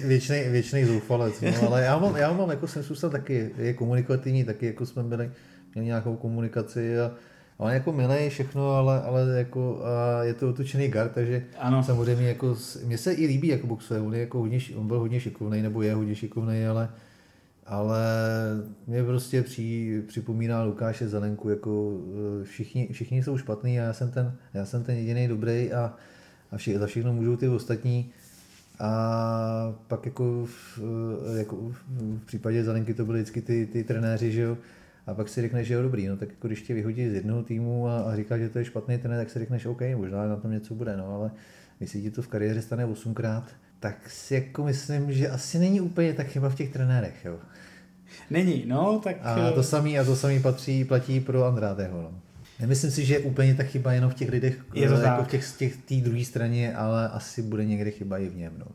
věčný, 0.03 0.43
věčný 0.49 0.85
zoufalec, 0.85 1.41
no, 1.41 1.67
ale 1.67 1.83
já 1.83 1.97
mám, 1.97 2.15
já 2.15 2.33
mám 2.33 2.49
jako 2.49 2.67
jsem 2.67 3.09
taky, 3.09 3.49
je 3.57 3.73
komunikativní, 3.73 4.43
taky 4.43 4.65
jako 4.65 4.85
jsme 4.85 5.03
byli, 5.03 5.31
měli 5.75 5.87
nějakou 5.87 6.15
komunikaci 6.15 6.99
a 6.99 7.11
On 7.57 7.69
je 7.69 7.73
jako 7.73 7.91
milý 7.91 8.29
všechno, 8.29 8.71
ale, 8.71 9.01
ale 9.01 9.37
jako, 9.37 9.81
a 9.85 10.23
je 10.23 10.33
to 10.33 10.49
otočený 10.49 10.87
gard, 10.87 11.11
takže 11.11 11.43
ano. 11.59 11.83
samozřejmě 11.83 12.27
jako, 12.27 12.55
mně 12.85 12.97
se 12.97 13.13
i 13.13 13.25
líbí 13.25 13.47
jako 13.47 13.67
boxuje, 13.67 14.01
on, 14.01 14.13
je 14.13 14.19
jako 14.19 14.39
hodně, 14.39 14.59
on 14.75 14.87
byl 14.87 14.99
hodně 14.99 15.19
šikovný, 15.19 15.61
nebo 15.61 15.81
je 15.81 15.93
hodně 15.93 16.15
šikovný, 16.15 16.65
ale, 16.65 16.89
ale 17.65 18.01
mě 18.87 19.03
prostě 19.03 19.41
při, 19.41 20.01
připomíná 20.07 20.63
Lukáše 20.63 21.07
Zelenku, 21.07 21.49
jako 21.49 21.91
e, 22.41 22.43
všichni, 22.43 22.89
všichni 22.91 23.23
jsou 23.23 23.37
špatný 23.37 23.79
a 23.79 23.83
já 23.83 23.93
jsem 23.93 24.11
ten, 24.11 24.35
já 24.53 24.65
jsem 24.65 24.83
ten 24.83 24.95
jediný 24.95 25.27
dobrý 25.27 25.73
a, 25.73 25.93
a 26.51 26.57
vši, 26.57 26.79
za 26.79 26.87
všechno 26.87 27.13
můžou 27.13 27.35
ty 27.35 27.47
ostatní. 27.47 28.11
A 28.79 29.73
pak 29.87 30.05
jako 30.05 30.45
v, 30.45 30.79
e, 31.35 31.37
jako 31.37 31.57
v 32.19 32.25
případě 32.25 32.63
Zelenky 32.63 32.93
to 32.93 33.05
byly 33.05 33.19
vždycky 33.19 33.41
ty, 33.41 33.65
ty 33.65 33.83
trenéři, 33.83 34.31
že 34.31 34.41
jo, 34.41 34.57
a 35.07 35.13
pak 35.13 35.29
si 35.29 35.41
řekneš, 35.41 35.67
že 35.67 35.73
je 35.73 35.81
dobrý, 35.81 36.07
no 36.07 36.17
tak 36.17 36.29
jako 36.29 36.47
když 36.47 36.61
tě 36.61 36.73
vyhodí 36.73 37.09
z 37.09 37.13
jednoho 37.13 37.43
týmu 37.43 37.87
a, 37.87 38.01
a 38.01 38.15
říká, 38.15 38.37
že 38.37 38.49
to 38.49 38.59
je 38.59 38.65
špatný 38.65 38.97
trenér, 38.97 39.19
tak 39.19 39.29
si 39.29 39.39
řekneš, 39.39 39.65
OK, 39.65 39.81
možná 39.95 40.27
na 40.27 40.35
tom 40.35 40.51
něco 40.51 40.75
bude, 40.75 40.97
no 40.97 41.15
ale 41.15 41.31
když 41.77 41.89
si 41.89 42.01
ti 42.01 42.11
to 42.11 42.21
v 42.21 42.27
kariéře 42.27 42.61
stane 42.61 42.85
osmkrát, 42.85 43.43
tak 43.79 44.09
si 44.09 44.33
jako 44.33 44.63
myslím, 44.63 45.13
že 45.13 45.29
asi 45.29 45.59
není 45.59 45.81
úplně 45.81 46.13
tak 46.13 46.27
chyba 46.27 46.49
v 46.49 46.55
těch 46.55 46.73
trenérech, 46.73 47.25
jo. 47.25 47.39
Není, 48.29 48.63
no, 48.67 49.01
tak... 49.03 49.15
A 49.21 49.51
to 49.51 49.63
samý, 49.63 49.99
a 49.99 50.03
to 50.03 50.15
samý 50.15 50.41
patří, 50.41 50.83
platí 50.85 51.19
pro 51.19 51.45
Andráteho, 51.45 52.01
no. 52.01 52.19
Nemyslím 52.59 52.91
si, 52.91 53.05
že 53.05 53.13
je 53.13 53.19
úplně 53.19 53.55
ta 53.55 53.63
chyba 53.63 53.93
jenom 53.93 54.11
v 54.11 54.13
těch 54.13 54.29
lidech, 54.29 54.65
je 54.73 54.89
to 54.89 54.95
jako 54.95 55.23
v 55.23 55.27
těch, 55.27 55.51
těch 55.57 55.77
té 55.77 55.95
druhé 55.95 56.25
straně, 56.25 56.75
ale 56.75 57.09
asi 57.09 57.41
bude 57.41 57.65
někde 57.65 57.91
chyba 57.91 58.17
i 58.17 58.29
v 58.29 58.35
něm, 58.35 58.53
no. 58.57 58.65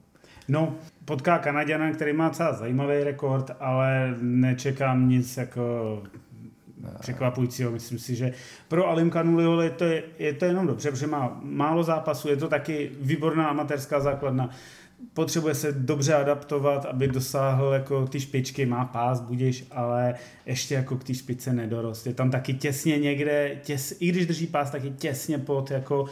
No, 0.48 0.74
potká 1.04 1.38
Kanaděna, 1.38 1.92
který 1.92 2.12
má 2.12 2.28
docela 2.28 2.52
zajímavý 2.52 3.04
rekord, 3.04 3.50
ale 3.60 4.14
nečekám 4.20 5.08
nic 5.08 5.36
jako 5.36 6.02
překvapujícího. 7.00 7.70
Myslím 7.70 7.98
si, 7.98 8.14
že 8.14 8.32
pro 8.68 8.88
Alim 8.88 9.10
Kanuliho 9.10 9.62
je 9.62 9.70
to, 9.70 9.84
je 10.18 10.32
to 10.32 10.44
jenom 10.44 10.66
dobře, 10.66 10.90
protože 10.90 11.06
má 11.06 11.40
málo 11.42 11.82
zápasů, 11.82 12.28
je 12.28 12.36
to 12.36 12.48
taky 12.48 12.90
výborná 13.00 13.48
amatérská 13.48 14.00
základna. 14.00 14.50
Potřebuje 15.14 15.54
se 15.54 15.72
dobře 15.72 16.14
adaptovat, 16.14 16.84
aby 16.84 17.08
dosáhl 17.08 17.72
jako 17.72 18.06
ty 18.06 18.20
špičky, 18.20 18.66
má 18.66 18.84
pás, 18.84 19.20
budíš, 19.20 19.66
ale 19.70 20.14
ještě 20.46 20.74
jako 20.74 20.96
k 20.96 21.04
té 21.04 21.14
špice 21.14 21.52
nedorost. 21.52 22.06
Je 22.06 22.14
tam 22.14 22.30
taky 22.30 22.54
těsně 22.54 22.98
někde, 22.98 23.56
těs, 23.62 23.96
i 24.00 24.08
když 24.08 24.26
drží 24.26 24.46
pás, 24.46 24.70
taky 24.70 24.90
těsně 24.90 25.38
pod 25.38 25.70
jako 25.70 26.04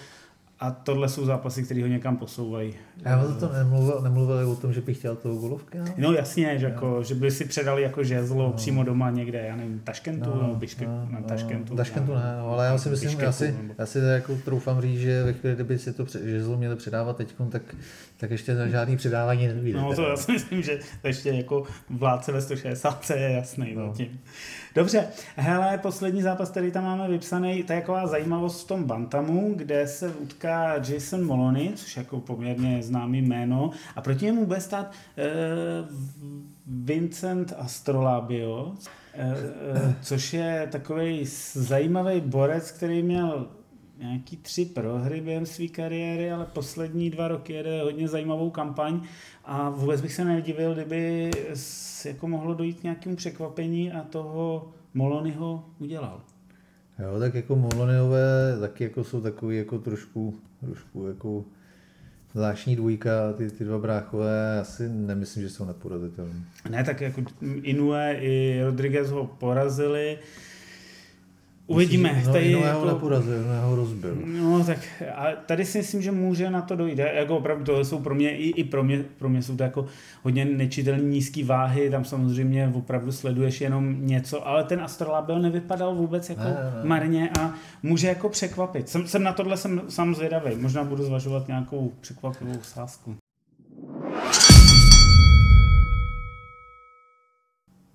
a 0.60 0.70
tohle 0.70 1.08
jsou 1.08 1.24
zápasy, 1.24 1.62
které 1.62 1.82
ho 1.82 1.86
někam 1.86 2.16
posouvají. 2.16 2.74
Já 3.04 3.22
o 3.22 3.32
to 3.40 3.52
nemluvil, 3.52 4.00
nemluvil 4.00 4.50
o 4.50 4.56
tom, 4.56 4.72
že 4.72 4.80
bych 4.80 4.98
chtěl 4.98 5.16
toho 5.16 5.36
golovky? 5.36 5.78
No, 5.78 5.84
no 5.96 6.12
jasně, 6.12 6.58
že, 6.58 6.66
jako, 6.66 7.02
že 7.02 7.14
by 7.14 7.30
si 7.30 7.44
předali 7.44 7.82
jako 7.82 8.04
žezlo 8.04 8.42
no. 8.42 8.52
přímo 8.52 8.84
doma 8.84 9.10
někde, 9.10 9.38
já 9.38 9.56
nevím, 9.56 9.80
Taškentu 9.80 10.30
no, 10.30 10.42
nebo 10.42 10.54
Biške, 10.54 10.86
no, 10.86 11.08
na 11.10 11.20
Taškentu. 11.20 11.70
No, 11.70 11.76
Taškentu 11.76 12.14
ne, 12.14 12.36
no, 12.38 12.48
ale 12.48 12.66
já 12.66 12.78
si 12.78 12.88
myslím, 12.88 13.08
Biškeku, 13.08 13.24
já 13.24 13.32
si, 13.32 13.52
nebo... 13.52 13.74
já 13.78 13.86
si 13.86 13.98
jako 13.98 14.36
troufám 14.44 14.80
říct, 14.80 15.00
že 15.00 15.22
ve 15.22 15.32
chvíli, 15.32 15.54
kdyby 15.54 15.78
si 15.78 15.92
to 15.92 16.06
žezlo 16.24 16.56
měli 16.56 16.76
předávat 16.76 17.16
teď, 17.16 17.34
tak, 17.50 17.62
tak 18.16 18.30
ještě 18.30 18.54
na 18.54 18.66
žádný 18.66 18.96
předávání 18.96 19.46
nevíde. 19.46 19.80
No 19.80 19.94
to 19.94 20.02
já 20.02 20.16
si 20.16 20.32
myslím, 20.32 20.62
že 20.62 20.78
ještě 21.04 21.30
jako 21.30 21.64
vládce 21.90 22.32
ve 22.32 22.40
160 22.40 23.10
je 23.10 23.30
jasný 23.30 23.74
no. 23.74 23.86
zatím. 23.86 24.20
Dobře, 24.76 25.08
hele, 25.36 25.78
poslední 25.78 26.22
zápas, 26.22 26.50
který 26.50 26.70
tam 26.70 26.84
máme 26.84 27.08
vypsaný, 27.08 27.62
to 27.62 27.72
je 27.72 27.80
taková 27.80 28.06
zajímavost 28.06 28.64
v 28.64 28.68
tom 28.68 28.84
Bantamu, 28.84 29.52
kde 29.56 29.86
se 29.86 30.08
utká 30.08 30.74
Jason 30.74 31.24
Molony, 31.24 31.72
což 31.74 31.96
jako 31.96 32.20
poměrně 32.20 32.82
známý 32.82 33.22
jméno, 33.22 33.70
a 33.96 34.00
proti 34.00 34.24
němu 34.24 34.46
bude 34.46 34.60
stát 34.60 34.86
uh, 34.90 35.96
Vincent 36.66 37.52
Astrolabio, 37.58 38.64
uh, 38.64 38.72
uh, 38.72 39.92
což 40.02 40.32
je 40.32 40.68
takový 40.72 41.24
zajímavý 41.52 42.20
borec, 42.20 42.70
který 42.70 43.02
měl 43.02 43.46
nějaký 43.98 44.36
tři 44.36 44.64
prohry 44.64 45.20
během 45.20 45.46
své 45.46 45.68
kariéry, 45.68 46.32
ale 46.32 46.46
poslední 46.46 47.10
dva 47.10 47.28
roky 47.28 47.52
jede 47.52 47.82
hodně 47.82 48.08
zajímavou 48.08 48.50
kampaň 48.50 49.00
a 49.44 49.70
vůbec 49.70 50.00
bych 50.00 50.12
se 50.12 50.24
nedivil, 50.24 50.74
kdyby 50.74 51.30
jako 52.04 52.28
mohlo 52.28 52.54
dojít 52.54 52.80
k 52.80 52.82
nějakému 52.82 53.16
překvapení 53.16 53.92
a 53.92 54.02
toho 54.02 54.72
Molonyho 54.94 55.64
udělal. 55.78 56.20
Jo, 56.98 57.18
tak 57.20 57.34
jako 57.34 57.56
Molonyové 57.56 58.56
taky 58.60 58.84
jako 58.84 59.04
jsou 59.04 59.20
takový 59.20 59.56
jako 59.56 59.78
trošku, 59.78 60.34
trošku 60.60 61.06
jako 61.06 61.44
zvláštní 62.32 62.76
dvojka, 62.76 63.32
ty, 63.32 63.50
ty 63.50 63.64
dva 63.64 63.78
bráchové, 63.78 64.60
asi 64.60 64.88
nemyslím, 64.88 65.42
že 65.42 65.50
jsou 65.50 65.64
neporazitelní. 65.64 66.44
Ne, 66.70 66.84
tak 66.84 67.00
jako 67.00 67.22
Inue 67.62 68.14
i 68.20 68.62
Rodriguez 68.64 69.10
ho 69.10 69.26
porazili, 69.26 70.18
Uvidíme. 71.66 72.22
No, 72.26 72.32
tady 72.32 72.52
no, 72.52 72.58
jako, 72.58 72.84
neporazil, 72.84 73.44
no, 73.44 73.68
ho 73.68 73.76
rozbil. 73.76 74.16
No, 74.24 74.64
tak 74.64 74.78
a 75.14 75.26
tady 75.46 75.64
si 75.64 75.78
myslím, 75.78 76.02
že 76.02 76.12
může 76.12 76.50
na 76.50 76.62
to 76.62 76.76
dojít. 76.76 76.98
Jako 76.98 77.36
opravdu 77.36 77.64
to 77.64 77.84
jsou 77.84 77.98
pro 77.98 78.14
mě, 78.14 78.36
i, 78.36 78.50
i 78.50 78.64
pro 78.64 78.84
mě, 78.84 79.04
pro 79.18 79.28
mě 79.28 79.42
jsou 79.42 79.56
to 79.56 79.62
jako 79.62 79.86
hodně 80.22 80.44
nečitelné 80.44 81.02
nízké 81.02 81.44
váhy, 81.44 81.90
tam 81.90 82.04
samozřejmě 82.04 82.72
opravdu 82.74 83.12
sleduješ 83.12 83.60
jenom 83.60 84.06
něco, 84.06 84.48
ale 84.48 84.64
ten 84.64 84.80
Astrolabel 84.80 85.38
nevypadal 85.38 85.94
vůbec 85.94 86.30
jako 86.30 86.42
ne, 86.42 86.72
ne. 86.74 86.88
marně 86.88 87.30
a 87.40 87.54
může 87.82 88.08
jako 88.08 88.28
překvapit. 88.28 88.88
Jsem, 88.88 89.06
jsem 89.06 89.22
na 89.22 89.32
tohle 89.32 89.56
jsem 89.56 89.82
sám 89.88 90.14
zvědavý, 90.14 90.56
možná 90.56 90.84
budu 90.84 91.02
zvažovat 91.02 91.48
nějakou 91.48 91.92
překvapivou 92.00 92.58
sázku. 92.62 93.16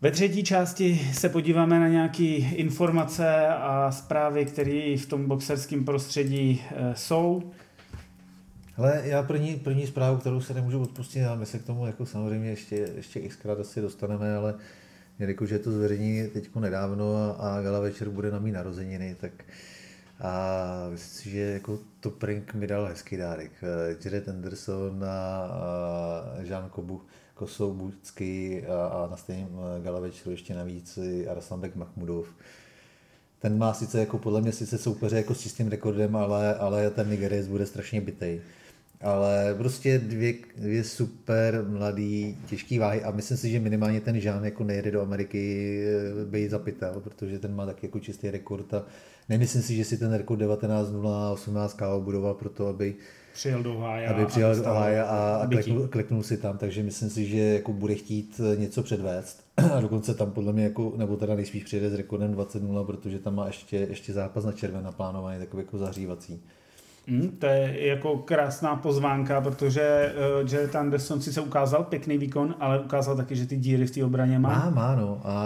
Ve 0.04 0.12
třetí 0.12 0.44
části 0.44 1.02
se 1.14 1.30
podíváme 1.30 1.80
na 1.80 1.88
nějaké 1.88 2.24
informace 2.36 3.48
a 3.48 3.92
zprávy, 3.92 4.46
které 4.46 4.96
v 4.98 5.06
tom 5.06 5.28
boxerském 5.28 5.86
prostředí 5.86 6.62
eh, 6.72 6.94
jsou. 6.96 7.52
Ale 8.78 9.02
já 9.06 9.24
první, 9.24 9.56
první 9.56 9.88
zprávu, 9.88 10.18
kterou 10.18 10.42
se 10.42 10.54
nemůžu 10.54 10.82
odpustit, 10.82 11.26
a 11.26 11.36
my 11.36 11.46
se 11.46 11.60
k 11.60 11.66
tomu 11.66 11.86
jako 11.86 12.06
samozřejmě 12.06 12.50
ještě, 12.50 12.76
ještě 12.76 13.28
xkrát 13.28 13.60
asi 13.60 13.82
dostaneme, 13.82 14.36
ale 14.36 14.56
jelikož 15.20 15.50
je 15.50 15.60
to 15.60 15.72
zveřejní 15.72 16.28
teď 16.34 16.56
nedávno 16.56 17.36
a, 17.40 17.62
gala 17.62 17.80
večer 17.80 18.10
bude 18.10 18.32
na 18.32 18.40
mý 18.40 18.52
narozeniny, 18.52 19.16
tak 19.22 19.32
a 20.20 20.88
myslím 20.92 21.22
si, 21.22 21.30
že 21.30 21.40
jako 21.40 21.80
to 22.00 22.10
prank 22.10 22.54
mi 22.54 22.68
dal 22.68 22.86
hezký 22.86 23.18
dárek. 23.18 23.52
Eh, 23.64 23.96
Jared 24.06 24.30
Anderson 24.30 25.04
a, 25.04 25.08
a 25.08 26.42
Jean 26.44 26.70
Kobu 26.70 27.02
Kosou 27.42 27.74
Bucky 27.74 28.64
a, 28.68 28.86
a 28.88 29.08
na 29.12 29.18
stejném 29.18 29.50
eh, 29.50 29.82
gala 29.84 30.00
večeru 30.00 30.32
ještě 30.32 30.54
navíc 30.54 30.98
i 30.98 31.28
Araslanbek 31.28 31.76
Mahmudov. 31.76 32.28
ten 33.40 33.58
má 33.58 33.74
sice 33.74 34.00
jako 34.00 34.18
podle 34.18 34.42
mě 34.42 34.52
sice 34.52 34.78
soupeře 34.78 35.18
jako 35.18 35.36
s 35.36 35.42
čistým 35.42 35.68
rekordem, 35.68 36.16
ale, 36.16 36.56
ale 36.56 36.90
ten 36.90 37.10
Nigeris 37.10 37.48
bude 37.48 37.66
strašně 37.66 38.02
bitej. 38.02 38.42
Ale 39.02 39.56
prostě 39.58 40.00
dvě, 40.00 40.34
dvě 40.58 40.84
super 40.84 41.66
mladý, 41.70 42.38
těžký 42.50 42.80
váhy 42.80 43.04
a 43.04 43.12
myslím 43.12 43.38
si, 43.38 43.50
že 43.50 43.60
minimálně 43.60 44.02
ten 44.02 44.20
Žán 44.20 44.46
jako 44.46 44.64
nejede 44.64 44.92
do 44.92 45.02
Ameriky 45.02 45.84
eh, 45.86 46.26
být 46.26 46.50
zapitel, 46.50 47.02
protože 47.04 47.40
ten 47.40 47.56
má 47.56 47.66
taky 47.66 47.86
jako 47.86 48.00
čistý 48.00 48.32
rekord 48.32 48.74
a 48.74 48.86
nemyslím 49.30 49.64
si, 49.64 49.76
že 49.76 49.86
si 49.86 49.98
ten 49.98 50.14
rekord 50.14 50.42
19.0 50.42 51.34
18 51.34 51.74
KO 51.74 52.02
budoval 52.02 52.34
pro 52.34 52.50
to, 52.50 52.68
aby 52.68 52.96
přijel 53.42 53.64
do 53.64 53.80
Hája 53.80 54.12
aby 54.12 54.26
přijel 54.26 54.56
do 54.56 54.64
Hája 54.64 55.04
a, 55.04 55.36
a 55.36 55.48
kliknul, 55.48 55.88
kliknul, 55.88 56.24
si 56.24 56.38
tam, 56.38 56.58
takže 56.58 56.84
myslím 56.84 57.10
si, 57.10 57.26
že 57.26 57.38
jako 57.38 57.74
bude 57.74 57.96
chtít 57.96 58.42
něco 58.58 58.84
předvést 58.84 59.44
a 59.74 59.82
dokonce 59.82 60.14
tam 60.14 60.32
podle 60.32 60.54
mě, 60.54 60.64
jako, 60.64 60.94
nebo 60.98 61.18
teda 61.18 61.36
nejspíš 61.36 61.64
přijede 61.64 61.90
s 61.90 61.94
rekordem 61.94 62.34
20.0, 62.34 62.86
protože 62.86 63.20
tam 63.20 63.36
má 63.36 63.48
ještě, 63.48 63.78
ještě 63.78 64.14
zápas 64.14 64.46
na 64.46 64.52
červen 64.52 64.84
naplánovaný, 64.84 65.40
takový 65.40 65.64
jako 65.64 65.78
zahřívací. 65.78 66.42
Mm, 67.08 67.38
to 67.40 67.46
je 67.46 67.88
jako 67.88 68.18
krásná 68.18 68.76
pozvánka, 68.76 69.42
protože 69.42 70.14
uh, 70.42 70.54
Jared 70.54 70.76
Anderson 70.76 71.22
si 71.22 71.34
se 71.34 71.42
ukázal 71.42 71.84
pěkný 71.84 72.18
výkon, 72.18 72.56
ale 72.60 72.80
ukázal 72.80 73.16
taky, 73.16 73.36
že 73.36 73.46
ty 73.46 73.58
díry 73.58 73.86
v 73.86 73.92
té 73.92 74.06
obraně 74.06 74.40
má. 74.40 74.50
Má, 74.50 74.70
má, 74.70 74.96
no. 74.96 75.22
A 75.24 75.44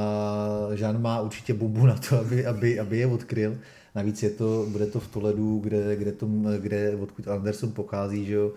Jean 0.74 1.02
má 1.02 1.22
určitě 1.22 1.54
bombu 1.54 1.86
na 1.86 1.96
to, 2.10 2.20
aby, 2.20 2.46
aby, 2.46 2.80
aby 2.80 2.98
je 2.98 3.08
odkryl. 3.08 3.58
Navíc 3.96 4.24
je 4.24 4.30
to, 4.30 4.66
bude 4.70 4.86
to 4.86 5.00
v 5.00 5.08
Toledu, 5.08 5.60
kde, 5.60 5.96
kde, 5.96 6.12
to, 6.12 6.28
kde 6.60 6.96
odkud 6.96 7.28
Anderson 7.28 7.72
pochází, 7.72 8.26
že 8.26 8.34
jo. 8.34 8.52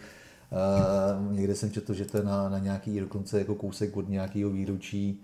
Uh, 0.50 1.32
někde 1.32 1.54
jsem 1.54 1.70
četl, 1.70 1.94
že 1.94 2.04
to 2.04 2.16
je 2.16 2.24
na, 2.24 2.48
na 2.48 2.58
nějaký 2.58 3.00
dokonce 3.00 3.38
jako 3.38 3.54
kousek 3.54 3.96
od 3.96 4.08
nějakého 4.08 4.50
výročí 4.50 5.20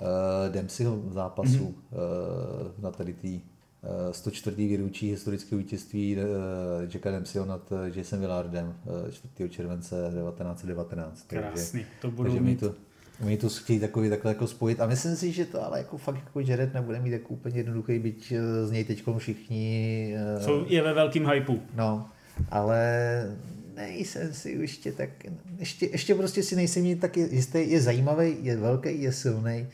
uh, 0.00 0.52
Dempseyho 0.52 1.02
zápasu 1.10 1.50
mm-hmm. 1.50 2.64
uh, 2.64 2.82
na 2.82 2.90
tady 2.90 3.12
tý 3.12 3.40
104. 4.10 4.56
výročí 4.56 5.10
historického 5.10 5.58
vítězství 5.58 6.16
uh, 6.16 6.22
Jacka 6.82 7.10
Dempseyho 7.10 7.46
nad 7.46 7.72
Jasem 7.94 8.20
Villardem 8.20 8.74
4. 9.10 9.50
července 9.50 9.96
1919. 9.96 11.24
Krásný, 11.26 11.80
takže, 11.80 11.86
to 12.00 12.10
budou 12.10 12.40
mít... 12.40 12.60
To, 12.60 12.74
Oni 13.22 13.36
to 13.36 13.48
chtějí 13.48 13.80
takový 13.80 14.10
takhle 14.10 14.30
jako 14.30 14.46
spojit 14.46 14.80
a 14.80 14.86
myslím 14.86 15.16
si, 15.16 15.32
že 15.32 15.44
to 15.44 15.64
ale 15.66 15.78
jako 15.78 15.98
fakt 15.98 16.14
jako 16.24 16.40
Jared 16.40 16.74
nebude 16.74 17.00
mít 17.00 17.10
jako 17.10 17.28
úplně 17.28 17.56
jednoduchý, 17.56 17.98
byť 17.98 18.32
z 18.64 18.70
něj 18.70 18.84
teď 18.84 19.02
všichni... 19.18 20.16
Jsou, 20.40 20.64
je 20.68 20.82
ve 20.82 20.94
velkým 20.94 21.26
hypeu. 21.26 21.60
No, 21.74 22.08
ale 22.50 22.86
nejsem 23.76 24.32
si 24.32 24.50
ještě 24.50 24.92
tak, 24.92 25.10
ještě, 25.58 25.86
ještě 25.86 26.14
prostě 26.14 26.42
si 26.42 26.56
nejsem 26.56 26.98
tak 26.98 27.16
jistý, 27.16 27.70
je 27.70 27.80
zajímavý, 27.80 28.36
je 28.40 28.56
velký, 28.56 29.02
je 29.02 29.12
silný, 29.12 29.66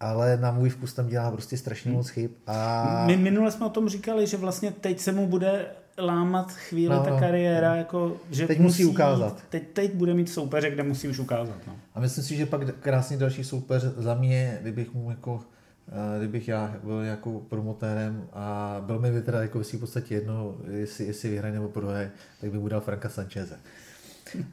ale 0.00 0.36
na 0.36 0.50
můj 0.50 0.68
vkus 0.68 0.94
tam 0.94 1.08
dělá 1.08 1.30
prostě 1.30 1.56
strašně 1.56 1.88
hmm. 1.88 1.98
moc 1.98 2.08
chyb. 2.08 2.30
A... 2.46 3.04
My 3.06 3.16
minule 3.16 3.50
jsme 3.50 3.66
o 3.66 3.70
tom 3.70 3.88
říkali, 3.88 4.26
že 4.26 4.36
vlastně 4.36 4.70
teď 4.70 5.00
se 5.00 5.12
mu 5.12 5.26
bude 5.26 5.66
lámat 5.98 6.52
chvíli 6.52 6.94
no, 6.94 7.04
ta 7.04 7.20
kariéra, 7.20 7.70
no. 7.70 7.76
jako, 7.76 8.16
že 8.30 8.46
teď 8.46 8.58
musí, 8.58 8.82
musí 8.82 8.94
ukázat. 8.94 9.44
Teď, 9.48 9.62
teď 9.72 9.94
bude 9.94 10.14
mít 10.14 10.28
soupeře, 10.28 10.70
kde 10.70 10.82
musí 10.82 11.08
už 11.08 11.18
ukázat. 11.18 11.58
No. 11.66 11.76
A 11.94 12.00
myslím 12.00 12.24
si, 12.24 12.36
že 12.36 12.46
pak 12.46 12.80
krásný 12.80 13.16
další 13.16 13.44
soupeř 13.44 13.82
za 13.82 14.14
mě, 14.14 14.58
kdybych 14.62 14.94
mu 14.94 15.10
jako 15.10 15.40
eh, 15.88 16.18
kdybych 16.18 16.48
já 16.48 16.76
byl 16.84 17.00
jako 17.00 17.40
promotérem 17.40 18.28
a 18.32 18.76
byl 18.86 18.98
mi 18.98 19.22
teda 19.22 19.42
jako 19.42 19.60
v 19.62 19.78
podstatě 19.78 20.14
jedno, 20.14 20.56
jestli, 20.70 21.04
jestli 21.04 21.28
vyhraje 21.30 21.54
nebo 21.54 21.68
prohraje, 21.68 22.10
tak 22.40 22.50
bych 22.50 22.60
mu 22.60 22.68
dal 22.68 22.80
Franka 22.80 23.08
Sancheze. 23.08 23.58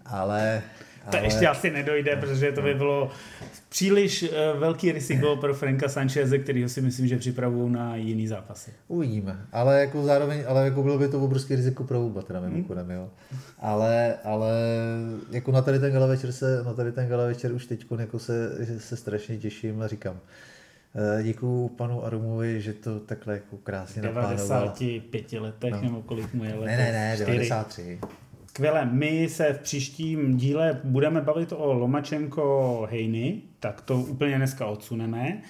Ale 0.06 0.62
to 1.12 1.18
ale... 1.18 1.26
ještě 1.26 1.48
asi 1.48 1.72
nedojde, 1.72 2.16
protože 2.16 2.52
to 2.52 2.62
by 2.62 2.74
bylo 2.74 3.12
příliš 3.70 4.24
eh, 4.24 4.30
velký 4.60 4.92
riziko 4.92 5.36
pro 5.36 5.54
Franka 5.54 5.90
Sancheze, 5.90 6.40
který 6.40 6.70
si 6.70 6.82
myslím, 6.82 7.08
že 7.08 7.18
připravují 7.18 7.74
na 7.74 7.96
jiný 7.96 8.28
zápasy. 8.28 8.72
Uvidíme, 8.88 9.46
ale 9.52 9.80
jako 9.80 10.04
zároveň, 10.04 10.44
ale 10.48 10.66
jako 10.66 10.84
bylo 10.84 10.98
by 10.98 11.08
to 11.08 11.22
obrovské 11.22 11.56
riziko 11.56 11.84
pro 11.84 12.06
oba, 12.06 12.22
teda 12.22 12.40
mimochodem, 12.40 12.86
hmm. 12.86 12.96
jo. 12.96 13.10
Ale, 13.60 14.16
ale 14.24 14.52
jako 15.32 15.52
na 15.52 15.62
tady 15.62 15.80
ten 15.80 15.94
gala 15.94 16.08
večer 16.08 16.32
se, 16.32 16.64
na 16.64 16.74
tady 16.74 16.92
ten 16.92 17.08
gala 17.08 17.26
večer 17.26 17.52
už 17.52 17.66
teď 17.66 17.86
jako 18.00 18.20
se, 18.20 18.58
se 18.80 18.98
strašně 18.98 19.38
těším 19.38 19.82
a 19.82 19.88
říkám, 19.88 20.20
eh, 21.20 21.24
Děkuju 21.24 21.70
panu 21.70 22.06
Arumovi, 22.06 22.62
že 22.62 22.74
to 22.74 23.00
takhle 23.00 23.34
jako 23.34 23.58
krásně 23.58 24.02
naplánoval. 24.02 24.60
95 24.60 25.40
letech, 25.40 25.74
no. 25.74 25.82
nebo 25.82 26.02
kolik 26.02 26.34
mu 26.34 26.44
je 26.44 26.54
letech? 26.54 26.78
Ne, 26.78 26.92
ne, 26.92 26.92
ne, 26.92 27.18
93. 27.18 28.00
Skvěle, 28.60 28.86
my 28.86 29.30
se 29.30 29.54
v 29.54 29.60
příštím 29.60 30.38
díle 30.38 30.80
budeme 30.84 31.22
bavit 31.22 31.54
o 31.58 31.74
Lomačenko 31.74 32.88
Hejny, 32.92 33.42
tak 33.60 33.82
to 33.82 33.98
úplně 33.98 34.38
dneska 34.38 34.66
odsuneme. 34.66 35.42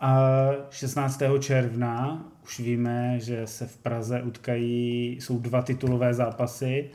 A 0.00 0.48
16. 0.70 1.22
června 1.40 2.24
už 2.44 2.60
víme, 2.60 3.20
že 3.20 3.46
se 3.46 3.66
v 3.66 3.76
Praze 3.76 4.22
utkají, 4.22 5.18
jsou 5.20 5.38
dva 5.38 5.62
titulové 5.62 6.14
zápasy 6.14 6.90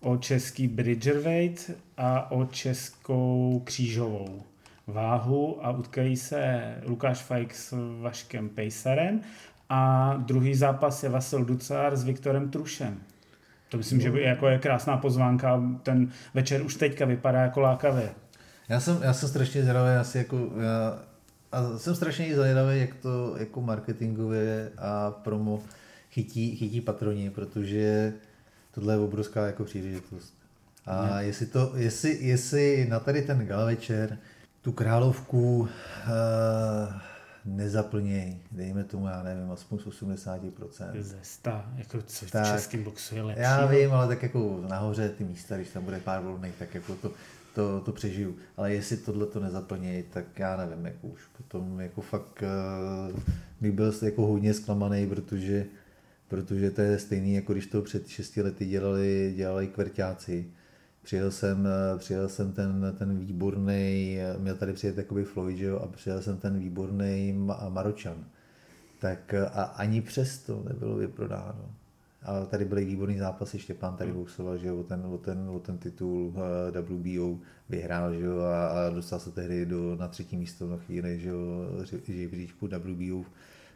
o 0.00 0.16
český 0.16 0.68
Bridgerweight 0.68 1.70
a 1.96 2.30
o 2.30 2.44
českou 2.44 3.62
křížovou 3.64 4.42
váhu 4.86 5.66
a 5.66 5.70
utkají 5.70 6.16
se 6.16 6.74
Lukáš 6.86 7.22
Fajk 7.22 7.54
s 7.54 7.98
Vaškem 8.00 8.48
Pejsarem 8.48 9.20
a 9.68 10.14
druhý 10.16 10.54
zápas 10.54 11.02
je 11.02 11.08
Vasil 11.08 11.44
Ducár 11.44 11.96
s 11.96 12.04
Viktorem 12.04 12.50
Trušem. 12.50 13.00
To 13.74 13.78
myslím, 13.78 14.00
že 14.00 14.20
jako 14.20 14.48
je 14.48 14.58
krásná 14.58 14.96
pozvánka. 14.96 15.62
Ten 15.82 16.10
večer 16.34 16.62
už 16.62 16.74
teďka 16.74 17.04
vypadá 17.04 17.40
jako 17.40 17.60
lákavě. 17.60 18.10
Já 18.68 18.80
jsem, 18.80 18.98
já 19.02 19.12
jsem 19.12 19.28
strašně 19.28 19.62
zvědavý, 19.62 19.90
asi 19.90 20.18
jako, 20.18 20.36
já, 20.36 20.98
a 21.52 21.78
jsem 21.78 21.94
strašně 21.94 22.36
zvědavý, 22.36 22.80
jak 22.80 22.94
to 22.94 23.36
jako 23.38 23.60
marketingově 23.60 24.70
a 24.78 25.10
promo 25.10 25.62
chytí, 26.10 26.56
chytí 26.56 26.80
patroni, 26.80 27.30
protože 27.30 28.12
tohle 28.70 28.94
je 28.94 28.98
obrovská 28.98 29.46
jako 29.46 29.64
příležitost. 29.64 30.34
A 30.86 31.02
hmm. 31.02 31.18
jestli, 31.18 31.46
to, 31.46 31.72
jestli, 31.76 32.18
jestli 32.20 32.86
na 32.90 33.00
tady 33.00 33.22
ten 33.22 33.46
gala 33.46 33.64
večer 33.64 34.18
tu 34.62 34.72
královku 34.72 35.58
uh, 35.58 35.68
nezaplněj, 37.44 38.38
dejme 38.52 38.84
tomu, 38.84 39.06
já 39.06 39.22
nevím, 39.22 39.50
aspoň 39.50 39.78
z 39.78 39.86
80%. 39.86 41.00
Ze 41.00 41.18
100, 41.22 41.50
jako 41.76 42.02
co 42.02 42.26
tak, 42.26 42.46
v 42.46 42.52
českém 42.52 42.82
boxu 42.82 43.14
je 43.14 43.22
lepší. 43.22 43.42
Já 43.42 43.66
vím, 43.66 43.92
ale 43.92 44.08
tak 44.08 44.22
jako 44.22 44.64
nahoře 44.68 45.08
ty 45.08 45.24
místa, 45.24 45.56
když 45.56 45.68
tam 45.68 45.84
bude 45.84 46.00
pár 46.00 46.22
volných, 46.22 46.54
tak 46.58 46.74
jako 46.74 46.94
to, 46.94 47.12
to, 47.54 47.80
to 47.80 47.92
přežiju. 47.92 48.36
Ale 48.56 48.74
jestli 48.74 48.96
tohle 48.96 49.26
to 49.26 49.40
nezaplnějí, 49.40 50.02
tak 50.02 50.38
já 50.38 50.56
nevím, 50.56 50.86
jako 50.86 51.06
už 51.06 51.20
potom 51.36 51.80
jako 51.80 52.00
fakt 52.00 52.42
uh, 53.12 53.20
bych 53.60 53.72
byl 53.72 53.94
jako 54.02 54.26
hodně 54.26 54.54
zklamaný, 54.54 55.06
protože, 55.06 55.66
protože 56.28 56.70
to 56.70 56.80
je 56.80 56.98
stejný, 56.98 57.34
jako 57.34 57.52
když 57.52 57.66
to 57.66 57.82
před 57.82 58.08
6 58.08 58.36
lety 58.36 58.66
dělali, 58.66 59.32
dělali 59.36 59.66
kvrťáci 59.66 60.46
Přijel 61.04 61.30
jsem, 61.30 61.66
eh, 61.66 61.98
přijel 61.98 62.28
jsem 62.28 62.52
ten, 62.52 62.94
ten 62.98 63.18
výborný, 63.18 64.18
měl 64.38 64.56
tady 64.56 64.72
přijet 64.72 64.98
jakoby 64.98 65.24
Floyd, 65.24 65.56
že 65.56 65.64
jo, 65.64 65.78
a 65.78 65.86
přijel 65.86 66.22
jsem 66.22 66.36
ten 66.36 66.58
výborný 66.58 67.32
Maročan. 67.68 68.24
Tak 68.98 69.34
eh, 69.34 69.46
a 69.46 69.62
ani 69.62 70.00
přesto 70.00 70.62
nebylo 70.68 70.96
vyprodáno. 70.96 71.74
A 72.22 72.44
tady 72.44 72.64
byly 72.64 72.84
výborný 72.84 73.18
zápasy, 73.18 73.58
Štěpán 73.58 73.96
tady 73.96 74.12
boxoval, 74.12 74.58
že 74.58 74.68
jo, 74.68 74.80
o 74.80 74.82
ten, 74.82 75.02
o 75.06 75.18
ten, 75.18 75.48
o 75.48 75.58
ten 75.58 75.78
titul 75.78 76.34
eh, 76.76 76.80
WBO 76.80 77.38
vyhrál, 77.68 78.14
že 78.14 78.24
jo, 78.24 78.38
a, 78.38 78.66
a 78.66 78.90
dostal 78.90 79.20
se 79.20 79.30
tehdy 79.32 79.66
do, 79.66 79.96
na 79.96 80.08
třetí 80.08 80.36
místo 80.36 80.68
na 80.68 80.76
chvíli, 80.76 81.20
že 81.20 81.28
jo, 81.28 81.40
žebříčku 82.08 82.66
WBO 82.66 83.22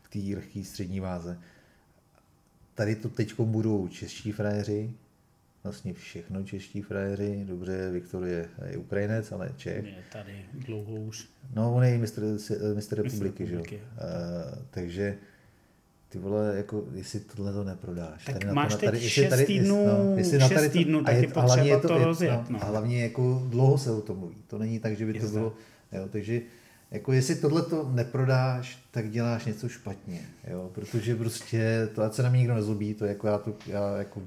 v 0.02 0.08
té 0.10 0.18
lehké 0.34 0.64
střední 0.64 1.00
váze. 1.00 1.38
Tady 2.74 2.96
to 2.96 3.08
teď 3.08 3.40
budou 3.40 3.88
čeští 3.88 4.32
frajeři, 4.32 4.94
vlastně 5.64 5.94
všechno 5.94 6.44
čeští 6.44 6.82
frajeři. 6.82 7.44
Dobře, 7.44 7.90
Viktor 7.90 8.24
je, 8.24 8.48
je 8.70 8.76
Ukrajinec, 8.76 9.32
ale 9.32 9.52
Čech. 9.56 9.84
Je 9.84 9.94
tady 10.12 10.44
dlouho 10.54 10.94
už. 10.94 11.28
No, 11.54 11.74
on 11.74 11.84
je 11.84 11.98
mistr, 11.98 12.22
mistr 12.74 13.02
republiky, 13.02 13.46
že 13.46 13.54
jo. 13.54 13.62
Uh, 13.62 13.78
takže 14.70 15.18
ty 16.08 16.18
vole, 16.18 16.56
jako, 16.56 16.84
jestli 16.94 17.20
tohle 17.20 17.52
to 17.52 17.64
neprodáš. 17.64 18.24
Tak 18.24 18.38
tady 18.38 18.54
máš 18.54 18.72
na 18.72 18.78
to, 18.78 18.84
tady, 18.84 19.00
teď 19.00 19.08
6 19.08 19.46
týdnů, 19.46 19.86
no, 19.86 20.16
jestli 20.16 20.38
na 20.38 20.48
tady 20.48 20.68
týdnů, 20.68 21.04
tak 21.04 21.14
je, 21.14 21.28
potřeba 21.28 21.56
je 21.56 21.80
to, 21.80 21.88
to 21.88 21.98
rozjet. 21.98 22.30
No, 22.30 22.44
no. 22.48 22.62
A 22.62 22.66
hlavně 22.66 23.02
jako 23.02 23.42
dlouho 23.48 23.78
se 23.78 23.90
o 23.90 24.00
tom 24.00 24.18
mluví. 24.18 24.36
To 24.46 24.58
není 24.58 24.78
tak, 24.78 24.96
že 24.96 25.06
by 25.06 25.20
to 25.20 25.26
bylo, 25.26 25.54
jo, 25.92 26.08
takže 26.12 26.40
jako 26.90 27.12
jestli 27.12 27.34
tohle 27.34 27.62
to 27.62 27.90
neprodáš, 27.94 28.78
tak 28.90 29.10
děláš 29.10 29.44
něco 29.44 29.68
špatně, 29.68 30.20
jo, 30.50 30.70
protože 30.74 31.16
prostě 31.16 31.88
to, 31.94 32.02
ať 32.02 32.14
se 32.14 32.22
na 32.22 32.30
mě 32.30 32.38
nikdo 32.38 32.54
nezlobí, 32.54 32.94
to 32.94 33.04
jako 33.04 33.26
já 33.26 33.38
to, 33.38 33.56
já 33.66 33.96
jako 33.96 34.22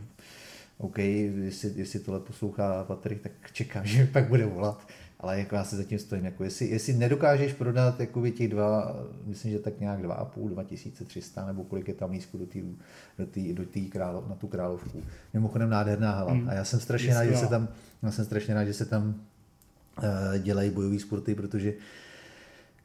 OK, 0.81 0.97
jestli, 0.97 1.73
jestli 1.75 1.99
tohle 1.99 2.19
poslouchá 2.19 2.83
Patrik, 2.83 3.21
tak 3.21 3.31
čekám, 3.53 3.85
že 3.85 4.01
mi 4.01 4.07
pak 4.07 4.27
bude 4.27 4.45
volat, 4.45 4.87
ale 5.19 5.39
jako 5.39 5.55
já 5.55 5.63
se 5.63 5.77
zatím 5.77 5.99
stojím, 5.99 6.25
jako 6.25 6.43
jestli, 6.43 6.65
jestli 6.65 6.93
nedokážeš 6.93 7.53
prodat 7.53 7.99
jako 7.99 8.29
těch 8.29 8.47
dva, 8.47 8.95
myslím, 9.25 9.51
že 9.51 9.59
tak 9.59 9.79
nějak 9.79 10.01
dva 10.01 10.13
a 10.13 10.25
půl, 10.25 10.49
2300 10.49 11.45
nebo 11.45 11.63
kolik 11.63 11.87
je 11.87 11.93
tam 11.93 12.11
lísku 12.11 12.37
do, 12.37 12.45
tý, 12.45 12.63
do, 13.17 13.25
tý, 13.25 13.53
do 13.53 13.65
tý 13.65 13.89
králo, 13.89 14.25
na 14.29 14.35
tu 14.35 14.47
královku. 14.47 15.03
Mimochodem 15.33 15.69
nádherná 15.69 16.11
hala 16.11 16.33
mm. 16.33 16.49
a 16.49 16.53
já 16.53 16.63
jsem 16.63 16.79
strašně 16.79 17.13
rád, 17.13 17.25
že 17.25 17.37
se 17.37 17.47
tam, 17.47 17.67
já 18.03 18.11
jsem 18.11 18.25
strašně 18.25 18.53
rád, 18.53 18.65
že 18.65 18.73
se 18.73 18.85
tam 18.85 19.15
uh, 19.97 20.37
dělají 20.39 20.69
bojové 20.69 20.99
sporty, 20.99 21.35
protože 21.35 21.73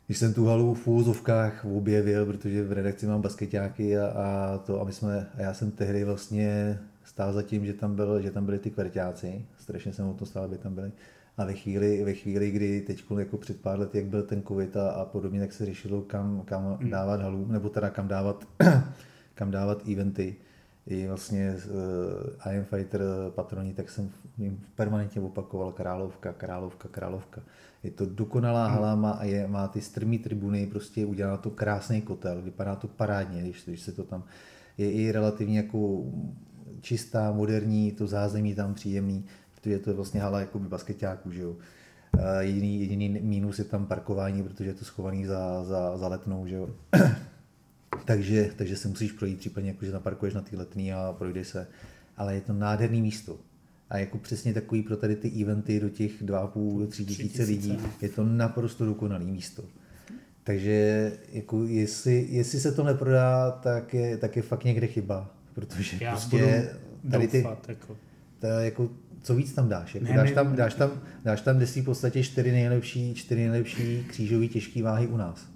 když 0.06 0.18
jsem 0.18 0.34
tu 0.34 0.46
halu 0.46 0.74
v 0.74 0.88
úzovkách 0.88 1.64
objevil, 1.64 2.26
protože 2.26 2.64
v 2.64 2.72
redakci 2.72 3.06
mám 3.06 3.22
basketáky 3.22 3.98
a, 3.98 4.06
a, 4.06 4.58
to, 4.58 4.80
a, 4.80 4.84
my 4.84 4.92
jsme, 4.92 5.26
a 5.34 5.42
já 5.42 5.54
jsem 5.54 5.70
tehdy 5.70 6.04
vlastně 6.04 6.78
stál 7.06 7.32
za 7.32 7.42
tím, 7.42 7.66
že 7.66 7.72
tam, 7.72 7.96
byl, 7.96 8.20
že 8.20 8.30
tam 8.30 8.44
byli 8.44 8.58
ty 8.58 8.70
kvrťáci, 8.70 9.46
strašně 9.58 9.92
jsem 9.92 10.08
o 10.08 10.14
to 10.14 10.26
stál, 10.26 10.44
aby 10.44 10.58
tam 10.58 10.74
byli. 10.74 10.92
A 11.36 11.44
ve 11.44 11.54
chvíli, 11.54 12.04
ve 12.04 12.14
chvíli 12.14 12.50
kdy 12.50 12.80
teď 12.80 13.04
jako 13.18 13.36
před 13.36 13.60
pár 13.60 13.78
lety, 13.78 13.98
jak 13.98 14.06
byl 14.06 14.22
ten 14.22 14.42
covid 14.42 14.76
a, 14.76 14.90
a 14.90 15.04
podobně, 15.04 15.40
tak 15.40 15.52
se 15.52 15.66
řešilo, 15.66 16.02
kam, 16.02 16.42
kam 16.44 16.78
hmm. 16.80 16.90
dávat 16.90 17.20
halu, 17.20 17.46
nebo 17.46 17.68
teda 17.68 17.90
kam 17.90 18.08
dávat, 18.08 18.44
kam 19.34 19.50
dávat 19.50 19.88
eventy. 19.88 20.36
I 20.86 21.06
vlastně 21.06 21.56
uh, 21.66 22.50
I 22.50 22.58
am 22.58 22.64
Fighter 22.64 23.02
patroni, 23.30 23.74
tak 23.74 23.90
jsem 23.90 24.10
jim 24.38 24.60
permanentně 24.74 25.20
opakoval 25.20 25.72
Královka, 25.72 26.32
Královka, 26.32 26.88
Královka. 26.88 27.42
Je 27.82 27.90
to 27.90 28.06
dokonalá 28.06 28.66
hmm. 28.66 28.74
hala, 28.74 28.94
má, 28.94 29.18
je, 29.22 29.46
má 29.46 29.68
ty 29.68 29.80
strmý 29.80 30.18
tribuny, 30.18 30.66
prostě 30.66 31.06
udělá 31.06 31.36
to 31.36 31.50
krásný 31.50 32.02
kotel, 32.02 32.42
vypadá 32.42 32.76
to 32.76 32.88
parádně, 32.88 33.42
když, 33.42 33.64
když 33.66 33.80
se 33.80 33.92
to 33.92 34.04
tam, 34.04 34.24
je 34.78 34.92
i 34.92 35.12
relativně 35.12 35.56
jako 35.56 36.04
čistá, 36.80 37.32
moderní, 37.32 37.92
to 37.92 38.06
zázemí 38.06 38.54
tam 38.54 38.74
příjemný, 38.74 39.24
protože 39.54 39.78
to 39.78 39.90
je 39.90 39.94
vlastně 39.94 40.20
hala 40.20 40.40
jako 40.40 40.58
basketáků, 40.58 41.30
že 41.30 41.42
jo. 41.42 41.56
Jediný, 42.40 42.80
jediný 42.80 43.08
mínus 43.08 43.58
je 43.58 43.64
tam 43.64 43.86
parkování, 43.86 44.42
protože 44.42 44.70
je 44.70 44.74
to 44.74 44.84
schovaný 44.84 45.26
za, 45.26 45.64
za, 45.64 45.98
za 45.98 46.08
letnou, 46.08 46.46
že 46.46 46.54
jo. 46.54 46.70
takže, 48.04 48.50
takže 48.56 48.76
se 48.76 48.88
musíš 48.88 49.12
projít 49.12 49.38
případně, 49.38 49.70
jako, 49.70 49.84
že 49.84 49.92
naparkuješ 49.92 50.34
na 50.34 50.40
ty 50.40 50.56
letný 50.56 50.92
a 50.92 51.14
projdeš 51.18 51.48
se. 51.48 51.66
Ale 52.16 52.34
je 52.34 52.40
to 52.40 52.52
nádherný 52.52 53.02
místo. 53.02 53.38
A 53.90 53.98
jako 53.98 54.18
přesně 54.18 54.54
takový 54.54 54.82
pro 54.82 54.96
tady 54.96 55.16
ty 55.16 55.42
eventy 55.42 55.80
do 55.80 55.88
těch 55.88 56.22
2,5 56.22 56.86
3 56.86 57.04
tisíce 57.04 57.42
lidí, 57.42 57.78
je 58.00 58.08
to 58.08 58.24
naprosto 58.24 58.86
dokonalý 58.86 59.26
místo. 59.26 59.64
Takže 60.44 61.12
jako 61.32 61.64
jestli, 61.64 62.26
jestli 62.30 62.60
se 62.60 62.72
to 62.72 62.84
neprodá, 62.84 63.50
tak 63.50 63.94
je, 63.94 64.16
tak 64.16 64.36
je 64.36 64.42
fakt 64.42 64.64
někde 64.64 64.86
chyba. 64.86 65.35
Protože 65.56 65.96
Já 66.00 66.10
prostě 66.10 66.70
tady 67.10 67.28
ty, 67.28 67.42
doufat, 67.42 67.68
jako. 67.68 67.96
To 68.38 68.46
jako, 68.46 68.90
co 69.22 69.34
víc 69.34 69.52
tam 69.52 69.68
dáš? 69.68 69.94
Jako 69.94 70.06
ne, 70.06 70.16
dáš, 70.16 70.30
tam, 70.30 70.56
dáš, 70.56 70.74
tam, 70.74 70.90
dáš 71.24 71.40
tam 71.40 71.58
desí 71.58 71.80
v 71.80 71.84
podstatě 71.84 72.22
čtyři 72.22 72.52
nejlepší, 72.52 73.14
čtyři 73.14 73.40
nejlepší 73.40 74.04
křížový 74.08 74.48
těžký 74.48 74.82
váhy 74.82 75.06
u 75.06 75.16
nás. 75.16 75.46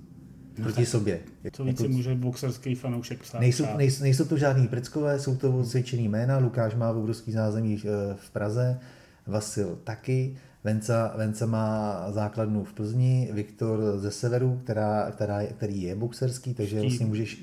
No 0.58 0.64
proti 0.64 0.76
tak, 0.76 0.88
sobě. 0.88 1.20
Co 1.52 1.64
víc 1.64 1.80
jako, 1.80 1.92
může 1.92 2.14
boxerský 2.14 2.74
fanoušek 2.74 3.20
psát? 3.20 3.40
Nejsou, 3.40 3.66
nejsou, 3.76 4.02
nejsou 4.02 4.24
to 4.24 4.36
žádný 4.38 4.68
prckové, 4.68 5.18
jsou 5.18 5.36
to 5.36 5.58
odsvědčený 5.58 6.08
jména. 6.08 6.38
Lukáš 6.38 6.74
má 6.74 6.90
obrovský 6.90 7.32
zázemí 7.32 7.82
eh, 7.84 7.88
v 8.14 8.30
Praze, 8.30 8.80
Vasil 9.26 9.78
taky. 9.84 10.36
Venca, 10.64 11.12
Venca 11.16 11.46
má 11.46 12.04
základnu 12.10 12.64
v 12.64 12.72
Plzni, 12.72 13.30
Viktor 13.32 13.80
ze 13.96 14.10
severu, 14.10 14.60
která, 14.64 15.10
která, 15.10 15.46
který 15.46 15.82
je 15.82 15.94
boxerský, 15.94 16.54
takže 16.54 16.80
vlastně 16.80 17.06
můžeš, 17.06 17.42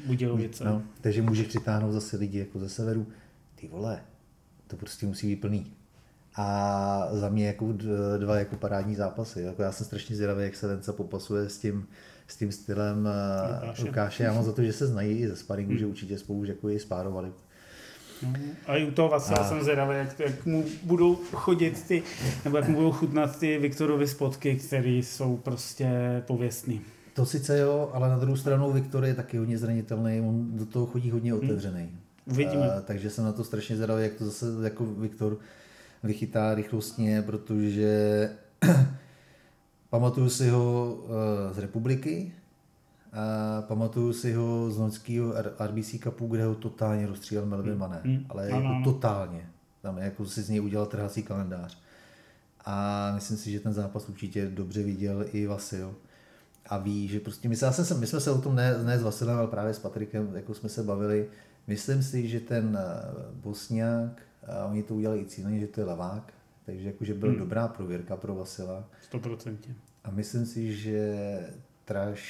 no, 0.64 0.84
takže 1.02 1.22
můžeš 1.22 1.48
přitáhnout 1.48 1.94
zase 1.94 2.18
lidi 2.18 2.39
jako 2.39 2.60
ze 2.60 2.69
severu. 2.69 3.07
Ty 3.56 3.68
vole, 3.68 4.02
to 4.68 4.76
prostě 4.76 5.06
musí 5.06 5.27
být 5.27 5.41
plný. 5.41 5.73
A 6.35 7.10
za 7.11 7.30
mě 7.30 7.48
jako 7.48 7.73
dva 8.18 8.39
jako 8.39 8.56
parádní 8.56 8.95
zápasy. 8.95 9.41
Jako 9.41 9.61
já 9.61 9.72
jsem 9.72 9.85
strašně 9.85 10.15
zvědavý, 10.15 10.44
jak 10.44 10.56
se 10.56 10.68
Venca 10.68 10.94
popasuje 10.94 11.49
s 11.49 11.57
tím, 11.57 11.88
s 12.27 12.38
tím 12.38 12.52
stylem 12.52 13.07
eh, 13.07 13.56
Lukáše. 13.56 13.84
Lukáše. 13.84 14.23
Já 14.23 14.34
mám 14.34 14.44
za 14.44 14.52
to, 14.52 14.64
že 14.64 14.73
se 14.73 14.88
znají 14.88 15.18
i 15.18 15.27
ze 15.27 15.35
sparingu, 15.35 15.72
hmm. 15.72 15.80
že 15.80 15.85
určitě 15.85 16.18
spolu 16.18 16.44
jako 16.44 16.69
i 16.69 16.80
spárovali. 16.80 17.31
A 18.65 18.76
i 18.76 18.85
u 18.85 18.91
toho 18.91 19.10
Vasila 19.10 19.39
a... 19.39 19.49
jsem 19.49 19.64
zvědavý, 19.64 19.98
jak, 19.98 20.19
jak 20.19 20.45
mu 20.45 20.65
budou 20.84 21.15
chodit 21.15 21.84
ty, 21.88 22.03
nebo 22.45 22.57
jak 22.57 22.68
mu 22.68 22.76
budou 22.76 22.91
chutnat 22.91 23.39
ty 23.39 23.57
Viktorovy 23.57 24.07
spotky, 24.07 24.56
které 24.56 24.89
jsou 24.89 25.38
prostě 25.38 25.89
pověstný. 26.27 26.81
To 27.14 27.26
sice 27.26 27.60
jo, 27.60 27.89
ale 27.94 28.10
na 28.10 28.18
druhou 28.18 28.38
stranu 28.38 28.72
Viktor 28.72 29.06
je 29.06 29.14
taky 29.14 29.38
hodně 29.38 29.57
zranitelný, 29.57 30.22
on 30.22 30.57
do 30.57 30.65
toho 30.65 30.85
chodí 30.85 31.11
hodně 31.11 31.34
hmm. 31.34 31.44
otevřený. 31.44 31.81
Hmm. 31.81 31.99
Uvidíme. 32.26 32.72
A, 32.72 32.81
takže 32.81 33.10
jsem 33.10 33.26
na 33.26 33.31
to 33.31 33.44
strašně 33.44 33.76
zvědavý, 33.76 34.03
jak 34.03 34.14
to 34.14 34.26
zase 34.26 34.45
jako 34.64 34.85
Viktor 34.85 35.38
vychytá 36.03 36.56
rychlostně, 36.56 37.22
protože 37.22 38.30
pamatuju 39.89 40.30
si 40.30 40.49
ho 40.49 40.95
uh, 40.95 41.10
z 41.56 41.57
republiky, 41.57 42.31
a 43.14 43.62
pamatuju 43.62 44.14
si 44.14 44.34
ho 44.34 44.72
z 44.72 44.78
loňského 44.78 45.34
RBC 45.68 45.96
Cupu, 46.04 46.28
kde 46.28 46.46
ho 46.46 46.56
totálně 46.56 47.08
rozstřílel 47.08 47.46
Melvin 47.46 47.72
hmm. 47.72 47.80
Mané, 47.80 48.02
hmm. 48.04 48.26
ale 48.30 48.46
jako 48.46 48.58
ano. 48.58 48.82
totálně. 48.84 49.50
Tam 49.82 49.98
jako 49.98 50.26
si 50.26 50.42
z 50.42 50.50
něj 50.50 50.62
udělal 50.62 50.86
trhací 50.86 51.24
kalendář. 51.24 51.78
A 52.66 53.12
myslím 53.16 53.38
si, 53.38 53.52
že 53.52 53.60
ten 53.60 53.74
zápas 53.74 54.10
určitě 54.10 54.48
dobře 54.48 54.84
viděl 54.84 55.26
i 55.32 55.48
Vasil. 55.48 55.96
A 56.70 56.78
ví, 56.78 57.08
že 57.08 57.20
prostě, 57.20 57.50
my, 57.50 57.56
se, 57.56 57.96
my 57.96 58.08
jsme 58.08 58.20
se 58.20 58.32
o 58.32 58.42
tom 58.42 58.56
ne, 58.56 58.84
ne 58.84 59.00
s 59.00 59.04
Vasilem, 59.04 59.38
ale 59.38 59.48
právě 59.48 59.74
s 59.74 59.80
Patrikem, 59.80 60.36
jako 60.36 60.54
jsme 60.54 60.70
se 60.70 60.84
bavili, 60.84 61.30
myslím 61.68 62.04
si, 62.04 62.28
že 62.28 62.40
ten 62.40 62.80
eh, 62.82 63.02
Bosňák, 63.34 64.22
a 64.48 64.66
oni 64.66 64.84
to 64.84 64.96
udělali 64.96 65.20
i 65.20 65.26
cíleně, 65.26 65.60
že 65.60 65.68
to 65.68 65.82
je 65.82 65.86
levák, 65.86 66.34
takže 66.66 66.88
jakože 66.88 67.14
byla 67.14 67.32
hmm. 67.32 67.40
dobrá 67.40 67.68
prověrka 67.68 68.18
pro 68.18 68.36
Vasila. 68.36 68.84
100%. 69.12 69.58
A 70.04 70.12
myslím 70.12 70.46
si, 70.46 70.76
že 70.76 71.40
Trash 71.86 72.22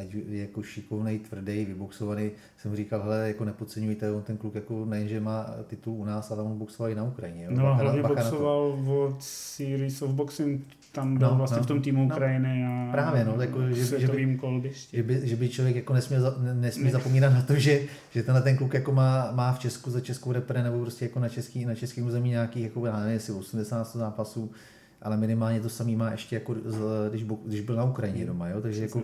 ať 0.00 0.14
jako 0.28 0.62
šikovný, 0.62 1.18
tvrdý, 1.18 1.64
vyboxovaný, 1.64 2.30
jsem 2.58 2.76
říkal, 2.76 3.02
hele, 3.02 3.28
jako 3.28 3.44
nepodceňujte, 3.44 4.10
on 4.10 4.22
ten 4.22 4.36
kluk 4.36 4.54
jako 4.54 4.84
nejenže 4.84 5.20
má 5.20 5.46
titul 5.66 5.94
u 5.94 6.04
nás, 6.04 6.30
ale 6.30 6.42
on 6.42 6.58
boxoval 6.58 6.92
i 6.92 6.94
na 6.94 7.04
Ukrajině. 7.04 7.44
Jo? 7.44 7.50
No, 7.54 7.62
bacha, 7.62 7.82
hlavně 7.82 8.02
boxoval 8.02 8.78
od 8.88 9.16
Series 9.20 10.02
of 10.02 10.10
Boxing, 10.10 10.66
tam 10.92 11.18
byl 11.18 11.30
no, 11.30 11.36
vlastně 11.36 11.58
no, 11.58 11.64
v 11.64 11.66
tom 11.66 11.82
týmu 11.82 12.08
no, 12.08 12.14
Ukrajiny 12.14 12.66
a 12.66 12.88
právě, 12.92 13.24
no, 13.24 13.40
jako, 13.40 13.68
že, 13.68 14.00
že, 14.00 14.08
by, 14.08 14.38
že, 14.92 15.02
by, 15.02 15.20
že 15.28 15.36
by 15.36 15.48
člověk 15.48 15.76
jako 15.76 15.92
nesměl, 15.92 16.36
nesmí 16.54 16.84
ne. 16.84 16.90
zapomínat 16.90 17.34
na 17.34 17.42
to, 17.42 17.54
že, 17.54 17.80
že 18.10 18.22
tenhle 18.22 18.42
ten 18.42 18.56
kluk 18.56 18.74
jako 18.74 18.92
má, 18.92 19.32
má 19.32 19.52
v 19.52 19.58
Česku 19.58 19.90
za 19.90 20.00
českou 20.00 20.32
repre 20.32 20.62
nebo 20.62 20.80
prostě 20.80 21.04
jako 21.04 21.20
na 21.20 21.28
český, 21.28 21.64
na 21.64 21.74
českém 21.74 22.06
území 22.06 22.30
nějakých, 22.30 22.62
jako, 22.62 22.86
já 22.86 22.98
nevím, 22.98 23.14
jestli 23.14 23.32
80 23.32 23.96
zápasů, 23.96 24.50
ale 25.02 25.16
minimálně 25.16 25.60
to 25.60 25.68
samý 25.68 25.96
má 25.96 26.10
ještě 26.10 26.36
jako, 26.36 26.54
když, 27.10 27.24
když 27.46 27.60
byl 27.60 27.76
na 27.76 27.84
Ukrajině 27.84 28.26
doma, 28.26 28.48
jo? 28.48 28.60
takže 28.60 28.82
jako, 28.82 29.02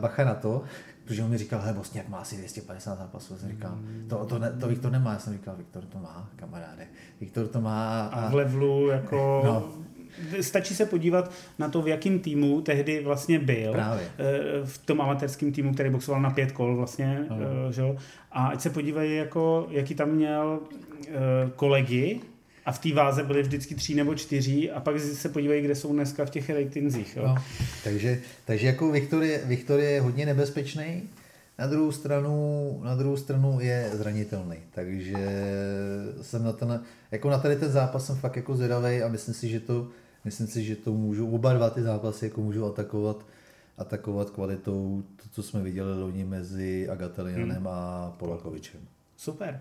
bacha 0.00 0.24
na 0.24 0.34
to, 0.34 0.62
protože 1.04 1.22
on 1.22 1.30
mi 1.30 1.38
říkal, 1.38 1.60
hele, 1.60 1.72
Bosně, 1.72 2.00
jak 2.00 2.08
má 2.08 2.18
asi 2.18 2.36
250 2.36 2.98
zápasů. 2.98 3.32
Já 3.32 3.38
jsem 3.38 3.48
říkal, 3.48 3.78
to, 4.08 4.24
to, 4.24 4.38
ne, 4.38 4.52
to 4.60 4.68
Viktor 4.68 4.92
nemá. 4.92 5.12
Já 5.12 5.18
jsem 5.18 5.32
říkal, 5.32 5.54
Viktor 5.56 5.84
to 5.84 5.98
má, 5.98 6.30
kamaráde. 6.36 6.86
Viktor 7.20 7.46
to 7.46 7.60
má. 7.60 8.06
A, 8.06 8.20
a 8.20 8.30
v 8.30 8.34
levelu 8.34 8.88
jako... 8.88 9.42
No, 9.44 9.72
stačí 10.40 10.74
se 10.74 10.86
podívat 10.86 11.32
na 11.58 11.68
to, 11.68 11.82
v 11.82 11.88
jakém 11.88 12.18
týmu 12.18 12.60
tehdy 12.60 13.04
vlastně 13.04 13.38
byl. 13.38 13.72
Právě. 13.72 14.04
Eh, 14.18 14.64
v 14.64 14.78
tom 14.78 15.00
amatérském 15.00 15.52
týmu, 15.52 15.74
který 15.74 15.90
boxoval 15.90 16.22
na 16.22 16.30
pět 16.30 16.52
kol 16.52 16.76
vlastně. 16.76 17.26
No. 17.30 17.72
Že? 17.72 17.82
A 18.32 18.46
ať 18.46 18.60
se 18.60 18.70
podívají, 18.70 19.16
jako, 19.16 19.66
jaký 19.70 19.94
tam 19.94 20.08
měl 20.08 20.60
kolegy, 21.56 22.20
a 22.64 22.72
v 22.72 22.78
té 22.78 22.94
váze 22.94 23.22
byly 23.22 23.42
vždycky 23.42 23.74
tři 23.74 23.94
nebo 23.94 24.14
čtyři 24.14 24.70
a 24.70 24.80
pak 24.80 25.00
se 25.00 25.28
podívají, 25.28 25.62
kde 25.62 25.74
jsou 25.74 25.92
dneska 25.92 26.24
v 26.24 26.30
těch 26.30 26.50
ratingzích. 26.50 27.16
Jo. 27.16 27.26
No, 27.26 27.34
takže, 27.84 28.20
takže 28.44 28.66
jako 28.66 28.90
Viktor 28.90 29.22
je, 29.22 29.38
Viktor 29.44 29.80
je 29.80 30.00
hodně 30.00 30.26
nebezpečný, 30.26 31.02
na 31.58 31.66
druhou 31.66 31.92
stranu, 31.92 32.80
na 32.84 32.94
druhou 32.94 33.16
stranu 33.16 33.60
je 33.60 33.90
zranitelný, 33.92 34.56
takže 34.70 35.14
jsem 36.22 36.44
na 36.44 36.52
ten, 36.52 36.82
jako 37.10 37.30
na 37.30 37.38
tady 37.38 37.56
ten 37.56 37.70
zápas 37.70 38.06
jsem 38.06 38.16
fakt 38.16 38.36
jako 38.36 38.56
zvědavý 38.56 39.02
a 39.02 39.08
myslím 39.08 39.34
si, 39.34 39.48
že 39.48 39.60
to, 39.60 39.88
myslím 40.24 40.46
si, 40.46 40.64
že 40.64 40.76
to 40.76 40.92
můžu, 40.92 41.30
oba 41.30 41.52
dva 41.52 41.70
ty 41.70 41.82
zápasy 41.82 42.24
jako 42.24 42.40
můžu 42.40 42.66
atakovat, 42.66 43.26
atakovat 43.78 44.30
kvalitou 44.30 45.02
to, 45.16 45.28
co 45.30 45.42
jsme 45.42 45.60
viděli 45.62 46.00
loni 46.00 46.24
mezi 46.24 46.88
Agatelianem 46.88 47.56
hmm. 47.56 47.66
a 47.66 48.10
Polakovičem. 48.18 48.80
Super. 49.16 49.60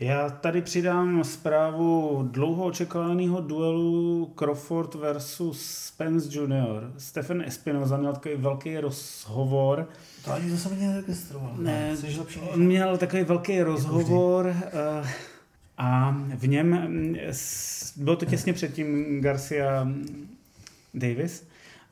Já 0.00 0.30
tady 0.30 0.62
přidám 0.62 1.24
zprávu 1.24 2.22
dlouho 2.30 2.64
očekávaného 2.64 3.40
duelu 3.40 4.32
Crawford 4.38 4.94
versus 4.94 5.66
Spence 5.66 6.28
Jr. 6.38 6.92
Stephen 6.98 7.42
Espinoza 7.42 7.96
měl 7.96 8.12
takový 8.12 8.34
velký 8.34 8.78
rozhovor. 8.78 9.88
To 10.24 10.32
ani 10.32 10.50
to 10.50 10.56
jsem 10.56 10.80
neregistroval. 10.80 11.54
Ne, 11.58 11.96
on 12.50 12.60
měl 12.60 12.98
takový 12.98 13.22
velký 13.22 13.62
rozhovor 13.62 14.46
uh, 14.46 15.08
a 15.78 16.16
v 16.34 16.48
něm 16.48 16.88
mm, 16.88 17.16
bylo 17.96 18.16
to 18.16 18.24
těsně 18.24 18.52
předtím 18.52 19.20
Garcia 19.20 19.88
Davis 20.94 21.46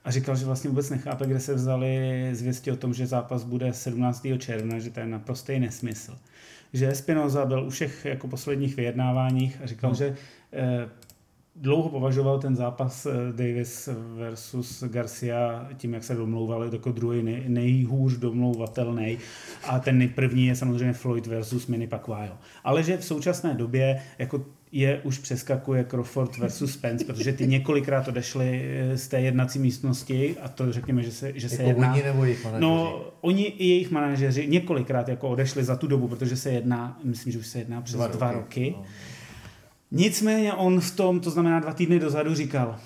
a 0.05 0.11
říkal, 0.11 0.37
že 0.37 0.47
vlastně 0.47 0.71
vůbec 0.71 0.91
nechápe, 0.91 1.27
kde 1.27 1.41
se 1.41 1.55
vzali 1.55 2.29
zvěsti 2.33 2.73
o 2.73 2.77
tom, 2.77 2.95
že 2.95 3.07
zápas 3.07 3.45
bude 3.45 3.73
17. 3.73 4.27
června, 4.39 4.79
že 4.79 4.91
to 4.91 5.01
je 5.01 5.07
naprostý 5.07 5.59
nesmysl 5.59 6.19
že 6.73 6.95
Spinoza 6.95 7.45
byl 7.45 7.65
u 7.65 7.71
všech 7.71 8.05
jako 8.05 8.29
posledních 8.29 8.77
vyjednáváních 8.77 9.61
a 9.63 9.67
říkal, 9.67 9.91
no. 9.91 9.97
že 9.97 10.17
eh, 10.53 10.89
dlouho 11.57 11.89
považoval 11.89 12.39
ten 12.39 12.57
zápas 12.57 13.07
eh, 13.07 13.11
Davis 13.33 13.89
versus 14.17 14.85
Garcia 14.85 15.69
tím, 15.77 15.95
jak 15.95 16.05
se 16.05 16.15
domlouvali, 16.15 16.69
jako 16.73 16.93
druhý 16.93 17.23
nej, 17.23 17.45
nejhůř 17.49 18.17
domlouvatelný. 18.17 19.19
A 19.69 19.79
ten 19.79 20.09
první 20.09 20.47
je 20.47 20.57
samozřejmě 20.57 20.93
Floyd 20.93 21.27
versus 21.27 21.67
Mini 21.67 21.87
Pacquiao. 21.87 22.39
Ale 22.65 22.83
že 22.83 22.97
v 22.97 23.05
současné 23.05 23.55
době 23.55 24.03
jako 24.19 24.45
je 24.73 25.01
už 25.05 25.19
přeskakuje 25.19 25.85
Crawford 25.85 26.39
versus 26.39 26.73
Spence, 26.73 27.05
protože 27.05 27.33
ty 27.33 27.47
několikrát 27.47 28.09
odešli 28.09 28.63
eh, 28.65 28.99
z 28.99 29.09
té 29.09 29.21
jednací 29.21 29.59
místnosti 29.59 30.37
a 30.43 30.49
to 30.49 30.73
řekněme, 30.73 31.03
že 31.03 31.13
se, 31.13 31.33
že 31.35 31.49
se 31.49 31.57
Jako 31.57 31.69
jedná... 31.69 31.93
oni 31.93 32.03
nebo 32.03 32.25
jejich 32.25 32.45
manažeři? 32.45 32.63
No, 32.63 33.05
oni 33.21 33.45
i 33.45 33.67
jejich 33.67 33.91
manažeři 33.91 34.47
několikrát 34.47 35.09
jako 35.09 35.29
odešli 35.29 35.65
za 35.65 35.77
tu 35.77 35.87
dobu, 35.87 36.09
protože 36.09 36.37
se 36.37 36.51
jedná, 36.51 37.01
myslím, 37.05 37.33
že 37.33 37.39
už 37.39 37.47
se 37.47 37.59
jedná 37.59 37.81
přes 37.81 37.97
dva, 37.97 38.07
dva 38.07 38.33
roky. 38.33 38.75
No. 38.77 38.85
Nicméně 39.91 40.53
on 40.53 40.81
v 40.81 40.97
tom, 40.97 41.21
to 41.21 41.31
znamená 41.31 41.61
dva 41.61 41.73
týdny 41.73 41.99
dozadu, 41.99 42.35
říkal, 42.35 42.77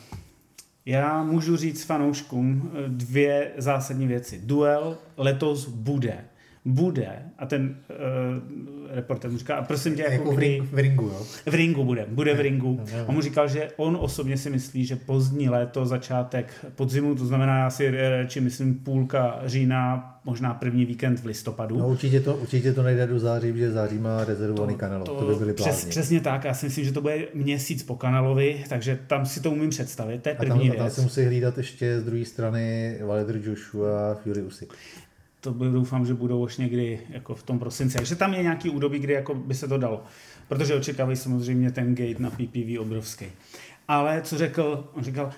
já 0.86 1.22
můžu 1.22 1.56
říct 1.56 1.84
fanouškům 1.84 2.70
eh, 2.72 2.88
dvě 2.88 3.52
zásadní 3.56 4.06
věci. 4.06 4.40
Duel 4.44 4.98
letos 5.16 5.68
bude. 5.68 6.24
Bude. 6.68 7.08
A 7.38 7.46
ten 7.46 7.76
uh, 7.90 8.94
reporter 8.94 9.30
mu 9.30 9.38
říká, 9.38 9.56
a 9.56 9.62
prosím 9.62 9.94
tě, 9.94 10.02
jako, 10.02 10.12
Jako 10.12 10.32
v, 10.32 10.38
ring, 10.38 10.64
v 10.72 10.78
ringu, 10.78 11.04
jo? 11.04 11.26
v 11.46 11.54
ringu 11.54 11.84
bude, 11.84 12.06
bude 12.08 12.34
v 12.34 12.40
ringu. 12.40 12.80
On 13.06 13.14
mu 13.14 13.20
říkal, 13.20 13.48
že 13.48 13.68
on 13.76 13.98
osobně 14.00 14.36
si 14.36 14.50
myslí, 14.50 14.86
že 14.86 14.96
pozdní 14.96 15.48
léto, 15.48 15.86
začátek 15.86 16.66
podzimu, 16.74 17.14
to 17.14 17.26
znamená 17.26 17.66
asi 17.66 17.90
radši 17.90 18.40
myslím 18.40 18.74
půlka 18.74 19.40
října, 19.44 20.12
možná 20.24 20.54
první 20.54 20.84
víkend 20.84 21.20
v 21.20 21.26
listopadu. 21.26 21.78
No 21.78 21.88
určitě 21.88 22.20
to, 22.20 22.36
určitě 22.36 22.72
to 22.72 22.82
nejde 22.82 23.06
do 23.06 23.18
září, 23.18 23.52
protože 23.52 23.70
září 23.70 23.98
má 23.98 24.24
rezervovaný 24.24 24.74
kanál. 24.74 25.02
To, 25.02 25.14
to 25.14 25.26
by 25.26 25.34
byly 25.34 25.52
přes. 25.52 25.84
Přesně 25.84 26.20
tak, 26.20 26.44
já 26.44 26.54
si 26.54 26.66
myslím, 26.66 26.84
že 26.84 26.92
to 26.92 27.00
bude 27.00 27.18
měsíc 27.34 27.82
po 27.82 27.94
kanálovi, 27.96 28.64
takže 28.68 28.98
tam 29.06 29.26
si 29.26 29.40
to 29.40 29.50
umím 29.50 29.70
představit, 29.70 30.22
to 30.22 30.28
je 30.28 30.34
a 30.34 30.38
tam, 30.38 30.48
první 30.48 30.70
a 30.70 30.74
tam 30.74 30.82
věc. 30.84 30.94
se 30.94 31.00
musí 31.00 31.24
hlídat 31.24 31.58
ještě 31.58 32.00
z 32.00 32.04
druhé 32.04 32.24
strany 32.24 32.96
Valedr 33.04 33.40
Joshua 33.44 34.12
a 34.12 34.14
Fury 34.14 34.42
Usyk. 34.42 34.74
To 35.52 35.70
doufám, 35.70 36.06
že 36.06 36.14
budou 36.14 36.42
už 36.42 36.56
někdy 36.56 37.00
jako 37.08 37.34
v 37.34 37.42
tom 37.42 37.58
prosinci. 37.58 37.96
Takže 37.96 38.16
tam 38.16 38.34
je 38.34 38.42
nějaký 38.42 38.70
údobí, 38.70 38.98
kdy 38.98 39.12
jako 39.12 39.34
by 39.34 39.54
se 39.54 39.68
to 39.68 39.78
dalo. 39.78 40.04
Protože 40.48 40.74
očekávají 40.74 41.16
samozřejmě 41.16 41.70
ten 41.70 41.94
gate 41.94 42.22
na 42.22 42.30
PPV 42.30 42.80
obrovský. 42.80 43.26
Ale 43.88 44.22
co 44.22 44.38
řekl, 44.38 44.88
on 44.94 45.04
říkal, 45.04 45.30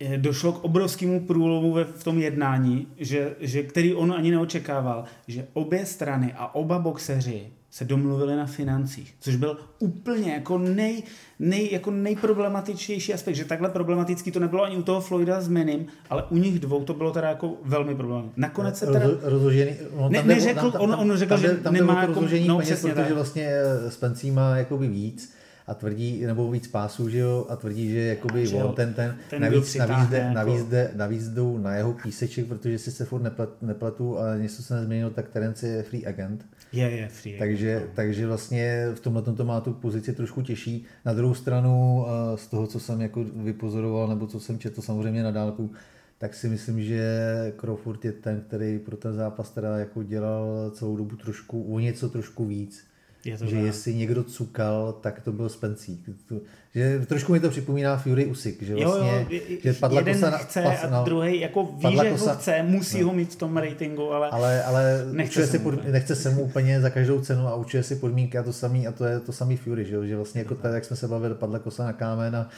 eh, 0.00 0.18
došlo 0.18 0.52
k 0.52 0.64
obrovskému 0.64 1.26
průlomu 1.26 1.72
ve, 1.72 1.84
v 1.84 2.04
tom 2.04 2.18
jednání, 2.18 2.86
že, 2.98 3.36
že, 3.40 3.62
který 3.62 3.94
on 3.94 4.12
ani 4.12 4.30
neočekával, 4.30 5.04
že 5.28 5.46
obě 5.52 5.86
strany 5.86 6.32
a 6.36 6.54
oba 6.54 6.78
boxeři 6.78 7.46
se 7.76 7.84
domluvili 7.84 8.36
na 8.36 8.46
financích, 8.46 9.14
což 9.20 9.36
byl 9.36 9.58
úplně 9.78 10.32
jako, 10.32 10.58
nej, 10.58 11.02
nej, 11.38 11.68
jako 11.72 11.90
nejproblematičtější 11.90 13.14
aspekt, 13.14 13.34
že 13.34 13.44
takhle 13.44 13.68
problematický 13.70 14.30
to 14.30 14.40
nebylo 14.40 14.62
ani 14.64 14.76
u 14.76 14.82
toho 14.82 15.00
Floyda 15.00 15.40
s 15.40 15.48
Menim, 15.48 15.86
ale 16.10 16.22
u 16.30 16.36
nich 16.36 16.60
dvou 16.60 16.84
to 16.84 16.94
bylo 16.94 17.12
teda 17.12 17.28
jako 17.28 17.54
velmi 17.64 17.94
problematické. 17.94 18.40
Nakonec 18.40 18.78
se 18.78 18.86
teda... 18.86 19.06
Rozložený, 19.22 19.70
no, 19.96 20.08
Ne- 20.08 20.22
neřekl- 20.22 20.72
tam, 20.72 20.80
on- 20.80 20.94
on 20.94 21.16
řekl, 21.16 21.28
tam, 21.28 21.40
že 21.40 21.48
tam 21.48 21.74
nemá 21.74 22.00
jako- 22.00 22.20
no, 22.20 22.28
peněz, 22.28 22.58
přesně 22.60 22.90
protože 22.90 23.04
tak. 23.04 23.12
vlastně 23.14 23.48
eh, 23.48 23.90
Spencí 23.90 24.30
má 24.30 24.56
jakoby 24.56 24.88
víc 24.88 25.34
a 25.66 25.74
tvrdí, 25.74 26.22
nebo 26.26 26.50
víc 26.50 26.68
pásů, 26.68 27.08
že 27.08 27.18
jo, 27.18 27.46
a 27.48 27.56
tvrdí, 27.56 27.90
že 27.90 28.00
jakoby 28.00 28.46
Že 28.46 28.56
on 28.56 28.74
ten, 28.74 28.94
ten, 28.94 29.16
ten 29.30 29.42
navíc, 29.42 29.74
navíc, 29.76 30.08
jde, 30.10 30.16
jako- 30.18 30.34
navíc, 30.34 30.64
jde, 30.64 30.90
navíc 30.94 31.28
jdou 31.28 31.58
na 31.58 31.74
jeho 31.74 31.92
píseček, 31.92 32.46
protože 32.46 32.78
si 32.78 32.92
se 32.92 33.04
furt 33.04 33.22
neplet, 33.22 33.50
nepletu, 33.62 34.18
ale 34.18 34.38
něco 34.38 34.62
se 34.62 34.74
nezměnilo, 34.74 35.10
tak 35.10 35.28
Terence 35.28 35.68
je 35.68 35.82
free 35.82 36.06
agent. 36.06 36.44
Je, 36.76 36.90
je 36.90 37.08
free. 37.08 37.38
Takže, 37.38 37.88
takže 37.94 38.26
vlastně 38.26 38.86
v 38.94 39.00
tomhle 39.00 39.22
to 39.22 39.44
má 39.44 39.60
tu 39.60 39.72
pozici 39.72 40.12
trošku 40.12 40.42
těžší. 40.42 40.84
Na 41.04 41.14
druhou 41.14 41.34
stranu 41.34 42.06
eh, 42.06 42.36
z 42.36 42.46
toho, 42.46 42.66
co 42.66 42.80
jsem 42.80 43.00
jako 43.00 43.24
vypozoroval, 43.24 44.08
nebo 44.08 44.26
co 44.26 44.40
jsem 44.40 44.58
četl 44.58 44.82
samozřejmě 44.82 45.22
na 45.22 45.30
dálku, 45.30 45.70
tak 46.18 46.34
si 46.34 46.48
myslím, 46.48 46.82
že 46.82 47.02
Crawford 47.60 48.04
je 48.04 48.12
ten, 48.12 48.40
který 48.40 48.78
pro 48.78 48.96
ten 48.96 49.14
zápas 49.14 49.50
teda 49.50 49.78
jako 49.78 50.02
dělal 50.02 50.70
celou 50.74 50.96
dobu 50.96 51.16
trošku, 51.16 51.74
o 51.74 51.78
něco 51.78 52.08
trošku 52.08 52.44
víc. 52.44 52.84
Je 53.26 53.38
to 53.38 53.46
že 53.46 53.56
tak. 53.56 53.64
jestli 53.64 53.94
někdo 53.94 54.24
cukal, 54.24 54.92
tak 54.92 55.20
to 55.20 55.32
byl 55.32 55.48
Spencík. 55.48 56.00
Že 56.74 57.00
trošku 57.06 57.32
mi 57.32 57.40
to 57.40 57.50
připomíná 57.50 57.96
Fury 57.96 58.26
Usyk, 58.26 58.62
že 58.62 58.72
Jo, 58.72 58.78
vlastně, 58.90 59.10
jo, 59.10 59.40
je- 59.48 59.60
že 59.62 59.72
padla 59.72 60.00
jeden 60.00 60.14
kosa 60.14 60.30
na, 60.30 60.38
chce 60.38 60.62
pas, 60.62 60.84
a 60.84 60.90
no, 60.90 61.04
druhý 61.04 61.40
jako 61.40 61.64
ví, 61.64 61.96
že 61.96 62.10
kosa- 62.10 62.30
ho 62.32 62.36
chce, 62.36 62.62
musí 62.62 63.00
no. 63.00 63.06
ho 63.06 63.12
mít 63.14 63.32
v 63.32 63.36
tom 63.36 63.56
ratingu, 63.56 64.12
ale, 64.12 64.30
ale, 64.30 64.62
ale 64.64 65.04
Nechce 65.12 65.40
se 65.46 65.52
si 65.52 65.58
mu 65.58 65.64
pod, 65.64 65.74
úplně. 65.74 65.92
nechce 65.92 66.16
se 66.16 66.30
mu 66.30 66.42
úplně 66.42 66.80
za 66.80 66.90
každou 66.90 67.20
cenu 67.20 67.46
a 67.48 67.54
určuje 67.54 67.82
si 67.82 67.96
podmínky 67.96 68.38
a 68.38 68.42
to 68.42 68.52
samý, 68.52 68.86
a 68.86 68.92
to 68.92 69.04
je 69.04 69.20
to 69.20 69.32
samý 69.32 69.56
Fury, 69.56 69.84
že, 69.84 69.94
jo? 69.94 70.04
že 70.04 70.16
vlastně 70.16 70.40
jako 70.40 70.54
tady, 70.54 70.74
jak 70.74 70.84
jsme 70.84 70.96
se 70.96 71.08
bavili, 71.08 71.34
padla 71.34 71.58
kosa 71.58 71.84
na 71.84 71.92
kámen 71.92 72.36
a, 72.36 72.48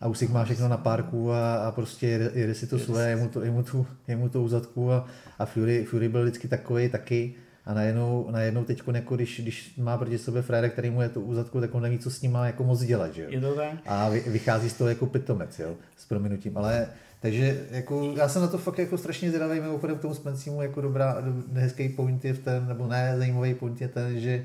a 0.00 0.08
Usyk 0.08 0.30
má 0.30 0.44
všechno 0.44 0.68
na 0.68 0.76
párku 0.76 1.32
a, 1.32 1.54
a 1.56 1.70
prostě 1.70 2.06
jede, 2.06 2.30
jede 2.34 2.54
si 2.54 2.66
to 2.66 2.78
svoje, 2.78 3.08
je 3.08 3.16
mu 3.16 3.28
to, 3.28 3.42
je 3.44 3.50
mu 3.50 3.62
to, 3.62 3.86
je 4.08 4.16
mu 4.16 4.28
to 4.28 4.42
uzadku 4.42 4.92
a, 4.92 5.06
a 5.38 5.46
Fury, 5.46 5.84
Fury 5.84 6.08
byl 6.08 6.22
vždycky 6.22 6.48
takový 6.48 6.88
taky 6.88 7.34
a 7.68 7.74
najednou, 7.74 8.28
najednou 8.30 8.64
teď, 8.64 8.82
jako 8.94 9.14
když, 9.16 9.40
když 9.40 9.76
má 9.76 9.96
proti 9.98 10.18
sobě 10.18 10.42
Frére, 10.42 10.68
který 10.68 10.90
mu 10.90 11.02
je 11.02 11.08
to 11.08 11.20
uzadku, 11.20 11.60
tak 11.60 11.74
on 11.74 11.82
neví, 11.82 11.98
co 11.98 12.10
s 12.10 12.22
ním 12.22 12.32
má 12.32 12.46
jako 12.46 12.64
moc 12.64 12.82
dělat, 12.82 13.14
že 13.14 13.22
jo? 13.22 13.28
je 13.30 13.40
to 13.40 13.54
tak? 13.54 13.72
A 13.86 14.08
vy- 14.08 14.24
vychází 14.26 14.70
z 14.70 14.74
toho 14.74 14.88
jako 14.88 15.06
pitomec, 15.06 15.58
jo, 15.58 15.74
s 15.96 16.04
prominutím. 16.04 16.56
Ale 16.56 16.86
takže 17.20 17.66
jako, 17.70 18.14
já 18.16 18.28
jsem 18.28 18.42
na 18.42 18.48
to 18.48 18.58
fakt 18.58 18.78
jako 18.78 18.98
strašně 18.98 19.28
zvědavý, 19.28 19.60
mimochodem 19.60 19.98
k 19.98 20.00
tomu 20.00 20.14
Spencímu 20.14 20.62
jako 20.62 20.80
dobrá, 20.80 21.20
do- 21.20 21.60
hezký 21.60 21.88
point 21.88 22.24
je 22.24 22.32
v 22.32 22.38
ten, 22.38 22.68
nebo 22.68 22.86
ne, 22.86 23.14
zajímavý 23.18 23.54
point 23.54 23.80
je 23.80 23.88
ten, 23.88 24.20
že 24.20 24.44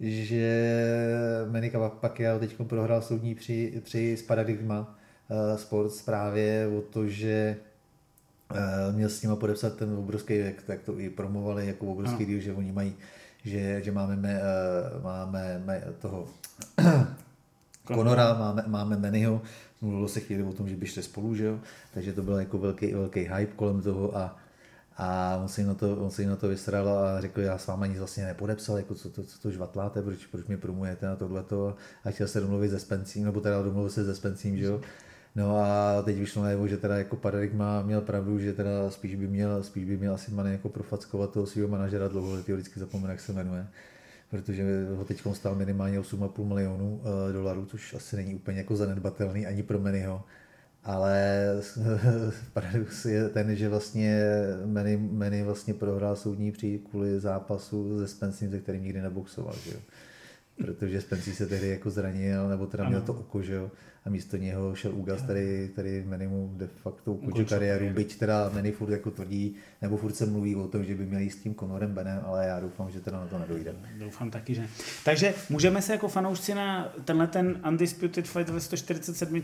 že 0.00 0.74
Manny 1.50 1.72
Pacquiao 2.00 2.38
teď 2.38 2.56
prohrál 2.66 3.02
soudní 3.02 3.34
při, 3.34 3.80
při 3.84 4.16
s 4.16 4.22
Paradigma 4.22 4.98
uh, 5.30 5.56
Sports 5.58 6.02
právě 6.02 6.66
o 6.78 6.80
to, 6.80 7.08
že 7.08 7.56
měl 8.92 9.08
s 9.08 9.22
nima 9.22 9.36
podepsat 9.36 9.76
ten 9.76 9.92
obrovský, 9.92 10.36
jak, 10.36 10.62
tak 10.62 10.82
to 10.82 10.98
i 11.00 11.10
promovali 11.10 11.66
jako 11.66 11.86
obrovský 11.86 12.26
deal, 12.26 12.40
že 12.40 12.52
oni 12.52 12.72
mají, 12.72 12.94
že, 13.44 13.82
že 13.82 13.92
máme, 13.92 14.16
me, 14.16 14.40
uh, 14.40 15.02
máme 15.02 15.62
me, 15.64 15.82
toho 15.98 16.28
Conora, 17.86 18.34
máme, 18.34 18.64
máme 18.66 18.96
Mannyho, 18.96 19.42
mluvilo 19.80 20.08
se 20.08 20.20
chvíli 20.20 20.42
o 20.42 20.52
tom, 20.52 20.68
že 20.68 20.76
by 20.76 20.86
šli 20.86 21.02
spolu, 21.02 21.34
že 21.34 21.44
jo? 21.44 21.60
takže 21.94 22.12
to 22.12 22.22
byl 22.22 22.38
jako 22.38 22.58
velký, 22.58 22.94
velký 22.94 23.20
hype 23.20 23.52
kolem 23.56 23.82
toho 23.82 24.16
a, 24.16 24.36
a 24.96 25.36
on 25.42 25.48
se 25.48 25.60
jim 25.60 25.68
na 25.68 25.74
to, 25.74 25.96
on 25.96 26.10
se 26.10 26.22
jim 26.22 26.30
na 26.30 26.36
to 26.36 26.48
vysral 26.48 26.88
a 26.88 27.20
řekl, 27.20 27.40
já 27.40 27.58
s 27.58 27.66
váma 27.66 27.86
nic 27.86 27.98
vlastně 27.98 28.24
nepodepsal, 28.24 28.76
jako 28.76 28.94
co 28.94 29.10
to, 29.10 29.22
co 29.22 29.38
to 29.38 29.50
žvatláte, 29.50 30.02
proč, 30.02 30.26
proč 30.26 30.46
mě 30.46 30.56
promujete 30.56 31.06
na 31.06 31.16
tohleto 31.16 31.76
a 32.04 32.10
chtěl 32.10 32.28
se 32.28 32.40
domluvit 32.40 32.70
se 32.70 32.80
Spencím, 32.80 33.24
nebo 33.24 33.40
teda 33.40 33.62
domluvil 33.62 33.90
se 33.90 34.04
se 34.04 34.14
Spencím, 34.14 34.56
že 34.56 34.64
jo. 34.64 34.80
No 35.36 35.58
a 35.58 36.02
teď 36.02 36.16
vyšlo 36.16 36.42
najevo, 36.42 36.68
že 36.68 36.76
teda 36.76 36.96
jako 36.98 37.16
Paradigma 37.16 37.82
měl 37.82 38.00
pravdu, 38.00 38.38
že 38.38 38.52
teda 38.52 38.90
spíš 38.90 39.14
by 39.14 39.26
měl, 39.26 39.62
spíš 39.62 39.84
by 39.84 39.96
měl 39.96 40.14
asi 40.14 40.30
Mane 40.30 40.52
jako 40.52 40.68
profackovat 40.68 41.32
toho 41.32 41.46
svého 41.46 41.68
manažera 41.68 42.08
dlouholetého, 42.08 42.56
vždycky 42.56 42.80
zapomenu, 42.80 43.10
jak 43.10 43.20
se 43.20 43.32
jmenuje 43.32 43.66
protože 44.30 44.86
ho 44.96 45.04
teď 45.04 45.22
stál 45.32 45.54
minimálně 45.54 46.00
8,5 46.00 46.44
milionů 46.44 46.96
uh, 46.96 47.32
dolarů, 47.32 47.66
což 47.66 47.94
asi 47.94 48.16
není 48.16 48.34
úplně 48.34 48.58
jako 48.58 48.76
zanedbatelný 48.76 49.46
ani 49.46 49.62
pro 49.62 49.78
Mannyho. 49.78 50.24
Ale 50.84 51.46
paradox 52.52 53.04
je 53.04 53.28
ten, 53.28 53.56
že 53.56 53.68
vlastně 53.68 54.22
Manny, 54.64 54.96
Manny 54.96 55.42
vlastně 55.42 55.74
prohrál 55.74 56.16
soudní 56.16 56.52
pří 56.52 56.78
kvůli 56.90 57.20
zápasu 57.20 57.98
se 57.98 58.08
Spencem, 58.08 58.50
se 58.50 58.60
kterým 58.60 58.82
nikdy 58.82 59.02
neboxoval. 59.02 59.54
Že 59.64 59.70
jo? 59.70 59.80
Protože 60.56 61.00
Spencer 61.00 61.34
se 61.34 61.46
tehdy 61.46 61.68
jako 61.68 61.90
zranil, 61.90 62.48
nebo 62.48 62.66
teda 62.66 62.84
měl 62.84 62.98
Ano. 62.98 63.06
to 63.06 63.14
oko, 63.14 63.42
že 63.42 63.54
jo? 63.54 63.70
A 64.06 64.10
místo 64.10 64.36
něho 64.36 64.74
šel 64.74 64.94
Ugas, 64.94 65.22
který, 65.22 65.68
který 65.72 66.02
Manny 66.06 66.28
mu 66.28 66.50
de 66.56 66.66
facto 66.66 67.12
ukončil 67.12 67.28
Ukončil 67.28 67.58
kariéru, 67.58 67.90
byť 67.90 68.18
teda 68.18 68.50
Manny 68.54 68.72
furt 68.72 68.90
jako 68.90 69.10
tvrdí, 69.10 69.54
nebo 69.82 69.96
furt 69.96 70.14
se 70.16 70.26
mluví 70.26 70.56
o 70.56 70.68
tom, 70.68 70.84
že 70.84 70.94
by 70.94 71.06
měl 71.06 71.20
jít 71.20 71.30
s 71.30 71.36
tím 71.36 71.54
Conorem 71.54 71.94
Benem, 71.94 72.20
ale 72.24 72.46
já 72.46 72.60
doufám, 72.60 72.90
že 72.90 73.00
teda 73.00 73.20
na 73.20 73.26
to 73.26 73.38
nedojde. 73.38 73.74
Doufám 73.98 74.30
taky, 74.30 74.54
že. 74.54 74.68
Takže 75.04 75.34
můžeme 75.50 75.82
se 75.82 75.92
jako 75.92 76.08
fanoušci 76.08 76.54
na 76.54 76.92
tenhle 77.04 77.26
ten 77.26 77.60
Undisputed 77.68 78.28
Fight 78.28 78.48
ve 78.48 78.60
147 78.60 79.42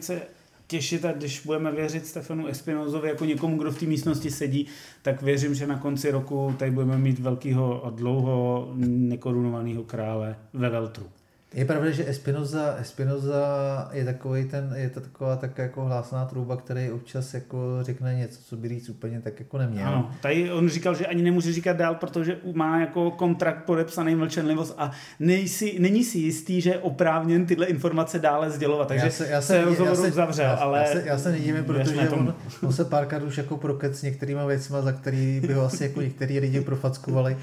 těšit 0.66 1.04
a 1.04 1.12
když 1.12 1.46
budeme 1.46 1.72
věřit 1.72 2.06
Stefanu 2.06 2.46
Espinozovi 2.46 3.08
jako 3.08 3.24
někomu, 3.24 3.58
kdo 3.58 3.70
v 3.70 3.78
té 3.78 3.86
místnosti 3.86 4.30
sedí, 4.30 4.66
tak 5.02 5.22
věřím, 5.22 5.54
že 5.54 5.66
na 5.66 5.78
konci 5.78 6.10
roku 6.10 6.54
tady 6.58 6.70
budeme 6.70 6.98
mít 6.98 7.18
velkého 7.18 7.84
a 7.84 7.90
dlouho 7.90 8.68
nekorunovaného 8.76 9.82
krále 9.82 10.36
ve 10.52 10.68
Veltru. 10.68 11.06
Je 11.54 11.64
pravda, 11.64 11.90
že 11.90 12.08
Espinoza, 12.08 12.76
Espinoza 12.80 13.88
je 13.92 14.04
takový 14.04 14.44
ten, 14.44 14.74
je 14.76 14.90
to 14.90 15.00
taková 15.00 15.36
tak 15.36 15.58
jako 15.58 15.84
hlásná 15.84 16.24
trouba, 16.24 16.56
který 16.56 16.90
občas 16.90 17.34
jako 17.34 17.78
řekne 17.80 18.14
něco, 18.14 18.40
co 18.42 18.56
by 18.56 18.68
říct 18.68 18.88
úplně 18.88 19.20
tak 19.20 19.40
jako 19.40 19.58
neměl. 19.58 19.88
Ano, 19.88 20.10
tady 20.20 20.52
on 20.52 20.68
říkal, 20.68 20.94
že 20.94 21.06
ani 21.06 21.22
nemůže 21.22 21.52
říkat 21.52 21.76
dál, 21.76 21.94
protože 21.94 22.36
má 22.54 22.80
jako 22.80 23.10
kontrakt 23.10 23.64
podepsaný 23.64 24.14
mlčenlivost 24.14 24.74
a 24.78 24.90
nejsi, 25.20 25.76
není 25.80 26.04
si 26.04 26.18
jistý, 26.18 26.60
že 26.60 26.70
je 26.70 26.78
oprávněn 26.78 27.46
tyhle 27.46 27.66
informace 27.66 28.18
dále 28.18 28.50
sdělovat, 28.50 28.88
takže 28.88 29.06
já 29.06 29.12
se, 29.12 29.28
já 29.28 29.40
se 29.40 29.64
rozhovor 29.64 29.96
já 29.96 30.02
se, 30.02 30.08
uzavřel, 30.08 30.44
já, 30.44 30.54
ale 30.54 30.78
já 30.78 30.86
se, 30.86 31.02
já 31.06 31.18
se 31.18 31.38
protože 31.66 32.08
on, 32.08 32.34
on, 32.62 32.72
se 32.72 32.84
párkrát 32.84 33.22
už 33.22 33.38
jako 33.38 33.56
prokec 33.56 33.98
s 33.98 34.02
některýma 34.02 34.46
věcma, 34.46 34.82
za 34.82 34.92
který 34.92 35.40
by 35.46 35.52
ho 35.52 35.62
asi 35.62 35.82
jako 35.82 36.00
některý 36.00 36.40
lidi 36.40 36.60
profackovali, 36.60 37.36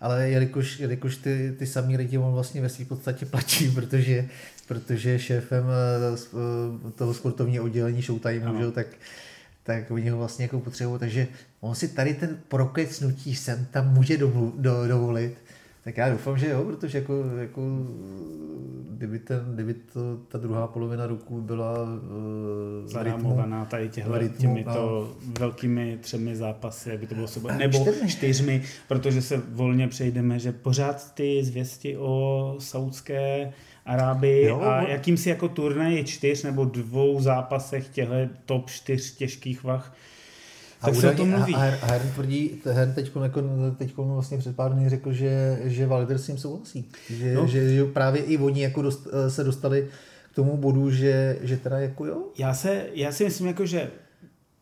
ale 0.00 0.30
jelikož, 0.30 0.80
jelikož 0.80 1.16
ty, 1.16 1.54
ty 1.58 1.66
samý 1.66 1.96
lidi 1.96 2.18
on 2.18 2.32
vlastně 2.32 2.60
ve 2.60 2.68
své 2.68 2.84
podstatě 2.84 3.26
platí, 3.26 3.70
protože, 3.70 4.28
protože 4.68 5.18
šéfem 5.18 5.64
eh, 5.64 6.18
eh, 6.88 6.90
toho 6.90 7.14
sportovního 7.14 7.64
oddělení 7.64 8.02
Showtime, 8.02 8.58
že, 8.58 8.70
tak, 8.70 8.86
tak 9.62 9.90
oni 9.90 10.10
ho 10.10 10.18
vlastně 10.18 10.44
jako 10.44 10.60
potřebují, 10.60 11.00
takže 11.00 11.26
on 11.60 11.74
si 11.74 11.88
tady 11.88 12.14
ten 12.14 12.38
prokecnutí 12.48 13.36
sem 13.36 13.66
tam 13.70 13.94
může 13.94 14.16
do, 14.16 14.52
dovolit, 14.88 15.36
Tak 15.84 15.96
já 15.96 16.10
doufám, 16.10 16.38
že 16.38 16.48
jo, 16.48 16.64
protože 16.64 16.98
jako, 16.98 17.24
jako 17.38 17.62
kdyby, 18.90 19.18
ten, 19.18 19.44
kdyby 19.54 19.74
to, 19.74 20.16
ta 20.28 20.38
druhá 20.38 20.66
polovina 20.66 21.06
roku 21.06 21.40
byla 21.40 21.82
uh, 21.82 22.88
zarámovaná 22.88 23.64
tady 23.64 23.88
těhle, 23.88 24.28
těmi 24.28 24.64
to 24.64 24.70
no. 24.72 25.30
velkými 25.38 25.98
třemi 26.00 26.36
zápasy, 26.36 26.92
aby 26.92 27.06
to 27.06 27.14
bylo 27.14 27.28
super, 27.28 27.56
nebo 27.56 27.78
čtyřmi. 27.78 28.08
čtyřmi, 28.08 28.62
protože 28.88 29.22
se 29.22 29.42
volně 29.48 29.88
přejdeme, 29.88 30.38
že 30.38 30.52
pořád 30.52 31.14
ty 31.14 31.44
zvěsti 31.44 31.96
o 31.96 32.56
saudské 32.58 33.52
Arábii 33.86 34.46
jo, 34.46 34.60
a 34.60 34.82
jakýmsi 34.82 35.28
jako 35.28 35.48
turnaji 35.48 36.04
čtyř 36.04 36.42
nebo 36.42 36.64
dvou 36.64 37.20
zápasech 37.20 37.88
těchto 37.88 38.14
top 38.44 38.70
čtyř 38.70 39.16
těžkých 39.16 39.64
vah 39.64 39.96
a 40.80 40.86
tak 40.86 40.94
se 40.94 41.10
o 41.10 41.16
tom 41.16 41.28
mluví. 41.30 41.54
A, 41.54 41.60
a 41.60 41.86
Herm 41.86 42.10
tvrdí, 42.10 42.60
Herm 42.64 42.92
teď, 42.92 43.12
jako, 43.22 43.42
teď 43.78 43.96
vlastně 43.96 44.38
před 44.38 44.56
pár 44.56 44.72
dny 44.72 44.88
řekl, 44.88 45.12
že, 45.12 45.60
že 45.64 45.86
Wilder 45.86 46.18
s 46.18 46.26
tím 46.26 46.38
souhlasí. 46.38 46.88
Že, 47.10 47.34
no. 47.34 47.46
že, 47.46 47.74
že, 47.74 47.84
právě 47.84 48.22
i 48.22 48.38
oni 48.38 48.62
jako 48.62 48.82
dost, 48.82 49.08
se 49.28 49.44
dostali 49.44 49.88
k 50.32 50.34
tomu 50.34 50.56
bodu, 50.56 50.90
že, 50.90 51.38
že 51.42 51.56
teda 51.56 51.78
jako 51.78 52.06
jo. 52.06 52.22
Já, 52.38 52.54
se, 52.54 52.86
já 52.94 53.12
si 53.12 53.24
myslím 53.24 53.46
jako, 53.46 53.66
že 53.66 53.90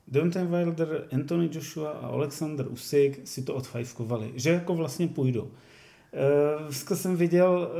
Deontay 0.08 0.46
Wilder, 0.46 1.04
Anthony 1.12 1.50
Joshua 1.52 1.90
a 1.90 2.06
Alexander 2.06 2.66
Usyk 2.68 3.20
si 3.24 3.42
to 3.42 3.54
odfajfkovali, 3.54 4.32
že 4.34 4.50
jako 4.50 4.74
vlastně 4.74 5.08
půjdou. 5.08 5.50
Dneska 6.62 6.96
jsem 6.96 7.16
viděl 7.16 7.70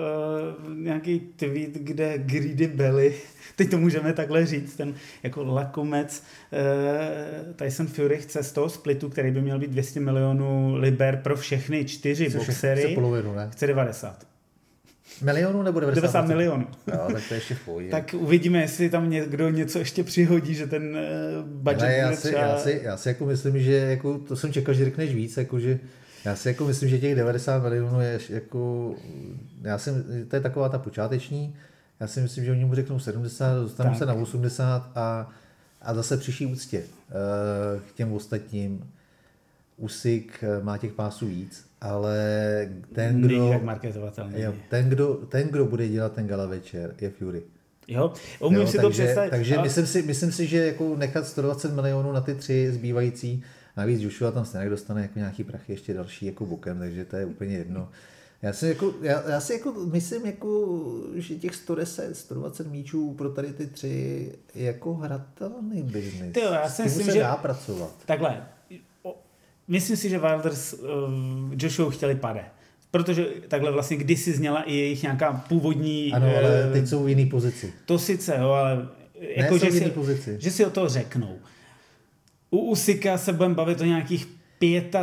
uh, 0.66 0.74
nějaký 0.74 1.20
tweet, 1.20 1.72
kde 1.72 2.18
Greedy 2.18 2.66
Belly, 2.66 3.14
teď 3.56 3.70
to 3.70 3.78
můžeme 3.78 4.12
takhle 4.12 4.46
říct, 4.46 4.76
ten 4.76 4.94
jako 5.22 5.44
lakomec 5.44 6.22
uh, 6.52 7.54
Tyson 7.54 7.86
Fury 7.86 8.16
chce 8.16 8.42
z 8.42 8.52
toho 8.52 8.68
splitu, 8.68 9.08
který 9.08 9.30
by 9.30 9.40
měl 9.40 9.58
být 9.58 9.70
200 9.70 10.00
milionů 10.00 10.76
liber 10.76 11.16
pro 11.16 11.36
všechny 11.36 11.84
čtyři 11.84 12.30
Což 12.30 12.46
boxery, 12.46 12.80
chce, 12.80 12.94
polovinu, 12.94 13.34
ne? 13.34 13.48
chce 13.52 13.66
90. 13.66 14.26
Milionů 15.22 15.62
nebo 15.62 15.80
90? 15.80 16.00
90 16.00 16.28
milionů. 16.28 16.66
Jo, 16.92 17.08
tak 17.12 17.22
to 17.28 17.34
ještě 17.34 17.54
v 17.54 17.64
pohodě. 17.64 17.88
tak 17.90 18.14
uvidíme, 18.18 18.60
jestli 18.60 18.90
tam 18.90 19.10
někdo 19.10 19.50
něco 19.50 19.78
ještě 19.78 20.04
přihodí, 20.04 20.54
že 20.54 20.66
ten 20.66 20.98
budget 21.44 21.82
Ale 21.82 21.92
já 21.92 22.12
si, 22.12 22.28
třeba... 22.28 22.42
já, 22.42 22.58
si, 22.58 22.80
já 22.84 22.96
si 22.96 23.08
jako 23.08 23.26
myslím, 23.26 23.62
že 23.62 23.74
jako, 23.74 24.18
to 24.18 24.36
jsem 24.36 24.52
čekal, 24.52 24.74
že 24.74 24.84
řekneš 24.84 25.14
víc, 25.14 25.36
jako 25.36 25.60
že 25.60 25.78
já 26.24 26.36
si 26.36 26.48
jako 26.48 26.64
myslím, 26.64 26.88
že 26.88 26.98
těch 26.98 27.14
90 27.14 27.62
milionů 27.62 28.00
je 28.00 28.18
jako, 28.28 28.94
já 29.62 29.78
si, 29.78 29.90
to 30.28 30.36
je 30.36 30.42
taková 30.42 30.68
ta 30.68 30.78
počáteční, 30.78 31.56
já 32.00 32.06
si 32.06 32.20
myslím, 32.20 32.44
že 32.44 32.52
oni 32.52 32.64
mu 32.64 32.74
řeknou 32.74 32.98
70, 32.98 33.54
dostanou 33.54 33.90
tak. 33.90 33.98
se 33.98 34.06
na 34.06 34.14
80 34.14 34.90
a, 34.94 35.30
a 35.82 35.94
zase 35.94 36.16
přiší 36.16 36.46
úctě 36.46 36.78
uh, 36.78 37.80
k 37.80 37.92
těm 37.92 38.12
ostatním. 38.12 38.90
Usik 39.76 40.44
eh, 40.44 40.64
má 40.64 40.78
těch 40.78 40.92
pásů 40.92 41.26
víc, 41.26 41.66
ale 41.80 42.18
ten, 42.94 43.20
kdo, 43.20 43.60
jo, 44.36 44.54
ten, 44.68 44.88
kdo, 44.88 45.14
ten, 45.14 45.48
kdo 45.48 45.64
bude 45.64 45.88
dělat 45.88 46.12
ten 46.12 46.26
gala 46.26 46.46
večer, 46.46 46.94
je 47.00 47.10
Fury. 47.10 47.42
Jo, 47.88 48.12
umím 48.40 48.60
jo, 48.60 48.66
si 48.66 48.76
takže, 48.76 48.82
to 48.82 48.90
představit. 48.90 49.30
Takže 49.30 49.56
ale... 49.56 49.62
myslím, 49.62 49.86
si, 49.86 50.02
myslím 50.02 50.32
si, 50.32 50.46
že 50.46 50.66
jako 50.66 50.96
nechat 50.96 51.26
120 51.26 51.72
milionů 51.72 52.12
na 52.12 52.20
ty 52.20 52.34
tři 52.34 52.72
zbývající, 52.72 53.42
Navíc 53.78 54.00
Joshua 54.00 54.30
tam 54.30 54.44
stejně 54.44 54.70
dostane 54.70 55.02
jako 55.02 55.18
nějaký 55.18 55.44
prachy 55.44 55.72
ještě 55.72 55.94
další 55.94 56.26
jako 56.26 56.46
bukem, 56.46 56.78
takže 56.78 57.04
to 57.04 57.16
je 57.16 57.26
úplně 57.26 57.56
jedno. 57.56 57.88
Já 58.42 58.52
si, 58.52 58.68
jako, 58.68 58.94
já, 59.02 59.30
já 59.30 59.40
si 59.40 59.52
jako 59.52 59.72
myslím, 59.72 60.26
jako, 60.26 60.78
že 61.14 61.34
těch 61.34 61.54
110, 61.54 62.16
120 62.16 62.66
míčů 62.66 63.14
pro 63.14 63.30
tady 63.30 63.52
ty 63.52 63.66
tři 63.66 64.32
je 64.54 64.66
jako 64.66 64.94
hratelný 64.94 65.82
biznis. 65.82 66.32
Ty 66.32 66.40
jo, 66.40 66.52
já 66.52 66.68
si 66.68 66.82
myslím, 66.82 67.06
se 67.06 67.12
že... 67.12 67.18
dá 67.18 67.36
pracovat. 67.36 67.90
Takhle, 68.06 68.46
myslím 69.68 69.96
si, 69.96 70.08
že 70.08 70.18
Wilders 70.18 70.72
uh, 70.72 70.88
Joshua 71.56 71.90
chtěli 71.90 72.14
pade. 72.14 72.44
Protože 72.90 73.26
takhle 73.48 73.72
vlastně 73.72 73.96
kdysi 73.96 74.32
zněla 74.32 74.62
i 74.62 74.74
jejich 74.74 75.02
nějaká 75.02 75.32
původní... 75.48 76.12
Ano, 76.12 76.36
ale 76.36 76.66
uh, 76.66 76.72
teď 76.72 76.88
jsou 76.88 77.04
v 77.04 77.08
jiný 77.08 77.26
pozici. 77.26 77.72
To 77.86 77.98
sice, 77.98 78.36
jo, 78.38 78.50
ale 78.50 78.88
jako, 79.20 79.54
ne, 79.54 79.60
že, 79.60 79.72
si, 79.72 79.90
pozici. 79.90 80.36
že 80.40 80.50
si 80.50 80.66
o 80.66 80.70
to 80.70 80.88
řeknou. 80.88 81.38
U 82.50 82.58
Usika 82.58 83.18
se 83.18 83.32
budeme 83.32 83.54
bavit 83.54 83.80
o 83.80 83.84
nějakých 83.84 84.26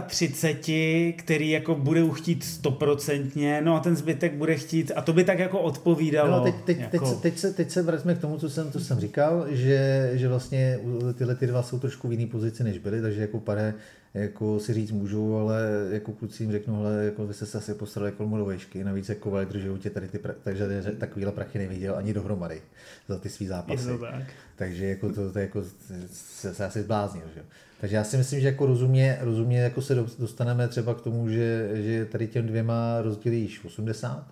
35, 0.07 1.13
který 1.13 1.49
jako 1.49 1.75
bude 1.75 2.01
chtít 2.13 2.43
stoprocentně, 2.43 3.61
no 3.61 3.75
a 3.75 3.79
ten 3.79 3.95
zbytek 3.95 4.33
bude 4.33 4.55
chtít, 4.55 4.91
a 4.95 5.01
to 5.01 5.13
by 5.13 5.23
tak 5.23 5.39
jako 5.39 5.59
odpovídalo. 5.59 6.31
No, 6.31 6.43
teď, 6.43 6.55
teď, 6.65 6.79
jako... 6.79 7.11
teď, 7.11 7.19
teď, 7.21 7.39
se, 7.39 7.53
teď 7.53 7.71
se 7.71 7.81
vrátíme 7.81 8.15
k 8.15 8.21
tomu, 8.21 8.37
co 8.37 8.49
jsem, 8.49 8.71
co 8.71 8.79
jsem 8.79 8.99
říkal, 8.99 9.45
že, 9.49 10.11
že 10.13 10.27
vlastně 10.27 10.79
tyhle 11.17 11.35
ty 11.35 11.47
dva 11.47 11.63
jsou 11.63 11.79
trošku 11.79 12.07
v 12.07 12.11
jiný 12.11 12.25
pozici, 12.25 12.63
než 12.63 12.77
byly, 12.77 13.01
takže 13.01 13.21
jako 13.21 13.39
pare 13.39 13.73
jako 14.15 14.59
si 14.59 14.73
říct 14.73 14.91
můžu, 14.91 15.37
ale 15.37 15.87
jako 15.91 16.11
kluci 16.11 16.43
jim 16.43 16.51
řeknu, 16.51 16.75
hele, 16.75 17.05
jako 17.05 17.27
vy 17.27 17.33
jste 17.33 17.45
se 17.45 17.57
asi 17.57 17.73
postarali 17.73 18.11
kolmu 18.11 18.37
do 18.37 18.45
vešky, 18.45 18.83
navíc 18.83 19.09
jako 19.09 19.31
Wilder, 19.31 19.57
že 19.57 19.69
tě 19.79 19.89
tady 19.89 20.07
ty, 20.07 20.19
pra, 20.19 20.33
takže 20.43 20.95
takovýhle 20.99 21.31
prachy 21.31 21.59
neviděl 21.59 21.95
ani 21.95 22.13
dohromady 22.13 22.61
za 23.07 23.19
ty 23.19 23.29
svý 23.29 23.47
zápasy. 23.47 23.87
Je 23.87 23.97
to 23.97 24.03
tak. 24.03 24.23
Takže 24.55 24.85
jako 24.85 25.13
to, 25.13 25.31
to 25.31 25.39
jako 25.39 25.63
se, 26.11 26.53
se 26.53 26.65
asi 26.65 26.81
zbláznil, 26.81 27.23
že 27.35 27.41
Takže 27.81 27.95
já 27.95 28.03
si 28.03 28.17
myslím, 28.17 28.39
že 28.39 28.47
jako 28.47 28.65
rozumně, 28.65 29.17
rozumně 29.21 29.59
jako 29.59 29.81
se 29.81 29.95
dostaneme 29.95 30.67
třeba 30.67 30.93
k 30.93 31.01
tomu, 31.01 31.29
že, 31.29 31.69
že 31.73 32.05
tady 32.05 32.27
těm 32.27 32.47
dvěma 32.47 33.01
rozdělíš 33.01 33.65
80, 33.65 34.27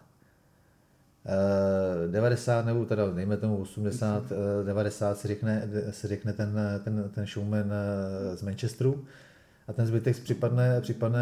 90 2.12 2.66
nebo 2.66 2.86
teda 2.86 3.12
dejme 3.12 3.38
tomu 3.38 3.58
80, 3.58 4.24
90 4.66 5.18
se 5.18 5.28
řekne, 5.28 5.70
se 5.92 6.08
řekne 6.08 6.34
ten, 6.34 6.60
ten, 6.84 7.10
ten 7.16 7.26
showman 7.26 7.74
z 8.36 8.42
Manchesteru, 8.42 9.06
a 9.68 9.74
ten 9.74 9.86
zbytek 9.86 10.20
připadne, 10.20 10.82
připadne 10.82 11.22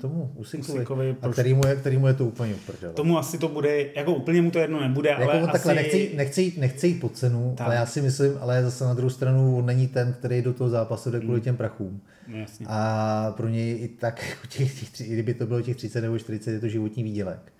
tomu 0.00 0.32
Usikovi, 0.36 0.78
Usikovi 0.78 1.16
a 1.22 1.28
který 1.28 1.54
mu, 1.54 1.66
je, 1.66 1.76
který 1.76 1.98
mu 1.98 2.06
je 2.06 2.14
to 2.14 2.24
úplně 2.24 2.54
uprdele. 2.54 2.92
Tomu 2.92 3.18
asi 3.18 3.38
to 3.38 3.48
bude, 3.48 3.86
jako 3.96 4.14
úplně 4.14 4.42
mu 4.42 4.50
to 4.50 4.58
jedno 4.58 4.80
nebude, 4.80 5.10
jako 5.10 5.22
ale 5.22 5.40
asi... 5.40 5.52
takhle, 5.52 5.74
nechce, 5.74 6.40
jít, 6.42 6.58
nechce 6.58 6.86
jít 6.86 7.00
po 7.00 7.08
cenu, 7.08 7.54
tak. 7.56 7.66
ale 7.66 7.74
já 7.74 7.86
si 7.86 8.00
myslím, 8.00 8.32
ale 8.40 8.62
zase 8.62 8.84
na 8.84 8.94
druhou 8.94 9.10
stranu 9.10 9.58
on 9.58 9.66
není 9.66 9.88
ten, 9.88 10.12
který 10.12 10.42
do 10.42 10.52
toho 10.52 10.70
zápasu 10.70 11.10
jde 11.10 11.20
kvůli 11.20 11.34
hmm. 11.34 11.44
těm 11.44 11.56
prachům. 11.56 12.00
No, 12.28 12.38
jasně. 12.38 12.66
A 12.68 13.34
pro 13.36 13.48
něj 13.48 13.82
i 13.82 13.88
tak, 13.88 14.22
jako 14.30 14.46
těch, 14.48 14.90
těch, 14.90 15.08
i 15.08 15.12
kdyby 15.12 15.34
to 15.34 15.46
bylo 15.46 15.62
těch 15.62 15.76
30 15.76 16.00
nebo 16.00 16.18
40, 16.18 16.50
je 16.50 16.60
to 16.60 16.68
životní 16.68 17.02
výdělek. 17.02 17.52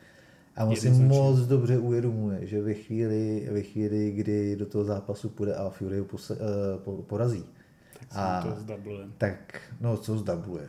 A 0.57 0.65
on 0.65 0.77
si 0.77 0.90
moc 0.90 1.39
dobře 1.39 1.78
uvědomuje, 1.78 2.39
že 2.43 2.62
ve 2.62 2.74
chvíli, 2.74 3.49
ve 3.53 3.62
chvíli, 3.62 4.11
kdy 4.11 4.57
do 4.57 4.66
toho 4.66 4.85
zápasu 4.85 5.28
půjde 5.28 5.55
a 5.55 5.70
Fury 5.70 5.99
ho 5.99 6.05
uh, 6.05 7.03
porazí, 7.03 7.44
a, 8.14 8.43
to. 8.43 8.56
Tak, 9.18 9.60
no 9.80 9.97
co 9.97 10.18
zdabluje? 10.18 10.68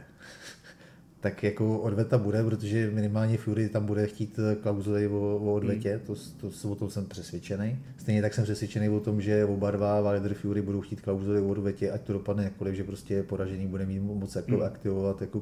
tak 1.20 1.44
jako 1.44 1.80
odveta 1.80 2.18
bude, 2.18 2.44
protože 2.44 2.92
minimálně 2.92 3.38
Fury 3.38 3.70
tam 3.70 3.86
bude 3.86 4.08
chtít 4.08 4.40
klauzuly 4.62 5.08
o, 5.08 5.20
o 5.20 5.54
odvetě, 5.54 5.90
hmm. 5.90 6.00
to, 6.06 6.50
to, 6.62 6.72
o 6.72 6.76
tom 6.76 6.90
jsem 6.90 7.06
přesvědčený. 7.06 7.80
Stejně 7.98 8.22
tak 8.22 8.34
jsem 8.34 8.44
přesvědčený 8.44 8.90
o 8.90 9.00
tom, 9.00 9.22
že 9.22 9.46
oba 9.46 9.72
dva 9.72 10.12
Wilder 10.12 10.34
Fury 10.34 10.62
budou 10.62 10.82
chtít 10.82 11.02
klauzuly 11.02 11.42
o 11.42 11.48
odvetě, 11.48 11.92
ať 11.92 12.02
to 12.02 12.14
dopadne 12.14 12.44
jakkoliv, 12.44 12.76
že 12.76 12.84
prostě 12.84 13.24
poražený 13.24 13.68
bude 13.68 13.86
mít 13.86 14.00
moc 14.00 14.36
jako 14.36 14.52
hmm. 14.52 14.64
aktivovat 14.64 15.22
jako 15.22 15.40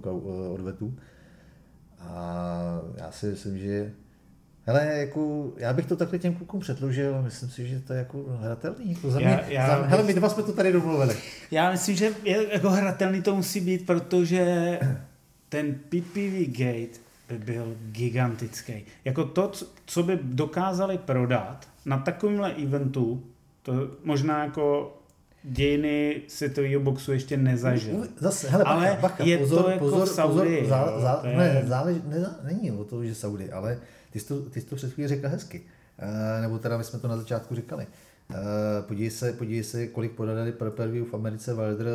odvetu. 0.53 0.93
A 1.99 2.81
já 2.97 3.11
si 3.11 3.25
myslím, 3.25 3.57
že 3.57 3.93
Hele, 4.65 4.85
jako, 4.85 5.49
já 5.57 5.73
bych 5.73 5.85
to 5.85 5.95
takhle 5.95 6.19
těm 6.19 6.33
klukům 6.33 6.59
předložil 6.59 7.21
myslím 7.21 7.49
si, 7.49 7.67
že 7.67 7.79
to 7.79 7.93
je 7.93 7.99
jako 7.99 8.25
hratelný. 8.39 8.91
Jako 8.91 9.11
za 9.11 9.19
mě, 9.19 9.27
já, 9.27 9.49
já 9.49 9.67
za, 9.67 9.85
hele, 9.85 10.03
my 10.03 10.13
dva 10.13 10.29
jsme 10.29 10.43
to 10.43 10.53
tady 10.53 10.71
domluvili. 10.71 11.15
Já 11.51 11.71
myslím, 11.71 11.95
že 11.95 12.13
je, 12.23 12.53
jako 12.53 12.69
hratelný 12.69 13.21
to 13.21 13.35
musí 13.35 13.59
být, 13.59 13.85
protože 13.85 14.79
ten 15.49 15.73
PPV 15.73 16.47
gate 16.47 16.99
by 17.29 17.37
byl 17.37 17.75
gigantický. 17.91 18.85
Jako 19.05 19.25
to, 19.25 19.51
co 19.85 20.03
by 20.03 20.19
dokázali 20.23 20.97
prodat 20.97 21.67
na 21.85 21.97
takovémhle 21.97 22.53
eventu, 22.53 23.23
to 23.61 23.73
možná 24.03 24.43
jako 24.43 24.97
dějiny 25.43 26.21
světového 26.27 26.81
boxu 26.81 27.11
ještě 27.11 27.37
nezažil. 27.37 28.07
Zase, 28.17 28.49
hele, 28.49 28.63
bacha, 28.63 28.75
ale 28.75 28.97
bacha, 29.01 29.23
je 29.23 29.37
pozor, 29.37 29.63
to 29.63 29.69
jako 29.69 29.85
pozor, 29.85 30.07
Saudi. 30.07 30.57
Pozor, 30.57 30.69
zá, 30.69 30.99
zá, 30.99 31.21
je... 31.27 31.37
ne, 31.37 31.63
zálež, 31.65 31.97
ne, 32.05 32.25
není 32.43 32.71
o 32.71 32.83
to, 32.83 33.03
že 33.03 33.15
Saudi, 33.15 33.51
ale 33.51 33.77
ty 34.11 34.19
jsi 34.19 34.27
to, 34.27 34.41
ty 34.41 34.61
jsi 34.61 34.67
to 34.67 34.75
před 34.75 34.93
chvíli 34.93 35.07
řekl 35.07 35.27
hezky. 35.27 35.61
Uh, 36.03 36.41
nebo 36.41 36.59
teda 36.59 36.77
my 36.77 36.83
jsme 36.83 36.99
to 36.99 37.07
na 37.07 37.17
začátku 37.17 37.55
říkali. 37.55 37.87
Uh, 38.29 38.37
podívej, 38.87 39.11
se, 39.11 39.33
podívej 39.33 39.63
se, 39.63 39.87
kolik 39.87 40.11
prodali 40.11 40.51
per 40.51 40.69
per 40.69 40.89
view 40.89 41.07
v 41.07 41.13
Americe 41.13 41.53
Wilder, 41.53 41.87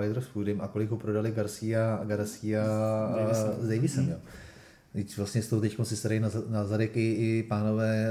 Wilder 0.00 0.22
s 0.22 0.26
Foodem 0.26 0.60
a 0.60 0.68
kolik 0.68 0.90
ho 0.90 0.96
prodali 0.96 1.30
Garcia, 1.30 2.00
Garcia 2.04 2.64
s 3.60 3.68
Davisem. 3.68 4.08
Jo. 4.08 4.16
Teď 4.92 5.16
vlastně 5.16 5.42
s 5.42 5.48
tou 5.48 5.60
teď 5.60 5.76
si 5.82 6.02
tady 6.02 6.20
na, 6.20 6.30
na 6.48 6.64
zadek 6.64 6.96
i, 6.96 7.12
i 7.12 7.42
pánové 7.42 8.06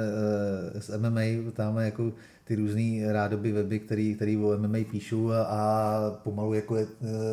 uh, 0.73 0.81
z 0.81 0.97
MMA, 0.97 1.51
tam 1.51 1.77
jako 1.77 2.13
ty 2.43 2.55
různý 2.55 3.11
rádoby 3.11 3.51
weby, 3.51 3.79
který, 3.79 4.15
který 4.15 4.37
o 4.37 4.57
MMA 4.57 4.77
píšou 4.91 5.29
a, 5.29 5.43
a 5.43 6.11
pomalu 6.23 6.53
jako 6.53 6.75
je, 6.75 6.87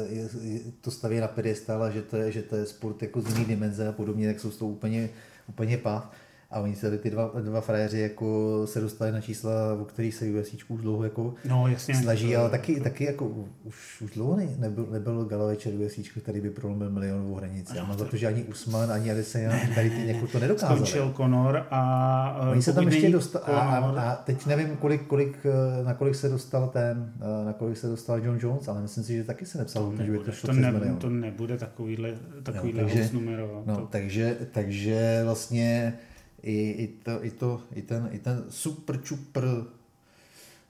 je, 0.09 0.29
je, 0.43 0.61
to 0.81 0.91
staví 0.91 1.21
na 1.21 1.29
pedestal 1.29 1.83
a 1.83 1.91
že 1.91 2.03
to 2.03 2.17
je, 2.17 2.33
že 2.33 2.43
to 2.43 2.57
je 2.57 2.67
sport 2.67 3.03
jako 3.03 3.21
z 3.21 3.29
jiný 3.29 3.45
dimenze 3.45 3.89
a 3.89 3.93
podobně, 3.93 4.27
tak 4.27 4.41
jsou 4.41 4.51
s 4.51 4.57
tou 4.57 4.69
úplně 4.69 5.11
úplně 5.49 5.79
pav. 5.79 6.11
A 6.53 6.61
oni 6.61 6.77
se 6.77 6.99
ty 6.99 7.11
dva, 7.11 7.31
dva 7.41 7.61
frajeři 7.61 7.99
jako 7.99 8.61
se 8.65 8.81
dostali 8.81 9.13
na 9.13 9.21
čísla, 9.21 9.53
o 9.81 9.85
kterých 9.85 10.15
se 10.15 10.25
UFC 10.31 10.55
už 10.69 10.81
dlouho 10.81 11.05
jako 11.05 11.35
no, 11.49 11.69
jasně. 11.69 11.95
snaží, 11.95 12.37
ale 12.37 12.51
taky, 12.51 12.81
taky 12.81 13.05
jako 13.05 13.27
už, 13.65 14.01
už 14.01 14.11
dlouho 14.11 14.37
ne, 14.37 14.49
nebyl, 14.59 14.87
nebyl 14.91 15.25
Galovečer 15.25 15.73
UFC, 15.75 15.99
který 16.23 16.41
by 16.41 16.51
prolomil 16.51 16.91
milionovou 16.91 17.35
hranici. 17.35 17.77
Já 17.77 17.85
mám 17.85 17.99
za 17.99 18.05
to, 18.05 18.17
že 18.17 18.27
ani 18.27 18.43
Usman, 18.45 18.93
ani 18.93 19.11
Adesanya 19.11 19.53
tady 19.75 19.91
ty 19.91 20.09
jako 20.09 20.27
to 20.27 20.39
nedokázali. 20.39 20.77
Skončil 20.79 21.13
Conor 21.17 21.67
a 21.71 22.49
Oni 22.51 22.63
se 22.63 22.73
tam 22.73 22.85
ještě 22.85 23.11
dostali, 23.11 23.45
a, 23.45 23.61
a, 23.61 24.01
a, 24.01 24.17
teď 24.17 24.47
nevím, 24.47 24.77
kolik, 24.77 25.07
kolik, 25.07 25.39
eh, 25.45 25.85
na 25.85 25.95
kolik 25.95 26.15
se 26.15 26.29
dostal 26.29 26.69
ten, 26.69 27.13
eh, 27.21 27.45
na 27.45 27.53
kolik 27.53 27.77
se 27.77 27.87
dostal 27.87 28.25
John 28.25 28.39
Jones, 28.41 28.69
ale 28.69 28.83
myslím 28.83 29.05
si, 29.05 29.17
že 29.17 29.25
taky 29.25 29.47
se 29.47 29.59
nepsal, 29.59 29.93
to 29.97 30.03
že 30.03 30.13
by 30.13 30.19
to 30.19 30.33
šlo 30.33 30.47
to, 30.47 30.53
ne, 30.53 30.97
to 30.99 31.11
nebude 31.11 31.59
takovýhle, 31.59 32.15
takovýhle 32.43 32.83
no, 32.83 32.89
takže, 32.89 33.11
numero. 33.13 33.63
No, 33.67 33.77
to... 33.77 33.87
takže, 33.87 34.37
takže 34.53 35.21
vlastně 35.25 35.99
i, 36.43 36.71
i, 36.71 36.89
to, 36.89 37.25
i, 37.25 37.31
to, 37.31 37.61
i, 37.75 37.83
ten, 37.83 38.09
i 38.13 38.19
ten 38.19 38.45
super 38.49 39.03
čupr 39.03 39.45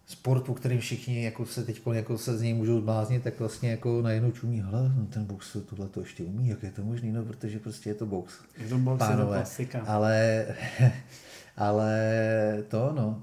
sport, 0.07 0.45
po 0.45 0.55
kterým 0.55 0.81
všichni 0.81 1.25
jako 1.25 1.47
se 1.47 1.65
teď 1.65 1.83
jako 1.93 2.19
se 2.19 2.39
z 2.39 2.43
něj 2.43 2.55
můžou 2.55 2.81
zbláznit, 2.81 3.23
tak 3.23 3.41
vlastně 3.41 3.71
jako 3.71 4.03
najednou 4.03 4.31
čumí, 4.31 4.61
hele, 4.61 4.93
no 4.97 5.07
ten 5.07 5.25
box 5.25 5.57
tohle 5.71 5.89
to 5.89 6.01
ještě 6.01 6.25
umí, 6.25 6.49
jak 6.49 6.63
je 6.63 6.71
to 6.71 6.85
možný, 6.85 7.13
no 7.13 7.25
protože 7.25 7.59
prostě 7.59 7.91
je 7.91 7.95
to 7.95 8.07
box. 8.07 8.35
Je 8.59 8.69
to 8.69 8.79
box, 8.79 8.99
Pánové. 8.99 9.23
je 9.23 9.27
to 9.27 9.33
klasika. 9.33 9.81
Ale, 9.81 10.47
ale 11.57 12.65
to 12.69 12.93
no, 12.97 13.23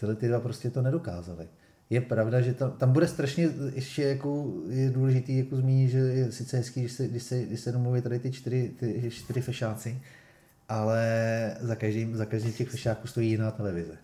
tyhle 0.00 0.14
ty 0.14 0.28
dva 0.28 0.40
prostě 0.40 0.70
to 0.70 0.82
nedokázali. 0.82 1.48
Je 1.90 2.00
pravda, 2.00 2.40
že 2.40 2.54
tam, 2.54 2.72
tam 2.72 2.92
bude 2.92 3.08
strašně 3.08 3.50
ještě 3.74 4.02
jako 4.02 4.52
je 4.68 4.90
důležitý 4.90 5.38
jako 5.38 5.56
zmínit, 5.56 5.90
že 5.90 5.98
je 5.98 6.32
sice 6.32 6.56
hezký, 6.56 6.80
když 6.80 6.92
se, 6.92 7.08
když 7.08 7.22
se, 7.22 7.42
když 7.42 7.60
se 7.60 7.72
domluví 7.72 8.02
tady 8.02 8.18
ty 8.18 8.32
čtyři, 8.32 8.72
ty 8.76 9.10
čtyři 9.10 9.40
fešáci, 9.40 10.00
ale 10.68 11.56
za 11.60 11.74
každým, 11.74 12.16
za 12.16 12.26
každým 12.26 12.52
těch 12.52 12.68
fešáků 12.68 13.08
stojí 13.08 13.30
jiná 13.30 13.50
televize. 13.50 13.96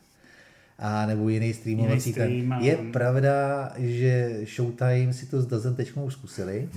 A 0.78 1.06
nebo 1.06 1.28
jiný 1.28 1.55
streamovací 1.55 2.12
stream, 2.12 2.48
ten. 2.48 2.59
Je 2.60 2.76
pravda, 2.76 3.72
že 3.76 4.40
Showtime 4.44 5.12
si 5.12 5.26
to 5.26 5.43
s 5.43 5.47
Dazen 5.47 5.74
teď 5.74 5.93
zkusili. 6.09 6.68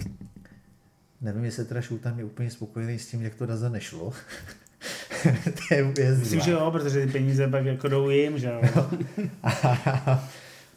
Nevím, 1.21 1.43
jestli 1.43 1.65
teda 1.65 1.81
Showtime 1.81 2.15
je 2.17 2.25
úplně 2.25 2.51
spokojený 2.51 2.99
s 2.99 3.07
tím, 3.07 3.21
jak 3.21 3.35
to 3.35 3.45
Dazen 3.45 3.71
nešlo. 3.71 4.13
to 5.43 5.75
je 5.75 5.83
úplně 5.83 6.11
Myslím, 6.11 6.39
že 6.39 6.51
jo, 6.51 6.71
protože 6.71 7.05
ty 7.05 7.11
peníze 7.11 7.47
pak 7.47 7.65
jako 7.65 7.87
jdou 7.87 8.09
jim, 8.09 8.37
že 8.37 8.47
jo. 8.47 8.61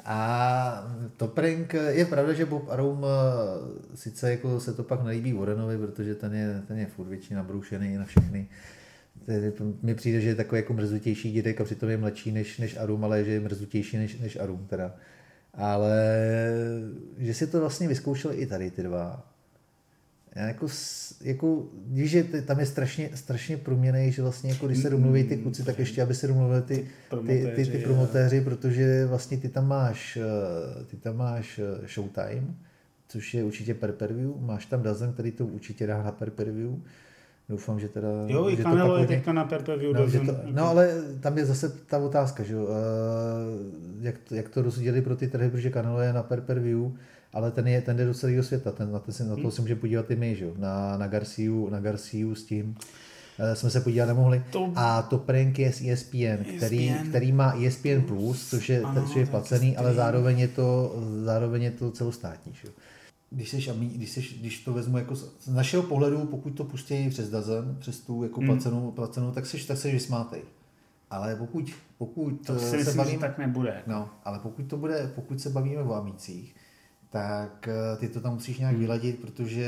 A 0.04 0.90
to 1.16 1.28
prank, 1.28 1.74
je 1.88 2.04
pravda, 2.04 2.32
že 2.32 2.46
Bob 2.46 2.70
Arum 2.70 3.04
eh, 3.04 3.96
sice 3.96 4.30
jako 4.30 4.60
se 4.60 4.74
to 4.74 4.82
pak 4.82 5.04
nelíbí 5.04 5.32
Warrenovi, 5.32 5.78
protože 5.78 6.14
ten 6.14 6.34
je, 6.34 6.62
ten 6.68 6.78
je 6.78 6.86
furt 6.86 7.08
většině 7.08 7.36
nabroušený 7.36 7.96
na 7.96 8.04
všechny 8.04 8.48
mi 9.82 9.94
přijde, 9.94 10.20
že 10.20 10.28
je 10.28 10.34
takový 10.34 10.58
jako 10.58 10.72
mrzutější 10.72 11.32
dědek 11.32 11.60
a 11.60 11.64
přitom 11.64 11.88
je 11.88 11.96
mladší 11.96 12.32
než, 12.32 12.58
než 12.58 12.76
Arum, 12.76 13.04
ale 13.04 13.24
že 13.24 13.30
je 13.30 13.40
mrzutější 13.40 13.96
než, 13.96 14.18
než 14.18 14.36
Arum 14.36 14.66
teda. 14.66 14.96
Ale 15.54 16.06
že 17.18 17.34
si 17.34 17.46
to 17.46 17.60
vlastně 17.60 17.88
vyzkoušeli 17.88 18.36
i 18.36 18.46
tady 18.46 18.70
ty 18.70 18.82
dva. 18.82 19.34
Já 20.34 20.46
jako, 20.46 20.66
jako 21.20 21.66
víš, 21.86 22.10
že 22.10 22.24
tam 22.24 22.60
je 22.60 22.66
strašně, 22.66 23.10
strašně 23.14 23.56
proměnej, 23.56 24.12
že 24.12 24.22
vlastně 24.22 24.50
jako 24.50 24.66
když 24.66 24.78
se 24.78 24.90
domluví 24.90 25.24
ty 25.24 25.36
kluci, 25.36 25.64
tak 25.64 25.78
ještě 25.78 26.02
aby 26.02 26.14
se 26.14 26.26
domluvili 26.26 26.62
ty, 26.62 26.88
ty, 27.26 27.52
ty, 27.56 27.66
ty 27.66 27.78
promotéři, 27.78 28.40
protože 28.40 29.06
vlastně 29.06 29.36
ty 29.36 29.48
tam 29.48 29.68
máš, 29.68 30.16
eh, 30.16 30.84
ty 30.84 30.96
tam 30.96 31.16
máš 31.16 31.58
eh, 31.58 31.88
Showtime, 31.88 32.54
což 33.08 33.34
je 33.34 33.44
určitě 33.44 33.74
per 33.74 33.92
per 33.92 34.12
view, 34.12 34.30
máš 34.40 34.66
tam 34.66 34.82
Dazen, 34.82 35.12
který 35.12 35.32
to 35.32 35.46
určitě 35.46 35.86
dá 35.86 36.02
na 36.02 36.12
per 36.12 36.30
per 36.30 36.50
view, 36.50 36.70
Doufám, 37.48 37.80
že 37.80 37.88
teda... 37.88 38.08
Jo, 38.26 38.48
i 38.48 38.56
Canelo 38.56 38.96
je 38.96 39.06
teďka 39.06 39.32
na 39.32 39.44
Perpeviu. 39.44 39.92
No, 39.92 40.10
to, 40.10 40.32
no, 40.50 40.64
ale 40.64 40.88
tam 41.20 41.38
je 41.38 41.44
zase 41.44 41.68
ta 41.86 41.98
otázka, 41.98 42.42
že 42.42 42.56
uh, 42.56 42.68
jak, 44.00 44.18
to, 44.18 44.34
jak 44.34 44.48
to 44.48 44.62
rozdělili 44.62 45.02
pro 45.02 45.16
ty 45.16 45.28
trhy, 45.28 45.50
protože 45.50 45.70
Canelo 45.70 46.00
je 46.00 46.12
na 46.12 46.22
Perpeviu, 46.22 46.96
ale 47.32 47.50
ten, 47.50 47.68
je, 47.68 47.80
ten 47.80 47.96
jde 47.96 48.04
do 48.04 48.14
celého 48.14 48.42
světa, 48.42 48.72
ten, 48.72 48.92
na, 48.92 48.98
ten, 48.98 49.28
na 49.28 49.34
to 49.34 49.42
hmm. 49.42 49.50
se 49.50 49.62
může 49.62 49.76
podívat 49.76 50.10
i 50.10 50.16
my, 50.16 50.36
že? 50.36 50.46
Na, 50.56 50.96
na, 50.96 51.06
Garciu, 51.06 51.68
na 51.68 51.80
Garciu 51.80 52.34
s 52.34 52.44
tím. 52.44 52.76
Uh, 53.38 53.54
jsme 53.54 53.70
se 53.70 53.80
podívat 53.80 54.06
nemohli. 54.06 54.44
To... 54.50 54.72
A 54.76 55.02
to 55.02 55.18
prank 55.18 55.58
je 55.58 55.72
z 55.72 55.88
ESPN, 55.88 56.56
který, 56.56 56.90
ESPN. 56.90 57.08
který 57.08 57.32
má 57.32 57.54
ESPN+, 57.66 58.00
Plus, 58.06 58.50
což 58.50 58.68
je, 58.68 58.82
ano, 58.82 59.02
což 59.06 59.16
je 59.16 59.26
placený, 59.26 59.76
ale 59.76 59.94
zároveň 59.94 60.38
je 60.38 60.48
to, 60.48 60.96
zároveň 61.24 61.62
je 61.62 61.70
to 61.70 61.90
celostátní. 61.90 62.52
Že? 62.54 62.68
Když, 63.34 63.50
seš, 63.50 63.70
když, 63.70 64.10
seš, 64.10 64.38
když 64.40 64.64
to 64.64 64.72
vezmu 64.72 64.98
jako 64.98 65.16
z 65.16 65.48
našeho 65.48 65.82
pohledu, 65.82 66.26
pokud 66.26 66.50
to 66.50 66.64
pustí 66.64 67.10
přes 67.10 67.30
Dazen, 67.30 67.76
přes 67.80 68.00
tu 68.00 68.22
jako 68.22 68.40
hmm. 68.40 68.48
placenou, 68.48 68.90
placenou, 68.90 69.30
tak 69.30 69.46
seš, 69.46 69.66
tak 69.66 69.78
seš 69.78 69.94
vysmátej. 69.94 70.42
Ale 71.10 71.36
pokud, 71.36 71.70
pokud 71.98 72.46
to 72.46 72.58
si 72.58 72.66
se 72.66 72.76
myslím, 72.76 72.96
bavím, 72.96 73.12
že 73.12 73.18
tak 73.18 73.38
nebude. 73.38 73.82
No, 73.86 74.10
ale 74.24 74.38
pokud 74.38 74.62
to 74.62 74.76
bude, 74.76 75.12
pokud 75.14 75.40
se 75.40 75.50
bavíme 75.50 75.82
o 75.82 75.94
amících, 75.94 76.54
tak 77.10 77.68
eh, 77.68 77.96
ty 77.96 78.08
to 78.08 78.20
tam 78.20 78.34
musíš 78.34 78.58
nějak 78.58 78.72
hmm. 78.74 78.82
vyladit, 78.82 79.18
protože 79.20 79.66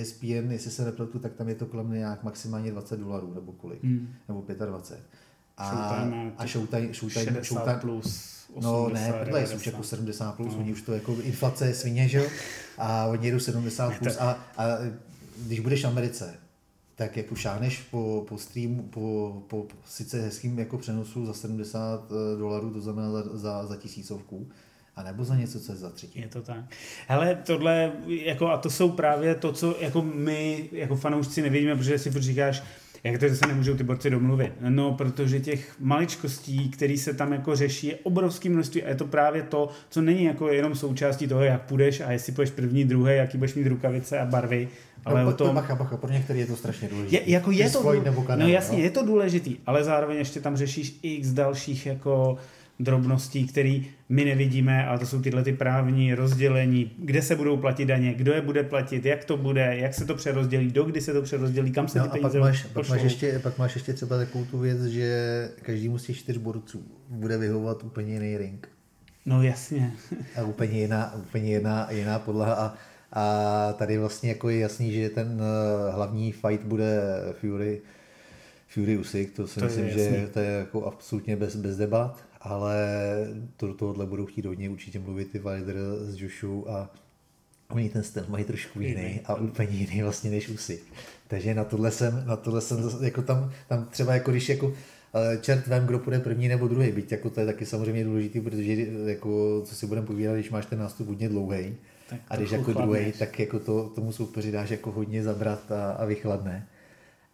ESPN, 0.00 0.50
jestli 0.50 0.70
se 0.70 0.84
nepletu, 0.84 1.18
tak 1.18 1.34
tam 1.34 1.48
je 1.48 1.54
to 1.54 1.66
kolem 1.66 1.92
nějak 1.92 2.24
maximálně 2.24 2.70
20 2.70 3.00
dolarů 3.00 3.34
nebo 3.34 3.52
kolik, 3.52 3.84
hmm. 3.84 4.08
nebo 4.28 4.44
25. 4.66 5.06
A, 5.56 5.70
Showtime 5.70 6.32
a 6.38 6.46
Showtime, 6.46 6.94
Showtime, 6.94 7.44
Showtime, 7.44 7.78
plus 7.80 8.35
No 8.60 8.88
ne, 8.88 9.12
podle 9.24 9.40
je 9.40 9.56
už 9.56 9.66
jako 9.66 9.82
70 9.82 10.32
plus, 10.32 10.52
no. 10.52 10.58
oni 10.58 10.72
už 10.72 10.82
to 10.82 10.92
jako 10.92 11.16
inflace 11.22 11.66
je 11.66 11.74
svině, 11.74 12.08
že 12.08 12.18
jo? 12.18 12.26
A 12.78 13.06
oni 13.06 13.32
jdou 13.32 13.38
70 13.38 13.98
plus 13.98 14.16
a, 14.16 14.38
a 14.56 14.64
když 15.38 15.60
budeš 15.60 15.84
v 15.84 15.86
Americe, 15.86 16.34
tak 16.94 17.16
jako 17.16 17.34
šáneš 17.34 17.82
po, 17.90 18.24
po 18.28 18.38
streamu, 18.38 18.82
po, 18.82 19.36
po 19.46 19.66
sice 19.86 20.20
hezkým 20.20 20.58
jako 20.58 20.78
přenosu 20.78 21.26
za 21.26 21.32
70 21.32 22.04
eh, 22.10 22.38
dolarů, 22.38 22.70
to 22.70 22.80
znamená 22.80 23.10
za, 23.10 23.22
za, 23.32 23.66
za 23.66 23.76
tisícovku, 23.76 24.48
a 24.96 25.02
nebo 25.02 25.24
za 25.24 25.36
něco, 25.36 25.60
co 25.60 25.72
je 25.72 25.78
za 25.78 25.90
třetí. 25.90 26.20
Je 26.20 26.28
to 26.28 26.42
tak. 26.42 26.64
Hele, 27.08 27.42
tohle, 27.46 27.92
jako, 28.06 28.48
a 28.48 28.56
to 28.56 28.70
jsou 28.70 28.90
právě 28.90 29.34
to, 29.34 29.52
co 29.52 29.76
jako 29.80 30.02
my, 30.02 30.68
jako 30.72 30.96
fanoušci 30.96 31.42
nevidíme, 31.42 31.76
protože 31.76 31.98
si 31.98 32.10
říkáš, 32.10 32.62
jak 33.04 33.20
to, 33.20 33.28
že 33.28 33.36
se 33.36 33.46
nemůžou 33.46 33.74
ty 33.74 33.84
borci 33.84 34.10
domluvit? 34.10 34.52
No, 34.68 34.92
protože 34.92 35.40
těch 35.40 35.74
maličkostí, 35.80 36.68
které 36.68 36.98
se 36.98 37.14
tam 37.14 37.32
jako 37.32 37.56
řeší, 37.56 37.86
je 37.86 37.96
obrovské 38.02 38.48
množství 38.48 38.82
a 38.82 38.88
je 38.88 38.94
to 38.94 39.06
právě 39.06 39.42
to, 39.42 39.68
co 39.90 40.00
není 40.00 40.24
jako 40.24 40.48
jenom 40.48 40.74
součástí 40.74 41.28
toho, 41.28 41.42
jak 41.42 41.62
půjdeš 41.62 42.00
a 42.00 42.12
jestli 42.12 42.32
půjdeš 42.32 42.50
první, 42.50 42.84
druhé, 42.84 43.14
jaký 43.14 43.38
budeš 43.38 43.54
mít 43.54 43.66
rukavice 43.66 44.18
a 44.18 44.24
barvy, 44.24 44.68
ale 45.04 45.24
no, 45.24 45.30
o 45.30 45.32
tom... 45.32 45.54
Bacha, 45.54 45.74
bacha, 45.74 45.96
pro 45.96 46.12
některé 46.12 46.38
je 46.38 46.46
to 46.46 46.56
strašně 46.56 46.88
důležité. 46.88 47.16
Je, 47.16 47.30
jako 47.30 47.50
je 47.50 47.70
to, 47.70 47.82
důležitý. 47.82 48.04
nebo 48.04 48.22
kanál, 48.22 48.48
no 48.48 48.54
jasně, 48.54 48.78
no? 48.78 48.84
je 48.84 48.90
to 48.90 49.06
důležitý, 49.06 49.56
ale 49.66 49.84
zároveň 49.84 50.16
ještě 50.16 50.40
tam 50.40 50.56
řešíš 50.56 50.98
x 51.02 51.32
dalších 51.32 51.86
jako 51.86 52.38
drobností, 52.80 53.46
které 53.46 53.80
my 54.08 54.24
nevidíme, 54.24 54.86
ale 54.86 54.98
to 54.98 55.06
jsou 55.06 55.22
tyhle 55.22 55.42
ty 55.42 55.52
právní 55.52 56.14
rozdělení, 56.14 56.92
kde 56.98 57.22
se 57.22 57.36
budou 57.36 57.56
platit 57.56 57.84
daně, 57.84 58.14
kdo 58.14 58.32
je 58.32 58.40
bude 58.40 58.62
platit, 58.62 59.04
jak 59.04 59.24
to 59.24 59.36
bude, 59.36 59.76
jak 59.76 59.94
se 59.94 60.04
to 60.04 60.14
přerozdělí, 60.14 60.70
do 60.72 60.84
kdy 60.84 61.00
se 61.00 61.12
to 61.12 61.22
přerozdělí, 61.22 61.72
kam 61.72 61.88
se 61.88 61.98
no, 61.98 62.04
ty 62.04 62.10
peníze 62.10 62.38
pak 62.38 62.48
máš, 62.48 62.64
pak 62.64 62.88
máš, 62.88 63.02
ještě, 63.02 63.38
pak 63.38 63.58
máš 63.58 63.74
ještě 63.74 63.92
třeba 63.92 64.16
takovou 64.18 64.44
tu 64.44 64.58
věc, 64.58 64.84
že 64.84 65.50
každý 65.62 65.92
z 65.96 66.02
těch 66.02 66.18
čtyř 66.18 66.36
borců 66.36 66.84
bude 67.08 67.38
vyhovovat 67.38 67.84
úplně 67.84 68.12
jiný 68.12 68.38
ring. 68.38 68.68
No 69.26 69.42
jasně. 69.42 69.92
a 70.36 70.42
úplně 70.42 70.80
jiná, 70.80 71.14
úplně 71.14 71.50
jiná, 71.50 71.88
jiná 71.90 72.18
podlaha. 72.18 72.54
A, 72.54 72.74
a 73.12 73.72
tady 73.72 73.98
vlastně 73.98 74.28
jako 74.28 74.48
je 74.48 74.58
jasný, 74.58 74.92
že 74.92 75.10
ten 75.10 75.40
eh, 75.40 75.92
hlavní 75.92 76.32
fight 76.32 76.64
bude 76.64 77.00
Fury, 77.40 77.80
Fury 78.68 78.98
Usyk, 78.98 79.36
to 79.36 79.46
si 79.46 79.60
to 79.60 79.66
myslím, 79.66 79.90
že 79.90 80.28
to 80.32 80.38
je 80.38 80.50
jako 80.50 80.84
absolutně 80.84 81.36
bez, 81.36 81.56
bez 81.56 81.76
debat 81.76 82.26
ale 82.46 82.76
to 83.56 83.66
do 83.66 83.74
tohohle 83.74 84.06
budou 84.06 84.26
chtít 84.26 84.46
hodně 84.46 84.70
určitě 84.70 84.98
mluvit 84.98 85.34
i 85.34 85.38
Wilder 85.38 85.76
s 86.00 86.20
Joshu 86.20 86.70
a 86.70 86.90
oni 87.68 87.88
ten 87.88 88.02
styl 88.02 88.24
mají 88.28 88.44
trošku 88.44 88.80
jiný 88.80 89.20
a 89.24 89.34
úplně 89.34 89.70
jiný 89.70 90.02
vlastně 90.02 90.30
než 90.30 90.48
Usyk. 90.48 90.82
Takže 91.28 91.54
na 91.54 91.64
tohle 91.64 91.90
jsem, 91.90 92.24
na 92.26 92.36
tohle 92.36 92.60
jsem 92.60 92.78
jako 93.00 93.22
tam, 93.22 93.52
tam 93.68 93.86
třeba 93.90 94.14
jako 94.14 94.30
když 94.30 94.48
jako 94.48 94.72
eh, 95.14 95.38
čert 95.40 95.66
vem, 95.66 95.86
kdo 95.86 95.98
půjde 95.98 96.20
první 96.20 96.48
nebo 96.48 96.68
druhý, 96.68 96.92
byť 96.92 97.12
jako 97.12 97.30
to 97.30 97.40
je 97.40 97.46
taky 97.46 97.66
samozřejmě 97.66 98.04
důležitý, 98.04 98.40
protože 98.40 98.72
jako, 99.06 99.62
co 99.64 99.74
si 99.74 99.86
budeme 99.86 100.06
povídat, 100.06 100.34
když 100.34 100.50
máš 100.50 100.66
ten 100.66 100.78
nástup 100.78 101.06
hodně 101.08 101.28
dlouhý, 101.28 101.76
a 102.28 102.36
když 102.36 102.50
jako 102.50 102.72
druhý, 102.72 103.12
tak 103.18 103.38
jako 103.38 103.58
to, 103.58 103.92
tomu 103.94 104.12
soupeři 104.12 104.52
dáš 104.52 104.70
jako 104.70 104.92
hodně 104.92 105.22
zabrat 105.22 105.72
a, 105.72 105.92
a 105.92 106.04
vychladne 106.04 106.66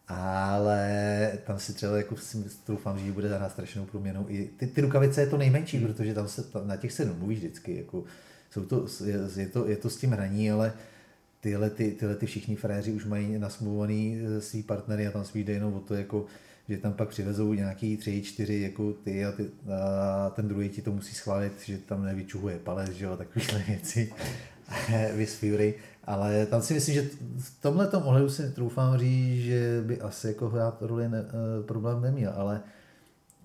ale 0.08 1.32
tam 1.46 1.58
si 1.58 1.74
třeba 1.74 1.96
jako 1.96 2.16
si 2.16 2.44
doufám, 2.68 2.98
že 2.98 3.12
bude 3.12 3.28
na 3.28 3.48
strašnou 3.48 3.84
průměnou. 3.84 4.26
I 4.28 4.50
ty, 4.56 4.66
ty 4.66 4.80
rukavice 4.80 5.20
je 5.20 5.26
to 5.26 5.38
nejmenší, 5.38 5.78
hmm. 5.78 5.86
protože 5.86 6.14
tam 6.14 6.28
se, 6.28 6.44
na 6.64 6.76
těch 6.76 6.92
se 6.92 7.04
domluvíš 7.04 7.38
vždycky. 7.38 7.76
Jako, 7.76 8.04
jsou 8.50 8.64
to, 8.64 8.86
je, 9.04 9.18
je, 9.36 9.46
to, 9.46 9.68
je 9.68 9.76
to 9.76 9.90
s 9.90 9.96
tím 9.96 10.10
hraní, 10.10 10.50
ale 10.50 10.72
tyhle, 11.40 11.70
ty, 11.70 11.90
tyhle 11.90 12.14
ty 12.14 12.26
všichni 12.26 12.56
fréři 12.56 12.92
už 12.92 13.04
mají 13.04 13.38
nasmluvaný 13.38 14.20
eh, 14.20 14.40
svý 14.40 14.62
partnery 14.62 15.06
a 15.06 15.10
tam 15.10 15.24
svý 15.24 15.44
jde 15.44 15.52
jenom 15.52 15.74
o 15.74 15.80
to, 15.80 15.94
jako, 15.94 16.26
že 16.68 16.78
tam 16.78 16.92
pak 16.92 17.08
přivezou 17.08 17.54
nějaký 17.54 17.96
tři, 17.96 18.22
čtyři 18.22 18.60
jako 18.60 18.92
ty 18.92 19.24
a, 19.24 19.32
ty 19.32 19.50
a 19.72 20.30
ten 20.30 20.48
druhý 20.48 20.68
ti 20.68 20.82
to 20.82 20.92
musí 20.92 21.14
schválit, 21.14 21.52
že 21.64 21.78
tam 21.78 22.04
nevyčuhuje 22.04 22.58
palec, 22.58 22.90
že 22.90 23.04
jo, 23.04 23.16
takovéhle 23.16 23.58
věci. 23.68 24.12
Vis 25.16 25.34
Fury. 25.34 25.74
Ale 26.04 26.46
tam 26.46 26.62
si 26.62 26.74
myslím, 26.74 26.94
že 26.94 27.08
v 27.38 27.62
tomhle 27.62 27.88
ohledu 27.88 28.30
si 28.30 28.50
troufám 28.50 28.98
říct, 28.98 29.44
že 29.44 29.82
by 29.86 30.00
asi 30.00 30.26
jako 30.26 30.48
hrát 30.48 30.82
roli 30.82 31.08
ne, 31.08 31.18
eh, 31.18 31.62
problém 31.62 32.02
neměl, 32.02 32.32
ale 32.36 32.60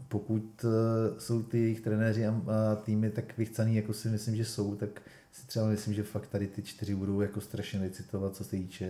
pokud 0.08 0.66
eh, 0.66 1.20
jsou 1.20 1.44
ty 1.44 1.60
jejich 1.60 1.82
trenéři 1.82 2.26
a, 2.26 2.30
a 2.32 2.76
týmy 2.76 3.10
tak 3.10 3.38
vychcaný, 3.38 3.76
jako 3.76 3.94
si 3.94 4.10
myslím, 4.10 4.36
že 4.36 4.46
jsou, 4.46 4.76
tak 4.76 5.02
si 5.32 5.48
třeba 5.48 5.68
myslím, 5.68 5.94
že 5.94 6.04
fakt 6.04 6.28
tady 6.28 6.48
ty 6.48 6.62
čtyři 6.64 6.96
budou 6.96 7.22
jako 7.22 7.42
strašně 7.42 7.80
licitovat, 7.80 8.36
co 8.36 8.44
se 8.44 8.50
týče 8.50 8.90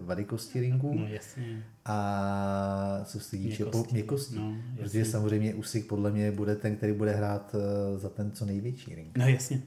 velikosti 0.00 0.60
ringu. 0.60 0.94
No 0.94 1.06
jasně. 1.06 1.64
A 1.84 3.00
co 3.04 3.20
se 3.20 3.30
týče 3.30 3.64
měkosti. 3.64 3.92
měkosti. 3.92 4.36
No, 4.36 4.56
protože 4.76 5.04
samozřejmě 5.04 5.54
Usyk 5.54 5.86
podle 5.86 6.10
mě 6.10 6.32
bude 6.32 6.56
ten, 6.56 6.76
který 6.76 6.92
bude 6.92 7.12
hrát 7.12 7.54
eh, 7.54 7.98
za 7.98 8.08
ten 8.08 8.30
co 8.30 8.44
největší 8.44 8.94
ring. 8.94 9.18
No 9.18 9.28
jasně. 9.28 9.62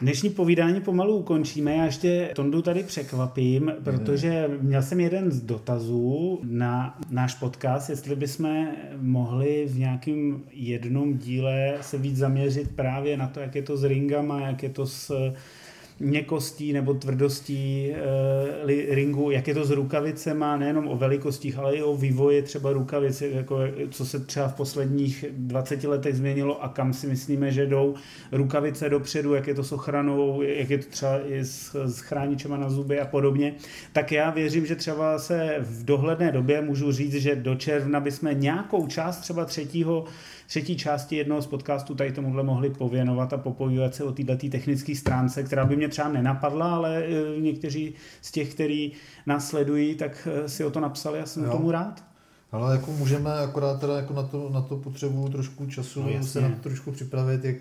Dnešní 0.00 0.30
povídání 0.30 0.80
pomalu 0.80 1.16
ukončíme. 1.16 1.76
Já 1.76 1.84
ještě 1.84 2.30
Tondu 2.34 2.62
tady 2.62 2.82
překvapím, 2.82 3.72
protože 3.84 4.50
měl 4.60 4.82
jsem 4.82 5.00
jeden 5.00 5.30
z 5.30 5.40
dotazů 5.40 6.40
na 6.44 6.98
náš 7.10 7.34
podcast, 7.34 7.90
jestli 7.90 8.16
bychom 8.16 8.68
mohli 8.96 9.66
v 9.68 9.78
nějakém 9.78 10.42
jednom 10.52 11.18
díle 11.18 11.74
se 11.80 11.98
víc 11.98 12.16
zaměřit 12.16 12.76
právě 12.76 13.16
na 13.16 13.26
to, 13.26 13.40
jak 13.40 13.54
je 13.54 13.62
to 13.62 13.76
s 13.76 13.84
ringama, 13.84 14.40
jak 14.40 14.62
je 14.62 14.68
to 14.68 14.86
s 14.86 15.32
měkkostí 16.00 16.72
nebo 16.72 16.94
tvrdostí 16.94 17.92
e, 17.92 18.94
ringu, 18.94 19.30
jak 19.30 19.48
je 19.48 19.54
to 19.54 19.64
s 19.64 19.70
rukavicema, 19.70 20.56
nejenom 20.56 20.88
o 20.88 20.96
velikostích, 20.96 21.58
ale 21.58 21.76
i 21.76 21.82
o 21.82 21.96
vývoji 21.96 22.42
třeba 22.42 22.72
rukavic, 22.72 23.22
jako, 23.22 23.58
co 23.90 24.06
se 24.06 24.18
třeba 24.20 24.48
v 24.48 24.54
posledních 24.54 25.24
20 25.30 25.84
letech 25.84 26.16
změnilo 26.16 26.64
a 26.64 26.68
kam 26.68 26.92
si 26.92 27.06
myslíme, 27.06 27.52
že 27.52 27.66
jdou 27.66 27.94
rukavice 28.32 28.88
dopředu, 28.88 29.34
jak 29.34 29.46
je 29.46 29.54
to 29.54 29.64
s 29.64 29.72
ochranou, 29.72 30.42
jak 30.42 30.70
je 30.70 30.78
to 30.78 30.90
třeba 30.90 31.20
i 31.26 31.44
s, 31.44 31.74
s 31.86 32.00
chráničema 32.00 32.56
na 32.56 32.70
zuby 32.70 33.00
a 33.00 33.06
podobně. 33.06 33.54
Tak 33.92 34.12
já 34.12 34.30
věřím, 34.30 34.66
že 34.66 34.76
třeba 34.76 35.18
se 35.18 35.56
v 35.60 35.84
dohledné 35.84 36.32
době 36.32 36.60
můžu 36.62 36.92
říct, 36.92 37.14
že 37.14 37.36
do 37.36 37.54
června 37.54 38.00
bychom 38.00 38.40
nějakou 38.40 38.86
část 38.86 39.16
třeba 39.16 39.44
třetího 39.44 40.04
třetí 40.46 40.76
části 40.76 41.16
jednoho 41.16 41.42
z 41.42 41.46
podcastů 41.46 41.94
tady 41.94 42.12
tomuhle 42.12 42.42
mohli 42.42 42.70
pověnovat 42.70 43.32
a 43.32 43.38
popovídat 43.38 43.94
se 43.94 44.04
o 44.04 44.12
této 44.12 44.36
technické 44.36 44.94
stránce, 44.94 45.42
která 45.42 45.64
by 45.64 45.76
mě 45.76 45.88
třeba 45.88 46.08
nenapadla, 46.08 46.74
ale 46.74 47.04
e, 47.04 47.40
někteří 47.40 47.94
z 48.22 48.32
těch, 48.32 48.54
kteří 48.54 48.92
nás 49.26 49.48
sledují, 49.48 49.94
tak 49.94 50.28
e, 50.30 50.48
si 50.48 50.64
o 50.64 50.70
to 50.70 50.80
napsali 50.80 51.20
a 51.20 51.26
jsem 51.26 51.44
jo. 51.44 51.50
tomu 51.50 51.70
rád. 51.70 52.04
Ale 52.52 52.76
jako 52.76 52.92
můžeme 52.92 53.32
akorát 53.32 53.80
teda 53.80 53.96
jako 53.96 54.14
na 54.14 54.22
to, 54.22 54.50
na 54.50 54.62
to 54.62 54.76
potřebu 54.76 55.28
trošku 55.28 55.66
času 55.66 56.02
no, 56.02 56.22
se 56.22 56.40
na 56.40 56.48
to 56.48 56.62
trošku 56.62 56.92
připravit, 56.92 57.44
jak, 57.44 57.56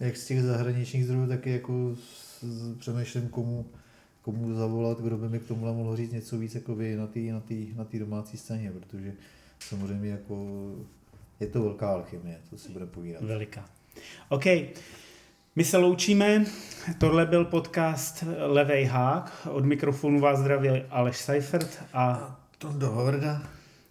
jak 0.00 0.16
z 0.16 0.26
těch 0.26 0.42
zahraničních 0.42 1.04
zdrojů, 1.04 1.26
tak 1.26 1.46
i 1.46 1.50
jako 1.50 1.96
přemýšlím, 2.78 3.28
komu, 3.28 3.66
komu 4.22 4.54
zavolat, 4.54 5.00
kdo 5.00 5.16
by 5.16 5.28
mi 5.28 5.38
k 5.38 5.44
tomu 5.44 5.74
mohl 5.74 5.96
říct 5.96 6.12
něco 6.12 6.38
víc 6.38 6.54
jako 6.54 6.74
vy 6.74 6.96
na 6.96 7.06
té 7.06 7.20
na 7.20 7.42
na 7.76 7.86
domácí 7.98 8.36
scéně, 8.36 8.72
protože 8.72 9.12
samozřejmě 9.58 10.10
jako 10.10 10.46
je 11.40 11.46
to 11.46 11.62
velká 11.62 11.90
alchymie, 11.90 12.40
to 12.50 12.58
si 12.58 12.72
bude 12.72 12.86
povídat. 12.86 13.22
Veliká. 13.22 13.64
OK. 14.28 14.44
My 15.56 15.64
se 15.64 15.76
loučíme. 15.76 16.44
Tohle 16.98 17.26
byl 17.26 17.44
podcast 17.44 18.24
Levej 18.38 18.84
hák. 18.84 19.46
Od 19.50 19.64
mikrofonu 19.64 20.20
vás 20.20 20.38
zdraví 20.38 20.68
Aleš 20.90 21.16
Seifert 21.16 21.84
a 21.92 22.36
Tondo 22.58 22.90
Hovrda. 22.90 23.42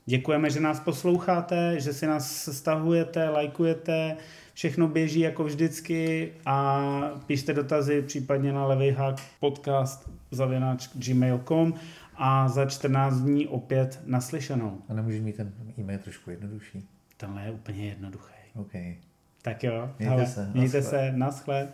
Děkujeme, 0.05 0.49
že 0.49 0.59
nás 0.59 0.79
posloucháte, 0.79 1.79
že 1.79 1.93
si 1.93 2.07
nás 2.07 2.49
stahujete, 2.51 3.29
lajkujete. 3.29 4.17
Všechno 4.53 4.87
běží 4.87 5.19
jako 5.19 5.43
vždycky 5.43 6.33
a 6.45 6.81
píšte 7.25 7.53
dotazy 7.53 8.01
případně 8.01 8.53
na 8.53 8.65
levej 8.65 8.91
hák 8.91 9.15
podcast 9.39 10.09
zavěnáč 10.31 10.89
gmail.com 10.93 11.73
a 12.15 12.47
za 12.47 12.65
14 12.65 13.15
dní 13.15 13.47
opět 13.47 13.99
naslyšenou. 14.05 14.81
A 14.89 14.93
nemůžeš 14.93 15.21
mít 15.21 15.35
ten 15.35 15.53
e-mail 15.77 15.99
trošku 15.99 16.29
jednodušší? 16.29 16.96
tohle 17.17 17.43
je 17.43 17.51
úplně 17.51 17.85
jednoduché. 17.85 18.33
Okay. 18.55 18.95
Tak 19.41 19.63
jo, 19.63 19.89
mějte 19.99 20.15
hele, 20.15 20.27
se, 20.27 20.49
mějte 20.53 20.77
naschle. 20.77 20.99
se, 20.99 21.11
naschle. 21.15 21.67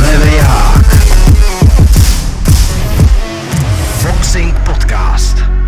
Leviák. 0.00 0.86
Boxing 4.02 4.58
Podcast. 4.58 5.67